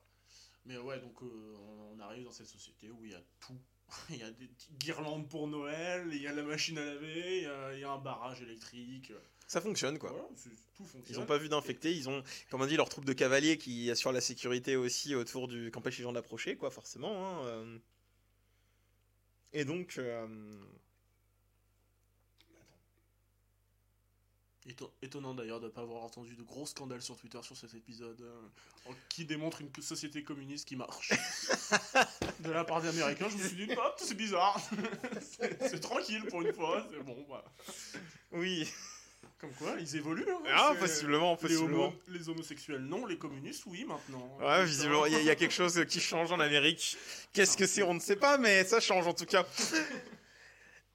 Mais 0.67 0.77
ouais, 0.79 0.99
donc 1.01 1.21
on, 1.23 1.99
arrive 2.01 2.25
dans 2.25 2.33
cette 2.33 2.47
société 2.47 2.91
où 2.91 3.05
il 3.05 3.11
y 3.13 3.15
a 3.15 3.23
tout. 3.41 3.59
il 4.11 4.17
y 4.19 4.23
a 4.23 4.31
des 4.31 4.51
guirlandes 4.79 5.29
pour 5.29 5.49
Noël, 5.49 6.09
il 6.13 6.23
y 6.23 6.27
a 6.27 6.33
la 6.33 6.43
machine 6.43 6.79
à 6.79 6.85
laver, 6.85 7.39
il 7.39 7.43
y 7.45 7.47
a, 7.47 7.75
il 7.75 7.81
y 7.81 7.85
a 7.85 7.91
un 7.91 7.99
barrage 7.99 8.41
électrique. 8.43 9.13
Ça 9.49 9.61
fonctionne 9.61 9.99
quoi. 9.99 10.11
Voilà, 10.11 10.29
c'est- 10.37 10.51
tout 10.77 10.85
fonctionne. 10.85 11.03
Ils 11.09 11.19
ont 11.19 11.27
pas 11.27 11.39
vu 11.39 11.49
d'infectés, 11.49 11.93
ils 11.93 12.09
ont, 12.09 12.23
comme 12.51 12.61
on 12.63 12.67
dit, 12.67 12.77
leur 12.77 12.89
troupe 12.89 13.05
de 13.07 13.13
cavaliers 13.15 13.59
qui 13.59 13.91
assure 13.91 14.13
la 14.13 14.21
sécurité 14.21 14.77
aussi 14.77 15.15
autour 15.17 15.49
du. 15.49 15.71
qui 15.73 15.79
empêche 15.79 15.97
les 15.99 16.05
gens 16.05 16.13
d'approcher, 16.13 16.55
quoi, 16.57 16.71
forcément. 16.71 17.27
hein, 17.27 17.47
euh. 17.47 17.79
Et 19.55 19.65
donc. 19.65 19.97
euh, 19.99 20.29
Éton- 24.67 24.91
Étonnant 25.01 25.33
d'ailleurs 25.35 25.61
de 25.61 25.65
ne 25.67 25.71
pas 25.71 25.81
avoir 25.81 26.03
entendu 26.05 26.35
de 26.37 26.43
gros 26.43 26.67
scandales 26.67 27.01
sur 27.01 27.17
Twitter 27.17 27.39
sur 27.43 27.57
cet 27.57 27.73
épisode 27.75 28.21
euh, 28.21 28.93
qui 29.09 29.25
démontre 29.25 29.63
une 29.63 29.71
société 29.81 30.23
communiste 30.23 30.69
qui 30.69 30.77
marche. 30.77 31.09
de 32.41 32.51
la 32.51 32.65
part 32.65 32.83
des 32.83 32.89
Américains, 32.89 33.31
je 33.31 33.37
me 33.39 33.49
suis 33.49 33.67
dit, 33.67 33.73
ah, 33.81 33.95
c'est 33.97 34.15
bizarre. 34.15 34.61
c'est 35.23 35.69
c'est 35.71 35.81
tranquille 35.81 36.23
pour 36.27 36.43
une 36.43 36.53
fois, 36.53 36.87
c'est 36.91 37.03
bon. 37.03 37.25
Bah. 37.31 37.45
Oui, 38.33 38.69
Comme 39.41 39.53
quoi, 39.53 39.76
ils 39.78 39.95
évoluent. 39.97 40.26
hein, 40.28 40.41
ah, 40.53 40.74
possiblement, 40.80 41.32
Les, 41.41 41.49
possiblement. 41.49 41.86
homo- 41.89 41.95
les 42.09 42.28
homosexuels, 42.28 42.80
non. 42.80 43.07
Les 43.07 43.16
communistes, 43.18 43.62
oui, 43.66 43.84
maintenant. 43.84 44.36
Ouais, 44.41 44.64
visiblement, 44.64 45.07
il 45.07 45.12
y, 45.12 45.16
a- 45.16 45.20
il 45.20 45.26
y 45.26 45.30
a 45.30 45.36
quelque 45.36 45.55
chose 45.55 45.84
qui 45.89 46.01
change 46.01 46.32
en 46.32 46.41
Amérique. 46.41 46.97
Qu'est-ce 47.32 47.57
que 47.57 47.66
c'est 47.66 47.82
On 47.84 47.95
ne 47.95 48.01
sait 48.01 48.16
pas, 48.16 48.36
mais 48.36 48.64
ça 48.64 48.80
change 48.80 49.07
en 49.07 49.14
tout 49.14 49.26
cas. 49.26 49.47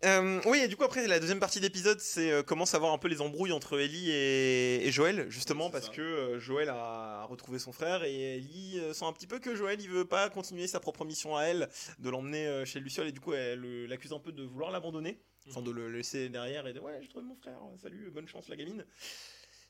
Euh, 0.05 0.41
oui, 0.47 0.59
et 0.59 0.67
du 0.67 0.75
coup, 0.75 0.83
après, 0.83 1.07
la 1.07 1.17
deuxième 1.17 1.39
partie 1.39 1.61
d'épisode, 1.61 1.97
c'est 2.01 2.29
euh, 2.29 2.43
comment 2.43 2.65
savoir 2.65 2.91
un 2.91 2.97
peu 2.97 3.07
les 3.07 3.21
embrouilles 3.21 3.53
entre 3.53 3.79
Ellie 3.79 4.11
et, 4.11 4.85
et 4.85 4.91
Joël, 4.91 5.27
justement, 5.29 5.69
parce 5.69 5.85
ça. 5.85 5.91
que 5.93 6.01
euh, 6.01 6.39
Joël 6.41 6.67
a, 6.67 7.23
retrouvé 7.29 7.57
son 7.57 7.71
frère 7.71 8.03
et 8.03 8.35
Ellie 8.35 8.79
euh, 8.81 8.91
sent 8.91 9.05
un 9.05 9.13
petit 9.13 9.27
peu 9.27 9.39
que 9.39 9.55
Joël, 9.55 9.79
il 9.79 9.89
veut 9.89 10.03
pas 10.03 10.29
continuer 10.29 10.67
sa 10.67 10.81
propre 10.81 11.05
mission 11.05 11.37
à 11.37 11.43
elle, 11.43 11.69
de 11.99 12.09
l'emmener 12.09 12.45
euh, 12.47 12.65
chez 12.65 12.81
Luciole, 12.81 13.07
et 13.07 13.11
du 13.13 13.21
coup, 13.21 13.31
elle 13.33 13.63
euh, 13.63 13.87
l'accuse 13.87 14.11
un 14.11 14.19
peu 14.19 14.33
de 14.33 14.43
vouloir 14.43 14.71
l'abandonner, 14.71 15.21
enfin, 15.49 15.61
de 15.61 15.71
le 15.71 15.89
laisser 15.89 16.29
derrière 16.29 16.67
et 16.67 16.73
de 16.73 16.79
ouais, 16.79 16.99
j'ai 17.01 17.09
trouvé 17.09 17.25
mon 17.25 17.35
frère, 17.35 17.59
salut, 17.81 18.09
bonne 18.11 18.27
chance, 18.27 18.47
la 18.49 18.55
gamine. 18.55 18.85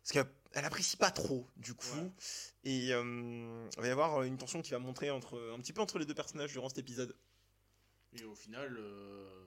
Parce 0.03 0.11
qu'elle 0.11 0.27
elle 0.53 0.65
apprécie 0.65 0.97
pas 0.97 1.11
trop, 1.11 1.47
du 1.55 1.73
coup. 1.73 1.95
Ouais. 1.95 2.11
Et 2.65 2.93
euh, 2.93 3.69
il 3.75 3.81
va 3.81 3.87
y 3.87 3.91
avoir 3.91 4.23
une 4.23 4.37
tension 4.37 4.61
qui 4.61 4.71
va 4.71 4.79
montrer 4.79 5.09
entre, 5.09 5.53
un 5.55 5.59
petit 5.59 5.73
peu 5.73 5.81
entre 5.81 5.97
les 5.97 6.05
deux 6.05 6.13
personnages 6.13 6.51
durant 6.51 6.69
cet 6.69 6.77
épisode. 6.77 7.15
Et 8.13 8.23
au 8.23 8.35
final, 8.35 8.75
euh, 8.77 9.45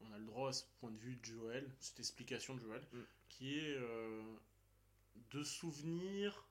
on 0.00 0.12
a 0.12 0.18
le 0.18 0.24
droit 0.26 0.50
à 0.50 0.52
ce 0.52 0.64
point 0.80 0.90
de 0.90 0.98
vue 0.98 1.16
de 1.16 1.24
Joël, 1.24 1.68
cette 1.80 1.98
explication 1.98 2.54
de 2.54 2.60
Joël, 2.60 2.82
Mm. 2.92 2.98
qui 3.28 3.58
est 3.58 3.74
euh, 3.76 4.22
de 5.32 5.42
souvenirs 5.42 6.46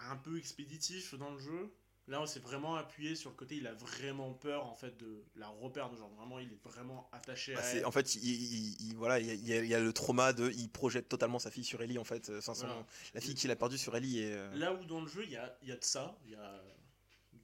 un 0.00 0.16
peu 0.16 0.38
expéditifs 0.38 1.14
dans 1.14 1.30
le 1.30 1.38
jeu. 1.38 1.74
Là, 2.06 2.20
on 2.20 2.26
s'est 2.26 2.40
vraiment 2.40 2.74
appuyé 2.76 3.14
sur 3.16 3.30
le 3.30 3.36
côté, 3.36 3.56
il 3.56 3.66
a 3.66 3.72
vraiment 3.72 4.34
peur 4.34 4.66
en 4.66 4.74
fait 4.74 4.94
de 4.98 5.24
la 5.36 5.48
reperdre, 5.48 5.96
genre 5.96 6.10
vraiment, 6.10 6.38
il 6.38 6.52
est 6.52 6.62
vraiment 6.62 7.08
attaché 7.12 7.54
Bah, 7.54 7.62
à 7.62 7.68
elle. 7.70 7.86
en 7.86 7.90
fait, 7.90 8.14
il, 8.16 8.24
il- 8.24 8.76
il- 8.90 8.96
voilà, 8.96 9.18
il 9.20 9.26
y, 9.26 9.52
a, 9.54 9.62
il 9.64 9.70
y 9.70 9.74
le 9.82 9.92
trauma 9.94 10.34
de, 10.34 10.50
il 10.50 10.68
projette 10.68 11.08
totalement 11.08 11.38
sa 11.38 11.50
fille 11.50 11.64
sur 11.64 11.80
Ellie 11.80 11.96
en 11.98 12.04
fait, 12.04 12.28
euh, 12.28 12.42
sans 12.42 12.52
son- 12.52 12.66
Voilà. 12.66 12.86
la 13.14 13.20
fille 13.22 13.34
qu'il 13.34 13.50
a 13.50 13.56
perdue 13.56 13.78
sur 13.78 13.96
Ellie 13.96 14.18
et 14.18 14.34
euh, 14.34 14.54
Là 14.54 14.74
où 14.74 14.84
dans 14.84 15.00
le 15.00 15.06
jeu, 15.08 15.24
il 15.24 15.30
y 15.30 15.36
a, 15.36 15.56
il 15.62 15.68
y 15.68 15.72
a 15.72 15.76
de 15.78 15.84
ça, 15.84 16.18
il 16.26 16.32
y 16.32 16.34
a, 16.34 16.62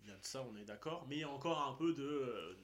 il 0.03 0.09
y 0.09 0.13
a 0.13 0.17
de 0.17 0.25
ça, 0.27 0.43
on 0.43 0.55
est 0.59 0.65
d'accord, 0.65 1.07
mais 1.09 1.17
il 1.17 1.21
y 1.21 1.25
a 1.25 1.31
encore 1.31 1.63
un 1.67 1.73
peu 1.73 1.95
de... 1.95 2.03
euh, 2.05 2.55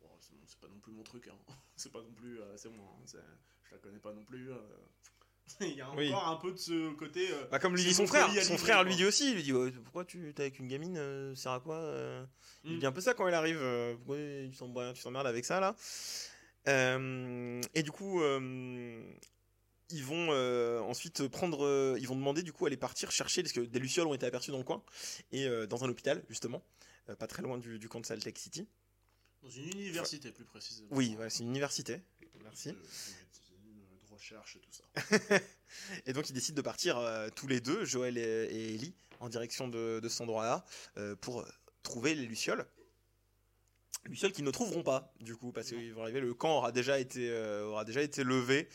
bon, 0.00 0.08
c'est 0.46 0.58
pas 0.60 0.68
non 0.68 0.78
plus 0.80 0.92
mon 0.92 1.02
truc, 1.02 1.28
hein. 1.28 1.36
c'est 1.76 1.92
pas 1.92 2.00
non 2.00 2.12
plus... 2.14 2.40
euh, 2.40 2.56
c'est 2.56 2.70
moi, 2.70 2.86
hein, 2.98 3.04
je 3.64 3.70
la 3.74 3.78
connais 3.82 3.98
pas 3.98 4.14
non 4.14 4.24
plus. 4.24 4.50
il 5.60 5.74
y 5.76 5.80
a 5.80 5.86
encore 5.88 5.98
Oui. 5.98 6.10
un 6.14 6.36
peu 6.36 6.52
de 6.52 6.56
ce 6.56 6.92
côté... 6.94 7.30
euh, 7.30 7.44
Bah, 7.50 7.58
comme 7.58 7.74
lui 7.76 7.84
dit 7.84 7.94
son 7.94 8.06
frère, 8.06 8.28
son 8.44 8.56
frère 8.58 8.76
quoi. 8.76 8.84
lui 8.84 8.96
dit 8.96 9.04
aussi, 9.04 9.30
il 9.30 9.34
lui 9.36 9.42
dit 9.42 9.52
pourquoi 9.82 10.04
tu 10.04 10.32
t'es 10.34 10.42
avec 10.42 10.58
une 10.58 10.68
gamine, 10.68 10.96
euh, 10.96 11.34
sert 11.34 11.52
à 11.52 11.60
quoi 11.60 11.76
euh? 11.76 12.24
Il 12.64 12.76
Mm. 12.76 12.78
dit 12.80 12.86
un 12.86 12.92
peu 12.92 13.00
ça 13.00 13.12
quand 13.14 13.28
il 13.28 13.34
arrive, 13.34 13.58
euh, 13.60 13.94
pourquoi 13.96 14.16
tu 14.16 14.56
t'emmerdes 14.56 14.94
tu 14.96 15.02
t'emmerdes 15.02 15.26
avec 15.26 15.44
ça 15.44 15.60
là? 15.60 15.76
Et 17.74 17.82
du 17.82 17.90
coup, 17.90 18.20
ils 19.90 20.02
vont 20.04 20.28
euh, 20.30 20.80
ensuite 20.80 21.28
prendre, 21.28 21.64
euh, 21.66 21.96
ils 22.00 22.08
vont 22.08 22.16
demander 22.16 22.42
du 22.42 22.52
coup 22.52 22.64
à 22.64 22.68
aller 22.68 22.76
partir 22.76 23.10
chercher, 23.10 23.42
parce 23.42 23.52
que 23.52 23.60
des 23.60 23.78
lucioles 23.78 24.06
ont 24.06 24.14
été 24.14 24.24
aperçues 24.26 24.50
dans 24.50 24.58
le 24.58 24.64
coin, 24.64 24.82
et 25.30 25.46
euh, 25.46 25.66
dans 25.66 25.84
un 25.84 25.88
hôpital 25.90 26.24
justement, 26.30 26.64
pas 27.18 27.26
très 27.26 27.42
loin 27.42 27.58
du, 27.58 27.78
du 27.78 27.88
camp 27.88 28.00
de 28.00 28.06
Salt 28.06 28.24
Lake 28.24 28.38
City. 28.38 28.66
Dans 29.42 29.50
une 29.50 29.68
université, 29.68 30.30
plus 30.32 30.46
précisément. 30.46 30.88
Oui, 30.90 31.16
ouais, 31.20 31.28
c'est 31.28 31.42
une 31.42 31.50
université. 31.50 32.00
Merci. 32.42 32.68
De, 32.70 32.72
de 32.74 32.78
médecine, 32.78 33.14
de 34.00 34.03
recherche 34.14 34.58
tout 34.60 34.72
ça. 34.72 35.38
Et 36.06 36.12
donc 36.12 36.28
ils 36.30 36.32
décident 36.32 36.56
de 36.56 36.62
partir 36.62 36.98
euh, 36.98 37.28
tous 37.34 37.46
les 37.46 37.60
deux, 37.60 37.84
Joël 37.84 38.18
et, 38.18 38.20
et 38.20 38.74
Ellie, 38.74 38.94
en 39.20 39.28
direction 39.28 39.68
de, 39.68 40.00
de 40.00 40.08
cet 40.08 40.22
endroit-là, 40.22 40.64
euh, 40.96 41.16
pour 41.16 41.40
euh, 41.40 41.48
trouver 41.82 42.14
les 42.14 42.26
Lucioles. 42.26 42.66
Lucioles 44.04 44.32
qu'ils 44.32 44.44
ne 44.44 44.50
trouveront 44.50 44.82
pas, 44.82 45.14
du 45.20 45.34
coup, 45.34 45.50
parce 45.52 45.68
qu'ils 45.68 45.94
vont 45.94 46.02
arriver, 46.02 46.20
le 46.20 46.34
camp 46.34 46.58
aura 46.58 46.72
déjà 46.72 46.98
été, 46.98 47.32
aura 47.62 47.86
déjà 47.86 48.02
été 48.02 48.22
levé. 48.22 48.68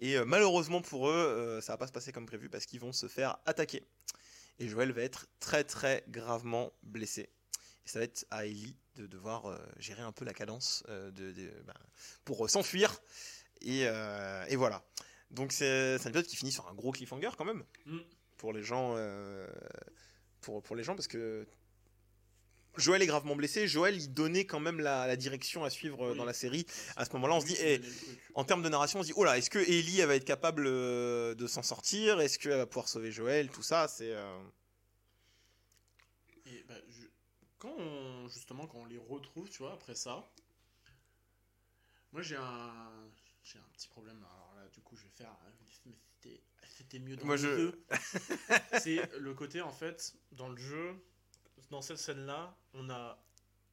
Et 0.00 0.22
malheureusement 0.26 0.82
pour 0.82 1.08
eux, 1.08 1.60
ça 1.62 1.72
va 1.72 1.78
pas 1.78 1.86
se 1.86 1.92
passer 1.92 2.12
comme 2.12 2.26
prévu, 2.26 2.50
parce 2.50 2.66
qu'ils 2.66 2.80
vont 2.80 2.92
se 2.92 3.08
faire 3.08 3.38
attaquer. 3.46 3.82
Et 4.58 4.68
Joël 4.68 4.92
va 4.92 5.00
être 5.00 5.28
très 5.40 5.64
très 5.64 6.04
gravement 6.08 6.74
blessé. 6.82 7.30
Ça 7.86 8.00
va 8.00 8.04
être 8.04 8.26
à 8.30 8.44
Ellie 8.44 8.76
de 8.96 9.06
devoir 9.06 9.58
gérer 9.78 10.02
un 10.02 10.12
peu 10.12 10.26
la 10.26 10.34
cadence 10.34 10.84
de, 10.88 11.32
ben, 11.64 11.72
pour 12.26 12.50
s'enfuir. 12.50 13.00
Et, 13.62 13.82
euh, 13.86 14.44
et 14.48 14.56
voilà. 14.56 14.84
Donc 15.30 15.52
c'est 15.52 15.94
un 15.94 16.08
épisode 16.08 16.26
qui 16.26 16.36
finit 16.36 16.52
sur 16.52 16.66
un 16.68 16.74
gros 16.74 16.92
cliffhanger 16.92 17.30
quand 17.36 17.44
même 17.44 17.64
Mm. 17.86 17.98
pour 18.36 18.52
les 18.52 18.62
gens, 18.62 18.94
euh, 18.96 19.48
pour, 20.40 20.62
pour 20.62 20.76
les 20.76 20.82
gens 20.84 20.94
parce 20.94 21.08
que 21.08 21.46
Joël 22.76 23.00
est 23.02 23.06
gravement 23.06 23.34
blessé. 23.34 23.66
Joël 23.66 23.96
il 23.96 24.12
donnait 24.12 24.44
quand 24.44 24.60
même 24.60 24.80
la, 24.80 25.06
la 25.06 25.16
direction 25.16 25.64
à 25.64 25.70
suivre 25.70 26.04
euh, 26.04 26.10
Oui. 26.12 26.18
dans 26.18 26.24
la 26.26 26.34
série. 26.34 26.66
À 26.96 27.04
ce 27.06 27.12
moment-là, 27.14 27.34
on 27.34 27.40
se 27.40 27.46
dit, 27.46 27.56
eh, 27.58 27.80
en 28.34 28.44
termes 28.44 28.62
de 28.62 28.68
narration, 28.68 29.00
on 29.00 29.02
se 29.02 29.06
dit, 29.08 29.14
oh 29.16 29.24
là, 29.24 29.38
est-ce 29.38 29.48
que 29.50 29.58
Ellie 29.58 30.00
elle 30.00 30.08
va 30.08 30.14
être 30.16 30.26
capable 30.26 30.64
de 30.64 31.46
s'en 31.48 31.62
sortir? 31.62 32.20
Est-ce 32.20 32.38
qu'elle 32.38 32.52
va 32.58 32.66
pouvoir 32.66 32.88
sauver 32.88 33.10
Joël? 33.10 33.48
Tout 33.50 33.62
ça, 33.62 33.88
c'est 33.88 34.12
euh, 34.12 34.38
bah, 36.68 36.74
je- 36.88 37.06
quand 37.58 37.74
on, 37.78 38.28
justement, 38.28 38.66
quand 38.66 38.78
on 38.78 38.84
les 38.86 38.98
retrouve, 38.98 39.48
tu 39.48 39.58
vois, 39.62 39.72
après 39.72 39.94
ça, 39.94 40.28
moi 42.12 42.22
j'ai 42.22 42.36
un, 42.36 43.08
j'ai 43.46 43.58
un 43.58 43.68
petit 43.72 43.88
problème. 43.88 44.18
Alors 44.24 44.54
là, 44.56 44.68
du 44.68 44.80
coup, 44.80 44.96
je 44.96 45.04
vais 45.04 45.10
faire. 45.10 45.34
mais 45.60 45.66
c'était- 45.70 46.42
C'était 46.68 46.98
mieux 46.98 47.16
dans 47.16 47.24
Moi, 47.26 47.36
le 47.36 47.42
je- 47.42 47.56
jeu. 47.56 47.86
C'est 48.82 49.18
le 49.18 49.34
côté, 49.34 49.60
en 49.62 49.70
fait, 49.72 50.14
dans 50.32 50.48
le 50.48 50.56
jeu, 50.56 50.94
dans 51.70 51.80
cette 51.80 51.98
scène-là, 51.98 52.56
on 52.74 52.90
a. 52.90 53.22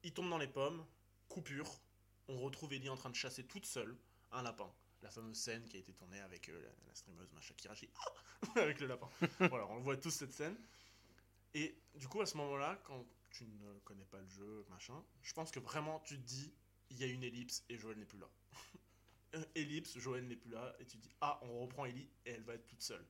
Il 0.04 0.12
tombe 0.14 0.30
dans 0.30 0.38
les 0.38 0.46
pommes, 0.48 0.86
coupure, 1.28 1.80
on 2.28 2.38
retrouve 2.38 2.72
Ellie 2.72 2.88
en 2.88 2.96
train 2.96 3.10
de 3.10 3.16
chasser 3.16 3.44
toute 3.44 3.66
seule 3.66 3.96
un 4.32 4.42
lapin. 4.42 4.72
La 5.02 5.10
fameuse 5.10 5.36
scène 5.38 5.64
qui 5.68 5.76
a 5.76 5.80
été 5.80 5.92
tournée 5.92 6.20
avec 6.20 6.48
euh, 6.48 6.60
la, 6.62 6.70
la 6.88 6.94
streameuse 6.94 7.30
Macha 7.32 7.52
Kirachi. 7.54 7.90
Ah 7.96 8.06
avec 8.56 8.80
le 8.80 8.86
lapin. 8.86 9.08
voilà, 9.40 9.66
on 9.66 9.80
voit 9.80 9.96
tous 9.96 10.10
cette 10.10 10.32
scène. 10.32 10.56
Et 11.54 11.76
du 11.94 12.08
coup, 12.08 12.20
à 12.22 12.26
ce 12.26 12.36
moment-là, 12.38 12.80
quand 12.84 13.04
tu 13.30 13.44
ne 13.46 13.78
connais 13.80 14.04
pas 14.06 14.20
le 14.20 14.28
jeu, 14.28 14.64
machin, 14.70 15.02
je 15.22 15.32
pense 15.34 15.50
que 15.50 15.60
vraiment 15.60 16.00
tu 16.00 16.16
te 16.16 16.22
dis, 16.22 16.52
il 16.90 16.98
y 16.98 17.04
a 17.04 17.06
une 17.06 17.22
ellipse 17.22 17.64
et 17.68 17.76
Joël 17.78 17.98
n'est 17.98 18.06
plus 18.06 18.18
là. 18.18 18.28
Ellipse, 19.54 19.98
Joël 19.98 20.26
n'est 20.26 20.36
plus 20.36 20.50
là, 20.50 20.74
et 20.80 20.84
tu 20.84 20.96
dis, 20.96 21.10
ah, 21.20 21.38
on 21.42 21.60
reprend 21.60 21.84
Ellie 21.84 22.08
et 22.26 22.30
elle 22.32 22.42
va 22.42 22.54
être 22.54 22.66
toute 22.66 22.82
seule. 22.82 23.04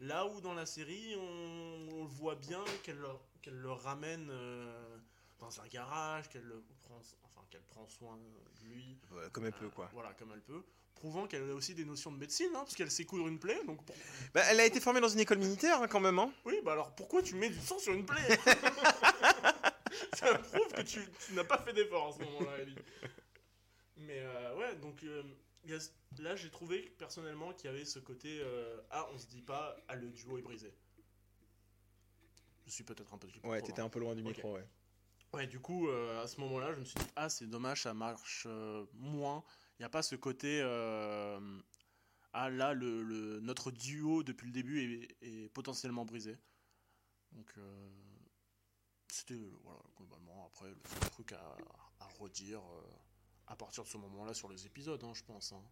Là 0.00 0.26
où 0.26 0.40
dans 0.40 0.54
la 0.54 0.66
série, 0.66 1.14
on, 1.16 1.88
on 1.92 2.02
le 2.02 2.08
voit 2.08 2.34
bien 2.34 2.62
qu'elle 2.82 2.98
le, 2.98 3.70
ramène 3.70 4.28
euh, 4.30 4.98
dans 5.38 5.60
un 5.60 5.66
garage, 5.68 6.28
qu'elle 6.28 6.42
le 6.44 6.62
prend, 6.80 7.00
enfin, 7.22 7.46
qu'elle 7.50 7.62
prend 7.62 7.86
soin 7.86 8.16
de 8.16 8.66
lui. 8.68 8.98
ouais, 9.12 9.22
comme 9.32 9.46
elle 9.46 9.52
peut 9.52 9.66
Euh, 9.66 9.70
quoi. 9.70 9.88
Voilà, 9.92 10.12
comme 10.14 10.32
elle 10.32 10.42
peut. 10.42 10.62
Prouvant 10.96 11.26
qu'elle 11.26 11.48
a 11.50 11.54
aussi 11.54 11.74
des 11.74 11.84
notions 11.84 12.10
de 12.12 12.16
médecine, 12.18 12.48
hein, 12.54 12.60
parce 12.60 12.74
qu'elle 12.74 12.90
sait 12.90 13.04
coudre 13.04 13.28
une 13.28 13.38
plaie. 13.38 13.62
Donc, 13.66 13.84
pour- 13.84 13.94
Bah, 14.32 14.42
elle 14.48 14.58
a 14.60 14.66
été 14.66 14.80
formée 14.80 15.00
dans 15.00 15.08
une 15.08 15.20
école 15.20 15.38
militaire 15.38 15.80
hein, 15.82 15.88
quand 15.88 16.00
même. 16.00 16.18
Hein. 16.18 16.32
oui, 16.44 16.60
bah 16.64 16.72
alors 16.72 16.94
pourquoi 16.94 17.22
tu 17.22 17.34
mets 17.36 17.50
du 17.50 17.60
sang 17.60 17.78
sur 17.78 17.92
une 17.92 18.06
plaie? 18.06 18.20
Ça 20.14 20.38
prouve 20.38 20.72
que 20.72 20.82
tu, 20.82 21.00
tu 21.26 21.32
n'as 21.34 21.44
pas 21.44 21.58
fait 21.58 21.72
d'effort 21.72 22.08
à 22.08 22.12
ce 22.12 22.18
moment-là, 22.24 22.58
Ellie. 22.60 22.76
Mais 23.96 24.18
euh, 24.20 24.56
ouais, 24.56 24.74
donc 24.76 25.02
là 26.18 26.36
j'ai 26.36 26.50
trouvé 26.50 26.80
personnellement 26.98 27.52
qu'il 27.52 27.66
y 27.70 27.74
avait 27.74 27.84
ce 27.84 27.98
côté 27.98 28.40
euh, 28.40 28.80
ah 28.90 29.08
on 29.12 29.18
se 29.18 29.26
dit 29.26 29.42
pas 29.42 29.76
ah 29.88 29.96
le 29.96 30.10
duo 30.10 30.38
est 30.38 30.42
brisé. 30.42 30.74
Je 32.66 32.70
suis 32.70 32.84
peut-être 32.84 33.12
un 33.12 33.18
peu 33.18 33.28
Ouais, 33.44 33.60
t'étais 33.60 33.82
un 33.82 33.88
peu 33.90 34.00
loin 34.00 34.14
du 34.14 34.22
Ok. 34.22 34.28
micro, 34.28 34.54
ouais. 34.54 34.66
Ouais, 35.34 35.46
du 35.46 35.60
coup, 35.60 35.88
euh, 35.88 36.22
à 36.22 36.26
ce 36.26 36.40
moment-là, 36.40 36.72
je 36.72 36.78
me 36.80 36.84
suis 36.84 36.94
dit, 36.94 37.06
ah, 37.16 37.28
c'est 37.28 37.46
dommage, 37.46 37.82
ça 37.82 37.92
marche 37.92 38.44
euh, 38.46 38.86
moins. 38.94 39.44
Il 39.78 39.82
n'y 39.82 39.84
a 39.84 39.88
pas 39.90 40.02
ce 40.02 40.14
côté, 40.16 40.62
ah 42.32 42.50
là, 42.50 42.72
le, 42.72 43.02
le- 43.02 43.40
notre 43.40 43.70
duo 43.70 44.22
depuis 44.22 44.46
le 44.46 44.52
début 44.52 44.80
est, 45.20 45.26
est 45.26 45.48
potentiellement 45.50 46.04
brisé. 46.04 46.38
Donc, 47.32 47.52
c'était, 49.08 49.50
voilà, 49.62 49.80
globalement, 49.96 50.46
après, 50.46 50.70
le 50.70 51.10
truc 51.10 51.32
à, 51.32 51.56
à 52.00 52.06
redire 52.18 52.62
à 53.46 53.56
partir 53.56 53.84
de 53.84 53.88
ce 53.88 53.96
moment-là 53.98 54.34
sur 54.34 54.48
les 54.48 54.66
épisodes, 54.66 55.02
hein, 55.04 55.12
je 55.14 55.22
pense. 55.22 55.52
hein. 55.52 55.62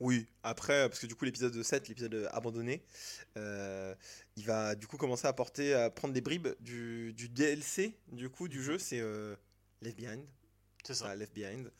Oui, 0.00 0.26
après, 0.42 0.88
parce 0.88 0.98
que 1.00 1.06
du 1.06 1.14
coup, 1.14 1.26
l'épisode 1.26 1.62
7, 1.62 1.88
l'épisode 1.88 2.28
abandonné, 2.32 2.82
euh, 3.36 3.94
il 4.36 4.44
va 4.46 4.74
du 4.74 4.86
coup 4.86 4.96
commencer 4.96 5.26
à 5.26 5.32
porter, 5.34 5.74
à 5.74 5.90
prendre 5.90 6.14
des 6.14 6.22
bribes 6.22 6.48
du, 6.60 7.12
du 7.12 7.28
DLC 7.28 7.98
du 8.10 8.30
coup 8.30 8.48
du 8.48 8.62
jeu, 8.62 8.78
c'est 8.78 9.00
euh, 9.00 9.36
Left 9.82 9.98
Behind, 9.98 10.24
C'est 10.84 10.94
ça. 10.94 11.06
enfin, 11.06 11.14
Left 11.16 11.34
Behind, 11.34 11.70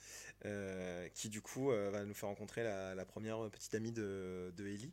euh, 0.44 1.08
qui 1.14 1.30
du 1.30 1.40
coup 1.40 1.68
va 1.70 2.04
nous 2.04 2.12
faire 2.14 2.28
rencontrer 2.28 2.62
la, 2.62 2.94
la 2.94 3.04
première 3.06 3.48
petite 3.50 3.74
amie 3.74 3.92
de, 3.92 4.52
de 4.54 4.66
Ellie, 4.66 4.92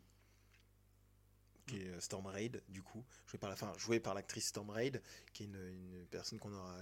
qui 1.68 1.82
est 1.82 1.90
euh, 1.90 2.00
Storm 2.00 2.26
Raid, 2.26 2.62
du 2.70 2.82
coup, 2.82 3.04
jouée 3.28 3.38
par 3.38 3.50
la, 3.50 3.54
enfin, 3.54 3.74
jouée 3.78 4.00
par 4.00 4.14
l'actrice 4.14 4.48
Storm 4.48 4.70
Raid, 4.70 5.02
qui 5.34 5.44
est 5.44 5.46
une, 5.46 5.56
une 5.56 6.06
personne 6.10 6.40
qu'on 6.40 6.54
aura, 6.54 6.76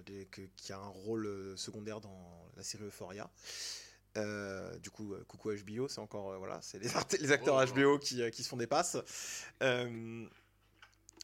qui 0.56 0.72
a 0.72 0.78
un 0.78 0.88
rôle 0.88 1.26
euh, 1.26 1.58
secondaire 1.58 2.00
dans 2.00 2.50
la 2.56 2.64
série 2.64 2.84
Euphoria. 2.86 3.30
Euh, 4.18 4.78
du 4.80 4.90
coup, 4.92 5.14
coucou 5.28 5.52
HBO, 5.52 5.90
c'est 5.90 6.00
encore 6.00 6.32
euh, 6.32 6.38
voilà, 6.38 6.62
c'est 6.62 6.80
les, 6.80 6.96
acteurs 7.34 7.58
Oh. 7.58 7.74
HBO 7.74 8.00
qui, 8.00 8.22
euh, 8.22 8.30
qui 8.30 8.44
se 8.44 8.48
font 8.50 8.56
des 8.56 8.68
passes. 8.68 8.96
Euh, 9.62 10.26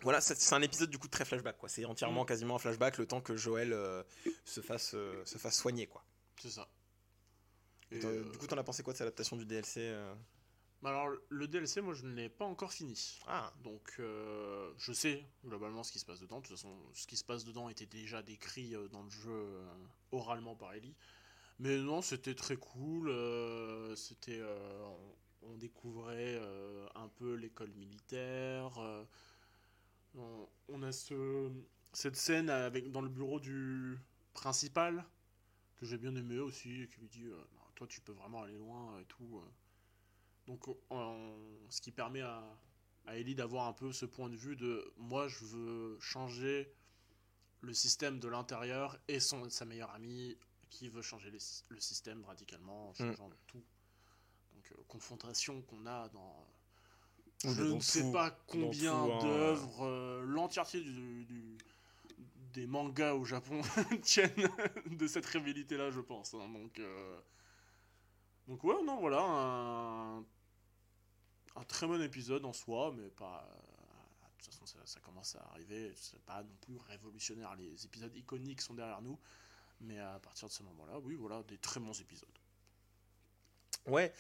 voilà, 0.02 0.20
c'est 0.20 0.54
un 0.54 0.62
épisode 0.62 0.90
du 0.90 0.98
coup 0.98 1.08
très 1.08 1.24
flashback, 1.24 1.58
quoi. 1.58 1.70
C'est 1.70 1.86
entièrement 1.86 2.24
Mm. 2.24 2.28
quasiment 2.28 2.56
un 2.56 2.60
flashback 2.60 2.98
le 2.98 3.06
temps 3.06 3.22
que 3.22 3.38
Joël 3.38 3.74
se 4.44 4.60
fasse 4.62 4.90
se 5.26 5.38
fasse 5.38 5.58
soigner, 5.58 5.88
quoi. 5.88 6.04
C'est 6.42 6.50
ça. 6.50 6.68
Et 7.92 8.00
Du 8.00 8.38
coup, 8.40 8.48
t'en 8.48 8.58
as 8.58 8.64
pensé 8.64 8.84
quoi 8.84 8.94
de 8.94 8.98
cette 8.98 9.06
adaptation 9.08 9.38
du 9.38 9.46
DLC 9.46 9.94
bah 10.82 10.90
alors, 10.90 11.16
le 11.30 11.48
DLC, 11.48 11.80
moi, 11.82 11.94
je 11.94 12.06
ne 12.08 12.14
l'ai 12.16 12.30
pas 12.30 12.46
encore 12.46 12.74
fini. 12.74 13.20
Ah, 13.28 13.54
Donc, 13.64 13.96
euh, 14.00 14.74
je 14.78 14.92
sais 14.94 15.24
globalement 15.46 15.84
ce 15.84 15.92
qui 15.92 16.00
se 16.00 16.06
passe 16.06 16.20
dedans. 16.20 16.38
De 16.40 16.48
toute 16.48 16.56
façon, 16.56 16.76
ce 16.94 17.06
qui 17.06 17.18
se 17.18 17.24
passe 17.24 17.46
dedans 17.46 17.70
était 17.70 17.86
déjà 17.86 18.24
décrit 18.24 18.74
euh, 18.76 18.88
dans 18.88 19.04
le 19.04 19.10
jeu 19.12 19.30
euh, 19.32 19.64
oralement 20.12 20.56
par 20.56 20.74
Ellie. 20.74 20.96
Mais 21.60 21.78
non, 21.78 22.02
c'était 22.02 22.34
très 22.36 22.58
cool. 22.58 23.10
euh, 23.10 23.96
c'était, 23.96 24.42
on, 25.44 25.50
on 25.52 25.56
découvrait 25.58 26.42
un 26.96 27.08
peu 27.10 27.36
l'école 27.36 27.72
militaire. 27.74 28.80
on, 30.16 30.48
on 30.70 30.84
a 30.84 30.92
ce, 30.92 31.52
cette 31.94 32.16
scène 32.16 32.50
avec, 32.50 32.92
dans 32.92 33.02
le 33.02 33.10
bureau 33.10 33.40
du 33.40 33.98
principal 34.34 35.06
que 35.78 35.86
j'ai 35.86 35.98
bien 35.98 36.16
aimé 36.16 36.40
aussi, 36.40 36.88
qui 36.94 37.00
lui 37.02 37.08
dit 37.10 37.28
Toi, 37.76 37.88
tu 37.88 38.02
peux 38.02 38.14
vraiment 38.14 38.44
aller 38.44 38.58
loin 38.58 39.00
et 39.00 39.06
tout. 39.06 39.42
Donc, 40.48 40.68
on- 40.90 41.58
ce 41.70 41.82
qui 41.82 41.92
permet 41.92 42.22
à, 42.22 42.44
à 43.06 43.16
Ellie 43.18 43.36
d'avoir 43.36 43.68
un 43.68 43.74
peu 43.74 43.92
ce 43.94 44.06
point 44.06 44.30
de 44.30 44.36
vue 44.36 44.56
de 44.56 44.92
moi 44.98 45.28
je 45.28 45.46
veux 45.46 46.00
changer 46.00 46.74
le 47.62 47.74
système 47.74 48.20
de 48.20 48.28
l'intérieur 48.28 48.98
et 49.08 49.20
son, 49.20 49.50
sa 49.50 49.66
meilleure 49.66 49.92
amie 49.92 50.38
qui 50.70 50.90
veut 50.90 51.02
changer 51.02 51.30
les 51.32 51.40
le 51.70 51.80
système 51.80 52.24
radicalement 52.26 52.88
Mm. 52.88 52.90
en 52.90 52.94
changeant 53.16 53.30
tout. 53.48 53.64
Donc, 54.54 54.72
euh, 54.72 54.84
confrontation 54.88 55.62
qu'on 55.64 55.86
a 55.86 56.10
dans. 56.10 56.48
Je 57.44 57.64
ne 57.64 57.80
sais 57.80 58.12
pas 58.12 58.30
combien 58.48 58.94
hein. 58.94 59.20
d'œuvres, 59.24 59.84
euh, 59.86 60.24
l'entièreté 60.26 60.82
du, 60.82 61.26
du- 61.26 61.58
des 62.54 62.68
mangas 62.68 63.14
au 63.16 63.24
Japon 63.26 63.62
tiennent 64.04 64.50
de 64.86 65.08
cette 65.08 65.26
rivalité-là, 65.26 65.90
je 65.92 66.02
pense. 66.02 66.34
hein. 66.34 66.50
Donc, 66.50 66.78
euh, 66.80 67.20
donc 68.48 68.64
ouais, 68.64 68.82
non, 68.84 69.00
voilà, 69.00 69.22
un, 69.22 70.24
très 71.68 71.88
bon 71.88 72.02
épisode 72.02 72.46
en 72.46 72.54
soi, 72.54 72.94
mais 72.96 73.10
pas. 73.10 73.48
euh, 73.48 73.56
de 74.38 74.44
toute 74.44 74.56
façon, 74.56 74.66
ça, 74.86 75.00
commence 75.02 75.36
à 75.36 75.48
arriver. 75.52 75.94
C'est 75.96 76.22
pas 76.24 76.42
non 76.42 76.56
plus 76.62 76.78
révolutionnaire. 76.78 77.56
Les 77.56 77.86
épisodes 77.86 78.16
iconiques 78.16 78.62
sont 78.62 78.74
derrière 78.74 79.02
nous, 79.02 79.20
mais 79.80 80.00
à 80.00 80.20
partir 80.20 80.48
de 80.48 80.54
ce 80.54 80.64
moment-là, 80.64 81.00
oui, 81.00 81.16
voilà, 81.16 81.44
des 81.44 81.58
très 81.58 81.80
bons 81.80 82.00
épisodes. 82.00 82.30
Ouais, 83.88 84.14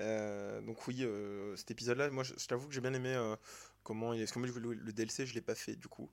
euh, 0.00 0.60
donc 0.60 0.86
oui, 0.86 1.02
euh, 1.02 1.56
cet 1.56 1.70
épisode-là, 1.72 2.10
moi 2.10 2.22
je, 2.22 2.34
t'avoue 2.46 2.68
que 2.68 2.74
j'ai 2.74 2.80
bien 2.80 2.94
aimé 2.94 3.16
comment 3.82 4.12
il 4.12 4.20
est. 4.20 4.24
Parce 4.24 4.32
que 4.32 4.38
moi, 4.38 4.48
le, 4.48 4.74
le 4.74 4.92
DLC, 4.92 5.26
je 5.26 5.34
l'ai 5.34 5.40
pas 5.40 5.54
fait 5.54 5.76
du 5.76 5.88
coup. 5.88 6.10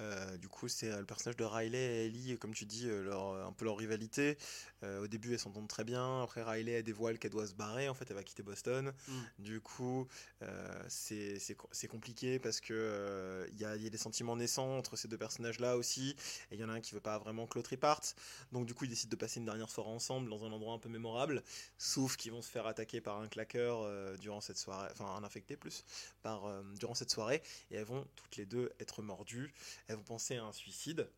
Euh, 0.00 0.36
du 0.38 0.48
coup, 0.48 0.66
c'est 0.68 0.90
euh, 0.90 0.98
le 0.98 1.06
personnage 1.06 1.36
de 1.36 1.44
Riley 1.44 1.78
et 1.78 2.06
Ellie, 2.06 2.36
comme 2.38 2.52
tu 2.52 2.66
dis, 2.66 2.88
euh, 2.88 3.02
leur, 3.02 3.46
un 3.46 3.52
peu 3.52 3.64
leur 3.64 3.76
rivalité. 3.76 4.36
Euh, 4.82 5.02
au 5.04 5.06
début, 5.06 5.32
elles 5.32 5.38
s'entendent 5.38 5.68
très 5.68 5.84
bien. 5.84 6.22
Après, 6.22 6.42
Riley, 6.42 6.72
elle 6.72 6.82
dévoile 6.82 7.18
qu'elle 7.18 7.30
doit 7.30 7.46
se 7.46 7.54
barrer. 7.54 7.88
En 7.88 7.94
fait, 7.94 8.04
elle 8.10 8.16
va 8.16 8.24
quitter 8.24 8.42
Boston. 8.42 8.92
Mm. 9.06 9.12
Du 9.38 9.60
coup, 9.60 10.08
euh, 10.42 10.82
c'est 10.88 11.38
c'est 11.38 11.54
co- 11.54 11.68
c'est 11.70 11.86
compliqué 11.86 12.38
parce 12.38 12.60
que 12.60 12.74
euh, 12.74 13.46
il 13.52 13.60
y, 13.60 13.64
a, 13.64 13.76
y 13.76 13.86
a 13.86 13.90
des 13.90 13.96
sentiments 13.98 14.36
naissants 14.36 14.76
entre 14.76 14.96
ces 14.96 15.06
deux 15.08 15.16
personnages-là 15.16 15.76
aussi. 15.76 16.16
Et 16.50 16.56
il 16.56 16.60
y 16.60 16.64
en 16.64 16.68
a 16.68 16.72
un 16.72 16.80
qui 16.80 16.94
veut 16.94 17.00
pas 17.00 17.18
vraiment 17.18 17.46
que 17.46 17.56
l'autre 17.56 17.72
y 17.72 17.76
parte. 17.76 18.16
Donc, 18.52 18.66
du 18.66 18.74
coup, 18.74 18.84
ils 18.84 18.90
décident 18.90 19.10
de 19.10 19.16
passer 19.16 19.38
une 19.38 19.46
dernière 19.46 19.70
soirée 19.70 19.90
ensemble 19.90 20.28
dans 20.28 20.44
un 20.44 20.50
endroit 20.52 20.74
un 20.74 20.78
peu 20.78 20.88
mémorable. 20.88 21.42
Sauf 21.78 22.16
qu'ils 22.16 22.32
vont 22.32 22.42
se 22.42 22.50
faire 22.50 22.66
attaquer 22.66 23.00
par 23.00 23.20
un 23.20 23.28
claqueur 23.28 23.82
euh, 23.82 24.16
durant 24.16 24.40
cette 24.40 24.58
soirée, 24.58 24.88
enfin 24.92 25.06
un 25.06 25.22
infecté 25.24 25.56
plus, 25.56 25.84
par, 26.22 26.46
euh, 26.46 26.62
durant 26.80 26.94
cette 26.94 27.10
soirée. 27.10 27.42
Et 27.70 27.76
elles 27.76 27.84
vont 27.84 28.06
toutes 28.16 28.36
les 28.36 28.44
deux 28.46 28.72
être 28.80 29.00
mordues. 29.02 29.52
Elles 29.86 29.96
vont 29.96 30.02
penser 30.02 30.36
à 30.36 30.44
un 30.44 30.52
suicide. 30.52 31.08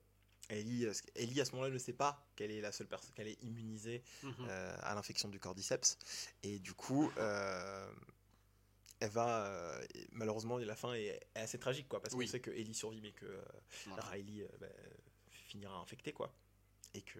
Ellie, 0.49 0.87
euh, 0.87 0.93
Ellie 1.17 1.41
à 1.41 1.45
ce 1.45 1.53
moment-là 1.53 1.71
ne 1.71 1.79
sait 1.79 1.93
pas 1.93 2.25
qu'elle 2.37 2.51
est 2.53 2.61
la 2.61 2.71
seule 2.73 2.87
personne, 2.87 3.11
qu'elle 3.15 3.29
est 3.29 3.43
immunisée 3.43 4.03
Mhm. 4.23 4.35
euh, 4.49 4.77
à 4.83 4.95
l'infection 4.95 5.29
du 5.29 5.41
cordyceps. 5.41 5.99
Et 6.43 6.59
du 6.61 6.73
coup, 6.73 7.11
euh, 7.19 7.93
elle 9.01 9.11
va. 9.11 9.47
euh, 9.47 9.85
malheureusement, 10.13 10.59
la 10.59 10.77
fin 10.77 10.95
est, 10.95 11.21
est 11.35 11.41
assez 11.41 11.59
tragique, 11.59 11.89
quoi, 11.89 12.01
parce 12.01 12.15
Oui. 12.15 12.27
qu'on 12.27 12.33
sait 12.33 12.41
que 12.41 12.51
Ellie 12.53 12.75
survit, 12.75 13.01
mais 13.01 13.13
que 13.13 13.43
Voilà. 13.87 14.05
Riley 14.05 14.49
bah, 14.61 14.67
finira 15.31 15.77
infectée, 15.79 16.13
quoi. 16.13 16.33
Et 16.95 17.03
que. 17.03 17.19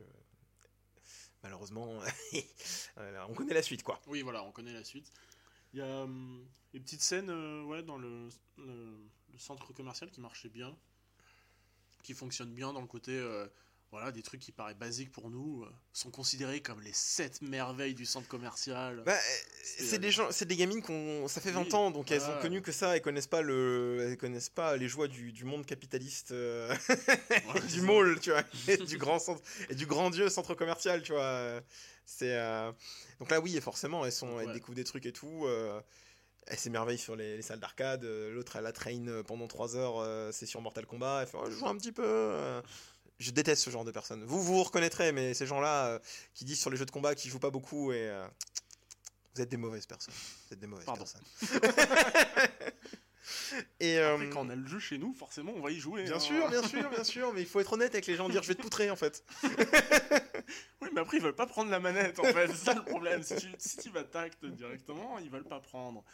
Malheureusement, 1.43 2.01
on 3.29 3.35
connaît 3.35 3.55
la 3.55 3.63
suite, 3.63 3.83
quoi. 3.83 4.01
Oui, 4.07 4.23
voilà, 4.23 4.43
on 4.43 4.53
connaît 4.53 4.73
la 4.73 4.85
suite. 4.85 5.13
Il 5.73 5.79
y 5.79 5.83
a 5.83 6.03
hum, 6.03 6.45
des 6.73 6.81
petites 6.81 7.03
scènes 7.03 7.31
ouais, 7.65 7.83
dans 7.83 7.99
le, 7.99 8.29
le- 8.59 8.99
le 9.33 9.39
centre 9.39 9.73
commercial 9.73 10.11
qui 10.11 10.21
marchaient 10.21 10.49
bien, 10.49 10.77
qui 12.07 12.15
fonctionnent 12.15 12.55
bien 12.55 12.73
dans 12.73 12.81
le 12.81 12.87
côté. 12.87 13.13
euh, 13.13 13.47
voilà, 13.93 14.11
des 14.11 14.23
trucs 14.23 14.41
qui 14.41 14.51
paraissent 14.51 14.77
basiques 14.77 15.13
pour 15.13 15.31
nous 15.31 15.63
euh, 15.63 15.71
sont 15.93 16.11
considérés 16.11 16.61
comme 16.61 16.81
les 16.83 16.93
sept 16.93 17.41
merveilles 17.41 17.95
du 17.95 18.05
centre 18.05 18.27
commercial. 18.29 19.03
Bah, 19.07 19.17
C'est, 19.63 19.85
c'est 19.85 19.97
euh, 19.97 19.99
des 20.01 20.11
gens, 20.11 20.27
c'est 20.33 20.45
des 20.45 20.57
gamines 20.57 20.83
qu'on, 20.83 21.29
ça 21.29 21.41
fait 21.41 21.53
20 21.53 21.63
Oui, 21.63 21.73
ans, 21.75 21.91
donc 21.93 22.11
elles 22.11 22.21
ont 22.23 22.37
connu 22.41 22.63
que 22.63 22.73
ça, 22.73 22.97
elles 22.97 23.01
connaissent 23.01 23.29
pas 23.29 23.43
le, 23.43 23.99
elles 24.11 24.17
connaissent 24.19 24.51
pas 24.51 24.77
les 24.77 24.89
joies 24.89 25.07
du, 25.07 25.33
du 25.33 25.45
monde 25.45 25.65
capitaliste, 25.65 26.33
euh, 26.33 26.75
du 27.71 27.81
mall, 27.83 28.19
tu 28.21 28.31
vois, 28.33 28.43
et 28.69 28.77
du 28.77 28.99
grand 28.99 29.21
centre, 29.21 29.41
et 29.71 29.75
du 29.77 29.87
grandiose 29.87 30.33
centre 30.33 30.55
commercial, 30.55 31.03
tu 31.03 31.13
vois. 31.13 31.61
C'est, 32.05 32.35
euh, 32.37 32.73
donc 33.21 33.31
là, 33.31 33.41
oui, 33.41 33.57
et 33.57 33.61
forcément, 33.61 34.05
elles 34.05 34.13
sont, 34.13 34.41
elles 34.41 34.49
Ouais. 34.49 34.53
découvrent 34.53 34.75
des 34.77 34.85
trucs 34.85 35.07
et 35.07 35.13
tout. 35.13 35.47
Elle 36.49 36.59
s'émerveille 36.59 36.99
sur 36.99 37.17
les, 37.17 37.37
les 37.37 37.43
salles 37.43 37.59
d'arcade. 37.61 38.05
euh, 38.05 38.31
L'autre, 38.33 38.57
elle 38.57 38.63
la 38.65 38.73
traîne 38.73 39.09
euh, 39.09 39.23
pendant 39.23 39.49
3 39.49 39.77
heures. 39.77 39.99
euh, 39.99 40.31
c'est 40.33 40.47
sur 40.47 40.61
Mortal 40.61 40.87
Kombat. 40.87 41.23
Elle 41.23 41.27
fait 41.29 41.39
oh, 41.41 41.47
Je 41.51 41.57
joue 41.57 41.67
un 41.67 41.77
petit 41.77 41.93
peu. 41.93 42.63
Je 43.19 43.31
déteste 43.31 43.63
ce 43.63 43.71
genre 43.71 43.85
de 43.85 43.91
personnes. 43.91 44.25
Vous, 44.25 44.41
vous 44.43 44.55
vous 44.57 44.63
reconnaîtrez, 44.63 45.11
mais 45.11 45.33
ces 45.35 45.47
gens-là 45.47 45.87
euh, 45.87 45.99
qui 46.35 46.45
disent 46.45 46.61
sur 46.61 46.71
les 46.71 46.77
jeux 46.77 46.85
de 46.87 46.91
combat 46.91 47.15
qu'ils 47.15 47.31
jouent 47.31 47.39
pas 47.39 47.51
beaucoup 47.51 47.93
et. 47.93 48.09
euh, 48.09 48.27
vous 49.35 49.43
êtes 49.43 49.49
des 49.51 49.57
mauvaises 49.57 49.87
personnes. 49.87 50.15
Vous 50.49 50.55
êtes 50.55 50.61
des 50.61 50.67
mauvaises 50.67 50.87
Pardon. 50.87 51.05
personnes. 51.05 51.71
et. 53.81 53.99
euh, 53.99 54.15
Après, 54.15 54.31
quand 54.31 54.47
on 54.47 54.51
a 54.51 54.55
le 54.55 54.67
jeu 54.67 54.79
chez 54.79 54.99
nous, 54.99 55.13
forcément, 55.13 55.53
on 55.57 55.61
va 55.61 55.71
y 55.71 55.79
jouer. 55.79 56.05
Bien 56.05 56.17
hein. 56.17 56.21
sûr, 56.21 56.49
bien 56.49 56.63
sûr, 56.63 56.89
bien 56.91 57.05
sûr, 57.05 57.33
mais 57.35 57.41
il 57.43 57.47
faut 57.47 57.61
être 57.61 57.73
honnête 57.73 57.95
avec 57.95 58.07
les 58.07 58.17
gens, 58.17 58.29
dire 58.29 58.43
je 58.43 58.49
vais 58.49 58.55
te 58.55 58.63
poutrer 58.63 58.91
en 58.91 58.97
fait. 58.97 59.25
Oui, 60.83 60.91
mais 60.93 61.01
après, 61.01 61.17
ils 61.17 61.23
veulent 61.23 61.35
pas 61.35 61.47
prendre 61.47 61.71
la 61.73 61.81
manette, 61.81 62.21
en 62.21 62.25
fait. 62.25 62.47
C'est 62.49 62.67
ça 62.67 62.75
le 62.75 62.85
problème. 62.85 63.23
Si 63.25 63.35
tu, 63.37 63.49
si 63.59 63.79
tu 63.79 63.91
vas 63.91 64.05
tact 64.05 64.45
directement, 64.45 65.19
ils 65.19 65.29
veulent 65.31 65.43
pas 65.49 65.59
prendre. 65.59 66.05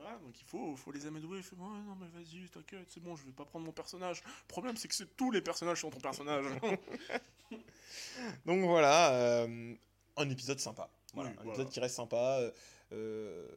Voilà, 0.00 0.16
donc 0.18 0.40
il 0.40 0.44
faut, 0.46 0.76
faut 0.76 0.92
les 0.92 1.06
amadouer. 1.06 1.42
Fait, 1.42 1.56
ouais, 1.56 1.62
non, 1.62 1.96
mais 1.96 2.06
vas-y, 2.08 2.48
t'inquiète, 2.48 2.86
c'est 2.88 3.00
bon, 3.02 3.16
je 3.16 3.24
vais 3.24 3.32
pas 3.32 3.44
prendre 3.44 3.66
mon 3.66 3.72
personnage. 3.72 4.22
Le 4.24 4.46
problème, 4.48 4.76
c'est 4.76 4.86
que 4.88 4.94
c'est 4.94 5.16
tous 5.16 5.30
les 5.32 5.40
personnages 5.42 5.80
sont 5.80 5.90
ton 5.90 5.98
personnage. 6.00 6.44
Donc 8.46 8.64
voilà, 8.64 9.12
euh, 9.14 9.74
un 10.16 10.30
épisode 10.30 10.60
sympa. 10.60 10.88
Voilà, 11.14 11.30
Oui, 11.30 11.36
un 11.38 11.42
voilà. 11.42 11.50
épisode 11.54 11.72
qui 11.72 11.80
reste 11.80 11.96
sympa. 11.96 12.38
euh, 12.40 12.50
euh, 12.92 13.48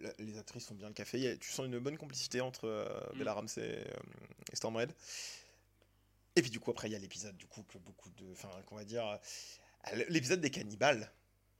la- 0.00 0.12
les 0.18 0.38
actrices 0.38 0.66
font 0.66 0.74
bien 0.74 0.88
le 0.88 0.94
café. 0.94 1.18
Il 1.18 1.26
a- 1.26 1.36
tu 1.36 1.50
sens 1.50 1.66
une 1.66 1.78
bonne 1.78 1.96
complicité 1.98 2.40
entre 2.40 2.66
euh, 2.66 2.88
Mm. 3.14 3.18
Bella 3.18 3.34
Ramsey 3.34 3.62
et, 3.86 4.52
et 4.52 4.56
Storm 4.56 4.76
Red. 4.76 4.92
Et 6.36 6.42
puis 6.42 6.50
du 6.50 6.60
coup 6.60 6.70
après 6.70 6.88
il 6.88 6.92
y 6.92 6.96
a 6.96 6.98
l'épisode 6.98 7.36
du 7.36 7.46
coup 7.46 7.62
que 7.64 7.78
beaucoup 7.78 8.10
de, 8.10 8.30
enfin 8.32 8.48
qu'on 8.66 8.76
va 8.76 8.84
dire, 8.84 9.18
l'épisode 10.08 10.40
des 10.40 10.50
cannibales. 10.50 11.10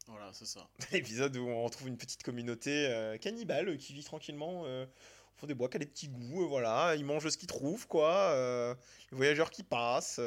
Voilà, 0.09 0.31
c'est 0.33 0.47
ça. 0.47 0.69
L'épisode 0.93 1.37
où 1.37 1.47
on 1.47 1.63
retrouve 1.65 1.89
une 1.89 1.97
petite 1.97 2.23
communauté 2.23 2.87
euh, 2.89 3.17
cannibale 3.19 3.77
qui 3.79 3.93
vit 3.93 4.05
tranquillement 4.05 4.65
euh, 4.67 4.85
au 4.85 5.39
fond 5.41 5.47
des 5.47 5.55
bois, 5.55 5.69
qui 5.69 5.77
a 5.77 5.81
des 5.81 5.87
petits 5.87 6.09
goûts, 6.09 6.43
euh, 6.45 6.47
voilà, 6.49 6.95
ils 6.97 7.05
mangent 7.05 7.29
ce 7.29 7.37
qu'ils 7.37 7.47
trouvent, 7.49 7.87
quoi. 7.87 8.13
euh, 8.33 8.75
les 9.13 9.17
voyageurs 9.17 9.51
qui 9.51 9.63
passent. 9.63 10.21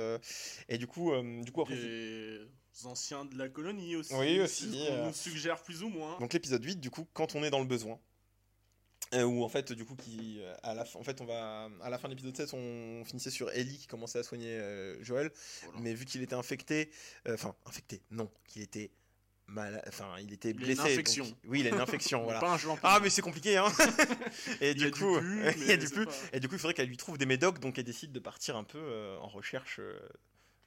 et 0.69 0.77
du 0.77 0.87
coup, 0.87 1.11
du 1.41 1.51
coup 1.51 1.61
après. 1.61 1.75
Des 1.75 2.85
anciens 2.85 3.25
de 3.25 3.37
la 3.37 3.49
colonie 3.49 3.97
aussi. 3.97 4.13
Oui, 4.13 4.39
aussi, 4.39 4.87
euh. 4.89 5.07
nous 5.07 5.13
suggère 5.13 5.61
plus 5.61 5.83
ou 5.83 5.89
moins. 5.89 6.17
Donc 6.19 6.31
l'épisode 6.31 6.63
8, 6.63 6.77
du 6.79 6.89
coup, 6.89 7.05
quand 7.13 7.35
on 7.35 7.43
est 7.43 7.49
dans 7.49 7.59
le 7.59 7.65
besoin. 7.65 7.99
Où 9.13 9.43
en 9.43 9.49
fait, 9.49 9.73
du 9.73 9.83
coup, 9.83 9.97
qui, 9.97 10.39
à 10.63 10.73
la 10.73 10.85
fin, 10.85 10.97
en 10.97 11.03
fait, 11.03 11.19
on 11.19 11.25
va, 11.25 11.67
à 11.81 11.89
la 11.89 11.97
fin 11.97 12.07
de 12.07 12.13
l'épisode 12.13 12.37
7, 12.37 12.53
on 12.53 13.03
finissait 13.03 13.29
sur 13.29 13.51
Ellie 13.51 13.77
qui 13.77 13.87
commençait 13.87 14.19
à 14.19 14.23
soigner 14.23 14.53
euh, 14.53 15.03
Joël. 15.03 15.31
Voilà. 15.63 15.79
Mais 15.81 15.93
vu 15.93 16.05
qu'il 16.05 16.21
était 16.21 16.33
infecté, 16.33 16.89
euh, 17.27 17.33
enfin, 17.33 17.53
infecté, 17.65 18.01
non, 18.09 18.31
qu'il 18.47 18.61
était 18.61 18.89
mal, 19.47 19.83
enfin, 19.87 20.15
il 20.19 20.31
était 20.33 20.49
Il 20.51 20.55
a 20.57 20.59
une 20.59 20.65
blessé. 20.65 20.81
infection. 20.81 21.25
donc- 21.25 21.35
oui, 21.45 21.59
il 21.61 21.67
a 21.67 21.69
une 21.71 21.81
infection, 21.81 22.23
voilà. 22.23 22.39
Pas 22.39 22.53
un 22.55 22.59
Ah, 22.83 22.99
mais 23.01 23.09
c'est 23.09 23.21
compliqué, 23.21 23.57
hein 23.57 23.65
Et 24.61 24.73
du 24.73 24.91
coup, 24.91 25.17
il 25.19 25.65
y 25.65 25.71
a 25.71 25.77
du 25.77 25.87
pas- 26.05 26.11
Et 26.33 26.39
du 26.39 26.47
coup, 26.47 26.55
il 26.55 26.59
faudrait 26.59 26.73
qu'elle 26.73 26.87
lui 26.87 26.97
trouve 26.97 27.17
des 27.17 27.25
médocs, 27.25 27.59
donc 27.59 27.77
elle 27.77 27.83
décide 27.85 28.11
de 28.11 28.19
partir 28.19 28.55
un 28.55 28.63
peu 28.63 28.77
euh, 28.79 29.17
en 29.19 29.27
recherche 29.27 29.77
euh, 29.79 29.99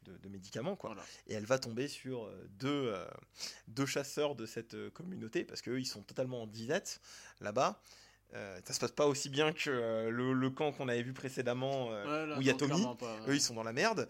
de, 0.02 0.16
de 0.18 0.28
médicaments, 0.28 0.76
quoi. 0.76 0.90
Voilà. 0.90 1.05
Et 1.28 1.34
elle 1.34 1.46
va 1.46 1.59
tomber 1.59 1.88
sur 1.88 2.24
euh, 2.24 2.46
deux, 2.59 2.92
euh, 2.94 3.06
deux 3.68 3.86
chasseurs 3.86 4.34
de 4.34 4.44
cette 4.46 4.76
communauté, 4.90 5.44
parce 5.44 5.62
qu'eux, 5.62 5.80
ils 5.80 5.86
sont 5.86 6.02
totalement 6.02 6.42
en 6.42 6.46
disette 6.46 7.01
là-bas. 7.40 7.80
Euh, 8.34 8.59
ça 8.64 8.74
se 8.74 8.80
passe 8.80 8.90
pas 8.90 9.06
aussi 9.06 9.28
bien 9.28 9.52
que 9.52 9.70
euh, 9.70 10.10
le, 10.10 10.32
le 10.32 10.51
camp 10.51 10.72
qu'on 10.72 10.88
avait 10.88 11.02
vu 11.05 11.12
précédemment, 11.12 11.92
euh, 11.92 12.05
Ouais, 12.05 12.26
là, 12.26 12.36
où 12.36 12.40
il 12.40 12.46
y 12.46 12.51
a 12.51 12.55
Tommy. 12.55 12.84
Eux, 13.28 13.34
ils 13.34 13.40
sont 13.40 13.55
dans 13.55 13.62
la 13.62 13.72
merde. 13.72 14.09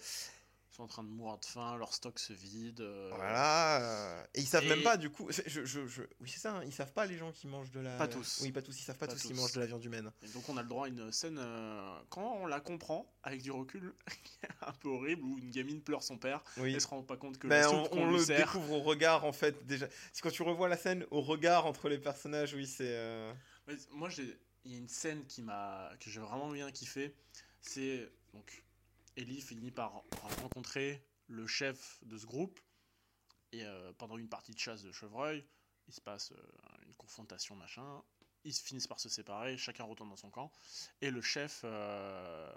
Sont 0.74 0.82
en 0.82 0.86
train 0.88 1.04
de 1.04 1.08
mourir 1.08 1.38
de 1.38 1.44
faim, 1.44 1.76
leur 1.76 1.94
stock 1.94 2.18
se 2.18 2.32
vide. 2.32 2.80
euh, 2.80 3.08
Voilà. 3.14 3.80
euh, 4.18 4.24
et 4.34 4.40
ils 4.40 4.46
savent 4.46 4.64
Et- 4.64 4.68
même 4.70 4.82
pas, 4.82 4.96
du 4.96 5.08
coup. 5.08 5.28
Je, 5.30 5.64
je, 5.64 5.86
je- 5.86 6.02
Oui, 6.20 6.28
c'est 6.28 6.40
ça, 6.40 6.54
hein, 6.56 6.64
ils 6.64 6.72
savent 6.72 6.92
pas 6.92 7.06
les 7.06 7.16
gens 7.16 7.30
qui 7.30 7.46
mangent 7.46 7.70
de 7.70 7.78
la. 7.78 7.96
Pas 7.96 8.08
tous. 8.08 8.40
Oui, 8.42 8.50
pas 8.50 8.60
tous, 8.60 8.76
ils 8.80 8.82
savent 8.82 8.98
pas, 8.98 9.06
Pas 9.06 9.12
tous 9.12 9.22
qui 9.22 9.34
mangent 9.34 9.52
de 9.52 9.60
la 9.60 9.66
viande 9.66 9.84
humaine. 9.84 10.10
Et 10.22 10.28
donc 10.30 10.48
on 10.48 10.56
a 10.56 10.62
le 10.62 10.68
droit 10.68 10.86
à 10.86 10.88
une 10.88 11.12
scène, 11.12 11.38
euh, 11.38 11.96
quand 12.08 12.38
on 12.40 12.46
la 12.46 12.58
comprend, 12.58 13.08
avec 13.22 13.40
du 13.40 13.52
recul, 13.52 13.94
un 14.62 14.72
peu 14.72 14.88
horrible, 14.88 15.22
où 15.22 15.38
une 15.38 15.50
gamine 15.52 15.80
pleure 15.80 16.02
son 16.02 16.18
père, 16.18 16.42
Oui. 16.56 16.72
elle 16.74 16.80
se 16.80 16.88
rend 16.88 17.04
pas 17.04 17.16
compte 17.16 17.38
que 17.38 17.46
Ben, 17.46 17.68
on, 17.68 17.84
soupe 17.84 17.92
on 17.92 17.96
qu'on 17.96 18.10
le 18.10 18.18
sert... 18.18 18.38
découvre 18.38 18.72
au 18.72 18.80
regard 18.82 19.24
en 19.24 19.32
fait 19.32 19.64
déjà. 19.66 19.86
C'est 20.12 20.22
quand 20.22 20.30
tu 20.32 20.42
revois 20.42 20.68
la 20.68 20.76
scène 20.76 21.06
au 21.12 21.20
regard 21.20 21.66
entre 21.66 21.88
les 21.88 21.98
personnages, 21.98 22.52
oui 22.54 22.66
c'est. 22.66 22.96
euh, 22.96 23.32
Moi, 23.92 24.08
j'ai- 24.08 24.36
il 24.64 24.72
y 24.72 24.74
a 24.74 24.78
une 24.78 24.88
scène 24.88 25.24
qui 25.26 25.40
m'a, 25.40 25.92
que 26.00 26.10
j'ai 26.10 26.18
vraiment 26.18 26.50
bien 26.50 26.68
kiffé. 26.72 27.14
C'est 27.60 28.10
donc 28.32 28.63
Ellie 29.16 29.40
finit 29.40 29.70
par, 29.70 30.02
rencontrer 30.40 31.04
le 31.26 31.46
chef 31.46 31.98
de 32.04 32.18
ce 32.18 32.26
groupe 32.26 32.60
et 33.52 33.64
euh, 33.64 33.92
pendant 33.94 34.18
une 34.18 34.28
partie 34.28 34.52
de 34.52 34.58
chasse 34.58 34.82
de 34.82 34.92
chevreuil, 34.92 35.46
il 35.86 35.94
se 35.94 36.00
passe 36.00 36.32
euh, 36.32 36.86
une 36.86 36.94
confrontation 36.94 37.54
machin. 37.54 38.02
Ils 38.44 38.52
se 38.52 38.62
finissent 38.62 38.86
par 38.88 39.00
se 39.00 39.08
séparer, 39.08 39.56
chacun 39.56 39.84
retourne 39.84 40.10
dans 40.10 40.16
son 40.16 40.30
camp 40.30 40.52
et 41.00 41.10
le 41.10 41.22
chef 41.22 41.62
euh, 41.64 42.52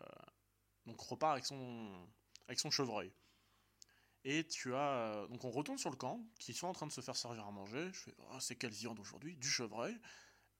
donc 0.86 1.00
repart 1.00 1.34
avec 1.34 1.46
son 1.46 2.08
avec 2.48 2.60
son 2.60 2.72
chevreuil. 2.72 3.14
Et 4.24 4.46
tu 4.48 4.74
as 4.76 5.28
donc 5.30 5.44
on 5.46 5.52
retourne 5.52 5.78
sur 5.78 5.92
le 5.92 5.96
camp, 5.96 6.22
qui 6.40 6.54
sont 6.54 6.68
en 6.68 6.74
train 6.74 6.88
de 6.88 6.92
se 6.92 7.02
faire 7.02 7.16
servir 7.16 7.46
à 7.46 7.52
manger. 7.52 7.90
Je 7.94 8.00
fais 8.00 8.16
Ah, 8.32 8.40
c'est 8.42 8.56
quelle 8.56 8.72
viande 8.72 9.00
aujourd'hui? 9.00 9.38
Du 9.38 9.48
chevreuil. 9.48 9.98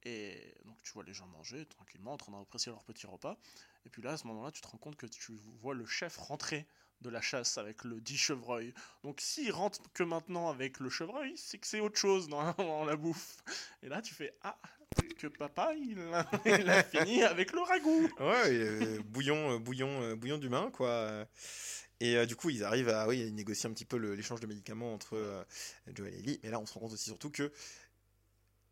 Et 0.04 0.56
donc 0.64 0.82
tu 0.84 0.94
vois 0.94 1.04
les 1.04 1.14
gens 1.14 1.28
manger 1.28 1.66
tranquillement, 1.66 2.14
en 2.14 2.18
train 2.18 2.32
d'apprécier 2.32 2.72
leur 2.72 2.84
petit 2.84 3.08
repas. 3.08 3.38
Et 3.88 3.90
puis 3.90 4.02
là, 4.02 4.12
à 4.12 4.18
ce 4.18 4.28
moment-là, 4.28 4.52
tu 4.52 4.60
te 4.60 4.68
rends 4.68 4.78
compte 4.78 4.98
que 4.98 5.06
tu 5.06 5.32
vois 5.62 5.74
le 5.74 5.86
chef 5.86 6.18
rentrer 6.18 6.68
de 7.00 7.10
la 7.10 7.22
chasse 7.22 7.58
avec 7.58 7.86
le 7.86 8.02
dit 8.02 8.18
chevreuil. 8.18 8.74
Donc 9.04 9.22
s'il 9.22 9.50
rentre 9.54 9.80
que 9.94 10.04
maintenant 10.04 10.50
avec 10.50 10.82
le 10.82 10.90
chevreuil, 10.90 11.38
c'est 11.38 11.58
que 11.58 11.66
c'est 11.66 11.80
autre 11.80 11.98
chose 11.98 12.28
dans, 12.28 12.52
dans 12.58 12.84
la 12.84 12.98
bouffe. 12.98 13.38
Et 13.82 13.88
là 13.88 14.02
tu 14.02 14.14
fais 14.14 14.34
ah 14.42 14.60
que 15.18 15.28
papa 15.28 15.74
il 15.74 16.00
a, 16.00 16.30
il 16.46 16.70
a 16.70 16.84
fini 16.84 17.24
avec 17.24 17.54
le 17.54 17.62
ragoût. 17.62 18.10
Ouais, 18.20 18.52
euh, 18.52 19.00
bouillon, 19.06 19.54
euh, 19.54 19.58
bouillon, 19.58 20.02
euh, 20.02 20.16
bouillon 20.16 20.38
d'humain, 20.38 20.70
quoi. 20.72 21.26
Et 22.00 22.24
du 22.28 22.36
coup, 22.36 22.52
ils 22.52 22.64
arrivent 22.64 22.90
à, 22.90 23.08
oui, 23.08 23.32
négocier 23.32 23.70
un 23.70 23.74
petit 23.74 23.86
peu 23.86 23.98
l'échange 23.98 24.40
de 24.40 24.46
médicaments 24.46 24.94
entre 24.94 25.46
Joël 25.96 26.14
et 26.14 26.20
Ellie. 26.20 26.40
Mais 26.44 26.52
là, 26.52 26.60
on 26.60 26.66
se 26.68 26.74
rend 26.74 26.82
compte 26.82 26.94
aussi 26.94 27.06
surtout 27.06 27.32
que 27.32 27.52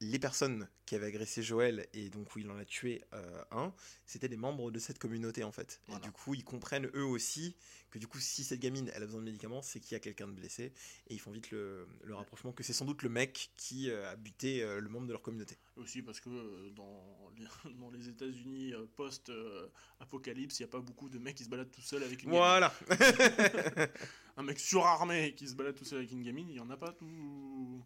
les 0.02 0.20
personnes 0.20 0.68
qui 0.86 0.96
avaient 0.96 1.08
agressé 1.08 1.42
Joël 1.42 1.88
et 1.94 2.10
donc 2.10 2.36
où 2.36 2.40
il 2.40 2.50
en 2.50 2.58
a 2.58 2.66
tué 2.66 3.04
euh, 3.14 3.44
un, 3.52 3.74
c'était 4.06 4.28
des 4.28 4.38
membres 4.38 4.72
de 4.72 4.80
cette 4.80 5.00
communauté 5.00 5.44
en 5.44 5.52
fait. 5.52 5.82
Voilà. 5.88 6.02
Et 6.02 6.06
du 6.06 6.12
coup, 6.12 6.34
ils 6.34 6.44
comprennent 6.44 6.90
eux 6.96 7.06
aussi 7.06 7.56
que 7.92 7.98
du 7.98 8.08
coup, 8.08 8.20
si 8.20 8.44
cette 8.44 8.60
gamine 8.60 8.92
elle 8.94 9.04
a 9.04 9.06
besoin 9.06 9.22
de 9.22 9.26
médicaments, 9.26 9.62
c'est 9.62 9.80
qu'il 9.80 9.94
y 9.94 9.96
a 9.96 10.00
quelqu'un 10.00 10.28
de 10.28 10.34
blessé. 10.34 10.74
Et 11.08 11.14
ils 11.14 11.20
font 11.20 11.32
vite 11.32 11.50
le, 11.52 11.88
le 12.04 12.14
rapprochement 12.14 12.52
que 12.52 12.62
c'est 12.62 12.74
sans 12.74 12.86
doute 12.86 13.04
le 13.04 13.10
mec 13.10 13.52
qui 13.56 13.90
euh, 13.90 14.12
a 14.12 14.16
buté 14.16 14.64
euh, 14.64 14.82
le 14.82 14.90
membre 14.90 15.08
de 15.08 15.14
leur 15.14 15.22
communauté. 15.22 15.58
Aussi 15.78 16.02
parce 16.02 16.20
que 16.20 16.70
dans 16.72 17.32
les, 17.38 17.46
dans 17.80 17.90
les 17.90 18.10
États-Unis 18.10 18.74
post-apocalypse, 18.98 20.60
il 20.60 20.64
n'y 20.64 20.70
a 20.70 20.72
pas 20.72 20.82
beaucoup 20.82 21.10
de 21.10 21.20
mecs 21.20 21.36
qui 21.36 21.46
se 21.46 21.50
baladent 21.50 21.72
tout 21.72 21.82
seuls 21.82 22.04
avec 22.04 22.24
une 22.24 22.32
gamine. 22.32 22.40
Voilà. 22.40 22.74
Un 24.38 24.44
mec 24.44 24.60
surarmé 24.60 25.34
qui 25.36 25.48
se 25.48 25.56
balade 25.56 25.76
tout 25.76 25.86
seul 25.86 26.00
avec 26.00 26.12
une 26.12 26.22
gamine, 26.22 26.50
il 26.50 26.56
n'y 26.56 26.60
en 26.60 26.70
a 26.70 26.76
pas 26.76 26.92
tout. 26.92 27.82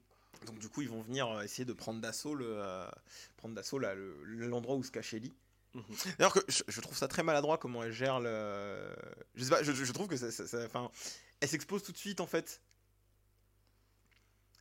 Donc 0.45 0.59
du 0.59 0.69
coup, 0.69 0.81
ils 0.81 0.89
vont 0.89 1.01
venir 1.01 1.27
euh, 1.29 1.41
essayer 1.41 1.65
de 1.65 1.73
prendre 1.73 1.99
d'assaut 2.01 2.33
le, 2.35 2.45
euh, 2.47 2.89
prendre 3.37 3.53
d'assaut 3.55 3.77
là, 3.79 3.93
le- 3.95 4.23
l'endroit 4.47 4.75
où 4.75 4.83
se 4.83 4.91
cache 4.91 5.13
Ellie. 5.13 5.33
Mhm. 5.73 5.83
D'ailleurs, 6.17 6.33
que 6.33 6.39
je, 6.47 6.63
je 6.67 6.81
trouve 6.81 6.97
ça 6.97 7.07
très 7.07 7.21
maladroit 7.23 7.57
comment 7.57 7.83
elle 7.83 7.91
gère 7.91 8.19
le. 8.19 8.95
Je 9.35 9.43
sais 9.43 9.49
pas, 9.49 9.61
je, 9.63 9.71
je 9.71 9.91
trouve 9.91 10.07
que 10.07 10.17
ça, 10.17 10.31
ça- 10.31 10.47
ça- 10.47 10.65
enfin, 10.65 10.89
elle 11.41 11.49
s'expose 11.49 11.83
tout 11.83 11.91
de 11.91 11.97
suite 11.97 12.21
en 12.21 12.27
fait. 12.27 12.61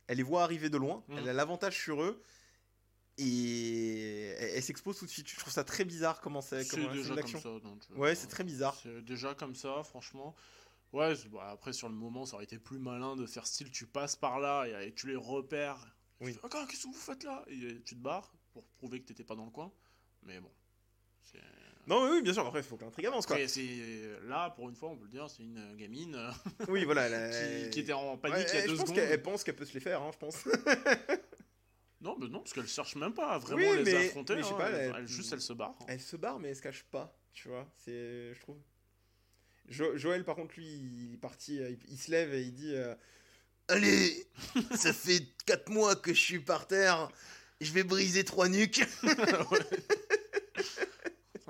Elle 0.07 0.17
les 0.17 0.23
voit 0.23 0.43
arriver 0.43 0.69
de 0.69 0.77
loin, 0.77 1.03
Mhm. 1.07 1.17
elle 1.19 1.29
a 1.29 1.33
l'avantage 1.33 1.77
sur 1.81 2.01
eux 2.03 2.21
et 3.17 4.27
elle, 4.37 4.51
elle 4.55 4.63
s'expose 4.63 4.97
tout 4.97 5.05
de 5.05 5.09
suite. 5.11 5.27
Je 5.29 5.37
trouve 5.37 5.53
ça 5.53 5.63
très 5.63 5.85
bizarre 5.85 6.21
comment 6.21 6.41
c'est. 6.41 6.63
Déjà 6.63 7.15
comme 7.21 7.41
ça. 7.41 7.49
donc, 7.59 7.79
euh, 7.91 7.95
Ouais, 7.95 8.15
c'est 8.15 8.27
très 8.27 8.43
bizarre. 8.43 8.77
C'est 8.81 9.01
déjà 9.03 9.33
comme 9.35 9.55
ça, 9.55 9.83
franchement. 9.83 10.35
Ouais, 10.91 11.13
bah, 11.31 11.49
après 11.51 11.71
sur 11.73 11.87
le 11.89 11.95
moment, 11.95 12.25
ça 12.25 12.35
aurait 12.35 12.45
été 12.45 12.57
plus 12.57 12.79
malin 12.79 13.15
de 13.15 13.25
faire 13.27 13.45
style 13.45 13.69
tu 13.71 13.85
passes 13.85 14.15
par 14.15 14.39
là 14.39 14.65
et, 14.65 14.87
et 14.87 14.93
tu 14.93 15.07
les 15.07 15.15
repères. 15.15 15.77
Tu 16.19 16.25
Oui. 16.25 16.33
fais, 16.33 16.39
Ah, 16.51 16.65
qu'est-ce 16.69 16.83
que 16.83 16.87
vous 16.87 16.93
faites 16.93 17.23
là? 17.23 17.43
Et 17.47 17.61
euh, 17.63 17.81
tu 17.85 17.95
te 17.95 18.01
barres 18.01 18.33
pour 18.53 18.65
prouver 18.77 18.99
que 19.01 19.05
t'étais 19.05 19.23
pas 19.23 19.35
dans 19.35 19.45
le 19.45 19.51
coin. 19.51 19.71
Mais 20.23 20.39
bon. 20.39 20.51
c'est- 21.23 21.37
Non, 21.87 22.03
oui, 22.03 22.09
oui, 22.13 22.21
bien 22.23 22.33
sûr. 22.33 22.45
Après, 22.45 22.59
il 22.59 22.65
faut 22.65 22.75
que 22.75 22.83
l'intrigue 22.83 23.05
avance 23.05 23.25
quoi. 23.27 23.37
C'est 23.47 24.19
là 24.23 24.49
pour 24.49 24.67
une 24.69 24.75
fois, 24.75 24.89
on 24.89 24.97
peut 24.97 25.03
le 25.05 25.09
dire, 25.11 25.29
c'est 25.29 25.43
une 25.43 25.75
gamine 25.77 26.15
euh, 26.15 26.31
Oui, 26.67 26.83
voilà. 26.85 27.07
qui, 27.65 27.69
qui 27.69 27.79
était 27.81 27.93
en 27.93 28.17
panique 28.17 28.37
Ouais, 28.37 28.45
il 28.53 28.59
y 28.59 28.63
a 28.63 28.67
deux 28.67 28.75
secondes. 28.77 28.97
elle 28.97 29.21
pense 29.21 29.43
qu'elle 29.43 29.55
peut 29.55 29.65
se 29.65 29.73
les 29.75 29.79
faire, 29.79 30.01
hein, 30.01 30.09
je 30.13 30.17
pense. 30.17 30.43
Non, 32.01 32.15
mais 32.17 32.29
non, 32.29 32.39
parce 32.39 32.53
qu'elle 32.53 32.65
cherche 32.67 32.95
même 32.95 33.13
pas 33.13 33.31
à 33.33 33.37
vraiment 33.39 33.71
Oui, 33.71 33.77
les 33.83 33.83
mais- 33.83 34.05
affronter. 34.07 34.35
mais 34.37 34.45
hein, 34.45 34.53
pas, 34.57 34.69
elle, 34.71 35.05
juste 35.07 35.33
elle 35.33 35.41
se 35.41 35.51
barre. 35.51 35.75
Elle 35.87 35.99
se 35.99 36.15
barre, 36.15 36.39
mais 36.39 36.47
elle 36.49 36.55
se 36.55 36.61
cache 36.61 36.83
pas, 36.83 37.13
tu 37.33 37.49
vois. 37.49 37.67
C'est, 37.75 38.33
je 38.33 38.39
trouve. 38.39 38.57
Jo- 39.69 39.95
Joël, 39.97 40.23
par 40.23 40.35
contre, 40.35 40.55
lui, 40.57 40.65
il 40.67 41.13
est 41.13 41.17
parti, 41.17 41.59
euh, 41.61 41.69
il, 41.69 41.79
il 41.91 41.97
se 41.97 42.09
lève 42.11 42.33
et 42.33 42.41
il 42.41 42.53
dit 42.53 42.75
euh, 42.75 42.95
Allez, 43.67 44.27
ça 44.75 44.93
fait 44.93 45.23
4 45.45 45.69
mois 45.69 45.95
que 45.95 46.13
je 46.13 46.19
suis 46.19 46.39
par 46.39 46.67
terre, 46.67 47.09
je 47.61 47.71
vais 47.71 47.83
briser 47.83 48.23
trois 48.23 48.49
nuques. 48.49 48.83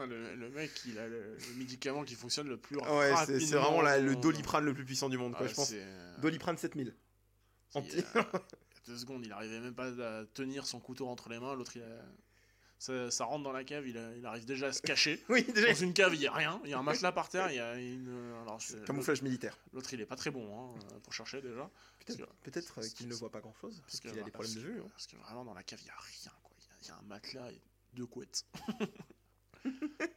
Le, 0.07 0.33
le 0.33 0.49
mec, 0.51 0.71
il 0.85 0.97
a 0.97 1.07
le, 1.09 1.35
le 1.35 1.53
médicament 1.57 2.05
qui 2.05 2.15
fonctionne 2.15 2.47
le 2.47 2.55
plus 2.55 2.77
ouais, 2.77 2.83
c'est, 2.85 3.13
rapidement. 3.13 3.39
c'est 3.47 3.55
vraiment 3.57 3.81
la- 3.81 3.99
le 3.99 4.15
doliprane 4.15 4.63
le 4.63 4.73
plus 4.73 4.85
puissant 4.85 5.09
du 5.09 5.17
monde, 5.17 5.33
quoi, 5.35 5.45
Ah, 5.45 5.49
je 5.49 5.53
pense. 5.55 5.71
euh, 5.73 6.17
Doliprane 6.21 6.57
7000. 6.57 6.95
c'est, 7.69 7.77
Anti- 7.79 7.97
euh, 7.97 8.01
il 8.05 8.05
y 8.05 8.17
a 8.17 8.41
deux 8.87 8.97
secondes, 8.97 9.25
il 9.25 9.31
arrivait 9.33 9.59
même 9.59 9.75
pas 9.75 9.87
à 9.87 10.23
tenir 10.33 10.65
son 10.65 10.79
couteau 10.79 11.05
entre 11.09 11.27
les 11.27 11.37
mains. 11.37 11.53
L'autre, 11.53 11.73
il 11.75 11.81
a- 11.81 12.05
ça, 12.79 13.11
ça 13.11 13.25
rentre 13.25 13.43
dans 13.43 13.51
la 13.51 13.63
cave, 13.63 13.87
il, 13.87 13.97
a- 13.97 14.15
il 14.15 14.25
arrive 14.25 14.45
déjà 14.45 14.67
à 14.67 14.73
se 14.73 14.81
cacher. 14.81 15.21
oui, 15.29 15.43
déjà. 15.43 15.67
Dans 15.67 15.75
une 15.79 15.93
cave, 15.93 16.15
il 16.15 16.21
y 16.21 16.27
a 16.27 16.33
rien. 16.33 16.59
Il 16.63 16.69
y 16.69 16.73
a 16.73 16.79
un 16.79 16.83
matelas 16.83 17.11
par 17.11 17.29
terre. 17.29 17.51
Il 17.51 17.55
y 17.55 17.59
a 17.59 17.75
une. 17.77 18.09
Alors, 18.41 18.61
c'est- 18.61 18.83
Camouflage 18.85 19.21
militaire. 19.21 19.57
L'autre, 19.73 19.93
il 19.93 20.01
est 20.01 20.05
pas 20.05 20.15
très 20.15 20.31
bon 20.31 20.73
hein, 20.75 20.79
pour 21.03 21.13
chercher 21.13 21.41
déjà. 21.41 21.69
Peut-être, 22.41 22.79
euh, 22.79 22.87
qu'il 22.95 23.07
ne 23.07 23.13
voit 23.13 23.29
pas 23.29 23.41
grand 23.41 23.53
chose, 23.53 23.75
parce 23.81 23.91
Parce 23.91 23.99
qu'il 24.01 24.11
que, 24.13 24.19
a 24.19 24.23
des 24.23 24.31
problèmes 24.31 24.55
de 24.55 24.59
vue. 24.61 24.79
hein. 24.81 24.87
Parce 24.93 25.05
que 25.07 25.15
vraiment, 25.17 25.45
dans 25.45 25.53
la 25.53 25.61
cave, 25.63 25.79
il 25.83 25.87
y 25.87 25.91
a 25.91 25.95
rien. 25.99 26.31
Quoi. 26.41 26.55
Il 26.59 26.65
y 26.65 26.69
a- 26.69 26.75
il 26.81 26.87
y, 26.87 26.91
a 26.91 26.95
un 26.97 27.01
matelas 27.07 27.51
et 27.51 27.61
deux 27.93 28.05
couettes. 28.07 28.45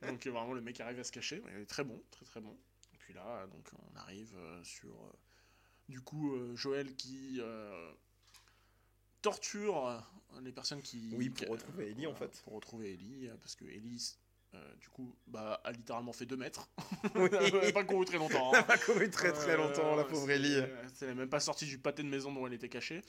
donc, 0.03 0.27
euh, 0.27 0.31
vraiment, 0.31 0.53
le 0.53 0.61
mec 0.61 0.81
arrive 0.81 1.01
à 1.01 1.05
se 1.05 1.13
cacher. 1.13 1.43
mais 1.45 1.53
Il 1.57 1.61
est 1.63 1.67
très 1.67 1.85
bon, 1.85 2.01
très 2.11 2.25
très 2.25 2.41
bon. 2.41 2.57
Et 2.95 2.97
puis 2.99 3.13
là, 3.15 3.47
donc, 3.49 3.69
on 3.93 3.97
arrive 3.99 4.33
euh, 4.37 4.63
sur. 4.65 4.91
euh, 4.91 5.13
du 5.89 6.01
coup, 6.01 6.35
euh, 6.35 6.55
Joël 6.57 6.95
qui. 6.95 7.39
euh, 7.41 7.93
torture 9.23 9.89
euh, 9.89 9.99
les 10.43 10.53
personnes 10.53 10.83
qui. 10.83 11.11
Oui, 11.15 11.31
pour 11.31 11.49
retrouver 11.49 11.91
Ellie, 11.91 12.07
en 12.07 12.15
fait. 12.15 12.43
Pour 12.45 12.55
retrouver 12.55 12.93
Ellie, 12.93 13.29
euh, 13.29 13.35
parce 13.41 13.55
que 13.55 13.65
Ellie, 13.65 14.15
euh, 14.55 14.75
du 14.81 14.89
coup, 14.89 15.17
bah, 15.27 15.61
a 15.65 15.73
littéralement 15.73 16.13
fait 16.13 16.27
2 16.27 16.37
mètres. 16.37 16.69
Oui. 17.15 17.29
Elle 17.41 17.67
n'a 17.67 17.73
pas 17.73 17.85
couru 17.85 18.05
très 18.05 18.19
longtemps. 18.19 18.53
Elle 18.53 18.61
hein. 18.61 18.67
a 18.69 18.79
couru 18.79 19.09
très 19.11 19.33
très 19.33 19.57
longtemps, 19.57 19.97
la 19.97 20.05
pauvre 20.05 20.31
Ellie. 20.31 20.55
Elle 21.01 21.09
n'est 21.09 21.15
même 21.15 21.29
pas 21.29 21.41
sortie 21.41 21.65
du 21.65 21.79
pâté 21.79 22.03
de 22.03 22.09
maison 22.09 22.33
dont 22.33 22.47
elle 22.47 22.53
était 22.53 22.69
cachée. 22.69 23.03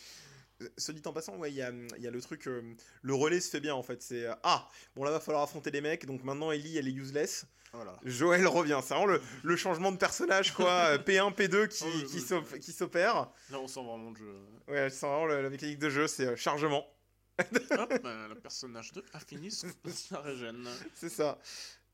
Ce 0.78 0.92
dit 0.92 1.02
en 1.06 1.14
passant, 1.14 1.36
ouais, 1.38 1.52
il 1.52 1.56
y 1.56 1.62
a, 1.62 1.72
y 2.00 2.08
a 2.08 2.12
le 2.12 2.22
truc, 2.22 2.48
euh, 2.48 2.76
le 3.02 3.14
relais 3.14 3.42
se 3.42 3.50
fait 3.50 3.60
bien 3.60 3.76
en 3.76 3.84
fait. 3.84 4.02
C'est 4.02 4.28
ah, 4.44 4.70
bon 4.96 5.04
là 5.04 5.12
va 5.12 5.20
falloir 5.20 5.44
affronter 5.44 5.72
les 5.72 5.82
mecs, 5.82 6.06
donc 6.06 6.24
maintenant 6.24 6.52
Ellie 6.52 6.78
elle 6.78 6.88
est 6.88 6.94
useless. 6.94 7.46
Voilà. 7.74 7.98
Joël 8.04 8.46
revient, 8.48 8.80
c'est 8.84 8.94
vraiment 8.94 9.08
le, 9.08 9.22
le 9.44 9.56
changement 9.56 9.92
de 9.92 9.98
personnage 9.98 10.54
quoi, 10.54 10.70
euh, 10.92 10.98
P1, 11.00 11.34
P2 11.34 11.68
qui, 11.68 11.84
Oh, 11.84 12.42
oui, 12.54 12.60
qui 12.60 12.72
s'opère. 12.72 13.32
Là, 13.50 13.60
on 13.60 13.68
sent 13.68 13.84
vraiment 13.84 14.12
le 14.12 14.16
jeu. 14.16 14.36
Ouais, 14.68 14.90
c'est 14.92 15.06
vraiment 15.08 15.26
le- 15.26 15.42
la 15.42 15.50
mécanique 15.50 15.80
de 15.80 15.90
jeu, 15.90 16.08
c'est 16.08 16.28
euh, 16.28 16.36
chargement, 16.36 16.86
Hop, 17.40 17.50
bah, 18.04 18.28
le 18.28 18.36
personnage 18.36 18.92
2 18.92 19.04
a 19.14 19.20
fini 19.20 19.50
son- 19.50 19.68
sa 19.88 20.20
régène. 20.20 20.68
c'est 20.94 21.10
ça. 21.10 21.40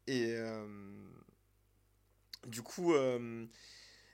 Et 0.06 0.34
euh, 0.36 0.68
du 2.46 2.62
coup, 2.62 2.94
euh, 2.94 3.46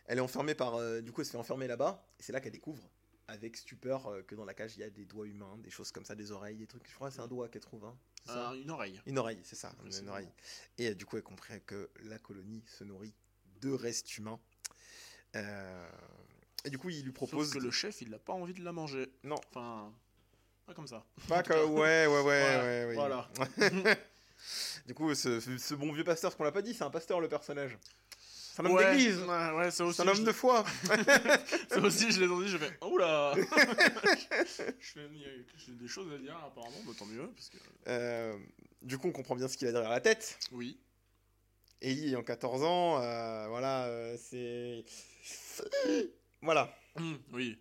elle 0.05 0.17
est 0.19 0.21
enfermée 0.21 0.53
par, 0.55 0.75
euh, 0.75 1.01
du 1.01 1.11
coup 1.11 1.21
elle 1.21 1.25
se 1.25 1.31
fait 1.31 1.37
enfermer 1.37 1.67
là-bas, 1.67 2.05
et 2.19 2.23
c'est 2.23 2.31
là 2.31 2.41
qu'elle 2.41 2.51
découvre 2.51 2.87
avec 3.27 3.57
stupeur 3.57 4.05
euh, 4.07 4.21
que 4.21 4.35
dans 4.35 4.45
la 4.45 4.53
cage 4.53 4.75
il 4.77 4.81
y 4.81 4.83
a 4.83 4.89
des 4.91 5.05
doigts 5.05 5.25
humains, 5.25 5.57
des 5.63 5.71
choses 5.71 5.91
comme 5.91 6.05
ça, 6.05 6.13
des 6.13 6.31
oreilles, 6.31 6.57
des 6.57 6.67
trucs. 6.67 6.87
Je 6.87 6.93
crois 6.93 7.09
que 7.09 7.15
c'est 7.15 7.21
un 7.21 7.27
doigt 7.27 7.49
qu'elle 7.49 7.63
trouve. 7.63 7.85
Hein. 7.85 7.97
C'est 8.25 8.33
ça 8.33 8.53
une 8.55 8.71
oreille. 8.71 9.01
Une 9.05 9.17
oreille, 9.19 9.39
c'est 9.43 9.55
ça, 9.55 9.71
une 10.01 10.09
oreille. 10.09 10.29
Et 10.77 10.89
euh, 10.89 10.95
du 10.95 11.05
coup, 11.05 11.17
elle 11.17 11.23
comprend 11.23 11.57
que 11.65 11.89
la 12.03 12.17
colonie 12.19 12.63
se 12.67 12.83
nourrit 12.83 13.13
de 13.61 13.71
restes 13.71 14.17
humains. 14.17 14.39
Euh, 15.35 15.89
Et 16.63 16.69
du 16.69 16.77
coup, 16.77 16.89
il 16.89 17.03
lui 17.03 17.11
propose. 17.11 17.45
Sauf 17.45 17.53
que 17.55 17.59
de- 17.59 17.65
le 17.65 17.71
chef, 17.71 18.01
il 18.01 18.09
n'a 18.09 18.17
pas 18.19 18.33
envie 18.33 18.53
de 18.53 18.63
la 18.63 18.71
manger. 18.71 19.11
Non. 19.23 19.35
Enfin, 19.49 19.93
pas 20.65 20.73
comme 20.73 20.87
ça. 20.87 21.05
Pas 21.27 21.43
que- 21.43 21.53
Ouais, 21.65 22.07
ouais, 22.07 22.21
ouais, 22.21 22.85
ouais. 22.87 22.93
voilà. 22.95 23.29
Du 24.85 24.93
coup, 24.93 25.13
ce, 25.15 25.39
ce 25.39 25.73
bon 25.73 25.91
vieux 25.91 26.03
pasteur, 26.03 26.31
ce 26.31 26.37
qu'on 26.37 26.43
l'a 26.43 26.51
pas 26.51 26.61
dit, 26.61 26.73
c'est 26.73 26.83
un 26.83 26.89
pasteur 26.91 27.19
le 27.19 27.27
personnage. 27.29 27.77
C'est 28.55 28.61
un 28.61 28.65
homme 28.67 28.71
Ouais, 28.75 28.95
d'église. 28.95 29.19
Ouais, 29.19 29.51
ouais, 29.51 29.69
ça 29.71 29.83
aussi. 29.83 29.97
C'est 29.97 30.03
un 30.03 30.07
homme 30.07 30.15
je- 30.15 30.21
de 30.23 30.31
foi. 30.31 30.63
Ça 31.69 31.79
aussi, 31.81 32.09
je 32.09 32.21
l'ai 32.21 32.25
entendu, 32.25 32.47
je 32.47 32.57
fais 32.57 32.71
Oula 32.85 33.33
Je 34.79 34.99
J'ai 35.57 35.71
des 35.73 35.87
choses 35.89 36.13
à 36.13 36.17
dire, 36.17 36.37
apparemment, 36.37 36.77
bah, 36.85 36.93
tant 36.97 37.05
mieux. 37.05 37.27
Parce 37.35 37.49
que... 37.49 37.57
Euh, 37.89 38.37
du 38.81 38.97
coup, 38.97 39.09
on 39.09 39.11
comprend 39.11 39.35
bien 39.35 39.49
ce 39.49 39.57
qu'il 39.57 39.67
a 39.67 39.73
derrière 39.73 39.89
la 39.89 39.99
tête. 39.99 40.39
Oui. 40.53 40.79
Ellie 41.81 42.07
ayant 42.07 42.23
14 42.23 42.63
ans, 42.63 43.01
euh, 43.01 43.47
voilà, 43.49 43.87
euh, 43.87 44.15
c'est. 44.17 44.85
Voilà. 46.41 46.73
Hum, 46.95 47.19
oui. 47.33 47.57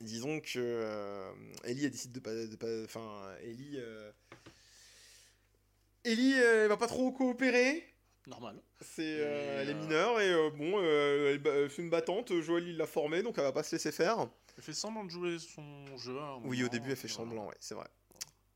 Disons 0.00 0.40
que 0.40 1.30
Ellie 1.62 1.84
elle 1.84 1.92
décide 1.92 2.10
de 2.10 2.18
pas, 2.18 2.34
de 2.34 2.56
pas- 2.56 2.84
enfin 2.84 3.22
Ellie, 3.44 3.78
Ellie 6.02 6.32
elle 6.32 6.68
va 6.68 6.76
pas 6.76 6.88
trop 6.88 7.12
coopérer. 7.12 7.84
Normal. 8.26 8.60
C'est, 8.84 9.16
euh, 9.20 9.62
elle 9.62 9.70
est 9.70 9.74
euh, 9.74 9.80
mineure 9.80 10.20
et 10.20 10.32
euh, 10.32 10.50
bon, 10.50 10.74
euh, 10.76 11.38
elle, 11.44 11.70
fait 11.70 11.82
une 11.82 11.90
battante. 11.90 12.38
Joël 12.40 12.68
il 12.68 12.76
l'a 12.76 12.86
formée 12.86 13.22
donc 13.22 13.38
elle 13.38 13.44
va 13.44 13.52
pas 13.52 13.62
se 13.62 13.74
laisser 13.74 13.90
faire. 13.92 14.28
Elle 14.56 14.62
fait 14.62 14.72
semblant 14.72 15.04
de 15.04 15.10
jouer 15.10 15.38
son 15.38 15.96
jeu. 15.96 16.18
à 16.18 16.24
un 16.34 16.40
Oui, 16.44 16.62
au 16.62 16.68
début 16.68 16.90
elle 16.90 16.96
fait 16.96 17.08
voilà. 17.08 17.24
semblant, 17.30 17.46
ouais, 17.48 17.56
c'est 17.60 17.74
vrai. 17.74 17.88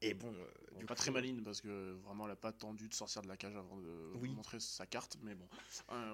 Et 0.01 0.15
bon, 0.15 0.31
Bon, 0.73 0.79
du 0.79 0.87
pas 0.87 0.95
coup, 0.95 1.01
très 1.01 1.11
maline 1.11 1.43
parce 1.43 1.61
que 1.61 1.93
vraiment 2.05 2.27
elle 2.27 2.33
a 2.33 2.37
pas 2.37 2.49
attendu 2.51 2.89
de 2.89 2.95
sortir 2.95 3.23
de 3.23 3.27
la 3.29 3.37
cage 3.37 3.57
avant 3.57 3.77
de 3.79 4.13
Oui. 4.21 4.29
montrer 4.31 4.61
sa 4.61 4.87
carte, 4.87 5.17
mais 5.23 5.35
bon. 5.35 5.49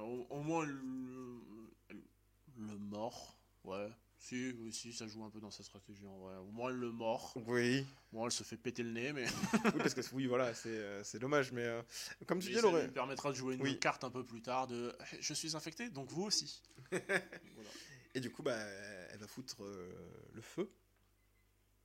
Au, 0.00 0.26
au 0.30 0.40
moins 0.42 0.64
le, 0.64 1.42
le 1.90 2.78
mort, 2.78 3.36
ouais. 3.64 3.88
Si, 4.24 4.54
oui, 4.58 4.72
si, 4.72 4.90
ça 4.94 5.06
joue 5.06 5.22
un 5.22 5.28
peu 5.28 5.38
dans 5.38 5.50
sa 5.50 5.62
stratégie 5.62 6.06
en 6.06 6.16
vrai. 6.16 6.34
Au 6.36 6.46
moins 6.50 6.70
le 6.70 6.90
mort. 6.90 7.34
Oui, 7.46 7.84
Bon, 8.10 8.24
elle 8.24 8.32
se 8.32 8.42
fait 8.42 8.56
péter 8.56 8.82
le 8.82 8.90
nez, 8.90 9.12
mais, 9.12 9.26
oui 9.52 9.72
parce 9.76 9.92
que 9.92 10.00
oui 10.14 10.24
voilà, 10.24 10.54
c'est, 10.54 10.70
euh, 10.70 11.02
dommage, 11.20 11.52
mais 11.52 11.64
euh, 11.64 11.82
comme 12.26 12.38
tu 12.38 12.46
mais 12.46 12.52
dis, 12.52 12.58
elle 12.66 12.72
ça 12.72 12.82
lui 12.86 12.90
permettra 12.90 13.28
de 13.32 13.34
jouer 13.34 13.56
une 13.56 13.60
Oui. 13.60 13.78
carte 13.78 14.02
un 14.02 14.08
peu 14.08 14.24
plus 14.24 14.40
tard 14.40 14.66
de 14.66 14.96
je 15.20 15.34
suis 15.34 15.54
infecté, 15.54 15.90
donc 15.90 16.10
vous 16.10 16.22
aussi. 16.22 16.62
Voilà. 16.90 17.70
Et 18.14 18.20
du 18.20 18.30
coup, 18.30 18.42
bah, 18.42 18.56
elle 18.56 19.18
va 19.18 19.26
foutre 19.26 19.62
euh, 19.62 19.92
le 20.32 20.40
feu 20.40 20.70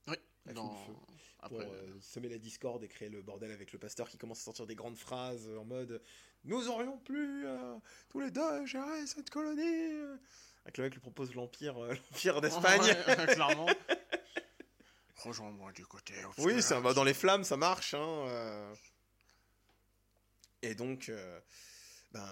Oui, 0.08 0.16
Elle 0.46 0.54
dans... 0.54 0.74
fout 0.74 0.88
le 0.88 0.94
feu. 0.94 1.00
Après, 1.40 1.64
pour 1.64 1.74
euh, 1.74 2.00
semer 2.00 2.30
la 2.30 2.38
discorde 2.38 2.84
et 2.84 2.88
créer 2.88 3.10
le 3.10 3.20
bordel 3.20 3.50
avec 3.50 3.72
le 3.72 3.78
pasteur 3.78 4.08
qui 4.08 4.16
commence 4.16 4.40
à 4.40 4.44
sortir 4.44 4.66
des 4.66 4.74
grandes 4.76 4.96
phrases 4.96 5.46
en 5.58 5.64
mode 5.66 6.00
Nous 6.44 6.68
aurions 6.68 6.96
pu 6.96 7.44
euh, 7.44 7.76
tous 8.08 8.20
les 8.20 8.30
deux 8.30 8.64
gérer 8.64 9.06
cette 9.06 9.28
colonie. 9.28 10.18
Avec 10.64 10.76
le 10.78 10.84
mec 10.84 10.94
lui 10.94 11.00
propose 11.00 11.34
l'empire 11.34 11.82
euh, 11.82 11.94
l'empire 12.12 12.40
d'Espagne. 12.40 12.82
Clairement. 13.34 13.66
Rejoins-moi 15.16 15.72
du 15.72 15.84
côté. 15.86 16.14
Oui, 16.38 16.62
ça 16.62 16.80
va 16.80 16.94
dans 16.94 17.04
les 17.04 17.12
flammes, 17.14 17.44
ça 17.44 17.56
marche. 17.56 17.94
Hein, 17.94 18.24
euh. 18.28 18.74
Et 20.62 20.74
donc, 20.74 21.08
euh, 21.08 21.40
ben, 22.12 22.28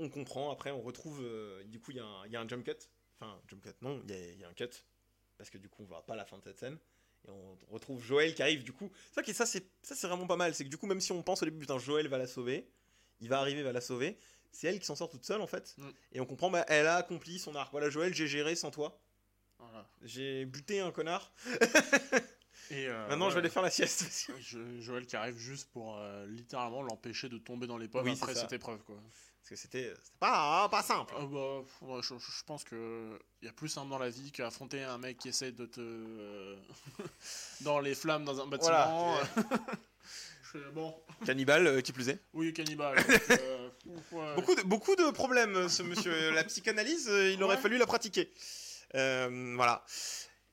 on 0.00 0.08
comprend. 0.08 0.50
Après, 0.50 0.70
on 0.70 0.80
retrouve. 0.80 1.22
du 1.66 1.80
coup, 1.80 1.92
il 1.92 1.98
y, 1.98 2.00
a 2.00 2.04
un- 2.04 2.26
il 2.26 2.32
y 2.32 2.36
a 2.36 2.40
un 2.40 2.48
jump 2.48 2.64
cut. 2.64 2.72
Enfin, 3.20 3.40
jump 3.48 3.62
cut, 3.62 3.70
non, 3.82 4.00
il 4.04 4.10
y, 4.10 4.14
a- 4.14 4.30
il 4.32 4.40
y 4.40 4.44
a 4.44 4.48
un 4.48 4.52
cut. 4.54 4.70
Parce 5.38 5.50
que 5.50 5.58
du 5.58 5.68
coup, 5.68 5.82
on 5.82 5.86
voit 5.86 6.04
pas 6.06 6.16
la 6.16 6.24
fin 6.24 6.38
de 6.38 6.42
cette 6.44 6.58
scène. 6.58 6.78
Et 7.26 7.30
on 7.30 7.56
retrouve 7.70 8.02
Joël 8.02 8.34
qui 8.34 8.42
arrive. 8.42 8.64
Du 8.64 8.72
coup, 8.72 8.90
ça, 9.12 9.22
qui, 9.22 9.32
ça, 9.32 9.46
c'est, 9.46 9.66
ça, 9.82 9.94
c'est 9.94 10.06
vraiment 10.08 10.26
pas 10.26 10.36
mal. 10.36 10.54
C'est 10.54 10.64
que 10.64 10.68
du 10.68 10.76
coup, 10.76 10.86
même 10.86 11.00
si 11.00 11.12
on 11.12 11.22
pense 11.22 11.42
au 11.42 11.44
début, 11.44 11.60
putain, 11.60 11.78
Joël 11.78 12.06
va 12.08 12.18
la 12.18 12.26
sauver, 12.26 12.68
il 13.20 13.28
va 13.28 13.38
arriver, 13.38 13.62
va 13.62 13.72
la 13.72 13.80
sauver. 13.80 14.18
C'est 14.54 14.68
elle 14.68 14.78
qui 14.78 14.86
s'en 14.86 14.96
sort 14.96 15.10
toute 15.10 15.24
seule 15.24 15.40
en 15.40 15.46
fait. 15.46 15.74
Mm. 15.78 15.88
Et 16.12 16.20
on 16.20 16.26
comprend, 16.26 16.50
bah, 16.50 16.64
elle 16.68 16.86
a 16.86 16.96
accompli 16.96 17.38
son 17.38 17.54
arc. 17.56 17.70
Voilà, 17.72 17.90
Joël, 17.90 18.14
j'ai 18.14 18.26
géré 18.26 18.54
sans 18.54 18.70
toi. 18.70 19.00
Voilà. 19.58 19.86
J'ai 20.02 20.44
buté 20.44 20.80
un 20.80 20.90
connard. 20.90 21.32
Et, 22.70 22.86
euh, 22.86 23.06
Maintenant, 23.08 23.28
je 23.30 23.34
vais 23.34 23.40
aller 23.40 23.50
faire 23.50 23.62
la 23.62 23.70
sieste. 23.70 24.30
Je- 24.40 24.80
Joël 24.80 25.06
qui 25.06 25.16
arrive 25.16 25.36
juste 25.36 25.70
pour 25.70 25.96
euh, 25.98 26.26
littéralement 26.26 26.82
l'empêcher 26.82 27.28
de 27.28 27.38
tomber 27.38 27.66
dans 27.66 27.78
les 27.78 27.88
pommes 27.88 28.04
Oui, 28.04 28.16
après 28.20 28.34
cette 28.34 28.52
épreuve. 28.52 28.82
Quoi. 28.84 28.96
Parce 28.96 29.50
que 29.50 29.56
c'était, 29.56 29.92
c'était 30.02 30.18
pas, 30.18 30.68
pas 30.70 30.82
simple. 30.82 31.14
Ah 31.18 31.26
bah, 31.26 32.00
je, 32.00 32.14
je 32.18 32.44
pense 32.46 32.64
que 32.64 33.18
il 33.42 33.46
y 33.46 33.48
a 33.48 33.52
plus 33.52 33.68
simple 33.68 33.90
dans 33.90 33.98
la 33.98 34.08
vie 34.08 34.32
qu'affronter 34.32 34.82
un 34.82 34.96
mec 34.96 35.18
qui 35.18 35.28
essaie 35.28 35.52
de 35.52 35.66
te 35.66 35.80
euh, 35.80 36.56
dans 37.60 37.78
les 37.78 37.94
flammes 37.94 38.24
dans 38.24 38.40
un 38.40 38.46
bâtiment. 38.46 39.18
bon, 40.74 40.94
Cannibale, 41.24 41.66
euh, 41.66 41.80
qui 41.80 41.92
plus 41.92 42.08
est. 42.08 42.18
oui, 42.32 42.52
cannibale. 42.52 42.96
donc, 43.06 43.08
euh, 43.38 43.68
ouais. 44.12 44.34
Beaucoup 44.36 44.54
de, 44.54 44.62
beaucoup 44.62 44.96
de 44.96 45.10
problèmes, 45.10 45.54
euh, 45.56 45.68
ce 45.68 45.82
monsieur. 45.82 46.30
La 46.32 46.44
psychanalyse, 46.44 47.08
euh, 47.08 47.30
il 47.32 47.42
aurait 47.42 47.56
Ouais. 47.56 47.62
fallu 47.62 47.78
la 47.78 47.86
pratiquer. 47.86 48.32
Euh, 48.94 49.54
voilà. 49.56 49.84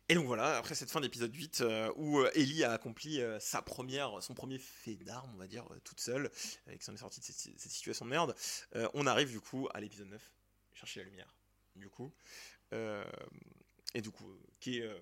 Et 0.09 0.15
donc 0.15 0.25
voilà, 0.25 0.57
après 0.57 0.75
cette 0.75 0.91
fin 0.91 0.99
d'épisode 0.99 1.33
8, 1.33 1.61
euh, 1.61 1.89
où 1.95 2.19
euh, 2.19 2.29
Ellie 2.35 2.63
a 2.65 2.73
accompli 2.73 3.21
euh, 3.21 3.39
sa 3.39 3.61
première, 3.61 4.21
son 4.21 4.33
premier 4.33 4.57
fait 4.57 4.95
d'armes, 4.95 5.31
on 5.35 5.37
va 5.37 5.47
dire, 5.47 5.65
euh, 5.71 5.79
toute 5.85 6.01
seule, 6.01 6.29
et 6.69 6.77
qui 6.77 6.83
s'en 6.83 6.93
est 6.93 6.97
sortie 6.97 7.21
de 7.21 7.25
cette, 7.25 7.37
cette 7.57 7.71
situation 7.71 8.03
de 8.05 8.09
merde, 8.09 8.35
euh, 8.75 8.89
on 8.93 9.07
arrive 9.07 9.29
du 9.31 9.39
coup 9.39 9.69
à 9.73 9.79
l'épisode 9.79 10.09
9, 10.09 10.21
chercher 10.73 10.99
la 11.01 11.05
lumière, 11.05 11.33
du 11.77 11.87
coup. 11.87 12.11
Euh, 12.73 13.05
et 13.93 14.01
du 14.01 14.11
coup, 14.11 14.29
euh, 14.29 14.37
qui 14.59 14.79
est 14.79 14.83
euh, 14.85 14.99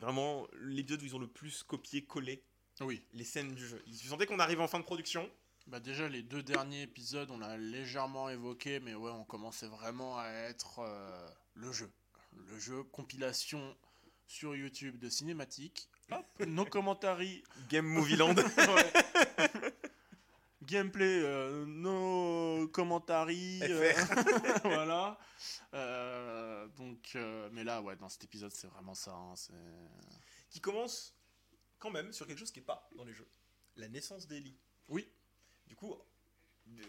vraiment 0.00 0.48
l'épisode 0.60 1.02
où 1.02 1.04
ils 1.04 1.14
ont 1.14 1.20
le 1.20 1.28
plus 1.28 1.62
copié-collé 1.62 2.42
Oui. 2.80 3.02
les 3.14 3.24
scènes 3.24 3.54
du 3.54 3.66
jeu. 3.66 3.82
Ils 3.86 3.96
sentaient 3.96 4.26
qu'on 4.26 4.38
arrive 4.38 4.60
en 4.60 4.68
fin 4.68 4.78
de 4.78 4.84
production. 4.84 5.28
Bah 5.66 5.80
déjà 5.80 6.08
les 6.08 6.22
deux 6.22 6.42
derniers 6.42 6.82
épisodes 6.82 7.30
on 7.30 7.38
l'a 7.38 7.58
légèrement 7.58 8.30
évoqué 8.30 8.80
mais 8.80 8.94
ouais 8.94 9.10
on 9.10 9.24
commençait 9.24 9.66
vraiment 9.66 10.18
à 10.18 10.28
être 10.48 10.78
euh, 10.78 11.28
le 11.54 11.70
jeu. 11.72 11.90
Le 12.32 12.58
jeu 12.58 12.82
compilation 12.84 13.76
sur 14.26 14.54
YouTube 14.56 14.98
de 14.98 15.08
cinématiques. 15.10 15.88
Hop, 16.10 16.24
nos 16.46 16.64
commentaires. 16.64 17.18
Game 17.68 17.86
Movie 17.86 18.16
Land. 18.16 18.34
Gameplay, 20.62 21.22
euh, 21.22 21.64
nos 21.66 22.68
commentaires. 22.68 23.26
euh, 23.30 23.92
voilà. 24.64 25.18
Euh, 25.72 26.66
donc, 26.76 27.12
euh, 27.14 27.48
mais 27.52 27.64
là, 27.64 27.80
ouais, 27.80 27.96
dans 27.96 28.08
cet 28.10 28.24
épisode, 28.24 28.52
c'est 28.52 28.66
vraiment 28.66 28.94
ça. 28.94 29.12
hein, 29.12 29.34
qui 30.50 30.60
commence 30.60 31.14
quand 31.78 31.90
même 31.90 32.12
sur 32.12 32.26
quelque 32.26 32.38
chose 32.38 32.50
qui 32.50 32.60
est 32.60 32.62
pas 32.62 32.88
dans 32.96 33.04
les 33.04 33.12
jeux. 33.12 33.28
La 33.76 33.88
naissance 33.88 34.26
d'Ellie. 34.26 34.56
Oui. 34.88 35.08
Du 35.66 35.76
coup, 35.76 35.94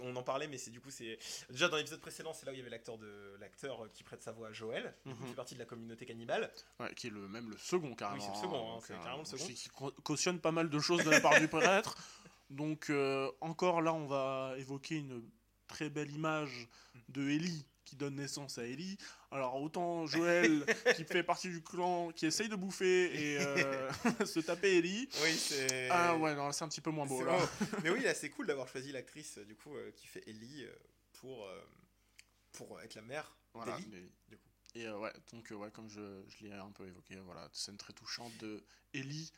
on 0.01 0.15
en 0.15 0.23
parlait, 0.23 0.47
mais 0.47 0.57
c'est 0.57 0.71
du 0.71 0.81
coup 0.81 0.89
c'est 0.89 1.17
déjà 1.49 1.69
dans 1.69 1.77
l'épisode 1.77 2.01
précédent, 2.01 2.33
c'est 2.33 2.45
là 2.45 2.51
où 2.51 2.55
il 2.55 2.57
y 2.57 2.61
avait 2.61 2.69
l'acteur 2.69 2.97
de 2.97 3.35
l'acteur 3.39 3.87
qui 3.93 4.03
prête 4.03 4.21
sa 4.21 4.31
voix 4.31 4.49
à 4.49 4.51
Joël, 4.51 4.93
coup, 5.03 5.09
Mhm. 5.09 5.17
qui 5.17 5.27
fait 5.27 5.33
partie 5.35 5.53
de 5.53 5.59
la 5.59 5.65
communauté 5.65 6.05
cannibale. 6.05 6.51
Ouais, 6.79 6.93
qui 6.95 7.07
est 7.07 7.11
le, 7.11 7.27
même 7.27 7.49
le 7.49 7.57
second 7.57 7.93
carrément. 7.95 8.21
Oui, 8.21 8.25
c'est 8.27 8.35
le 8.37 8.41
second, 8.43 8.71
hein, 8.71 8.73
donc, 8.75 8.85
c'est 8.85 8.93
euh, 8.93 8.97
carrément 8.97 9.19
le 9.19 9.25
second. 9.25 9.45
Qui 9.45 9.69
cau- 9.69 9.91
cautionne 10.03 10.39
pas 10.41 10.51
mal 10.51 10.69
de 10.69 10.79
choses 10.79 11.03
de 11.05 11.09
la 11.09 11.21
part 11.21 11.39
du 11.39 11.47
prêtre. 11.47 11.95
Donc 12.49 12.89
euh, 12.89 13.31
encore 13.41 13.81
là, 13.83 13.93
on 13.93 14.07
va 14.07 14.55
évoquer 14.57 14.95
une 14.95 15.23
très 15.67 15.89
belle 15.91 16.09
image 16.11 16.67
de 17.09 17.29
Ellie 17.29 17.63
qui 17.89 17.95
donne 17.95 18.15
naissance 18.15 18.57
à 18.59 18.65
Ellie. 18.65 18.97
Alors 19.31 19.59
autant 19.61 20.05
Joël 20.05 20.63
qui 20.95 21.03
fait 21.03 21.23
partie 21.23 21.49
du 21.49 21.61
clan 21.63 22.11
qui 22.11 22.25
essaye 22.27 22.47
de 22.49 22.55
bouffer 22.55 23.05
et 23.33 23.39
euh, 23.39 23.89
se 24.25 24.39
taper 24.39 24.77
Ellie. 24.77 25.09
Oui, 25.23 25.33
c'est. 25.35 25.89
Ah 25.89 26.15
ouais, 26.15 26.35
non, 26.35 26.51
c'est 26.51 26.63
un 26.63 26.69
petit 26.69 26.81
peu 26.81 26.91
moins 26.91 27.05
beau 27.05 27.23
là. 27.23 27.37
mais 27.83 27.89
oui, 27.89 28.01
là 28.01 28.13
c'est 28.13 28.29
cool 28.29 28.45
d'avoir 28.47 28.67
choisi 28.67 28.91
l'actrice 28.91 29.37
du 29.39 29.55
coup 29.55 29.75
euh, 29.75 29.91
qui 29.91 30.07
fait 30.07 30.23
Ellie 30.27 30.63
euh, 30.65 30.75
pour 31.13 31.45
euh, 31.45 31.61
pour 32.51 32.79
être 32.81 32.95
la 32.95 33.01
mère 33.01 33.35
Voilà, 33.53 33.75
d'Ellie. 33.77 33.87
d'Ellie. 33.89 34.11
du 34.27 34.37
coup. 34.37 34.49
Et 34.75 34.85
euh, 34.85 34.97
ouais, 34.99 35.11
donc 35.33 35.51
euh, 35.51 35.55
ouais, 35.55 35.71
comme 35.71 35.89
je, 35.89 36.21
je 36.27 36.45
l'ai 36.45 36.53
un 36.53 36.69
peu 36.71 36.87
évoqué, 36.87 37.15
voilà, 37.25 37.49
scène 37.53 37.77
très 37.77 37.93
touchante 37.93 38.35
de 38.37 38.63
Ellie 38.93 39.31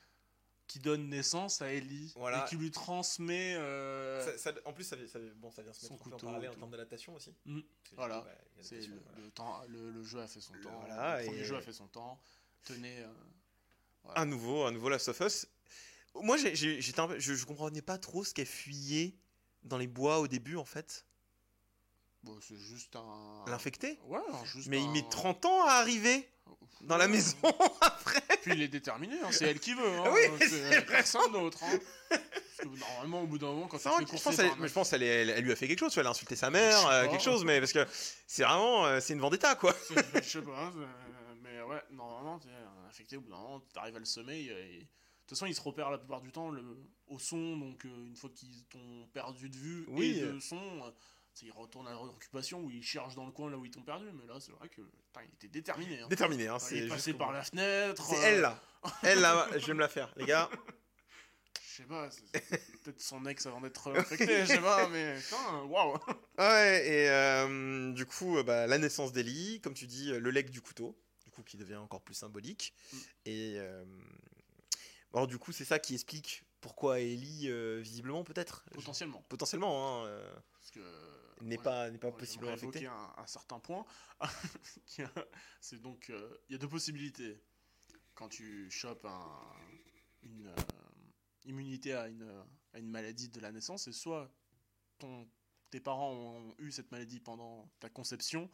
qui 0.72 0.80
donne 0.80 1.10
naissance 1.10 1.62
à 1.62 1.74
Ellie 1.74 2.14
Voilà. 2.16 2.46
et 2.46 2.50
qui 2.50 2.56
lui 2.56 2.72
transmet. 2.72 3.56
euh, 3.56 4.24
Ça- 4.24 4.38
ça- 4.38 4.60
en 4.64 4.72
plus, 4.72 4.86
ça, 4.86 4.96
vient- 4.96 5.06
ça, 5.08 5.20
bon, 5.36 5.52
ça 5.52 5.64
vient 5.64 5.74
se 5.74 5.86
Son 5.86 5.96
mettre 5.96 6.08
en 6.08 6.10
couteau 6.12 6.26
parallèle 6.28 6.50
en 6.50 6.54
termes 6.56 6.72
d'adaptation 6.72 7.14
aussi. 7.14 7.36
Mm. 7.46 7.60
Voilà. 7.98 8.22
bah, 8.22 8.32
le, 8.72 8.78
voilà. 8.88 9.18
le 9.22 9.32
temps, 9.32 9.62
le, 9.68 9.92
le 9.92 10.04
jeu 10.04 10.22
a 10.22 10.28
fait 10.28 10.40
son 10.40 10.54
temps. 10.64 10.80
voilà, 10.80 11.20
le 11.20 11.26
premier 11.28 11.42
et- 11.42 11.44
jeu 11.44 11.58
a 11.58 11.62
fait 11.62 11.74
son 11.74 11.88
temps. 11.88 12.18
Tenez. 12.64 13.00
euh, 13.00 13.08
Un 14.16 14.26
nouveau, 14.26 14.64
un 14.64 14.72
nouveau 14.72 14.88
Last 14.88 15.10
of 15.10 15.20
Us. 15.20 15.46
Moi, 16.16 16.38
j'ai- 16.38 16.56
j'étais 16.82 17.00
un 17.02 17.08
peu- 17.10 17.20
je, 17.20 17.34
je 17.34 17.46
comprenais 17.46 17.82
pas 17.82 17.98
trop 17.98 18.24
ce 18.24 18.34
qu'elle 18.34 18.46
fuyait 18.48 19.16
dans 19.64 19.78
les 19.78 19.88
bois 19.88 20.20
au 20.20 20.28
début, 20.30 20.56
en 20.56 20.66
fait. 20.66 21.06
Bon, 22.24 22.38
c'est 22.42 22.58
juste 22.58 22.96
un. 22.96 23.46
L'infecté. 23.48 24.00
Ouais, 24.06 24.20
alors 24.28 24.46
juste 24.46 24.68
Mais 24.68 24.82
il 24.82 24.90
met 24.90 25.04
30 25.10 25.46
ans 25.46 25.66
à 25.68 25.74
arriver 25.74 26.28
dans 26.82 26.98
la 26.98 27.08
maison 27.08 27.38
après. 27.82 28.22
Puis 28.42 28.54
il 28.54 28.62
est 28.62 28.68
déterminé, 28.68 29.16
hein, 29.24 29.30
c'est 29.32 29.46
elle 29.46 29.60
qui 29.60 29.74
veut. 29.74 29.86
Hein, 30.00 30.12
oui, 30.14 30.22
c'est 30.50 30.86
personne 30.86 31.32
d'autre. 31.32 31.60
Hein. 31.64 31.80
Parce 32.10 32.70
que 32.70 32.80
normalement, 32.80 33.22
au 33.22 33.28
bout 33.28 33.38
d'un 33.38 33.48
moment, 33.48 33.68
quand 33.68 33.78
fais 33.78 33.90
je 34.00 34.24
pense, 34.24 34.40
elle, 34.40 34.52
mais 34.60 34.68
je 34.68 34.74
pense 34.74 34.90
qu'elle 34.90 35.04
elle, 35.04 35.30
elle 35.30 35.44
lui 35.44 35.52
a 35.52 35.56
fait 35.56 35.68
quelque 35.68 35.80
chose. 35.80 35.98
Elle 35.98 36.08
a 36.08 36.12
insulté 36.12 36.36
sa 36.36 36.50
mère, 36.50 36.88
euh, 36.88 37.08
quelque 37.08 37.24
chose, 37.24 37.44
mais 37.46 37.60
parce 37.60 37.74
que 37.74 37.86
c'est 38.28 38.44
vraiment, 38.44 38.86
euh, 38.86 39.00
c'est 39.00 39.14
une 39.14 39.20
vendetta, 39.20 39.56
quoi. 39.56 39.76
Je 40.16 40.22
sais 40.22 40.42
pas, 40.42 40.72
euh, 40.76 40.86
mais 41.42 41.62
ouais, 41.62 41.82
normalement, 41.92 42.40
un 42.46 42.88
infecté, 42.90 43.18
au 43.18 43.22
bout 43.22 43.30
d'un 43.30 43.38
moment, 43.38 43.60
t'arrives 43.74 43.96
à 43.96 44.00
le 44.00 44.06
semer. 44.06 44.40
et- 44.42 44.76
et- 44.78 44.80
De 44.80 45.34
toute 45.34 45.38
façon, 45.40 45.46
ils 45.46 45.56
se 45.56 45.62
repèrent 45.62 45.92
la 45.92 45.98
plupart 45.98 46.20
du 46.22 46.32
temps 46.32 46.50
le, 46.50 46.62
au 47.08 47.18
son, 47.18 47.56
donc 47.58 47.86
euh, 47.86 48.06
une 48.06 48.16
fois 48.18 48.30
qu'ils 48.36 48.66
t'ont 48.66 49.08
perdu 49.14 49.50
de 49.50 49.56
vue 49.56 49.86
Oui. 49.88 50.18
et 50.20 50.26
de 50.26 50.40
son, 50.42 50.60
euh, 51.44 51.46
ils 51.46 51.52
retournent 51.52 51.88
à 51.88 51.92
leur 51.92 52.04
occupation 52.04 52.62
où 52.62 52.70
ils 52.70 52.84
cherchent 52.84 53.16
dans 53.16 53.26
le 53.26 53.32
coin 53.32 53.50
là 53.50 53.58
où 53.58 53.66
ils 53.66 53.72
t'ont 53.72 53.84
perdu. 53.84 54.06
Mais 54.14 54.26
là, 54.28 54.40
c'est 54.40 54.52
vrai 54.52 54.70
que 54.70 54.82
putain, 54.82 55.22
il 55.24 55.34
était 55.36 55.48
déterminé. 55.48 56.00
Hein. 56.02 56.08
Déterminé, 56.10 56.48
hein. 56.48 56.58
il 56.60 56.68
C'est 56.68 56.78
est 56.78 56.88
passé 56.88 57.14
par 57.14 57.32
la 57.32 57.44
fenêtre. 57.44 58.04
C'est 58.04 58.18
euh, 58.18 58.22
elle 58.24 58.42
là. 58.42 58.62
Elle 59.04 59.20
là, 59.22 59.48
je 59.58 59.66
vais 59.68 59.74
me 59.76 59.80
la 59.80 59.88
faire, 59.88 60.12
les 60.18 60.26
gars. 60.26 60.50
Je 61.72 61.78
sais 61.78 61.84
pas, 61.84 62.10
peut-être 62.84 63.00
son 63.02 63.26
ex 63.28 63.46
avant 63.46 63.62
d'être 63.62 63.92
infecté, 63.96 64.42
je 64.42 64.46
sais 64.46 64.60
pas, 64.60 64.90
mais 64.90 65.18
putain, 65.20 65.64
waouh! 65.64 65.98
Ouais, 66.38 66.86
et 66.86 67.10
euh, 67.10 67.94
du 67.94 68.06
coup, 68.06 68.38
euh, 68.38 68.44
bah, 68.44 68.68
la 68.68 68.78
naissance 68.78 69.14
d'Ellie, 69.14 69.62
comme 69.62 69.74
tu 69.74 69.88
dis, 69.88 70.12
euh, 70.12 70.20
le 70.20 70.32
legs 70.32 70.50
du 70.50 70.62
couteau, 70.62 71.00
du 71.24 71.32
coup, 71.32 71.44
qui 71.44 71.56
devient 71.58 71.78
encore 71.78 72.02
plus 72.02 72.14
symbolique. 72.16 72.74
Mm. 72.92 72.98
Et 73.26 73.54
euh, 73.58 73.86
alors, 75.14 75.28
du 75.28 75.38
coup, 75.38 75.52
c'est 75.52 75.64
ça 75.66 75.80
qui 75.80 75.94
explique 75.94 76.44
pourquoi 76.60 77.00
Ellie, 77.00 77.48
euh, 77.50 77.80
visiblement, 77.82 78.24
peut-être, 78.24 78.66
Potentiellement. 78.74 79.24
potentiellement, 79.30 80.04
hein, 80.04 80.08
euh, 80.08 80.34
Parce 80.54 80.72
que. 80.72 80.80
N'est 81.42 81.58
pas, 81.64 81.90
n'est 81.90 81.98
pas 81.98 82.08
possiblement 82.12 82.52
évoquer 82.64 82.88
un, 82.88 83.14
un 83.18 83.28
certain 83.28 83.60
point. 83.60 83.86
c'est 85.60 85.82
donc, 85.82 86.10
euh, 86.10 86.38
il 86.50 86.54
y 86.54 86.56
a 86.56 86.58
deux 86.58 86.70
possibilités. 86.70 87.42
Quand 88.16 88.30
tu 88.30 88.70
chopes 88.70 89.06
un, 89.06 89.42
une 90.24 90.48
euh, 90.48 90.56
immunité 91.46 91.94
à 91.94 92.08
une, 92.08 92.30
à 92.74 92.80
une 92.80 92.90
maladie 92.90 93.30
de 93.30 93.40
la 93.40 93.52
naissance, 93.52 93.84
c'est 93.86 93.92
soit 93.94 94.32
ton, 95.00 95.28
tes 95.72 95.80
parents 95.80 96.12
ont 96.14 96.56
eu 96.60 96.72
cette 96.72 96.92
maladie 96.92 97.20
pendant 97.20 97.68
ta 97.80 97.90
conception, 97.90 98.50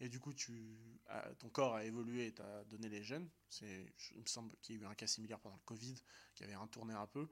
et 0.00 0.08
du 0.08 0.20
coup 0.20 0.32
tu, 0.34 1.00
as- 1.06 1.34
ton 1.36 1.48
corps 1.48 1.74
a 1.74 1.84
évolué 1.84 2.26
et 2.26 2.34
t'a 2.34 2.64
donné 2.64 2.88
les 2.88 3.02
gènes. 3.02 3.28
C'est, 3.48 3.86
il 4.14 4.20
me 4.20 4.26
semble 4.26 4.54
qu'il 4.62 4.76
y 4.76 4.78
a 4.78 4.82
eu 4.82 4.86
un 4.86 4.94
cas 4.94 5.06
similaire 5.06 5.40
pendant 5.40 5.56
le 5.56 5.62
Covid, 5.64 5.96
qui 6.34 6.44
avait 6.44 6.54
retourné 6.56 6.94
un 6.94 7.06
peu. 7.06 7.28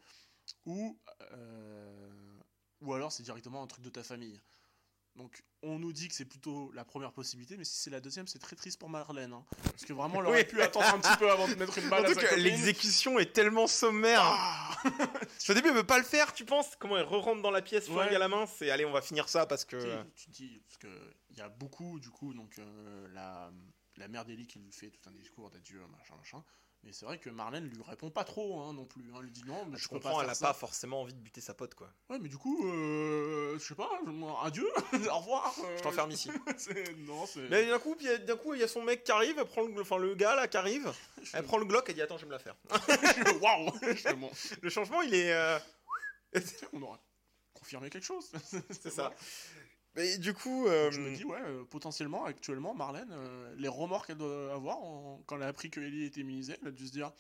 Ou, 0.65 0.99
euh, 1.33 2.41
ou 2.81 2.95
alors 2.95 3.13
c'est 3.13 3.23
directement 3.23 3.63
un 3.63 3.67
truc 3.67 3.85
de 3.85 3.91
ta 3.91 4.03
famille. 4.03 4.41
Donc 5.17 5.43
on 5.63 5.79
nous 5.79 5.93
dit 5.93 6.09
que 6.09 6.15
c'est 6.15 6.27
plutôt 6.27 6.71
la 6.73 6.85
première 6.85 7.13
possibilité, 7.13 7.57
mais 7.57 7.65
si 7.65 7.77
c'est 7.77 7.91
la 7.91 8.01
deuxième, 8.01 8.27
c'est 8.27 8.39
très 8.39 8.55
triste 8.55 8.79
pour 8.79 8.89
Marlène. 8.91 9.33
hein. 9.33 9.45
Parce 9.65 9.85
que 9.85 9.93
vraiment, 9.95 10.21
elle 10.21 10.27
aurait 10.27 10.43
Oui. 10.43 10.49
pu 10.49 10.61
attendre 10.63 10.87
un 10.95 10.99
petit 11.01 11.17
peu 11.19 11.31
avant 11.31 11.49
de 11.49 11.55
mettre 11.55 11.77
une 11.79 11.89
balle 11.89 12.05
à 12.07 12.15
sa 12.15 12.37
l'exécution 12.37 13.19
est 13.19 13.33
tellement 13.33 13.67
sommaire. 13.67 14.21
Ah 14.23 14.71
Au 15.49 15.55
début, 15.55 15.69
elle 15.69 15.75
veut 15.75 15.85
pas 15.85 15.99
le 15.99 16.05
faire, 16.05 16.33
tu 16.35 16.45
penses? 16.45 16.77
Comment 16.79 16.99
elle 16.99 17.05
re-rentre 17.07 17.41
dans 17.43 17.51
la 17.51 17.63
pièce, 17.63 17.87
flingue 17.87 18.11
Ouais. 18.11 18.15
à 18.17 18.19
la 18.19 18.29
main 18.29 18.47
C'est 18.47 18.71
allez, 18.71 18.85
on 18.85 18.93
va 18.93 19.01
finir 19.03 19.29
ça 19.29 19.47
parce 19.47 19.65
que. 19.65 20.03
Tu 20.15 20.31
dis, 20.31 20.61
parce 20.67 20.77
que 20.79 21.15
il 21.31 21.39
y 21.39 21.41
a 21.41 21.49
beaucoup, 21.49 21.99
du 21.99 22.11
coup, 22.11 22.35
donc 22.35 22.59
euh, 22.59 23.09
la, 23.15 23.51
la 23.97 24.09
mère 24.09 24.25
d'Ellie 24.27 24.47
qui 24.47 24.59
lui 24.59 24.71
fait 24.73 24.91
tout 24.91 25.09
un 25.09 25.13
discours 25.13 25.51
d'adieu, 25.51 25.81
machin, 25.89 26.15
machin. 26.17 26.45
Mais 26.87 26.93
c'est 26.93 27.05
vrai 27.05 27.19
que 27.19 27.29
Marlène 27.31 27.65
lui 27.69 27.83
répond 27.83 28.11
pas 28.11 28.23
trop 28.23 28.61
hein, 28.61 28.73
non 28.73 28.85
plus. 28.85 29.03
hein. 29.11 29.17
Elle 29.19 29.25
lui 29.25 29.31
dit 29.33 29.43
non, 29.45 29.67
mais 29.67 29.77
je, 29.77 29.83
Je 29.83 29.89
peux 29.89 29.97
comprends, 29.97 30.19
pas 30.19 30.23
elle 30.25 30.31
a 30.31 30.35
ça. 30.35 30.47
pas 30.47 30.53
forcément 30.55 31.01
envie 31.03 31.15
de 31.15 31.19
buter 31.19 31.41
sa 31.41 31.53
pote, 31.53 31.75
quoi. 31.75 31.93
Ouais, 32.09 32.19
mais 32.21 32.29
du 32.29 32.39
coup, 32.39 32.65
euh, 32.65 33.59
je 33.59 33.65
sais 33.65 33.75
pas, 33.75 33.91
adieu, 34.45 34.69
au 35.11 35.19
revoir. 35.19 35.53
euh, 35.65 35.77
Je 35.79 35.83
t'enferme 35.83 36.13
ici. 36.13 36.31
non. 36.99 37.25
Mais 37.51 37.67
d'un 37.67 37.81
coup, 37.81 37.97
puis, 37.97 38.07
euh, 38.09 38.19
d'un 38.19 38.37
coup, 38.37 38.55
il 38.55 38.61
y 38.61 38.63
a 38.63 38.69
son 38.69 38.83
mec 38.83 39.03
qui 39.03 39.11
arrive, 39.11 39.37
elle 39.37 39.47
prend 39.47 39.63
le, 39.63 39.81
enfin 39.83 39.99
le 39.99 40.15
gars 40.15 40.37
là 40.37 40.47
qui 40.47 40.57
arrive, 40.57 40.93
elle 41.35 41.43
prend 41.45 41.59
le 41.59 41.65
Glock 41.65 41.91
et 41.91 41.95
dit 41.95 42.03
attends, 42.03 42.19
je 42.19 42.23
vais 42.25 42.29
me 42.29 42.33
la 42.35 42.39
faire. 42.39 42.55
Waouh 43.41 43.73
bon, 44.17 44.31
Le 44.63 44.71
changement, 44.71 45.03
il 45.03 45.13
est, 45.13 45.33
euh, 45.33 45.59
on 46.73 46.83
aurait 46.83 47.01
confirmé 47.53 47.91
quelque 47.91 48.05
chose. 48.05 48.31
c'est 48.71 48.91
ça. 48.91 49.13
Mais 49.97 50.19
du 50.19 50.35
coup, 50.35 50.67
euh, 50.67 50.91
Je 50.91 51.01
me 51.01 51.15
dis, 51.17 51.25
ouais, 51.25 51.41
euh, 51.41 51.65
potentiellement, 51.65 52.25
actuellement, 52.27 52.75
Marlène, 52.75 53.09
euh, 53.13 53.55
les 53.57 53.69
remords 53.69 54.07
qu'elle 54.07 54.19
doit 54.19 54.53
avoir 54.55 54.79
en- 54.79 55.23
quand 55.27 55.37
elle 55.37 55.43
a 55.43 55.49
appris 55.49 55.71
que 55.71 55.81
Ellie 55.81 56.05
était 56.05 56.21
immunisée, 56.21 56.57
elle 56.63 56.69
a 56.69 56.71
dû 56.71 56.87
se 56.87 56.93
dire, 56.93 57.13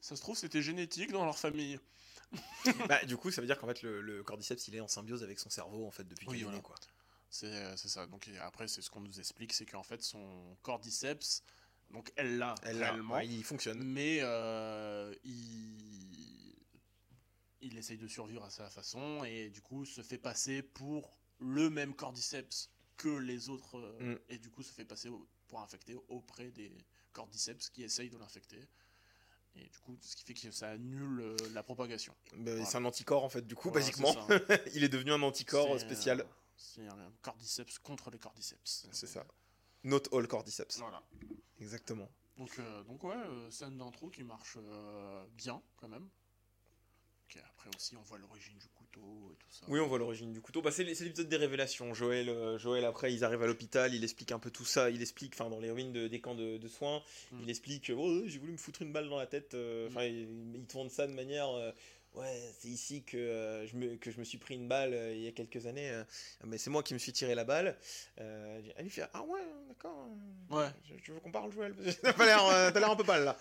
ça 0.00 0.16
se 0.16 0.20
trouve, 0.20 0.36
c'était 0.36 0.62
génétique 0.62 1.12
dans 1.12 1.24
leur 1.24 1.38
famille. 1.38 1.78
bah, 2.88 3.04
du 3.04 3.16
coup, 3.16 3.30
ça 3.30 3.40
veut 3.40 3.46
dire 3.46 3.58
qu'en 3.58 3.66
fait 3.68 3.82
le, 3.82 4.00
le 4.02 4.22
cordyceps, 4.22 4.68
il 4.68 4.74
est 4.76 4.80
en 4.80 4.88
symbiose 4.88 5.22
avec 5.22 5.38
son 5.38 5.48
cerveau 5.48 5.86
en 5.86 5.90
fait 5.90 6.04
depuis 6.04 6.26
Oui, 6.26 6.34
qu'il 6.34 6.40
est 6.40 6.44
voilà. 6.44 6.58
né, 6.58 6.62
quoi. 6.62 6.74
C'est 7.30 7.46
euh, 7.46 7.76
c'est 7.76 7.88
ça. 7.88 8.06
Donc 8.06 8.28
après, 8.42 8.68
c'est 8.68 8.82
ce 8.82 8.90
qu'on 8.90 9.00
nous 9.00 9.18
explique, 9.20 9.52
c'est 9.52 9.64
qu'en 9.64 9.82
fait, 9.82 10.02
son 10.02 10.56
cordyceps, 10.62 11.42
donc 11.90 12.12
elle 12.16 12.36
l'a 12.38 12.54
Elle 12.64 12.78
l'a, 12.80 12.90
réellement, 12.92 13.14
ouais, 13.14 13.26
il 13.26 13.44
fonctionne. 13.44 13.82
mais 13.82 14.18
euh, 14.22 15.14
il... 15.24 16.54
il 17.60 17.78
essaye 17.78 17.96
de 17.98 18.08
survivre 18.08 18.44
à 18.44 18.50
sa 18.50 18.68
façon 18.70 19.24
et 19.24 19.50
du 19.50 19.60
coup 19.62 19.84
se 19.84 20.02
fait 20.02 20.18
passer 20.18 20.62
pour 20.62 21.18
le 21.40 21.70
même 21.70 21.94
cordyceps 21.94 22.70
que 22.96 23.08
les 23.08 23.48
autres 23.48 23.78
euh, 23.78 24.14
Mm. 24.14 24.18
et 24.28 24.38
du 24.38 24.50
coup 24.50 24.62
se 24.62 24.72
fait 24.72 24.84
passer 24.84 25.08
au- 25.08 25.26
pour 25.48 25.60
infecter 25.60 25.96
auprès 26.08 26.50
des 26.50 26.72
cordyceps 27.12 27.70
qui 27.72 27.82
essayent 27.84 28.10
de 28.10 28.18
l'infecter. 28.18 28.60
Et 29.54 29.66
du 29.66 29.78
coup, 29.80 29.96
ce 30.00 30.14
qui 30.14 30.22
fait 30.24 30.34
que 30.34 30.50
ça 30.52 30.70
annule 30.70 31.20
euh, 31.20 31.36
la 31.52 31.62
propagation. 31.62 32.14
Bah, 32.32 32.52
Voilà. 32.52 32.64
C'est 32.64 32.76
un 32.76 32.84
anticorps 32.84 33.24
en 33.24 33.28
fait, 33.28 33.42
du 33.46 33.54
coup, 33.56 33.70
Voilà, 33.70 33.84
basiquement. 33.86 34.14
il 34.74 34.84
est 34.84 34.88
devenu 34.88 35.12
un 35.12 35.22
anticorps 35.22 35.72
C'est, 35.78 35.84
spécial. 35.86 36.20
euh, 36.20 36.24
C'est 36.56 36.86
un 36.86 37.12
cordyceps 37.22 37.78
contre 37.82 38.10
les 38.10 38.18
cordyceps. 38.18 38.86
C'est 38.92 39.06
ça. 39.06 39.26
Not 39.84 40.02
all 40.12 40.28
cordyceps. 40.28 40.78
Voilà. 40.78 41.02
Exactement. 41.60 42.08
Donc, 42.36 42.56
euh, 42.58 42.82
donc 42.84 43.02
ouais, 43.04 43.16
euh, 43.16 43.50
scène 43.50 43.78
d'intro 43.78 44.10
qui 44.10 44.22
marche 44.22 44.56
euh, 44.58 45.26
bien 45.32 45.60
quand 45.76 45.88
même. 45.88 46.08
Après 47.44 47.70
aussi, 47.76 47.96
on 47.96 48.02
voit 48.02 48.18
l'origine 48.18 48.58
du 48.58 48.68
couteau 48.92 49.30
et 49.32 49.36
tout 49.36 49.46
ça. 49.50 49.66
Oui, 49.68 49.80
on 49.80 49.86
voit 49.86 49.98
l'origine 49.98 50.32
du 50.32 50.40
couteau. 50.40 50.62
Bah, 50.62 50.70
c'est 50.70 50.84
l'épisode 50.84 51.28
des 51.28 51.36
révélations. 51.36 51.94
Joël, 51.94 52.28
euh, 52.28 52.58
Joël, 52.58 52.84
après, 52.84 53.12
ils 53.12 53.24
arrivent 53.24 53.42
à 53.42 53.46
l'hôpital, 53.46 53.94
il 53.94 54.02
explique 54.04 54.32
un 54.32 54.38
peu 54.38 54.50
tout 54.50 54.64
ça. 54.64 54.90
Il 54.90 55.00
explique, 55.02 55.34
enfin, 55.34 55.50
dans 55.50 55.60
les 55.60 55.70
ruines 55.70 55.92
de- 55.92 56.08
des 56.08 56.20
camps 56.20 56.34
de, 56.34 56.58
de 56.58 56.68
soins, 56.68 57.02
Mm. 57.32 57.36
il 57.42 57.50
explique, 57.50 57.92
oh, 57.96 58.22
j'ai 58.26 58.38
voulu 58.38 58.52
me 58.52 58.56
foutre 58.58 58.82
une 58.82 58.92
balle 58.92 59.08
dans 59.08 59.18
la 59.18 59.26
tête. 59.26 59.54
euh, 59.54 59.88
Enfin, 59.88 60.04
il, 60.04 60.28
il 60.54 60.64
tourne 60.66 60.88
ça 60.90 61.06
de 61.06 61.12
manière, 61.12 61.48
euh, 61.50 61.70
ouais, 62.18 62.54
c'est 62.58 62.68
ici 62.68 63.02
que, 63.04 63.16
euh, 63.16 63.66
je 63.66 63.76
me, 63.76 63.96
que 63.96 64.10
je 64.10 64.18
me 64.18 64.24
suis 64.24 64.38
pris 64.38 64.54
une 64.54 64.68
balle 64.68 64.92
euh, 64.94 65.14
il 65.14 65.22
y 65.22 65.28
a 65.28 65.32
quelques 65.32 65.66
années. 65.66 65.90
euh, 65.90 66.04
mais 66.44 66.58
c'est 66.58 66.70
moi 66.70 66.82
qui 66.82 66.94
me 66.94 66.98
suis 66.98 67.12
tiré 67.12 67.34
la 67.34 67.44
balle. 67.44 67.76
Elle 68.16 68.62
lui 68.80 68.90
fait, 68.90 69.04
ah 69.14 69.22
ouais, 69.22 69.40
d'accord. 69.68 70.08
Ouais. 70.50 70.66
Je, 70.84 70.94
je 71.02 71.12
veux 71.12 71.20
qu'on 71.20 71.30
parle, 71.32 71.52
Joël. 71.52 71.74
parce 71.74 71.96
que 71.96 72.00
T'as 72.72 72.72
l'air, 72.80 72.90
un 72.90 72.96
peu 72.96 73.04
pâle 73.04 73.24
là. 73.24 73.36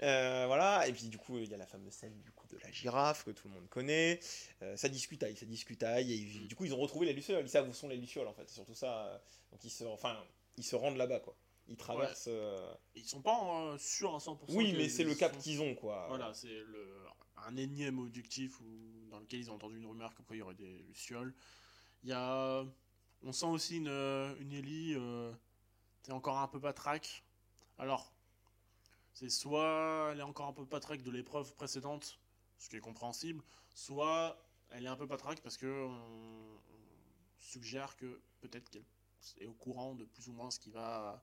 Voilà. 0.46 0.86
Et 0.88 0.92
puis 0.92 1.04
du 1.08 1.18
coup, 1.18 1.38
il 1.38 1.48
y 1.50 1.54
a 1.54 1.56
la 1.58 1.66
fameuse 1.66 1.92
scène 1.92 2.18
du 2.22 2.30
coup 2.32 2.46
de 2.48 2.58
la 2.62 2.70
girafe 2.70 3.24
que 3.24 3.30
tout 3.30 3.48
le 3.48 3.54
monde 3.54 3.68
connaît. 3.68 4.20
Ça 4.76 4.88
discutaille, 4.88 5.36
ça 5.36 5.46
discutaille. 5.46 6.12
Et 6.12 6.46
du 6.48 6.54
coup, 6.56 6.64
ils 6.64 6.74
ont 6.74 6.78
retrouvé 6.80 7.06
les 7.06 7.12
lucioles. 7.12 7.44
Ils 7.44 7.48
savent 7.50 7.68
où 7.68 7.74
sont 7.74 7.88
les 7.88 7.96
lucioles 7.96 8.26
en 8.28 8.34
fait. 8.34 8.44
C'est 8.46 8.54
surtout 8.56 8.74
ça. 8.74 9.20
Donc 9.50 9.62
ils 9.64 9.70
se, 9.70 9.84
enfin, 9.84 10.16
ils 10.56 10.64
se 10.64 10.76
rendent 10.76 10.96
là-bas 10.96 11.20
quoi. 11.20 11.36
Ils 11.68 11.76
traversent. 11.76 12.26
euh, 12.28 12.74
Ils 12.96 13.04
sont 13.04 13.22
pas 13.22 13.38
euh, 13.72 13.78
sûrs 13.78 14.14
à 14.14 14.18
100%. 14.18 14.36
Oui, 14.48 14.74
mais 14.76 14.88
c'est 14.88 15.04
le 15.04 15.14
cap 15.14 15.36
qu'ils 15.38 15.60
ont 15.62 15.74
quoi. 15.76 16.06
Voilà, 16.08 16.34
c'est 16.34 16.48
le 16.48 17.01
un 17.46 17.56
énième 17.56 17.98
objectif 17.98 18.60
où, 18.60 19.08
dans 19.10 19.18
lequel 19.18 19.40
ils 19.40 19.50
ont 19.50 19.54
entendu 19.54 19.76
une 19.76 19.86
rumeur 19.86 20.14
quoi 20.14 20.36
il 20.36 20.40
y 20.40 20.42
aurait 20.42 20.54
des 20.54 20.78
lucioles. 20.88 21.34
Il 22.02 22.10
y 22.10 22.12
a, 22.12 22.64
on 23.22 23.32
sent 23.32 23.46
aussi 23.46 23.76
une 23.78 23.88
euh, 23.88 24.34
une 24.40 24.52
Ellie, 24.52 24.94
euh, 24.96 25.32
t'es 26.02 26.12
encore 26.12 26.38
un 26.38 26.48
peu 26.48 26.60
patraque. 26.60 27.24
Alors, 27.78 28.12
c'est 29.14 29.28
soit 29.30 30.10
elle 30.12 30.20
est 30.20 30.24
encore 30.24 30.48
un 30.48 30.52
peu 30.52 30.66
patraque 30.66 31.02
de 31.02 31.10
l'épreuve 31.10 31.54
précédente, 31.54 32.18
ce 32.58 32.68
qui 32.68 32.76
est 32.76 32.80
compréhensible, 32.80 33.42
soit 33.74 34.36
elle 34.70 34.84
est 34.84 34.88
un 34.88 34.96
peu 34.96 35.06
patraque 35.06 35.40
parce 35.42 35.56
que 35.56 35.66
on, 35.66 35.92
on 35.92 36.60
suggère 37.38 37.96
que 37.96 38.20
peut-être 38.40 38.70
qu'elle 38.70 38.84
est 39.38 39.46
au 39.46 39.54
courant 39.54 39.94
de 39.94 40.04
plus 40.04 40.28
ou 40.28 40.32
moins 40.32 40.50
ce 40.50 40.58
qui 40.58 40.70
va 40.70 41.22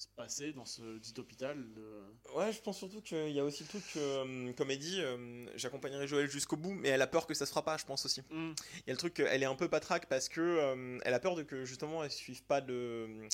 se 0.00 0.08
passer 0.16 0.52
dans 0.52 0.64
ce 0.64 0.98
dit 0.98 1.14
hôpital. 1.18 1.72
de- 1.74 2.02
Ouais, 2.34 2.52
je 2.52 2.60
pense 2.60 2.78
surtout 2.78 3.00
qu'il 3.02 3.30
y 3.30 3.38
a 3.40 3.44
aussi 3.44 3.62
le 3.64 3.68
truc 3.68 3.84
euh, 3.96 4.52
comme 4.54 4.70
elle 4.70 4.78
dit, 4.78 5.00
euh, 5.00 5.46
j'accompagnerai 5.56 6.06
Joël 6.08 6.28
jusqu'au 6.30 6.56
bout, 6.56 6.72
mais 6.72 6.88
elle 6.88 7.02
a 7.02 7.06
peur 7.06 7.26
que 7.26 7.34
ça 7.34 7.44
se 7.46 7.50
fera 7.50 7.64
pas, 7.64 7.76
je 7.76 7.84
pense 7.84 8.04
aussi. 8.06 8.22
Hmm. 8.30 8.52
Il 8.76 8.86
y 8.86 8.90
a 8.90 8.92
le 8.92 8.96
truc 8.96 9.14
qu'elle 9.14 9.42
est 9.42 9.46
un 9.46 9.54
peu 9.54 9.68
patraque 9.68 10.06
parce 10.08 10.28
que 10.28 10.40
euh, 10.40 10.98
elle 11.04 11.14
a 11.14 11.20
peur 11.20 11.34
de 11.36 11.42
que 11.42 11.64
justement 11.64 12.02
elle 12.02 12.10
suive 12.10 12.42
pas 12.44 12.60
de 12.60 13.28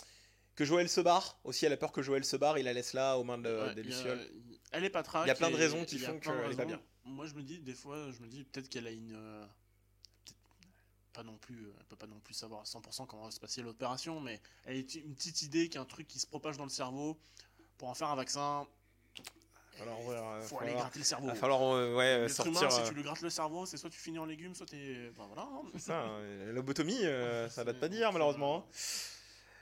que 0.56 0.64
Joël 0.64 0.88
se 0.88 1.00
barre. 1.02 1.38
Aussi, 1.44 1.66
elle 1.66 1.72
a 1.72 1.76
peur 1.76 1.92
que 1.92 2.00
Joël 2.02 2.24
se 2.24 2.36
barre, 2.36 2.58
il 2.58 2.64
la 2.64 2.72
laisse 2.72 2.94
là 2.94 3.16
aux 3.18 3.24
mains 3.24 3.36
de, 3.38 3.48
Ouais, 3.48 3.74
des 3.74 3.82
a- 3.82 3.84
lucioles. 3.84 4.30
Elle 4.72 4.84
est 4.84 4.90
pas 4.90 5.02
traque. 5.02 5.26
Il 5.26 5.28
y 5.28 5.30
a 5.30 5.34
plein 5.34 5.50
de 5.50 5.56
raisons 5.56 5.84
qui 5.84 5.98
font 5.98 6.18
qu'elle 6.18 6.50
est 6.52 6.56
pas 6.56 6.64
bien. 6.64 6.80
Moi, 7.04 7.26
je 7.26 7.34
me 7.34 7.42
dis, 7.42 7.60
des 7.60 7.74
fois, 7.74 8.10
je 8.10 8.20
me 8.22 8.26
dis 8.26 8.42
peut-être 8.42 8.68
qu'elle 8.68 8.86
a 8.86 8.90
une. 8.90 9.16
Euh, 11.18 11.22
pas 11.22 11.30
non 11.30 11.36
plus, 11.38 11.68
elle 11.78 11.84
peut 11.86 11.96
pas 11.96 12.06
non 12.06 12.20
plus 12.20 12.34
savoir 12.34 12.60
à 12.60 12.64
100% 12.64 13.06
comment 13.06 13.24
va 13.24 13.30
se 13.30 13.40
passer 13.40 13.62
l'opération, 13.62 14.20
mais 14.20 14.40
elle 14.64 14.76
a 14.76 14.78
une 14.78 15.14
petite 15.14 15.42
idée 15.42 15.64
qu'il 15.66 15.76
y 15.76 15.78
a 15.78 15.82
un 15.82 15.84
truc 15.86 16.06
qui 16.06 16.18
se 16.18 16.26
propage 16.26 16.56
dans 16.56 16.64
le 16.64 16.70
cerveau. 16.70 17.18
Pour 17.78 17.88
en 17.88 17.94
faire 17.94 18.08
un 18.08 18.16
vaccin, 18.16 18.66
Alors, 19.82 20.04
ouais, 20.06 20.14
euh, 20.14 20.40
faut 20.42 20.58
aller 20.60 20.72
gratter 20.72 20.98
le 20.98 21.04
cerveau. 21.04 21.26
va 21.26 21.34
falloir, 21.34 21.62
euh, 21.74 21.94
ouais, 21.94 22.20
L'être 22.20 22.30
sortir. 22.34 22.58
humain, 22.62 22.70
si 22.70 22.80
euh, 22.80 22.88
tu 22.88 22.94
lui 22.94 23.02
grattes 23.02 23.20
le 23.20 23.28
cerveau, 23.30 23.66
c'est 23.66 23.76
soit 23.76 23.90
tu 23.90 23.98
finis 23.98 24.18
en 24.18 24.24
légumes, 24.24 24.54
soit 24.54 24.64
t'es. 24.66 25.10
Ben 25.16 25.26
voilà. 25.26 25.42
hein. 25.42 25.62
c'est 25.74 25.78
ça, 25.80 26.00
hein, 26.02 26.22
la 26.46 26.52
lobotomie, 26.52 27.04
euh, 27.04 27.48
ça 27.50 27.64
date 27.64 27.76
C'est- 27.76 27.80
pas 27.80 27.88
d'hier 27.88 28.12
malheureusement. 28.12 28.58
hein. 28.58 28.64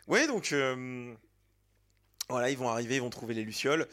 Ouais, 0.06 0.26
donc 0.28 0.52
euh, 0.52 1.14
voilà, 2.28 2.50
ils 2.50 2.56
vont 2.58 2.68
arriver, 2.68 2.96
ils 2.96 3.00
vont 3.02 3.10
trouver 3.10 3.34
les 3.34 3.42
lucioles. 3.42 3.88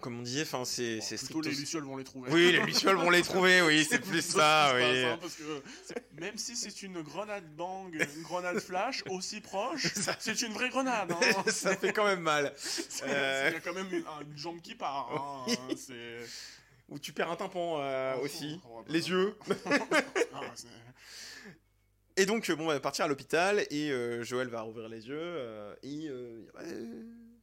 Comme 0.00 0.18
on 0.18 0.22
disait, 0.22 0.42
enfin, 0.42 0.64
c'est 0.64 1.00
c'est 1.00 1.16
plutôt 1.18 1.40
les 1.40 1.50
lucioles 1.52 1.84
vont 1.84 1.96
les 1.96 2.04
trouver. 2.04 2.30
Oui, 2.32 2.52
les 2.52 2.58
lucioles 2.66 2.96
vont 2.96 3.10
les 3.10 3.22
trouver, 3.22 3.62
oui, 3.62 3.86
c'est 3.88 4.00
plus 4.00 4.22
ça, 4.24 4.72
oui. 4.74 4.80
passe, 4.82 5.04
hein, 5.04 5.18
parce 5.20 5.34
que 5.36 5.62
c'est- 5.86 6.20
même 6.20 6.36
si 6.36 6.56
c'est 6.56 6.82
une 6.82 7.00
grenade 7.02 7.44
bang, 7.56 7.94
une 7.94 8.22
grenade 8.22 8.58
flash 8.58 9.02
aussi 9.08 9.40
proche, 9.40 9.86
Ça- 9.94 10.16
c'est 10.18 10.42
une 10.42 10.52
vraie 10.52 10.68
grenade. 10.68 11.12
hein. 11.12 11.44
ça 11.50 11.76
fait 11.76 11.92
quand 11.92 12.04
même 12.04 12.20
mal. 12.20 12.52
Euh. 13.04 13.44
Il 13.50 13.54
y 13.54 13.56
a 13.56 13.60
quand 13.60 13.72
même 13.72 13.86
une, 13.92 14.04
un- 14.06 14.22
une 14.22 14.36
jambe 14.36 14.60
qui 14.60 14.74
part. 14.74 15.46
hein, 15.48 15.74
c'est- 15.76 16.26
Ou 16.88 16.98
tu 16.98 17.12
perds 17.12 17.30
un 17.30 17.36
tympan 17.36 17.76
euh, 17.80 18.14
Oh, 18.18 18.24
aussi, 18.24 18.60
oh, 18.68 18.80
bah, 18.80 18.84
les 18.88 19.00
bah. 19.00 19.06
yeux. 19.08 19.36
Ah, 20.34 20.40
Et 22.16 22.26
donc, 22.26 22.50
euh, 22.50 22.56
bon, 22.56 22.64
on 22.64 22.68
va 22.68 22.80
partir 22.80 23.04
à 23.06 23.08
l'hôpital 23.08 23.64
et 23.70 23.90
euh, 23.90 24.22
Joël 24.22 24.48
va 24.48 24.60
rouvrir 24.62 24.88
les 24.88 25.06
yeux. 25.08 25.16
euh, 25.18 25.74
et 25.82 26.06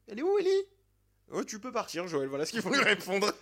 elle 0.06 0.18
est 0.18 0.22
où, 0.22 0.38
Ellie? 0.38 0.64
Oh, 1.32 1.44
tu 1.44 1.58
peux 1.58 1.72
partir, 1.72 2.06
Joël. 2.06 2.28
Voilà 2.28 2.46
ce 2.46 2.52
qu'il 2.52 2.62
faut 2.62 2.70
lui 2.70 2.82
répondre. 2.82 3.32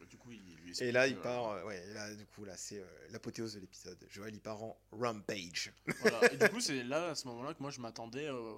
et, 0.00 0.06
du 0.06 0.16
coup, 0.16 0.30
il 0.32 0.40
lui 0.56 0.66
Et 0.66 0.68
explique, 0.70 0.92
là, 0.92 1.06
il 1.06 1.16
part. 1.16 1.48
euh, 1.50 1.64
ouais, 1.64 1.82
et 1.88 1.92
là, 1.94 2.14
du 2.14 2.24
coup, 2.26 2.44
là, 2.44 2.56
c'est 2.56 2.78
euh, 2.80 2.86
l'apothéose 3.10 3.54
de 3.54 3.60
l'épisode. 3.60 3.98
Joël, 4.10 4.34
il 4.34 4.40
part 4.40 4.62
en 4.62 4.78
rampage. 4.92 5.72
voilà. 6.00 6.32
Et 6.32 6.36
du 6.36 6.48
coup, 6.48 6.60
c'est 6.60 6.84
là, 6.84 7.10
à 7.10 7.14
ce 7.14 7.26
moment-là, 7.28 7.54
que 7.54 7.60
moi, 7.62 7.70
je 7.70 7.80
m'attendais 7.80 8.28
euh, 8.28 8.54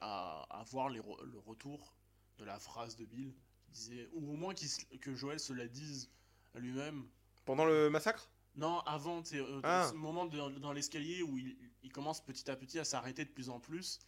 à, 0.00 0.46
à 0.50 0.64
voir 0.64 0.88
les 0.88 1.00
re- 1.00 1.24
le 1.24 1.38
retour 1.38 1.94
de 2.38 2.44
la 2.44 2.58
phrase 2.58 2.96
de 2.96 3.04
Bill. 3.04 3.32
qui 3.66 3.70
disait, 3.72 4.08
ou 4.12 4.32
au 4.32 4.36
moins 4.36 4.54
qu'il 4.54 4.68
se- 4.68 4.84
que 5.00 5.14
Joël 5.14 5.38
se 5.38 5.52
la 5.52 5.66
dise 5.68 6.10
à 6.54 6.58
lui-même. 6.58 7.06
Pendant 7.44 7.64
le 7.66 7.90
massacre? 7.90 8.30
Non, 8.56 8.80
avant, 8.80 9.22
tu 9.22 9.30
sais, 9.36 9.40
euh, 9.40 9.60
Ah. 9.62 9.86
ce 9.90 9.94
moment 9.94 10.24
de- 10.26 10.58
dans 10.58 10.72
l'escalier 10.72 11.22
où 11.22 11.36
il, 11.38 11.56
il 11.82 11.92
commence 11.92 12.24
petit 12.24 12.50
à 12.50 12.56
petit 12.56 12.78
à 12.78 12.84
s'arrêter 12.84 13.24
de 13.24 13.30
plus 13.30 13.50
en 13.50 13.60
plus. 13.60 13.98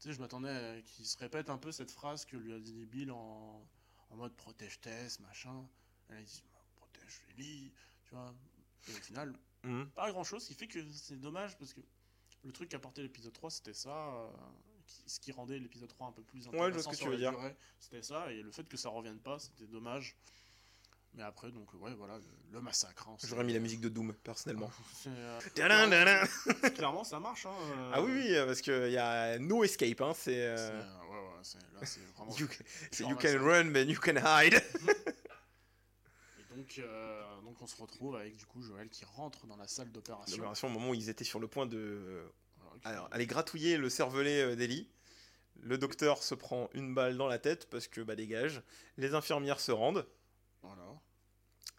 Tu 0.00 0.08
sais, 0.08 0.12
je 0.14 0.20
m'attendais 0.20 0.50
à 0.50 0.80
qu'il 0.82 1.04
se 1.06 1.18
répète 1.18 1.50
un 1.50 1.58
peu 1.58 1.72
cette 1.72 1.90
phrase 1.90 2.24
que 2.24 2.36
lui 2.36 2.52
a 2.54 2.60
dit 2.60 2.86
Bill 2.86 3.10
en, 3.10 3.66
en 4.10 4.16
mode 4.16 4.34
protège 4.36 4.80
Tess, 4.80 5.18
machin. 5.20 5.66
Elle 6.08 6.18
a 6.18 6.22
dit 6.22 6.42
protège 6.76 7.20
Ellie, 7.30 7.72
tu 8.04 8.14
vois. 8.14 8.32
Et 8.88 8.92
au 8.92 9.00
final, 9.00 9.34
Mhm. 9.64 9.90
pas 9.90 10.10
grand 10.12 10.22
chose, 10.22 10.42
ce 10.44 10.48
qui 10.48 10.54
fait 10.54 10.68
que 10.68 10.88
c'est 10.92 11.16
dommage 11.20 11.58
parce 11.58 11.74
que 11.74 11.80
le 12.44 12.52
truc 12.52 12.68
qu'apportait 12.68 13.02
l'épisode 13.02 13.32
3, 13.32 13.50
c'était 13.50 13.74
ça. 13.74 14.14
euh, 14.14 14.30
qui- 14.86 15.02
ce 15.10 15.20
qui 15.20 15.32
rendait 15.32 15.58
l'épisode 15.58 15.88
3 15.88 16.06
un 16.06 16.12
peu 16.12 16.22
plus 16.22 16.44
je 16.44 16.48
vois 16.50 16.60
ce 16.60 16.64
intéressant 16.66 16.90
que 16.90 16.96
sur 16.96 17.06
tu 17.06 17.10
veux 17.10 17.18
dire. 17.18 17.30
durée, 17.32 17.54
C'était 17.80 18.02
ça, 18.02 18.32
et 18.32 18.40
le 18.40 18.50
fait 18.52 18.64
que 18.66 18.76
ça 18.78 18.88
revienne 18.88 19.18
pas, 19.20 19.38
c'était 19.38 19.66
dommage. 19.66 20.16
Mais 21.18 21.24
après, 21.24 21.50
donc, 21.50 21.68
ouais, 21.74 21.92
voilà, 21.94 22.16
le, 22.52 22.60
massacre. 22.60 23.08
hein, 23.08 23.16
J'aurais 23.26 23.42
mis 23.42 23.52
la 23.52 23.58
musique 23.58 23.80
de 23.80 23.88
Doom, 23.88 24.12
personnellement. 24.22 24.70
euh, 25.08 25.40
tadam. 25.56 25.90
clairement, 26.74 27.02
ça 27.02 27.18
marche. 27.18 27.44
Hein, 27.44 27.54
euh, 27.72 27.90
Ah 27.92 28.02
oui, 28.02 28.12
oui, 28.12 28.34
euh, 28.36 28.46
parce 28.46 28.60
qu'il 28.60 28.90
y 28.92 28.96
a 28.96 29.36
no 29.40 29.64
escape. 29.64 30.00
Hein, 30.00 30.12
c'est. 30.14 30.46
euh, 30.46 30.56
euh, 30.56 30.80
ouais, 31.10 31.16
ouais, 31.16 31.42
c'est- 31.42 31.58
là, 31.58 31.84
c'est 31.84 31.98
vraiment. 32.16 32.32
you, 32.36 32.46
can 33.16 33.44
run, 33.44 33.64
but 33.72 33.88
you 33.88 33.98
can 33.98 34.14
hide. 34.14 34.54
Et 36.38 36.54
donc, 36.56 36.78
euh, 36.78 37.40
donc, 37.42 37.60
on 37.60 37.66
se 37.66 37.82
retrouve 37.82 38.14
avec 38.14 38.36
du 38.36 38.46
coup 38.46 38.62
Joël 38.62 38.88
qui 38.88 39.04
rentre 39.04 39.48
dans 39.48 39.56
la 39.56 39.66
salle 39.66 39.90
d'opération. 39.90 40.36
L'opération, 40.36 40.68
au 40.68 40.70
moment 40.70 40.90
où 40.90 40.94
ils 40.94 41.08
étaient 41.08 41.24
sur 41.24 41.40
le 41.40 41.48
point 41.48 41.66
de. 41.66 42.22
Alors, 42.84 43.08
aller 43.10 43.26
gratouiller 43.26 43.76
le 43.76 43.90
cervelet 43.90 44.40
euh, 44.42 44.54
d'Ellie. 44.54 44.88
Le 45.60 45.78
docteur 45.78 46.22
se 46.22 46.36
prend 46.36 46.70
une 46.74 46.94
balle 46.94 47.16
dans 47.16 47.26
la 47.26 47.40
tête 47.40 47.68
parce 47.68 47.88
que 47.88 48.00
bah 48.02 48.14
dégage. 48.14 48.62
Les 48.98 49.14
infirmières 49.14 49.58
se 49.58 49.72
rendent 49.72 50.06
Voilà. 50.62 50.84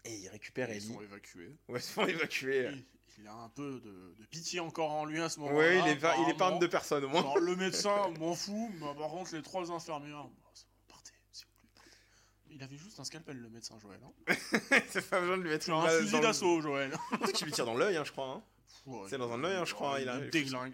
Et 0.04 0.14
ils 0.16 0.28
récupèrent 0.28 0.70
Ils 0.70 0.76
Ellie. 0.76 0.92
sont 0.94 1.00
évacués. 1.00 1.56
Ouais, 1.68 1.78
ils 1.78 1.82
sont 1.82 2.06
évacués. 2.06 2.68
Il, 2.72 2.84
il 3.22 3.26
a 3.28 3.34
un 3.34 3.48
peu 3.50 3.80
de, 3.80 4.14
de 4.18 4.24
pitié 4.30 4.60
encore 4.60 4.90
en 4.90 5.04
lui 5.04 5.20
à 5.20 5.28
ce 5.28 5.40
moment-là. 5.40 5.56
Ouais, 5.58 5.78
il 5.80 5.88
est, 5.88 5.96
pas- 5.96 6.16
il 6.16 6.22
est 6.22 6.24
pas 6.28 6.46
apparemment. 6.46 6.58
de 6.58 6.66
personne 6.66 7.04
au 7.04 7.08
moins. 7.08 7.20
Alors, 7.20 7.38
le 7.38 7.54
médecin, 7.56 8.08
m'en 8.18 8.34
fout, 8.34 8.70
mais 8.80 8.94
par 8.94 9.10
contre, 9.10 9.34
les 9.34 9.42
trois 9.42 9.70
infirmières, 9.70 10.26
partez, 10.88 11.12
s'il 11.32 11.46
vous 11.46 11.68
plaît. 11.80 11.90
Il 12.52 12.62
avait 12.62 12.76
juste 12.78 12.98
un 12.98 13.04
scalpel, 13.04 13.36
le 13.38 13.50
médecin 13.50 13.78
Joël. 13.78 14.00
Hein. 14.02 14.34
C'est 14.88 15.08
pas 15.10 15.20
besoin 15.20 15.36
de 15.36 15.42
lui 15.42 15.50
mettre 15.50 15.68
une 15.68 15.74
un 15.74 15.82
balle 15.84 16.00
fusil 16.02 16.20
d'assaut, 16.20 16.60
Joël. 16.62 16.92
Qu'il 17.34 17.46
lui 17.46 17.52
tire 17.52 17.66
dans 17.66 17.74
l'œil, 17.74 17.96
hein, 17.96 18.04
je 18.04 18.12
crois. 18.12 18.26
hein. 18.28 18.42
Ouais, 18.86 19.06
C'est 19.10 19.18
dans 19.18 19.30
un 19.30 19.44
œil, 19.44 19.56
hein, 19.56 19.64
je 19.66 19.74
crois, 19.74 20.00
il 20.00 20.08
a- 20.08 20.18
déglingue. 20.20 20.72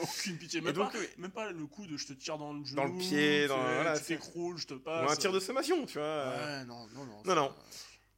Aucune 0.00 0.38
pitié. 0.38 0.60
Même, 0.60 0.72
donc, 0.72 0.92
pas, 0.92 0.98
même 1.18 1.30
pas 1.32 1.50
le 1.50 1.66
coup 1.66 1.84
de 1.86 1.96
je 1.96 2.06
te 2.06 2.12
tire 2.12 2.38
dans 2.38 2.52
le 2.52 2.64
genou. 2.64 2.76
Dans 2.76 2.84
le 2.84 2.96
pied, 2.96 3.48
dans- 3.48 3.56
tu 3.56 3.74
voilà, 3.74 3.98
tu 3.98 4.04
t'écroules, 4.06 4.58
je 4.58 4.68
te 4.68 4.74
Ou 4.74 4.80
passe. 4.80 5.10
un 5.10 5.16
tir 5.16 5.32
de 5.32 5.40
sommation, 5.40 5.84
tu 5.84 5.98
vois. 5.98 6.28
Ouais, 6.28 6.64
non, 6.66 6.86
non, 6.94 7.04
non. 7.04 7.22
Non, 7.24 7.34
non. 7.34 7.54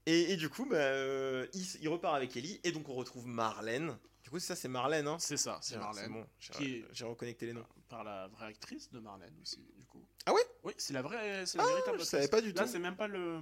Et, 0.07 0.33
et 0.33 0.37
du 0.37 0.49
coup, 0.49 0.67
bah, 0.67 0.77
euh, 0.77 1.47
il, 1.81 1.89
repart 1.89 2.15
avec 2.17 2.37
Ellie, 2.37 2.61
et 2.65 2.73
donc 2.73 2.89
on 2.89 2.95
retrouve 2.95 3.27
Marlène. 3.27 3.97
Du 4.25 4.31
coup, 4.31 4.39
ça, 4.41 4.57
c'est 4.57 4.69
Marlène. 4.69 5.07
Hein. 5.09 5.17
C'est 5.21 5.37
ça, 5.37 5.59
c'est 5.63 5.77
Marlène. 5.79 6.13
bon, 6.13 6.27
j'ai 6.39 6.81
est- 6.89 7.03
reconnecté 7.05 7.47
les 7.47 7.53
noms. 7.53 7.65
Par 7.89 8.03
la 8.05 8.27
vraie 8.29 8.47
actrice 8.47 8.91
de 8.91 8.99
Marlène 8.99 9.35
aussi, 9.43 9.65
du 9.77 9.85
coup. 9.87 10.05
Ah 10.27 10.33
ouais? 10.33 10.41
Oui, 10.65 10.73
c'est 10.79 10.93
la 10.93 11.03
vraie, 11.03 11.45
c'est 11.47 11.59
la 11.59 11.65
véritable 11.67 11.87
je 11.99 12.03
actrice. 12.03 12.09
savais 12.11 12.29
pas 12.29 12.41
du 12.41 12.53
Là, 12.53 12.63
tout. 12.65 12.69
c'est 12.71 12.79
même 12.79 12.97
pas 12.97 13.07
le, 13.09 13.41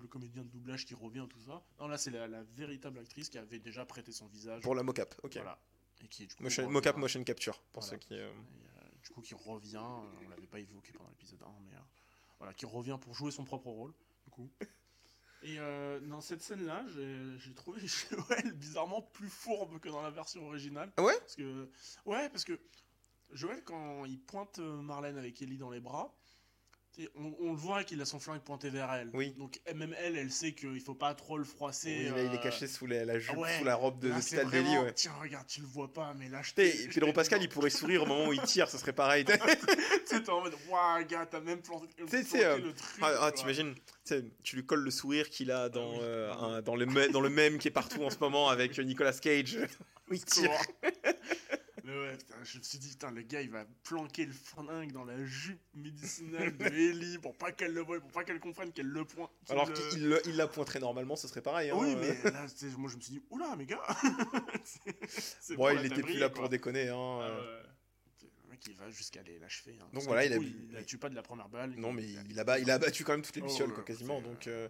le 0.00 0.06
comédien 0.06 0.42
de 0.42 0.48
doublage 0.48 0.86
qui 0.86 0.94
revient, 0.94 1.26
tout 1.28 1.40
ça. 1.40 1.62
Non, 1.80 1.88
là, 1.88 1.98
c'est 1.98 2.10
la, 2.10 2.28
la 2.28 2.42
véritable 2.44 2.98
actrice 3.00 3.28
qui 3.28 3.38
avait 3.38 3.58
déjà 3.58 3.84
prêté 3.84 4.12
son 4.12 4.26
visage. 4.26 4.62
Pour 4.62 4.74
la 4.74 4.82
mocap, 4.82 5.14
ok. 5.22 5.34
Voilà. 5.34 5.58
Et 6.02 6.08
qui, 6.08 6.26
du 6.26 6.34
coup, 6.34 6.42
Motion, 6.44 6.62
revient. 6.64 6.72
mocap 6.72 6.96
motion 6.96 7.24
capture, 7.24 7.58
pour 7.72 7.82
Voilà. 7.82 7.90
ceux 7.90 7.98
qui. 7.98 8.14
euh, 8.14 8.28
Et, 8.28 8.78
euh, 8.78 8.88
du 9.02 9.10
coup, 9.10 9.20
qui 9.22 9.34
revient, 9.34 9.78
on 9.78 10.28
l'avait 10.30 10.46
pas 10.46 10.60
évoqué 10.60 10.92
pendant 10.92 11.10
l'épisode 11.10 11.42
1, 11.42 11.46
mais 11.66 11.72
voilà, 12.38 12.54
qui 12.54 12.64
revient 12.66 12.96
pour 13.00 13.14
jouer 13.14 13.30
son 13.32 13.44
propre 13.44 13.68
rôle, 13.68 13.92
du 14.24 14.30
coup. 14.30 14.50
Et 15.42 15.58
euh, 15.58 16.00
dans 16.00 16.20
cette 16.20 16.42
scène-là, 16.42 16.84
j'ai 16.94 17.38
j'ai 17.38 17.54
trouvé 17.54 17.80
Joël 17.86 18.52
bizarrement 18.54 19.00
plus 19.00 19.28
fourbe 19.30 19.78
que 19.78 19.88
dans 19.88 20.02
la 20.02 20.10
version 20.10 20.46
originale. 20.46 20.92
Ah 20.96 21.02
ouais? 21.02 21.18
Parce 21.18 21.36
que, 21.36 21.70
Ouais, 22.04 22.28
parce 22.28 22.44
que 22.44 22.60
Joël, 23.32 23.62
quand 23.64 24.04
il 24.04 24.20
pointe 24.20 24.58
euh, 24.58 24.82
Marlène 24.82 25.16
avec 25.16 25.40
Ellie 25.40 25.56
dans 25.56 25.70
les 25.70 25.80
bras, 25.80 26.14
on, 27.16 27.34
on 27.40 27.50
le 27.52 27.56
voit 27.56 27.84
qu'il 27.84 28.00
a 28.00 28.04
son 28.04 28.18
flingue 28.18 28.40
pointé 28.40 28.68
vers 28.70 28.92
elle. 28.92 29.10
Oui. 29.14 29.34
Donc 29.38 29.60
même 29.74 29.94
elle, 29.98 30.16
elle 30.16 30.30
sait 30.30 30.52
qu'il 30.52 30.80
faut 30.80 30.94
pas 30.94 31.14
trop 31.14 31.38
le 31.38 31.44
froisser. 31.44 32.10
oui, 32.10 32.16
là, 32.16 32.22
il 32.24 32.34
est 32.34 32.38
euh, 32.38 32.42
caché 32.42 32.66
sous 32.66 32.86
la, 32.86 33.04
la 33.04 33.18
jupe, 33.18 33.32
ah 33.36 33.38
ouais, 33.38 33.58
sous 33.58 33.64
la 33.64 33.74
robe 33.74 33.98
de 34.00 34.08
d'Ellie, 34.08 34.44
vraiment, 34.46 34.82
ouais. 34.82 34.92
Tiens, 34.92 35.12
regarde, 35.20 35.46
tu 35.46 35.60
le 35.60 35.66
vois 35.66 35.92
pas, 35.92 36.14
mais 36.18 36.28
là, 36.28 36.42
je 36.42 36.48
Tu 36.50 36.54
t'ai- 36.54 36.88
Pedro 36.88 37.12
Pascal, 37.12 37.42
il 37.42 37.48
pourrait 37.48 37.70
sourire 37.70 38.02
au 38.02 38.06
moment 38.06 38.26
où 38.28 38.32
il 38.32 38.42
tire, 38.42 38.68
ce 38.68 38.76
serait 38.78 38.92
pareil. 38.92 39.24
T'es 40.08 40.28
en 40.28 40.40
mode, 40.42 40.54
waouh, 40.68 41.04
gars, 41.06 41.26
t'as 41.26 41.40
même 41.40 41.62
planté, 41.62 41.86
euh, 42.00 42.58
le 42.58 42.72
truc. 42.74 42.98
Ah, 43.00 43.12
ah, 43.22 43.32
t'imagines, 43.32 43.74
tu 44.04 44.14
tu 44.42 44.56
lui 44.56 44.66
colles 44.66 44.82
le 44.82 44.90
sourire 44.90 45.30
qu'il 45.30 45.50
a 45.52 45.68
dans, 45.68 45.92
Ah 45.92 45.94
oui. 45.94 45.98
euh, 46.02 46.32
un- 46.34 46.62
dans, 46.62 46.74
le 46.74 46.86
dans 47.12 47.20
le 47.20 47.30
même 47.30 47.58
qui 47.58 47.68
est 47.68 47.72
partout 47.72 48.02
en 48.02 48.10
ce 48.10 48.18
moment 48.20 48.48
avec 48.48 48.76
Nicolas 48.78 49.12
Cage. 49.12 49.58
où 50.10 50.14
il 50.14 50.24
tire. 50.24 50.50
Mais 51.90 51.98
ouais, 51.98 52.16
putain, 52.16 52.34
je 52.44 52.58
me 52.58 52.62
suis 52.62 52.78
dit, 52.78 52.88
putain, 52.90 53.10
le 53.10 53.22
gars, 53.22 53.40
il 53.42 53.50
va 53.50 53.64
planquer 53.82 54.24
le 54.26 54.32
flingue 54.32 54.92
dans 54.92 55.04
la 55.04 55.24
jupe 55.24 55.60
médicinale 55.74 56.56
de 56.56 56.64
Ellie 56.66 57.18
pour 57.18 57.36
pas 57.36 57.50
qu'elle 57.52 57.72
le 57.74 57.80
voie, 57.80 57.98
pour 58.00 58.12
pas 58.12 58.22
qu'elle 58.22 58.38
comprenne 58.38 58.70
qu'elle 58.72 58.86
le 58.86 59.04
pointe. 59.04 59.30
Alors 59.48 59.66
le- 59.68 59.74
qu'il 59.90 60.20
il 60.26 60.36
la 60.36 60.46
pointerait 60.46 60.78
normalement, 60.78 61.16
ce 61.16 61.26
serait 61.26 61.42
pareil. 61.42 61.70
hein, 61.70 61.76
Oui, 61.78 61.92
euh. 61.94 62.00
mais 62.22 62.30
là, 62.30 62.46
moi, 62.78 62.90
je 62.90 62.96
me 62.96 63.00
suis 63.00 63.14
dit, 63.14 63.22
oula, 63.30 63.56
mais 63.56 63.66
gars 63.66 63.82
Bon, 65.56 65.70
il 65.70 65.86
était 65.86 66.02
plus 66.02 66.18
là 66.18 66.28
quoi. 66.28 66.40
pour 66.42 66.48
déconner. 66.48 66.88
Hein. 66.88 66.94
Ah 67.22 67.28
euh. 67.28 67.62
Le 68.44 68.50
mec, 68.50 68.60
il 68.68 68.74
va 68.76 68.90
jusqu'à 68.90 69.22
l'achever. 69.22 69.78
hein. 69.80 69.86
Donc 69.92 70.02
voilà, 70.04 70.24
il 70.26 70.36
coup, 70.36 70.42
il 70.42 70.72
la 70.72 70.82
tue 70.84 70.98
pas 70.98 71.08
de 71.08 71.14
la 71.14 71.22
première 71.22 71.48
balle. 71.48 71.74
Non, 71.76 71.92
mais 71.92 72.04
il 72.04 72.38
a, 72.38 72.44
ba- 72.44 72.58
il 72.58 72.70
a 72.70 72.78
battu 72.78 73.04
quand 73.04 73.12
même 73.12 73.22
toutes 73.22 73.36
les 73.36 73.42
Oh, 73.42 73.68
quoi, 73.74 73.82
quasiment. 73.84 74.20
Donc, 74.20 74.46
euh, 74.46 74.68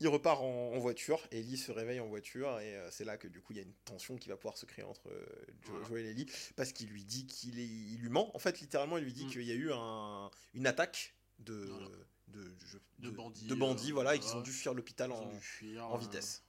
il 0.00 0.08
repart 0.08 0.40
en, 0.40 0.72
en 0.74 0.78
voiture. 0.78 1.20
Ellie 1.30 1.56
se 1.56 1.70
réveille 1.72 2.00
en 2.00 2.08
voiture. 2.08 2.58
Et 2.60 2.76
euh, 2.76 2.90
c'est 2.90 3.04
là 3.04 3.16
que, 3.16 3.28
du 3.28 3.40
coup, 3.40 3.52
il 3.52 3.56
y 3.56 3.60
a 3.60 3.62
une 3.62 3.74
tension 3.84 4.16
qui 4.16 4.28
va 4.28 4.36
pouvoir 4.36 4.56
se 4.58 4.66
créer 4.66 4.84
entre 4.84 5.08
euh. 5.10 5.84
Joel 5.86 6.06
et 6.06 6.10
Ellie. 6.10 6.26
Parce 6.56 6.72
qu'il 6.72 6.88
lui 6.88 7.04
dit 7.04 7.26
qu'il 7.26 7.58
il 7.58 7.98
lui 7.98 8.08
ment. 8.08 8.34
En 8.34 8.38
fait, 8.38 8.60
littéralement, 8.60 8.98
il 8.98 9.04
lui 9.04 9.12
dit 9.12 9.26
Mm. 9.26 9.30
qu'il 9.30 9.42
y 9.42 9.52
a 9.52 9.54
eu 9.54 9.70
un- 9.72 10.30
une 10.54 10.66
attaque 10.66 11.14
de, 11.38 11.54
Voilà. 11.54 11.88
de, 12.28 12.54
je- 12.64 12.78
De 12.98 13.10
bandits, 13.10 13.46
de 13.46 13.54
bandits, 13.54 13.90
euh, 13.90 13.94
voilà, 13.94 14.14
et 14.14 14.18
qu'ils 14.18 14.34
ont 14.34 14.40
dû 14.40 14.52
fuir 14.52 14.74
l'hôpital 14.74 15.10
en, 15.12 15.26
dû 15.32 15.40
fuir, 15.40 15.86
en 15.86 15.96
euh, 15.96 15.98
vitesse. 15.98 16.42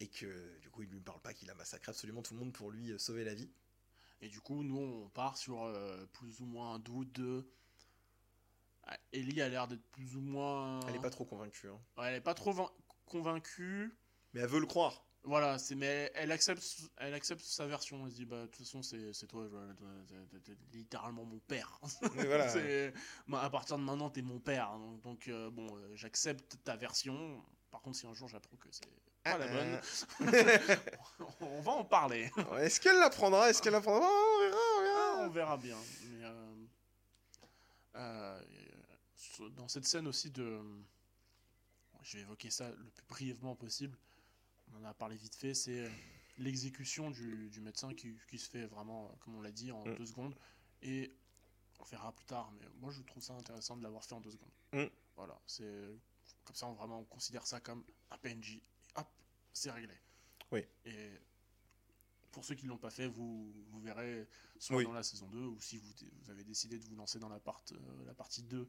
Et 0.00 0.08
que, 0.08 0.58
du 0.60 0.70
coup, 0.70 0.82
il 0.82 0.88
lui 0.90 1.00
parle 1.00 1.20
pas 1.20 1.32
qu'il 1.32 1.48
a 1.50 1.54
massacré 1.54 1.90
absolument 1.90 2.20
tout 2.22 2.34
le 2.34 2.40
monde 2.40 2.52
pour 2.52 2.70
lui 2.70 2.98
sauver 2.98 3.24
la 3.24 3.34
vie. 3.34 3.50
Et 4.20 4.28
du 4.28 4.40
coup, 4.40 4.62
nous, 4.62 4.78
on 4.78 5.08
part 5.10 5.36
sur 5.36 5.72
plus 6.12 6.40
ou 6.40 6.46
moins 6.46 6.74
un 6.74 6.78
doute 6.78 7.12
de. 7.12 7.46
Ah, 8.86 8.96
Ellie 9.12 9.40
a 9.40 9.48
l'air 9.48 9.66
d'être 9.66 9.86
plus 9.92 10.14
ou 10.16 10.20
moins. 10.20 10.80
Elle 10.88 10.96
est 10.96 11.00
pas 11.00 11.10
trop 11.10 11.24
convaincue. 11.24 11.68
hein. 11.68 11.80
Ouais, 11.96 12.08
elle 12.08 12.14
est 12.16 12.20
pas 12.20 12.34
trop 12.34 12.54
convaincue. 13.06 13.96
Mais 14.34 14.40
elle 14.42 14.48
veut 14.48 14.60
le 14.60 14.66
croire. 14.66 15.04
Voilà, 15.26 15.56
c'est 15.58 15.74
mais 15.74 16.12
elle 16.16 16.30
accepte, 16.32 16.62
elle 16.98 17.14
accepte 17.14 17.40
sa 17.40 17.66
version. 17.66 18.04
Elle 18.04 18.10
se 18.12 18.16
dit 18.16 18.26
bah 18.26 18.42
de 18.42 18.46
toute 18.48 18.58
façon 18.66 18.82
c'est 18.82 19.14
c'est 19.14 19.26
toi, 19.26 19.48
t'es- 20.44 20.52
littéralement 20.76 21.24
mon 21.24 21.38
père. 21.38 21.80
Voilà. 22.14 22.52
Bah, 23.26 23.42
à 23.42 23.48
partir 23.48 23.78
de 23.78 23.82
maintenant 23.82 24.10
t'es 24.10 24.20
mon 24.20 24.38
père. 24.38 24.70
Donc, 24.76 25.00
donc, 25.00 25.28
euh, 25.28 25.48
bon, 25.50 25.66
euh, 25.78 25.96
j'accepte 25.96 26.58
ta 26.62 26.76
version. 26.76 27.42
Par 27.70 27.80
contre, 27.80 27.96
si 27.96 28.06
un 28.06 28.12
jour 28.12 28.28
j'apprends 28.28 28.58
que 28.58 28.68
c'est 28.70 28.84
pas 29.22 29.38
la 29.38 29.46
bonne, 29.48 29.80
on 31.40 31.60
va 31.62 31.72
en 31.72 31.84
parler. 31.84 32.30
Est-ce 32.58 32.78
qu'elle 32.78 32.98
la 32.98 33.08
prendra 33.08 33.48
Est-ce 33.48 33.62
qu'elle 33.62 33.72
la 33.72 33.80
prendra 33.80 34.06
Oh, 34.06 34.36
On 34.36 34.42
verra, 34.42 34.58
on 34.76 34.82
verra. 34.82 35.26
on 35.26 35.30
verra 35.30 35.56
bien. 35.56 35.76
Mais, 36.02 36.24
euh, 37.96 38.40
dans 39.56 39.68
cette 39.68 39.84
scène 39.86 40.06
aussi 40.06 40.30
de. 40.30 40.60
Je 42.02 42.16
vais 42.18 42.22
évoquer 42.22 42.50
ça 42.50 42.70
le 42.70 42.90
plus 42.90 43.06
brièvement 43.06 43.56
possible. 43.56 43.96
On 44.72 44.76
en 44.76 44.84
a 44.84 44.94
parlé 44.94 45.16
vite 45.16 45.34
fait. 45.34 45.54
C'est 45.54 45.90
l'exécution 46.38 47.10
du, 47.10 47.48
du 47.48 47.60
médecin 47.60 47.94
qui, 47.94 48.16
qui 48.28 48.38
se 48.38 48.48
fait 48.50 48.66
vraiment, 48.66 49.08
comme 49.20 49.36
on 49.36 49.40
l'a 49.40 49.52
dit, 49.52 49.70
en 49.72 49.84
Mm. 49.84 49.94
deux 49.96 50.06
secondes. 50.06 50.34
Et 50.82 51.14
on 51.78 51.84
verra 51.84 52.12
plus 52.12 52.26
tard. 52.26 52.50
Mais 52.60 52.66
moi, 52.80 52.90
je 52.90 53.00
trouve 53.02 53.22
ça 53.22 53.34
intéressant 53.34 53.76
de 53.76 53.82
l'avoir 53.82 54.04
fait 54.04 54.14
en 54.14 54.20
deux 54.20 54.32
secondes. 54.32 54.52
Mm. 54.72 54.84
Voilà. 55.16 55.40
C'est 55.46 55.98
comme 56.44 56.56
ça, 56.56 56.66
on 56.66 56.74
vraiment 56.74 57.00
on 57.00 57.04
considère 57.04 57.46
ça 57.46 57.60
comme 57.60 57.84
un 58.10 58.18
PNJ. 58.18 58.56
Et 58.56 58.62
hop, 58.96 59.08
c'est 59.52 59.70
réglé. 59.70 59.94
Oui. 60.52 60.60
Et 60.84 61.10
pour 62.32 62.44
ceux 62.44 62.54
qui 62.54 62.64
ne 62.64 62.70
l'ont 62.70 62.78
pas 62.78 62.90
fait, 62.90 63.06
vous, 63.06 63.50
vous 63.70 63.80
verrez 63.80 64.26
soit 64.58 64.76
Oui. 64.76 64.84
dans 64.84 64.92
la 64.92 65.02
saison 65.02 65.28
2 65.28 65.38
ou 65.38 65.60
si 65.60 65.78
vous, 65.78 65.90
vous 66.20 66.30
avez 66.30 66.44
décidé 66.44 66.78
de 66.78 66.84
vous 66.84 66.96
lancer 66.96 67.18
dans 67.18 67.28
la, 67.28 67.38
part, 67.40 67.62
euh, 67.72 68.04
la 68.04 68.14
partie 68.14 68.42
2 68.42 68.68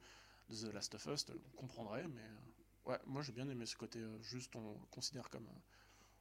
The 0.49 0.72
Last 0.73 0.95
of 0.95 1.05
Us, 1.07 1.26
vous 1.30 1.51
comprendrez. 1.55 2.07
Mais 2.07 2.22
euh, 2.22 2.91
ouais, 2.91 2.99
moi 3.05 3.22
j'ai 3.22 3.31
bien 3.31 3.47
aimé 3.49 3.65
ce 3.65 3.76
côté 3.76 3.99
euh, 3.99 4.22
juste, 4.22 4.55
on 4.55 4.73
le 4.80 4.85
considère 4.91 5.30
comme. 5.30 5.47
euh, 5.47 5.59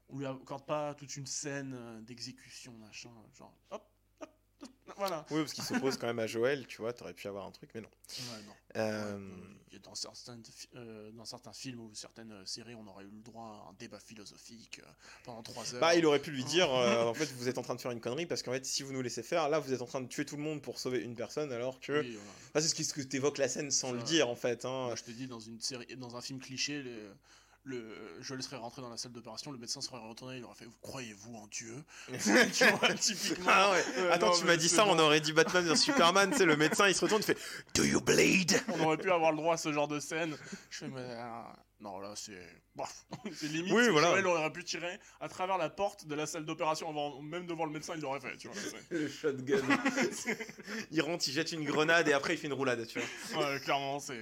on 0.09 0.19
lui 0.19 0.27
accorde 0.27 0.67
pas 0.67 0.95
toute 0.95 1.17
une 1.17 1.27
scène 1.27 2.05
d'exécution, 2.05 2.73
machin, 2.75 3.11
genre 3.33 3.57
hop, 3.71 3.91
voilà. 4.97 5.25
Oui, 5.31 5.41
parce 5.41 5.53
qu'il 5.53 5.65
s'oppose 5.65 5.97
quand 5.97 6.07
même 6.07 6.19
à 6.19 6.27
Joël, 6.27 6.67
tu 6.67 6.83
vois, 6.83 6.93
t'aurais 6.93 7.15
pu 7.15 7.29
avoir 7.29 7.47
un 7.47 7.51
truc, 7.51 7.71
mais 7.75 7.81
non. 7.81 7.89
Ouais, 8.19 8.43
non. 8.47 8.53
Euh, 8.77 9.19
Ouais, 9.75 9.81
dans, 9.81 9.93
euh, 10.77 11.11
dans 11.13 11.25
certains 11.25 11.53
films 11.53 11.81
ou 11.81 11.91
certaines 11.95 12.33
euh, 12.33 12.45
séries, 12.45 12.75
on 12.75 12.87
aurait 12.87 13.05
eu 13.05 13.11
le 13.11 13.23
droit 13.23 13.65
à 13.67 13.71
un 13.71 13.73
débat 13.79 13.99
philosophique 13.99 14.81
euh, 14.83 14.89
pendant 15.25 15.43
3 15.43 15.75
heures. 15.75 15.81
Bah, 15.81 15.95
il 15.95 16.07
aurait 16.07 16.21
pu 16.21 16.31
lui 16.31 16.45
dire, 16.45 16.71
en 16.71 17.15
fait, 17.15 17.27
vous 17.37 17.49
êtes 17.49 17.59
en 17.59 17.63
train 17.63 17.75
de 17.75 17.81
faire 17.81 17.91
une 17.91 18.01
connerie, 18.01 18.27
parce 18.27 18.43
qu'en 18.43 18.53
fait, 18.53 18.65
si 18.65 18.83
vous 18.83 18.93
nous 18.93 19.03
laissez 19.03 19.23
faire, 19.23 19.49
là, 19.49 19.59
vous 19.59 19.73
êtes 19.73 19.83
en 19.83 19.87
train 19.87 20.01
de 20.01 20.09
tuer 20.09 20.25
tout 20.25 20.37
le 20.37 20.43
monde 20.43 20.63
pour 20.63 20.79
sauver 20.79 21.01
une 21.01 21.15
personne, 21.15 21.53
alors 21.53 21.81
que... 21.81 22.01
Oui, 22.01 22.13
voilà. 22.13 22.31
Enfin, 22.51 22.61
c'est 22.61 22.83
ce 22.83 22.95
que, 22.95 23.03
t'évoques 23.03 23.39
la 23.39 23.49
scène 23.49 23.71
sans 23.71 23.93
le 23.93 24.03
dire, 24.03 24.29
en 24.29 24.37
fait. 24.37 24.65
Hein. 24.65 24.87
Moi, 24.87 24.97
je 24.97 25.03
te 25.03 25.11
dis, 25.11 25.27
dans 25.27 25.41
une 25.41 25.61
série, 25.61 25.97
dans 25.97 26.17
un 26.17 26.21
film 26.21 26.39
cliché, 26.41 26.85
le, 27.65 27.77
le, 27.79 28.23
Joel 28.23 28.43
serait 28.43 28.57
rentré 28.57 28.83
dans 28.83 28.91
la 28.91 28.97
salle 28.97 29.13
d'opération, 29.13 29.51
le 29.51 29.59
médecin 29.59 29.81
serait 29.81 29.99
retourné, 29.99 30.37
il 30.39 30.45
aurait 30.45 30.55
fait 30.55 30.67
Croyez-vous 30.83 31.35
en 31.35 31.47
Dieu? 31.49 31.75
Tu 32.53 32.65
vois, 32.65 32.95
typiquement. 32.95 33.45
Ah 33.49 33.73
ouais. 33.73 33.85
Euh, 33.99 34.13
Attends, 34.13 34.33
non, 34.33 34.39
tu 34.39 34.45
m'as 34.45 34.57
dit 34.57 34.69
ça, 34.69 34.87
on 34.87 34.99
aurait 34.99 35.21
dit 35.21 35.33
Batman 35.33 35.65
vers 35.65 35.77
Superman, 35.77 36.31
tu 36.31 36.39
sais, 36.39 36.45
le 36.45 36.57
médecin, 36.57 36.89
il 36.89 36.95
se 36.95 37.01
retourne, 37.01 37.23
il 37.23 37.25
fait 37.35 37.39
«Do 37.75 37.85
you 37.85 38.01
bleed?» 38.01 38.61
On 38.69 38.81
aurait 38.85 38.99
pu 38.99 39.11
avoir 39.11 39.31
le 39.33 39.39
droit 39.39 39.55
à 39.55 39.57
ce 39.59 39.73
genre 39.73 39.89
de 39.89 39.99
scène. 40.01 40.37
Je 40.71 40.79
fais, 40.79 40.89
mais. 40.89 41.01
euh, 41.01 41.43
non, 41.81 41.99
là, 41.99 42.15
c'est. 42.17 42.47
C'est 43.33 43.47
limite. 43.49 43.73
Oui, 43.73 43.89
voilà. 43.89 44.11
Joel 44.11 44.27
aurait 44.27 44.53
pu 44.53 44.65
tirer 44.65 44.99
à 45.21 45.29
travers 45.29 45.59
la 45.59 45.69
porte 45.71 46.07
de 46.07 46.15
la 46.15 46.27
salle 46.27 46.45
d'opération, 46.45 46.89
avant- 46.91 47.21
même 47.23 47.47
devant 47.47 47.65
le 47.67 47.71
médecin, 47.73 47.95
il 47.97 48.01
l'aurait 48.01 48.21
fait, 48.21 48.37
tu 48.37 48.49
vois. 48.49 48.57
Le 48.91 49.09
shotgun. 49.09 49.61
il 50.91 51.03
rentre, 51.03 51.25
il 51.29 51.33
jette 51.33 51.53
une 51.53 51.65
grenade, 51.65 52.09
et 52.09 52.13
après, 52.13 52.35
il 52.35 52.39
fait 52.39 52.47
une 52.47 52.53
roulade, 52.53 52.87
tu 52.87 52.99
vois. 53.01 53.53
Ouais, 53.53 53.61
clairement, 53.61 54.01
c'est. 54.01 54.19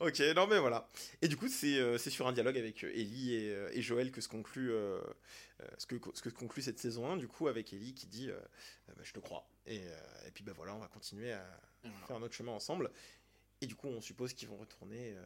Ok, 0.00 0.20
non 0.36 0.46
mais 0.46 0.58
voilà. 0.60 0.88
Et 1.22 1.28
du 1.28 1.36
coup, 1.36 1.48
c'est 1.48 1.78
euh, 1.78 1.98
sur 1.98 2.28
un 2.28 2.32
dialogue 2.32 2.56
avec 2.56 2.84
euh, 2.84 2.90
Ellie 2.94 3.34
et, 3.34 3.50
euh, 3.50 3.70
et 3.72 3.82
Joël 3.82 4.12
que 4.12 4.20
se 4.20 4.28
conclut, 4.28 4.70
euh, 4.70 5.00
ce, 5.76 5.86
que, 5.86 5.96
ce 6.14 6.22
que 6.22 6.28
conclut 6.28 6.62
cette 6.62 6.78
saison 6.78 7.10
1, 7.10 7.16
du 7.16 7.26
coup, 7.26 7.48
avec 7.48 7.72
Ellie 7.72 7.94
qui 7.94 8.06
dit 8.06 8.30
euh, 8.30 8.38
bah, 8.88 9.02
Je 9.02 9.12
te 9.12 9.18
crois. 9.18 9.44
Et, 9.66 9.78
et 10.26 10.30
puis, 10.32 10.44
bah 10.44 10.52
voilà, 10.56 10.74
on 10.74 10.78
va 10.78 10.86
continuer 10.86 11.32
à 11.32 11.44
voilà. 11.82 12.06
faire 12.06 12.20
notre 12.20 12.34
chemin 12.34 12.52
ensemble. 12.52 12.90
Et 13.60 13.66
du 13.66 13.74
coup, 13.74 13.88
on 13.88 14.00
suppose 14.00 14.34
qu'ils 14.34 14.48
vont 14.48 14.56
retourner 14.56 15.16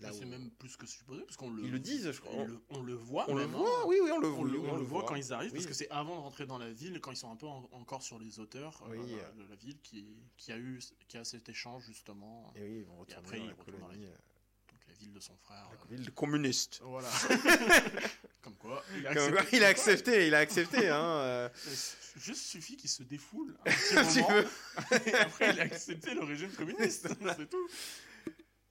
Là 0.00 0.10
c'est 0.12 0.24
où- 0.24 0.28
même 0.28 0.50
plus 0.52 0.76
que 0.76 0.86
supposé, 0.86 1.22
parce 1.24 1.36
qu'on 1.36 1.50
le. 1.50 1.64
Ils 1.64 1.70
le 1.72 1.78
disent, 1.80 2.10
je 2.12 2.20
crois. 2.20 2.32
On 2.36 2.44
le, 2.46 2.60
on 2.70 2.82
le 2.82 2.94
voit. 2.94 3.24
On 3.28 3.34
le 3.34 3.42
hein. 3.44 3.46
voit, 3.48 3.86
oui, 3.88 3.96
oui, 4.02 4.10
on 4.12 4.18
le, 4.20 4.28
On 4.28 4.44
le, 4.44 4.58
on 4.60 4.62
on 4.72 4.76
le 4.76 4.82
voit 4.84 5.00
voit 5.00 5.08
quand 5.08 5.14
ils 5.16 5.32
arrivent, 5.32 5.50
parce 5.52 5.64
Oui. 5.64 5.68
que 5.68 5.74
c'est 5.76 5.90
avant 5.90 6.16
de 6.16 6.20
rentrer 6.20 6.46
dans 6.46 6.58
la 6.58 6.70
ville, 6.70 7.00
quand 7.00 7.10
ils 7.10 7.16
sont 7.16 7.30
un 7.32 7.36
peu 7.36 7.46
en- 7.46 7.68
encore 7.72 8.02
sur 8.02 8.18
les 8.18 8.38
hauteurs 8.38 8.80
euh, 8.88 8.96
de 8.96 9.48
la 9.48 9.56
ville, 9.56 9.78
qui, 9.82 10.06
qui, 10.36 10.52
a 10.52 10.56
eu, 10.58 10.78
qui 11.08 11.16
a 11.18 11.24
cet 11.24 11.48
échange 11.48 11.84
justement. 11.86 12.52
Et 12.54 12.62
oui, 12.62 12.78
ils 12.78 12.84
vont 12.84 12.96
retourner 12.98 13.18
après, 13.18 13.38
dans 13.38 13.44
ils 13.44 13.48
la 13.48 13.54
retournent 13.54 13.80
dans 13.80 13.86
la 13.88 13.94
colonie, 13.94 14.04
ville. 14.06 14.18
Donc 14.70 14.80
la 14.86 14.94
ville 14.94 15.12
de 15.12 15.20
son 15.20 15.36
frère. 15.38 15.68
la 15.68 15.94
euh, 15.94 15.96
ville 15.98 16.10
communiste. 16.12 16.80
Voilà. 16.84 17.08
Comme 18.42 18.54
quoi. 18.56 18.82
Il 18.96 19.06
a 19.06 19.14
Comme 19.14 19.30
quoi, 19.32 19.40
accepté. 19.40 19.56
il 19.56 19.64
a 19.64 19.68
accepté, 19.68 20.26
il 20.28 20.34
a 20.34 20.38
accepté, 20.38 20.88
hein. 20.88 21.04
euh. 21.04 21.48
Il 21.66 22.22
Juste 22.22 22.46
suffit 22.46 22.76
qu'il 22.76 22.88
se 22.90 23.02
défoule 23.02 23.56
un 23.66 23.70
petit 23.70 24.20
moment, 24.22 24.28
peu. 24.28 24.96
et 25.10 25.14
après 25.14 25.50
il 25.50 25.60
a 25.60 25.64
accepté 25.64 26.14
le 26.14 26.22
régime 26.24 26.50
communiste. 26.52 27.08
C'est 27.36 27.50
tout. 27.50 27.68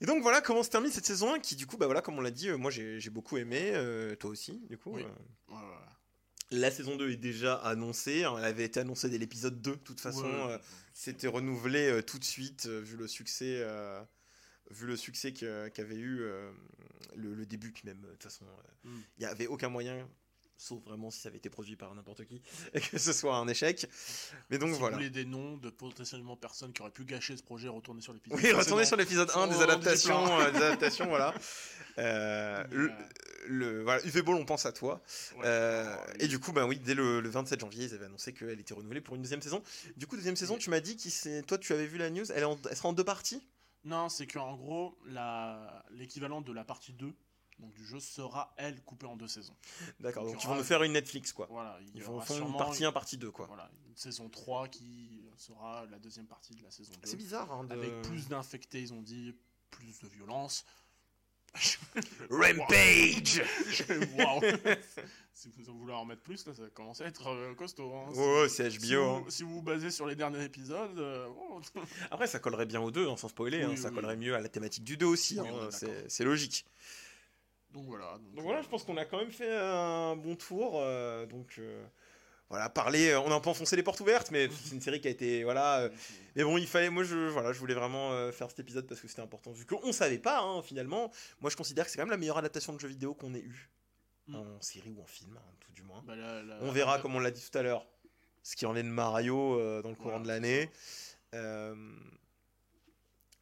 Et 0.01 0.05
donc 0.05 0.21
voilà 0.21 0.41
comment 0.41 0.61
se 0.63 0.69
termine 0.69 0.91
cette 0.91 1.05
saison 1.05 1.33
1 1.33 1.39
qui 1.39 1.55
du 1.55 1.65
coup 1.65 1.77
bah 1.77 1.85
voilà 1.87 2.01
comme 2.01 2.17
on 2.17 2.21
l'a 2.21 2.31
dit 2.31 2.49
euh, 2.49 2.57
moi 2.57 2.69
j'ai 2.71 3.09
beaucoup 3.09 3.37
aimé 3.37 3.71
euh, 3.73 4.15
toi 4.15 4.29
aussi 4.29 4.59
du 4.69 4.77
coup 4.77 4.91
Oui. 4.93 5.03
euh. 5.51 5.55
La 6.51 6.71
saison 6.71 6.95
2 6.95 7.11
est 7.11 7.17
déjà 7.17 7.55
annoncée 7.55 8.23
hein, 8.23 8.35
elle 8.37 8.45
avait 8.45 8.63
été 8.63 8.79
annoncée 8.79 9.09
dès 9.09 9.17
l'épisode 9.17 9.61
2 9.61 9.71
de 9.71 9.75
toute 9.77 9.99
façon 9.99 10.23
Ouais. 10.25 10.51
euh, 10.53 10.57
c'était 10.93 11.27
renouvelé 11.27 11.89
euh, 11.89 12.01
tout 12.01 12.19
de 12.19 12.23
suite 12.23 12.67
euh, 12.67 12.79
vu 12.79 12.95
le 12.95 13.07
succès 13.07 13.55
euh, 13.59 14.01
vu 14.69 14.85
le 14.85 14.95
succès 14.95 15.33
qu'avait 15.33 15.95
eu 15.95 16.19
euh, 16.21 16.51
le, 17.15 17.33
le 17.33 17.45
début 17.45 17.71
puis 17.71 17.83
même 17.85 18.01
de 18.01 18.11
toute 18.11 18.23
façon 18.23 18.45
euh, 18.45 18.61
Mm. 18.89 18.99
il 19.17 19.23
y 19.23 19.25
avait 19.25 19.47
aucun 19.47 19.69
moyen 19.69 20.07
sauf 20.57 20.83
vraiment 20.83 21.11
si 21.11 21.19
ça 21.21 21.29
avait 21.29 21.37
été 21.37 21.49
produit 21.49 21.75
par 21.75 21.93
n'importe 21.95 22.25
qui 22.25 22.41
et 22.73 22.81
que 22.81 22.97
ce 22.97 23.13
soit 23.13 23.35
un 23.37 23.47
échec 23.47 23.87
mais 24.49 24.57
donc 24.57 24.73
si 24.73 24.79
voilà 24.79 24.95
vous 24.95 25.01
voulez 25.03 25.09
des 25.11 25.25
noms 25.25 25.57
de 25.57 25.69
potentiellement 25.69 26.35
personnes 26.35 26.73
qui 26.73 26.81
auraient 26.81 26.91
pu 26.91 27.05
gâcher 27.05 27.37
ce 27.37 27.43
projet, 27.43 27.67
retournez 27.67 28.01
sur 28.01 28.13
l'épisode. 28.13 28.39
oui, 28.41 28.51
retournez 28.51 28.85
sur 28.85 28.97
l'épisode 28.97 29.29
1 29.35 29.47
des 29.47 29.55
on 29.55 29.59
adaptations, 29.61 30.39
euh, 30.41 30.51
des 30.51 30.57
adaptations, 30.57 31.07
voilà. 31.07 31.33
Euh, 31.99 32.63
Mais, 32.69 32.75
le, 32.75 32.91
le- 33.47 33.81
voilà, 33.81 34.05
UV 34.05 34.21
Ball, 34.21 34.35
on 34.35 34.45
pense 34.45 34.67
à 34.67 34.71
toi. 34.71 35.01
ouais. 35.37 35.41
Euh, 35.45 35.83
Alors, 35.93 36.05
et 36.19 36.27
du 36.27 36.37
coup, 36.37 36.51
bah 36.51 36.67
oui, 36.67 36.77
dès 36.77 36.93
le, 36.93 37.21
le 37.21 37.29
27 37.29 37.59
janvier, 37.59 37.85
ils 37.85 37.93
avaient 37.95 38.05
annoncé 38.05 38.33
qu'elle 38.35 38.59
était 38.59 38.75
renouvelée 38.75 39.01
pour 39.01 39.15
une 39.15 39.23
deuxième 39.23 39.41
saison. 39.41 39.63
Du 39.95 40.05
coup, 40.05 40.15
deuxième 40.15 40.35
saison, 40.35 40.57
tu 40.59 40.69
m'as 40.69 40.79
dit 40.79 40.95
que 40.95 41.41
toi, 41.41 41.57
tu 41.57 41.73
avais 41.73 41.87
vu 41.87 41.97
la 41.97 42.11
news. 42.11 42.31
Elle, 42.31 42.41
est 42.43 42.45
en- 42.45 42.59
elle 42.69 42.77
sera 42.77 42.89
en 42.89 42.93
deux 42.93 43.03
parties? 43.03 43.41
Non, 43.83 44.09
c'est 44.09 44.27
qu'en 44.27 44.55
gros, 44.55 44.95
la- 45.07 45.83
l'équivalent 45.89 46.41
de 46.41 46.53
la 46.53 46.63
partie 46.63 46.93
2 46.93 47.15
donc, 47.59 47.73
du 47.73 47.85
jeu 47.85 47.99
sera, 47.99 48.53
elle, 48.57 48.81
coupée 48.83 49.05
en 49.07 49.15
deux 49.15 49.27
saisons. 49.27 49.55
D'accord. 49.99 50.23
Donc, 50.25 50.43
ils 50.43 50.47
vont 50.47 50.55
nous 50.55 50.63
faire 50.63 50.83
une 50.83 50.93
Netflix, 50.93 51.33
quoi. 51.33 51.47
Voilà, 51.49 51.77
il 51.81 51.87
y 51.89 51.97
Ils 51.97 52.03
vont 52.03 52.21
faire 52.21 52.45
une 52.45 52.55
partie 52.57 52.85
1, 52.85 52.91
partie 52.91 53.17
2, 53.17 53.31
quoi. 53.31 53.47
Voilà, 53.47 53.69
une 53.89 53.95
saison 53.97 54.29
3 54.29 54.67
qui 54.67 55.21
sera 55.37 55.85
la 55.89 55.97
deuxième 55.99 56.27
partie 56.27 56.53
de 56.55 56.63
la 56.63 56.71
saison 56.71 56.91
2. 56.93 56.99
C'est 57.09 57.17
bizarre, 57.17 57.51
hein, 57.51 57.63
de- 57.63 57.73
Avec 57.73 58.01
plus 58.03 58.27
d'infectés, 58.27 58.81
ils 58.81 58.93
ont 58.93 59.01
dit, 59.01 59.35
plus 59.71 59.99
de 60.01 60.07
violence. 60.07 60.65
Rampage. 62.29 63.41
Waouh 64.17 64.41
Si 65.33 65.49
vous 65.49 65.77
voulez 65.79 65.93
en 65.93 66.01
remettre 66.01 66.21
plus, 66.21 66.45
là, 66.45 66.53
ça 66.53 66.63
commence 66.73 67.01
à 67.01 67.05
être 67.05 67.27
euh, 67.27 67.53
costaud. 67.55 67.93
hein. 67.93 68.11
Ouais, 68.13 68.49
c'est 68.49 68.69
Si 68.69 68.77
HBO. 68.79 68.85
vous, 69.03 69.09
hein. 69.15 69.25
si 69.29 69.43
vous 69.43 69.53
vous 69.55 69.61
basez 69.61 69.91
sur 69.91 70.05
les 70.05 70.15
derniers 70.15 70.43
épisodes, 70.43 70.97
euh, 70.99 71.27
oh, 71.49 71.61
Après, 72.11 72.27
ça 72.27 72.39
collerait 72.39 72.65
bien 72.65 72.81
aux 72.81 72.91
deux, 72.91 73.07
hein, 73.07 73.17
sans 73.17 73.29
spoiler. 73.29 73.63
hein, 73.63 73.69
Oui, 73.71 73.77
ça 73.77 73.89
collerait 73.91 74.15
oui. 74.15 74.25
mieux 74.25 74.35
à 74.35 74.39
la 74.41 74.49
thématique 74.49 74.83
du 74.83 74.97
2 74.97 75.05
aussi. 75.05 75.39
Hein, 75.39 75.69
c'est 76.07 76.23
logique. 76.23 76.65
Donc 77.77 77.85
voilà. 77.85 78.17
Donc 78.35 78.43
voilà, 78.43 78.61
je 78.61 78.67
pense 78.67 78.83
qu'on 78.83 78.97
a 78.97 79.05
quand 79.05 79.17
même 79.19 79.31
fait 79.31 79.55
un 79.55 80.15
bon 80.15 80.35
tour. 80.35 80.79
euh, 80.81 81.25
donc 81.25 81.55
euh, 81.59 81.85
voilà, 82.49 82.69
parler, 82.69 83.09
euh, 83.09 83.19
on 83.21 83.31
a 83.31 83.35
un 83.35 83.39
peu 83.39 83.49
enfoncé 83.49 83.75
les 83.75 83.83
portes 83.83 83.99
ouvertes, 83.99 84.31
mais 84.31 84.47
c'est 84.63 84.73
une 84.75 84.81
série 84.81 84.99
qui 85.01 85.07
a 85.07 85.11
été 85.11 85.43
voilà. 85.43 85.79
euh, 85.81 85.89
mais 86.35 86.43
bon, 86.43 86.57
il 86.57 86.65
fallait, 86.67 86.89
moi 86.89 87.03
je 87.03 87.15
voilà, 87.29 87.51
je 87.53 87.59
voulais 87.59 87.73
vraiment 87.73 88.11
euh, 88.13 88.31
faire 88.31 88.49
cet 88.49 88.59
épisode 88.59 88.87
parce 88.87 89.01
que 89.01 89.07
c'était 89.07 89.21
important 89.21 89.51
vu 89.51 89.65
qu'on 89.65 89.91
savait 89.91 90.17
pas 90.17 90.39
hein, 90.41 90.61
finalement. 90.61 91.11
Moi, 91.41 91.49
je 91.51 91.55
considère 91.57 91.85
que 91.85 91.91
c'est 91.91 91.97
quand 91.97 92.03
même 92.05 92.11
la 92.11 92.17
meilleure 92.17 92.37
adaptation 92.37 92.73
de 92.73 92.79
jeu 92.79 92.87
vidéo 92.87 93.13
qu'on 93.13 93.33
ait 93.33 93.39
eu 93.39 93.69
Mm. 94.29 94.35
en 94.35 94.61
série 94.61 94.91
ou 94.91 95.01
en 95.01 95.05
film, 95.05 95.37
hein, 95.37 95.51
tout 95.61 95.71
du 95.71 95.83
moins. 95.83 96.03
Bah, 96.05 96.13
On 96.59 96.69
verra, 96.71 96.99
comme 96.99 97.15
on 97.15 97.19
l'a 97.19 97.31
dit 97.31 97.41
tout 97.49 97.57
à 97.57 97.61
l'heure, 97.61 97.85
ce 98.43 98.57
qui 98.57 98.65
en 98.65 98.75
est 98.75 98.83
de 98.83 98.89
Mario 98.89 99.57
euh, 99.57 99.81
dans 99.81 99.87
le 99.87 99.95
courant 99.95 100.19
Voilà, 100.19 100.23
de 100.23 100.27
l'année. 100.27 100.69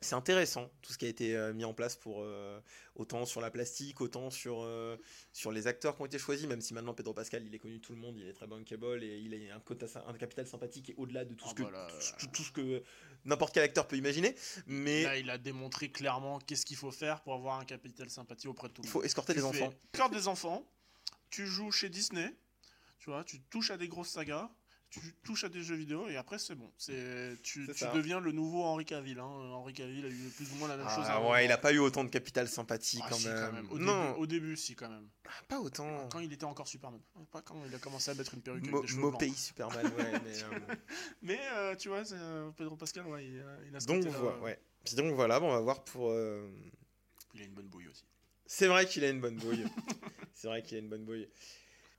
C'est 0.05 0.15
intéressant 0.15 0.69
tout 0.83 0.93
ce 0.93 0.99
qui 0.99 1.05
a 1.05 1.09
été 1.09 1.35
euh, 1.35 1.51
mis 1.51 1.65
en 1.65 1.73
place 1.73 1.95
pour 1.95 2.21
euh, 2.21 2.59
autant 2.95 3.25
sur 3.25 3.41
la 3.41 3.49
plastique, 3.49 4.01
autant 4.01 4.29
sur, 4.29 4.61
euh, 4.61 4.97
sur 5.33 5.51
les 5.51 5.65
acteurs 5.65 5.95
qui 5.95 6.01
ont 6.03 6.05
été 6.05 6.19
choisis, 6.19 6.47
même 6.47 6.61
si 6.61 6.75
maintenant 6.75 6.93
Pedro 6.93 7.13
Pascal 7.13 7.43
il 7.43 7.55
est 7.55 7.57
connu 7.57 7.77
de 7.77 7.81
tout 7.81 7.93
le 7.93 7.97
monde, 7.97 8.15
il 8.19 8.27
est 8.27 8.33
très 8.33 8.45
bankable 8.45 9.03
et 9.03 9.17
il 9.17 9.33
a 9.51 9.55
un, 9.55 10.07
un 10.07 10.13
capital 10.13 10.45
sympathique 10.45 10.91
et 10.91 10.95
au-delà 10.97 11.25
de 11.25 11.33
tout, 11.33 11.45
Ah 11.47 11.49
ce 11.49 11.55
que, 11.55 11.63
bah 11.63 11.87
tout, 12.31 12.43
ce 12.43 12.51
que 12.51 12.83
n'importe 13.25 13.55
quel 13.55 13.63
acteur 13.63 13.87
peut 13.87 13.97
imaginer. 13.97 14.35
Mais 14.67 15.01
Là, 15.01 15.17
il 15.17 15.29
a 15.31 15.39
démontré 15.39 15.89
clairement 15.89 16.37
qu'est-ce 16.37 16.67
qu'il 16.67 16.77
faut 16.77 16.91
faire 16.91 17.21
pour 17.21 17.33
avoir 17.33 17.59
un 17.59 17.65
capital 17.65 18.07
sympathie 18.11 18.47
auprès 18.47 18.67
de 18.67 18.73
tout 18.73 18.83
le 18.83 18.87
il 18.87 18.91
faut 18.91 19.01
escorter 19.01 19.33
Tu 19.33 19.39
les 19.39 19.45
enfants. 19.45 19.73
peur 19.91 20.11
des 20.11 20.27
enfants, 20.27 20.63
tu 21.31 21.47
joues 21.47 21.71
chez 21.71 21.89
Disney, 21.89 22.31
tu 22.99 23.09
vois, 23.09 23.23
tu 23.23 23.41
touches 23.41 23.71
à 23.71 23.77
des 23.77 23.87
grosses 23.87 24.09
sagas, 24.09 24.51
tu 24.89 25.01
touches 25.23 25.43
à 25.43 25.49
des 25.49 25.61
jeux 25.61 25.75
vidéo 25.75 26.07
et 26.07 26.15
après 26.15 26.39
c'est 26.39 26.55
bon. 26.55 26.71
C'est 26.77 27.35
tu, 27.43 27.67
deviens 27.93 28.19
le 28.21 28.31
nouveau 28.31 28.63
Henri 28.63 28.85
Cavill. 28.85 29.19
Hein. 29.19 29.25
Henri 29.25 29.73
Cavill 29.73 30.05
a 30.05 30.09
eu 30.09 30.29
plus 30.35 30.49
ou 30.53 30.55
moins 30.55 30.67
la 30.69 30.77
même 30.77 30.87
chose. 30.89 31.03
Ah 31.07 31.21
ouais, 31.27 31.45
il 31.45 31.51
a 31.51 31.57
pas 31.57 31.73
eu 31.73 31.79
autant 31.79 32.03
de 32.03 32.09
capital 32.09 32.47
sympathie 32.47 32.99
Ah, 33.03 33.07
quand, 33.09 33.15
si, 33.15 33.27
même. 33.27 33.67
Au, 33.71 33.77
non, 33.77 34.05
début, 34.09 34.19
au 34.19 34.25
début, 34.25 34.57
si 34.57 34.75
quand 34.75 34.89
même. 34.89 35.09
pas 35.49 35.59
autant. 35.59 36.07
Quand 36.09 36.19
il 36.19 36.31
était 36.31 36.45
encore 36.45 36.67
Superman. 36.67 37.01
Pas 37.31 37.41
quand 37.41 37.61
il 37.67 37.75
a 37.75 37.79
commencé 37.79 38.11
à 38.11 38.13
mettre 38.13 38.33
une 38.35 38.41
perruque 38.41 38.69
Mo- 38.69 38.77
avec 38.79 38.89
des 38.89 38.95
blancs. 38.95 39.11
Mopey 39.13 39.31
Superman, 39.31 39.85
ouais. 39.85 39.91
mais, 40.23 40.43
euh, 40.43 40.75
Mais 41.21 41.39
euh, 41.53 41.75
tu 41.75 41.89
vois, 41.89 42.03
euh, 42.13 42.51
Pedro 42.51 42.75
Pascal, 42.77 43.05
ouais, 43.07 43.25
il, 43.27 43.39
a- 43.41 43.57
il 43.67 43.75
a 43.75 43.79
ce 43.79 43.87
donc, 43.87 44.05
voilà, 44.05 44.37
euh, 44.37 44.41
ouais. 44.41 44.59
Puis 44.85 44.95
donc 44.95 45.13
voilà, 45.13 45.39
bon, 45.39 45.47
on 45.49 45.53
va 45.53 45.59
voir 45.61 45.83
pour. 45.83 46.11
euh, 46.11 46.47
Il 47.33 47.41
a 47.41 47.45
une 47.45 47.53
bonne 47.53 47.67
bouille 47.67 47.87
aussi. 47.89 48.05
C'est 48.45 48.67
vrai 48.67 48.85
qu'il 48.85 49.03
a 49.03 49.09
une 49.09 49.19
bonne 49.19 49.35
bouille. 49.37 49.65
c'est 50.33 50.47
vrai 50.47 50.61
qu'il 50.61 50.77
a 50.77 50.79
une 50.79 50.89
bonne 50.89 51.03
bouille. 51.03 51.27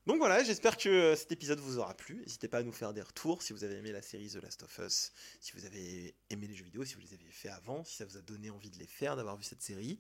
Donc 0.07 0.19
voilà, 0.19 0.45
j'espère 0.45 0.77
que 0.77 0.89
euh, 0.89 1.17
cet 1.17 1.33
épisode 1.33 1.59
vous 1.59 1.79
aura 1.79 1.93
plu. 1.95 2.21
N'hésitez 2.21 2.47
pas 2.47 2.59
à 2.59 2.63
nous 2.63 2.71
faire 2.71 2.93
des 2.95 3.03
retours 3.03 3.43
si 3.43 3.53
vous 3.53 3.65
avez 3.65 3.75
aimé 3.75 3.91
la 3.91 4.03
série 4.03 4.29
The 4.29 4.37
Last 4.37 4.63
of 4.63 4.79
Us, 4.79 5.13
si 5.41 5.51
vous 5.53 5.65
avez 5.65 6.15
aimé 6.31 6.47
les 6.47 6.55
jeux 6.55 6.65
vidéo, 6.65 6.85
si 6.85 6.95
vous 6.95 7.01
les 7.01 7.13
avez 7.13 7.25
fait 7.25 7.49
avant, 7.49 7.83
si 7.83 7.97
ça 7.97 8.05
vous 8.05 8.17
a 8.17 8.23
donné 8.23 8.51
envie 8.51 8.71
de 8.71 8.79
les 8.79 8.87
faire, 8.87 9.17
d'avoir 9.17 9.37
vu 9.37 9.43
cette 9.43 9.63
série. 9.63 9.99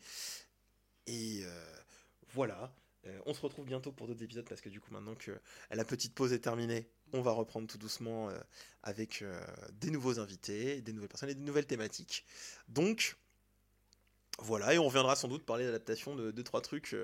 Et 1.06 1.42
euh, 1.44 1.76
voilà, 2.34 2.72
Euh, 3.06 3.20
on 3.26 3.34
se 3.34 3.40
retrouve 3.40 3.64
bientôt 3.66 3.92
pour 3.92 4.08
d'autres 4.08 4.24
épisodes 4.24 4.48
parce 4.48 4.60
que 4.60 4.68
du 4.68 4.80
coup 4.80 4.92
maintenant 4.92 5.14
que 5.14 5.30
la 5.70 5.84
petite 5.84 6.12
pause 6.12 6.32
est 6.32 6.40
terminée, 6.40 6.88
on 7.12 7.22
va 7.22 7.30
reprendre 7.30 7.68
tout 7.68 7.78
doucement 7.78 8.30
avec 8.82 9.22
des 9.80 9.90
nouveaux 9.90 10.18
invités, 10.18 10.82
des 10.82 10.92
nouvelles 10.92 11.08
personnes 11.08 11.30
et 11.30 11.34
des 11.34 11.42
nouvelles 11.42 11.66
thématiques. 11.66 12.24
Donc 12.68 13.16
voilà, 14.40 14.74
et 14.74 14.78
on 14.78 14.86
reviendra 14.86 15.14
sans 15.14 15.28
doute 15.28 15.44
parler 15.46 15.64
d'adaptation 15.66 16.16
de 16.16 16.32
2-3 16.32 16.62
trucs. 16.62 16.96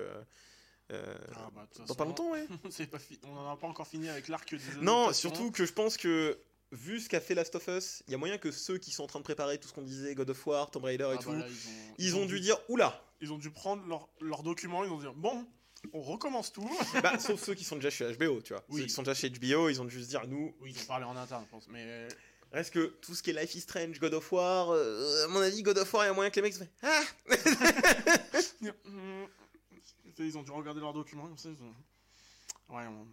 Euh, 0.93 1.03
euh, 1.03 1.17
Ah, 1.35 1.49
bah, 1.55 1.67
dans 1.87 1.95
pas 1.95 2.05
longtemps, 2.05 2.31
ouais. 2.31 2.47
pas 2.91 2.97
On 3.23 3.33
n'en 3.33 3.51
a 3.51 3.57
pas 3.57 3.67
encore 3.67 3.87
fini 3.87 4.09
avec 4.09 4.27
l'arc 4.27 4.53
des 4.53 4.59
Non, 4.81 5.13
surtout 5.13 5.51
que 5.51 5.65
je 5.65 5.73
pense 5.73 5.97
que, 5.97 6.37
vu 6.71 6.99
ce 6.99 7.09
qu'a 7.09 7.19
fait 7.19 7.35
Last 7.35 7.55
of 7.55 7.67
Us, 7.67 8.03
il 8.07 8.11
y 8.11 8.15
a 8.15 8.17
moyen 8.17 8.37
que 8.37 8.51
ceux 8.51 8.77
qui 8.77 8.91
sont 8.91 9.03
en 9.03 9.07
train 9.07 9.19
de 9.19 9.23
préparer 9.23 9.57
tout 9.57 9.67
ce 9.67 9.73
qu'on 9.73 9.81
disait, 9.81 10.15
God 10.15 10.29
of 10.29 10.47
War, 10.47 10.69
Tomb 10.71 10.85
Raider 10.85 11.05
et 11.05 11.15
Ah, 11.17 11.21
tout, 11.21 11.31
bah 11.31 11.37
là, 11.39 11.45
ils, 11.47 11.53
ont, 11.53 11.95
ils 11.97 12.15
ont 12.17 12.25
dû 12.25 12.39
dire 12.39 12.57
Oula 12.69 13.01
Ils 13.21 13.31
ont 13.33 13.37
dû 13.37 13.49
prendre 13.51 13.85
leurs 13.87 14.07
leurs 14.21 14.43
documents, 14.43 14.83
ils 14.83 14.91
ont 14.91 14.99
dit 14.99 15.07
bon, 15.15 15.45
on 15.91 16.01
recommence 16.01 16.51
tout. 16.51 16.69
bah, 17.03 17.19
Sauf 17.19 17.43
ceux 17.43 17.53
qui 17.55 17.63
sont 17.63 17.75
déjà 17.75 17.89
chez 17.89 18.11
HBO, 18.13 18.41
tu 18.41 18.53
vois. 18.53 18.63
Oui. 18.69 18.81
Ceux 18.81 18.87
qui 18.87 18.93
sont 18.93 19.03
déjà 19.03 19.13
chez 19.13 19.29
HBO, 19.29 19.69
ils 19.69 19.81
ont 19.81 19.85
dû 19.85 20.01
se 20.01 20.07
dire 20.07 20.25
Nous, 20.27 20.55
Oui, 20.61 20.73
ils 20.75 20.81
ont 20.81 20.85
parlé 20.87 21.05
en 21.05 21.15
interne, 21.17 21.43
je 21.45 21.51
pense. 21.51 21.67
Mais 21.69 22.07
reste 22.51 22.73
que 22.73 22.85
tout 23.01 23.15
ce 23.15 23.21
qui 23.23 23.31
est 23.31 23.33
Life 23.33 23.53
is 23.55 23.61
Strange, 23.61 23.99
God 23.99 24.13
of 24.13 24.31
War, 24.31 24.71
euh, 24.71 25.25
à 25.25 25.27
mon 25.27 25.41
avis, 25.41 25.61
God 25.61 25.77
of 25.77 25.93
War, 25.93 26.05
il 26.05 26.07
y 26.07 26.11
a 26.11 26.13
moyen 26.13 26.29
que 26.29 26.35
les 26.37 26.41
mecs 26.43 26.53
se 26.53 26.59
fassent 26.59 26.69
Ah 26.81 27.03
ils 30.19 30.37
ont 30.37 30.43
dû 30.43 30.51
regarder 30.51 30.79
leurs 30.81 30.93
documents, 30.93 31.27
comme 31.27 31.37
ça. 31.37 31.49
Ils 31.49 31.61
ont... 31.63 32.75
Ouais, 32.75 32.85
on, 32.87 33.07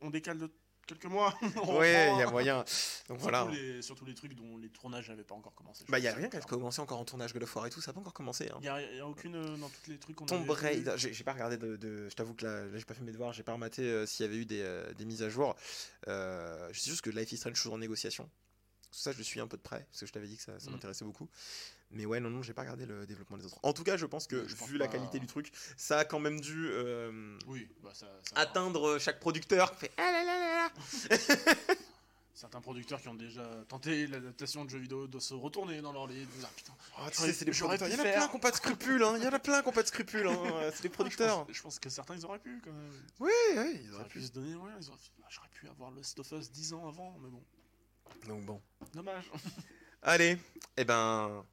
on 0.00 0.10
décale 0.10 0.38
de 0.38 0.50
quelques 0.86 1.04
mois. 1.06 1.32
Ouais, 1.68 2.10
il 2.14 2.18
y 2.18 2.22
a 2.22 2.30
moyen. 2.30 2.64
Donc 3.08 3.18
voilà. 3.18 3.42
Surtout 3.42 3.54
les, 3.54 3.82
surtout 3.82 4.04
les 4.04 4.14
trucs 4.14 4.34
dont 4.34 4.56
les 4.58 4.68
tournages 4.70 5.08
n'avaient 5.08 5.22
pas 5.24 5.34
encore 5.36 5.54
commencé. 5.54 5.84
Bah, 5.88 5.98
il 6.00 6.04
y 6.04 6.08
a 6.08 6.14
rien 6.14 6.28
qui 6.28 6.36
a 6.36 6.40
commencé 6.40 6.80
encore 6.80 6.98
en 6.98 7.04
tournage 7.04 7.32
God 7.32 7.44
of 7.44 7.54
War 7.56 7.66
et 7.66 7.70
tout, 7.70 7.80
ça 7.80 7.90
n'a 7.90 7.94
pas 7.94 8.00
encore 8.00 8.12
commencé. 8.12 8.48
Hein. 8.50 8.58
Il 8.60 8.64
y 8.64 8.68
a, 8.68 8.82
il 8.82 8.96
y 8.96 9.00
a 9.00 9.06
aucune 9.06 9.36
euh, 9.36 9.56
dans 9.56 9.68
tous 9.68 9.88
les 9.90 9.98
trucs 9.98 10.16
qu'on 10.16 10.26
Tomb. 10.26 10.48
Raider, 10.50 10.94
j'ai 10.96 11.24
pas 11.24 11.32
regardé 11.32 11.56
de, 11.56 11.76
de- 11.76 12.08
je 12.08 12.14
t'avoue 12.16 12.34
que 12.34 12.44
là, 12.44 12.64
là, 12.66 12.76
j'ai 12.78 12.84
pas 12.84 12.94
fait 12.94 13.02
mes 13.04 13.12
devoirs, 13.12 13.32
j'ai 13.32 13.44
pas 13.44 13.52
rematé 13.52 13.82
euh, 13.82 14.04
s'il 14.06 14.26
y 14.26 14.28
avait 14.28 14.38
eu 14.38 14.46
des, 14.46 14.62
euh, 14.62 14.92
des 14.94 15.04
mises 15.04 15.22
à 15.22 15.28
jour. 15.28 15.54
Je 16.08 16.70
sais 16.74 16.90
juste 16.90 17.02
que 17.02 17.10
Life 17.10 17.30
is 17.32 17.36
Strange 17.36 17.54
toujours 17.54 17.74
en 17.74 17.78
négociation. 17.78 18.28
Tout 18.90 18.98
ça, 18.98 19.12
je 19.12 19.18
le 19.18 19.22
suis 19.24 19.38
un 19.38 19.46
peu 19.46 19.56
de 19.56 19.62
près 19.62 19.84
parce 19.84 20.00
que 20.00 20.06
je 20.06 20.12
t'avais 20.12 20.26
dit 20.26 20.36
que 20.36 20.42
ça, 20.42 20.58
ça 20.58 20.68
Mm. 20.68 20.72
m'intéressait 20.72 21.04
beaucoup. 21.04 21.28
Mais 21.92 22.06
ouais, 22.06 22.20
non, 22.20 22.30
non, 22.30 22.40
j'ai 22.42 22.52
pas 22.52 22.62
regardé 22.62 22.86
le 22.86 23.04
développement 23.04 23.36
des 23.36 23.46
autres. 23.46 23.58
En 23.64 23.72
tout 23.72 23.82
cas, 23.82 23.96
je 23.96 24.06
pense 24.06 24.26
que 24.28 24.36
pense 24.54 24.68
vu 24.68 24.78
la 24.78 24.86
qualité 24.86 25.18
du 25.18 25.26
truc, 25.26 25.50
ça 25.76 25.98
a 25.98 26.04
quand 26.04 26.20
même 26.20 26.40
dû 26.40 26.68
euh, 26.70 27.36
Oui, 27.48 27.68
bah 27.82 27.90
ça, 27.92 28.06
ça- 28.22 28.40
atteindre 28.40 28.98
chaque 28.98 29.18
producteur. 29.18 29.72
qui 29.72 29.80
fait, 29.80 29.92
Ah 29.96 30.02
là 30.12 30.24
là 30.24 30.38
là 30.38 30.70
là. 31.10 31.16
Certains 32.34 32.60
producteurs 32.62 33.02
qui 33.02 33.08
ont 33.08 33.14
déjà 33.14 33.44
tenté 33.68 34.06
l'adaptation 34.06 34.64
de 34.64 34.70
jeux 34.70 34.78
vidéo 34.78 35.06
de 35.06 35.18
se 35.18 35.34
retourner 35.34 35.82
dans 35.82 35.92
leur 35.92 36.06
lit, 36.06 36.26
ah, 36.42 36.46
putain. 36.56 36.72
Oh, 36.96 37.02
tu 37.10 37.16
sais, 37.18 37.32
c'est 37.34 37.44
producteurs. 37.44 37.88
Il 37.88 37.92
y 37.92 37.96
en 37.96 37.98
a 37.98 38.02
plein 38.12 38.26
qui 38.28 38.32
n'ont 38.34 38.40
pas 38.40 38.50
de 38.50 38.56
scrupules. 38.56 39.02
hein. 39.02 39.14
Il 39.18 39.24
y 39.24 39.26
en 39.26 39.32
a 39.32 39.38
plein 39.38 39.60
qui 39.60 39.66
n'ont 39.66 39.72
pas 39.74 39.82
de 39.82 39.88
scrupules. 39.88 40.26
hein. 40.26 40.38
Euh, 40.54 40.70
C'est 40.74 40.82
des 40.82 40.88
Je 40.88 40.92
producteurs. 40.94 41.44
pense, 41.44 41.54
je 41.56 41.62
pense 41.62 41.78
que 41.78 41.90
certains 41.90 42.14
ils 42.14 42.24
auraient 42.24 42.38
pu 42.38 42.62
quand 42.64 42.72
même. 42.72 42.92
Oui, 43.18 43.30
oui, 43.56 43.80
ils 43.84 43.94
auraient 43.94 44.04
pu 44.04 44.20
pu. 44.20 44.24
se 44.24 44.30
donner, 44.32 44.54
ouais, 44.54 44.70
ils 44.80 44.88
auraient 44.88 44.96
fait, 44.98 45.10
Ah, 45.22 45.26
j'aurais 45.28 45.48
pu 45.48 45.68
avoir 45.68 45.90
Last 45.90 46.18
of 46.20 46.30
Us 46.32 46.50
10 46.50 46.72
ans 46.72 46.88
avant, 46.88 47.14
mais 47.20 47.28
bon, 47.28 47.42
Donc 48.26 48.46
bon. 48.46 48.62
dommage. 48.94 49.30
Allez, 50.02 50.38
eh 50.78 50.84
ben. 50.84 51.44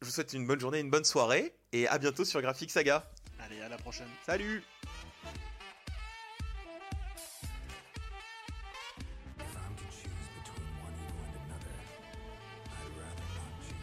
Je 0.00 0.06
vous 0.06 0.12
souhaite 0.12 0.32
une 0.32 0.46
bonne 0.46 0.60
journée, 0.60 0.80
une 0.80 0.90
bonne 0.90 1.04
soirée, 1.04 1.52
et 1.72 1.86
à 1.86 1.98
bientôt 1.98 2.24
sur 2.24 2.40
Graphic 2.40 2.70
Saga. 2.70 3.04
Allez, 3.38 3.60
à 3.60 3.68
la 3.68 3.76
prochaine. 3.76 4.06
Salut 4.24 4.62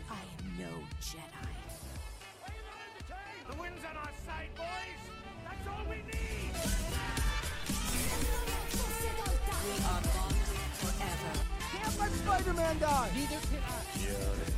I 0.10 0.15
am 0.39 0.57
no 0.57 0.72
Jedi. 0.99 1.53
The 3.49 3.56
wind's 3.61 3.84
on 3.85 3.98
our 3.98 4.11
side, 4.26 4.49
boys. 4.56 5.03
That's 5.45 5.68
all 5.68 5.85
we 5.88 5.98
need. 5.98 6.53
We 9.64 9.73
are 9.84 10.02
bonded 10.02 10.57
forever. 10.73 11.34
Can't 11.72 11.99
let 11.99 12.11
Spider-Man 12.11 12.80
die! 12.80 13.10
Neither 13.14 13.39
can 13.48 13.64
I. 13.64 14.56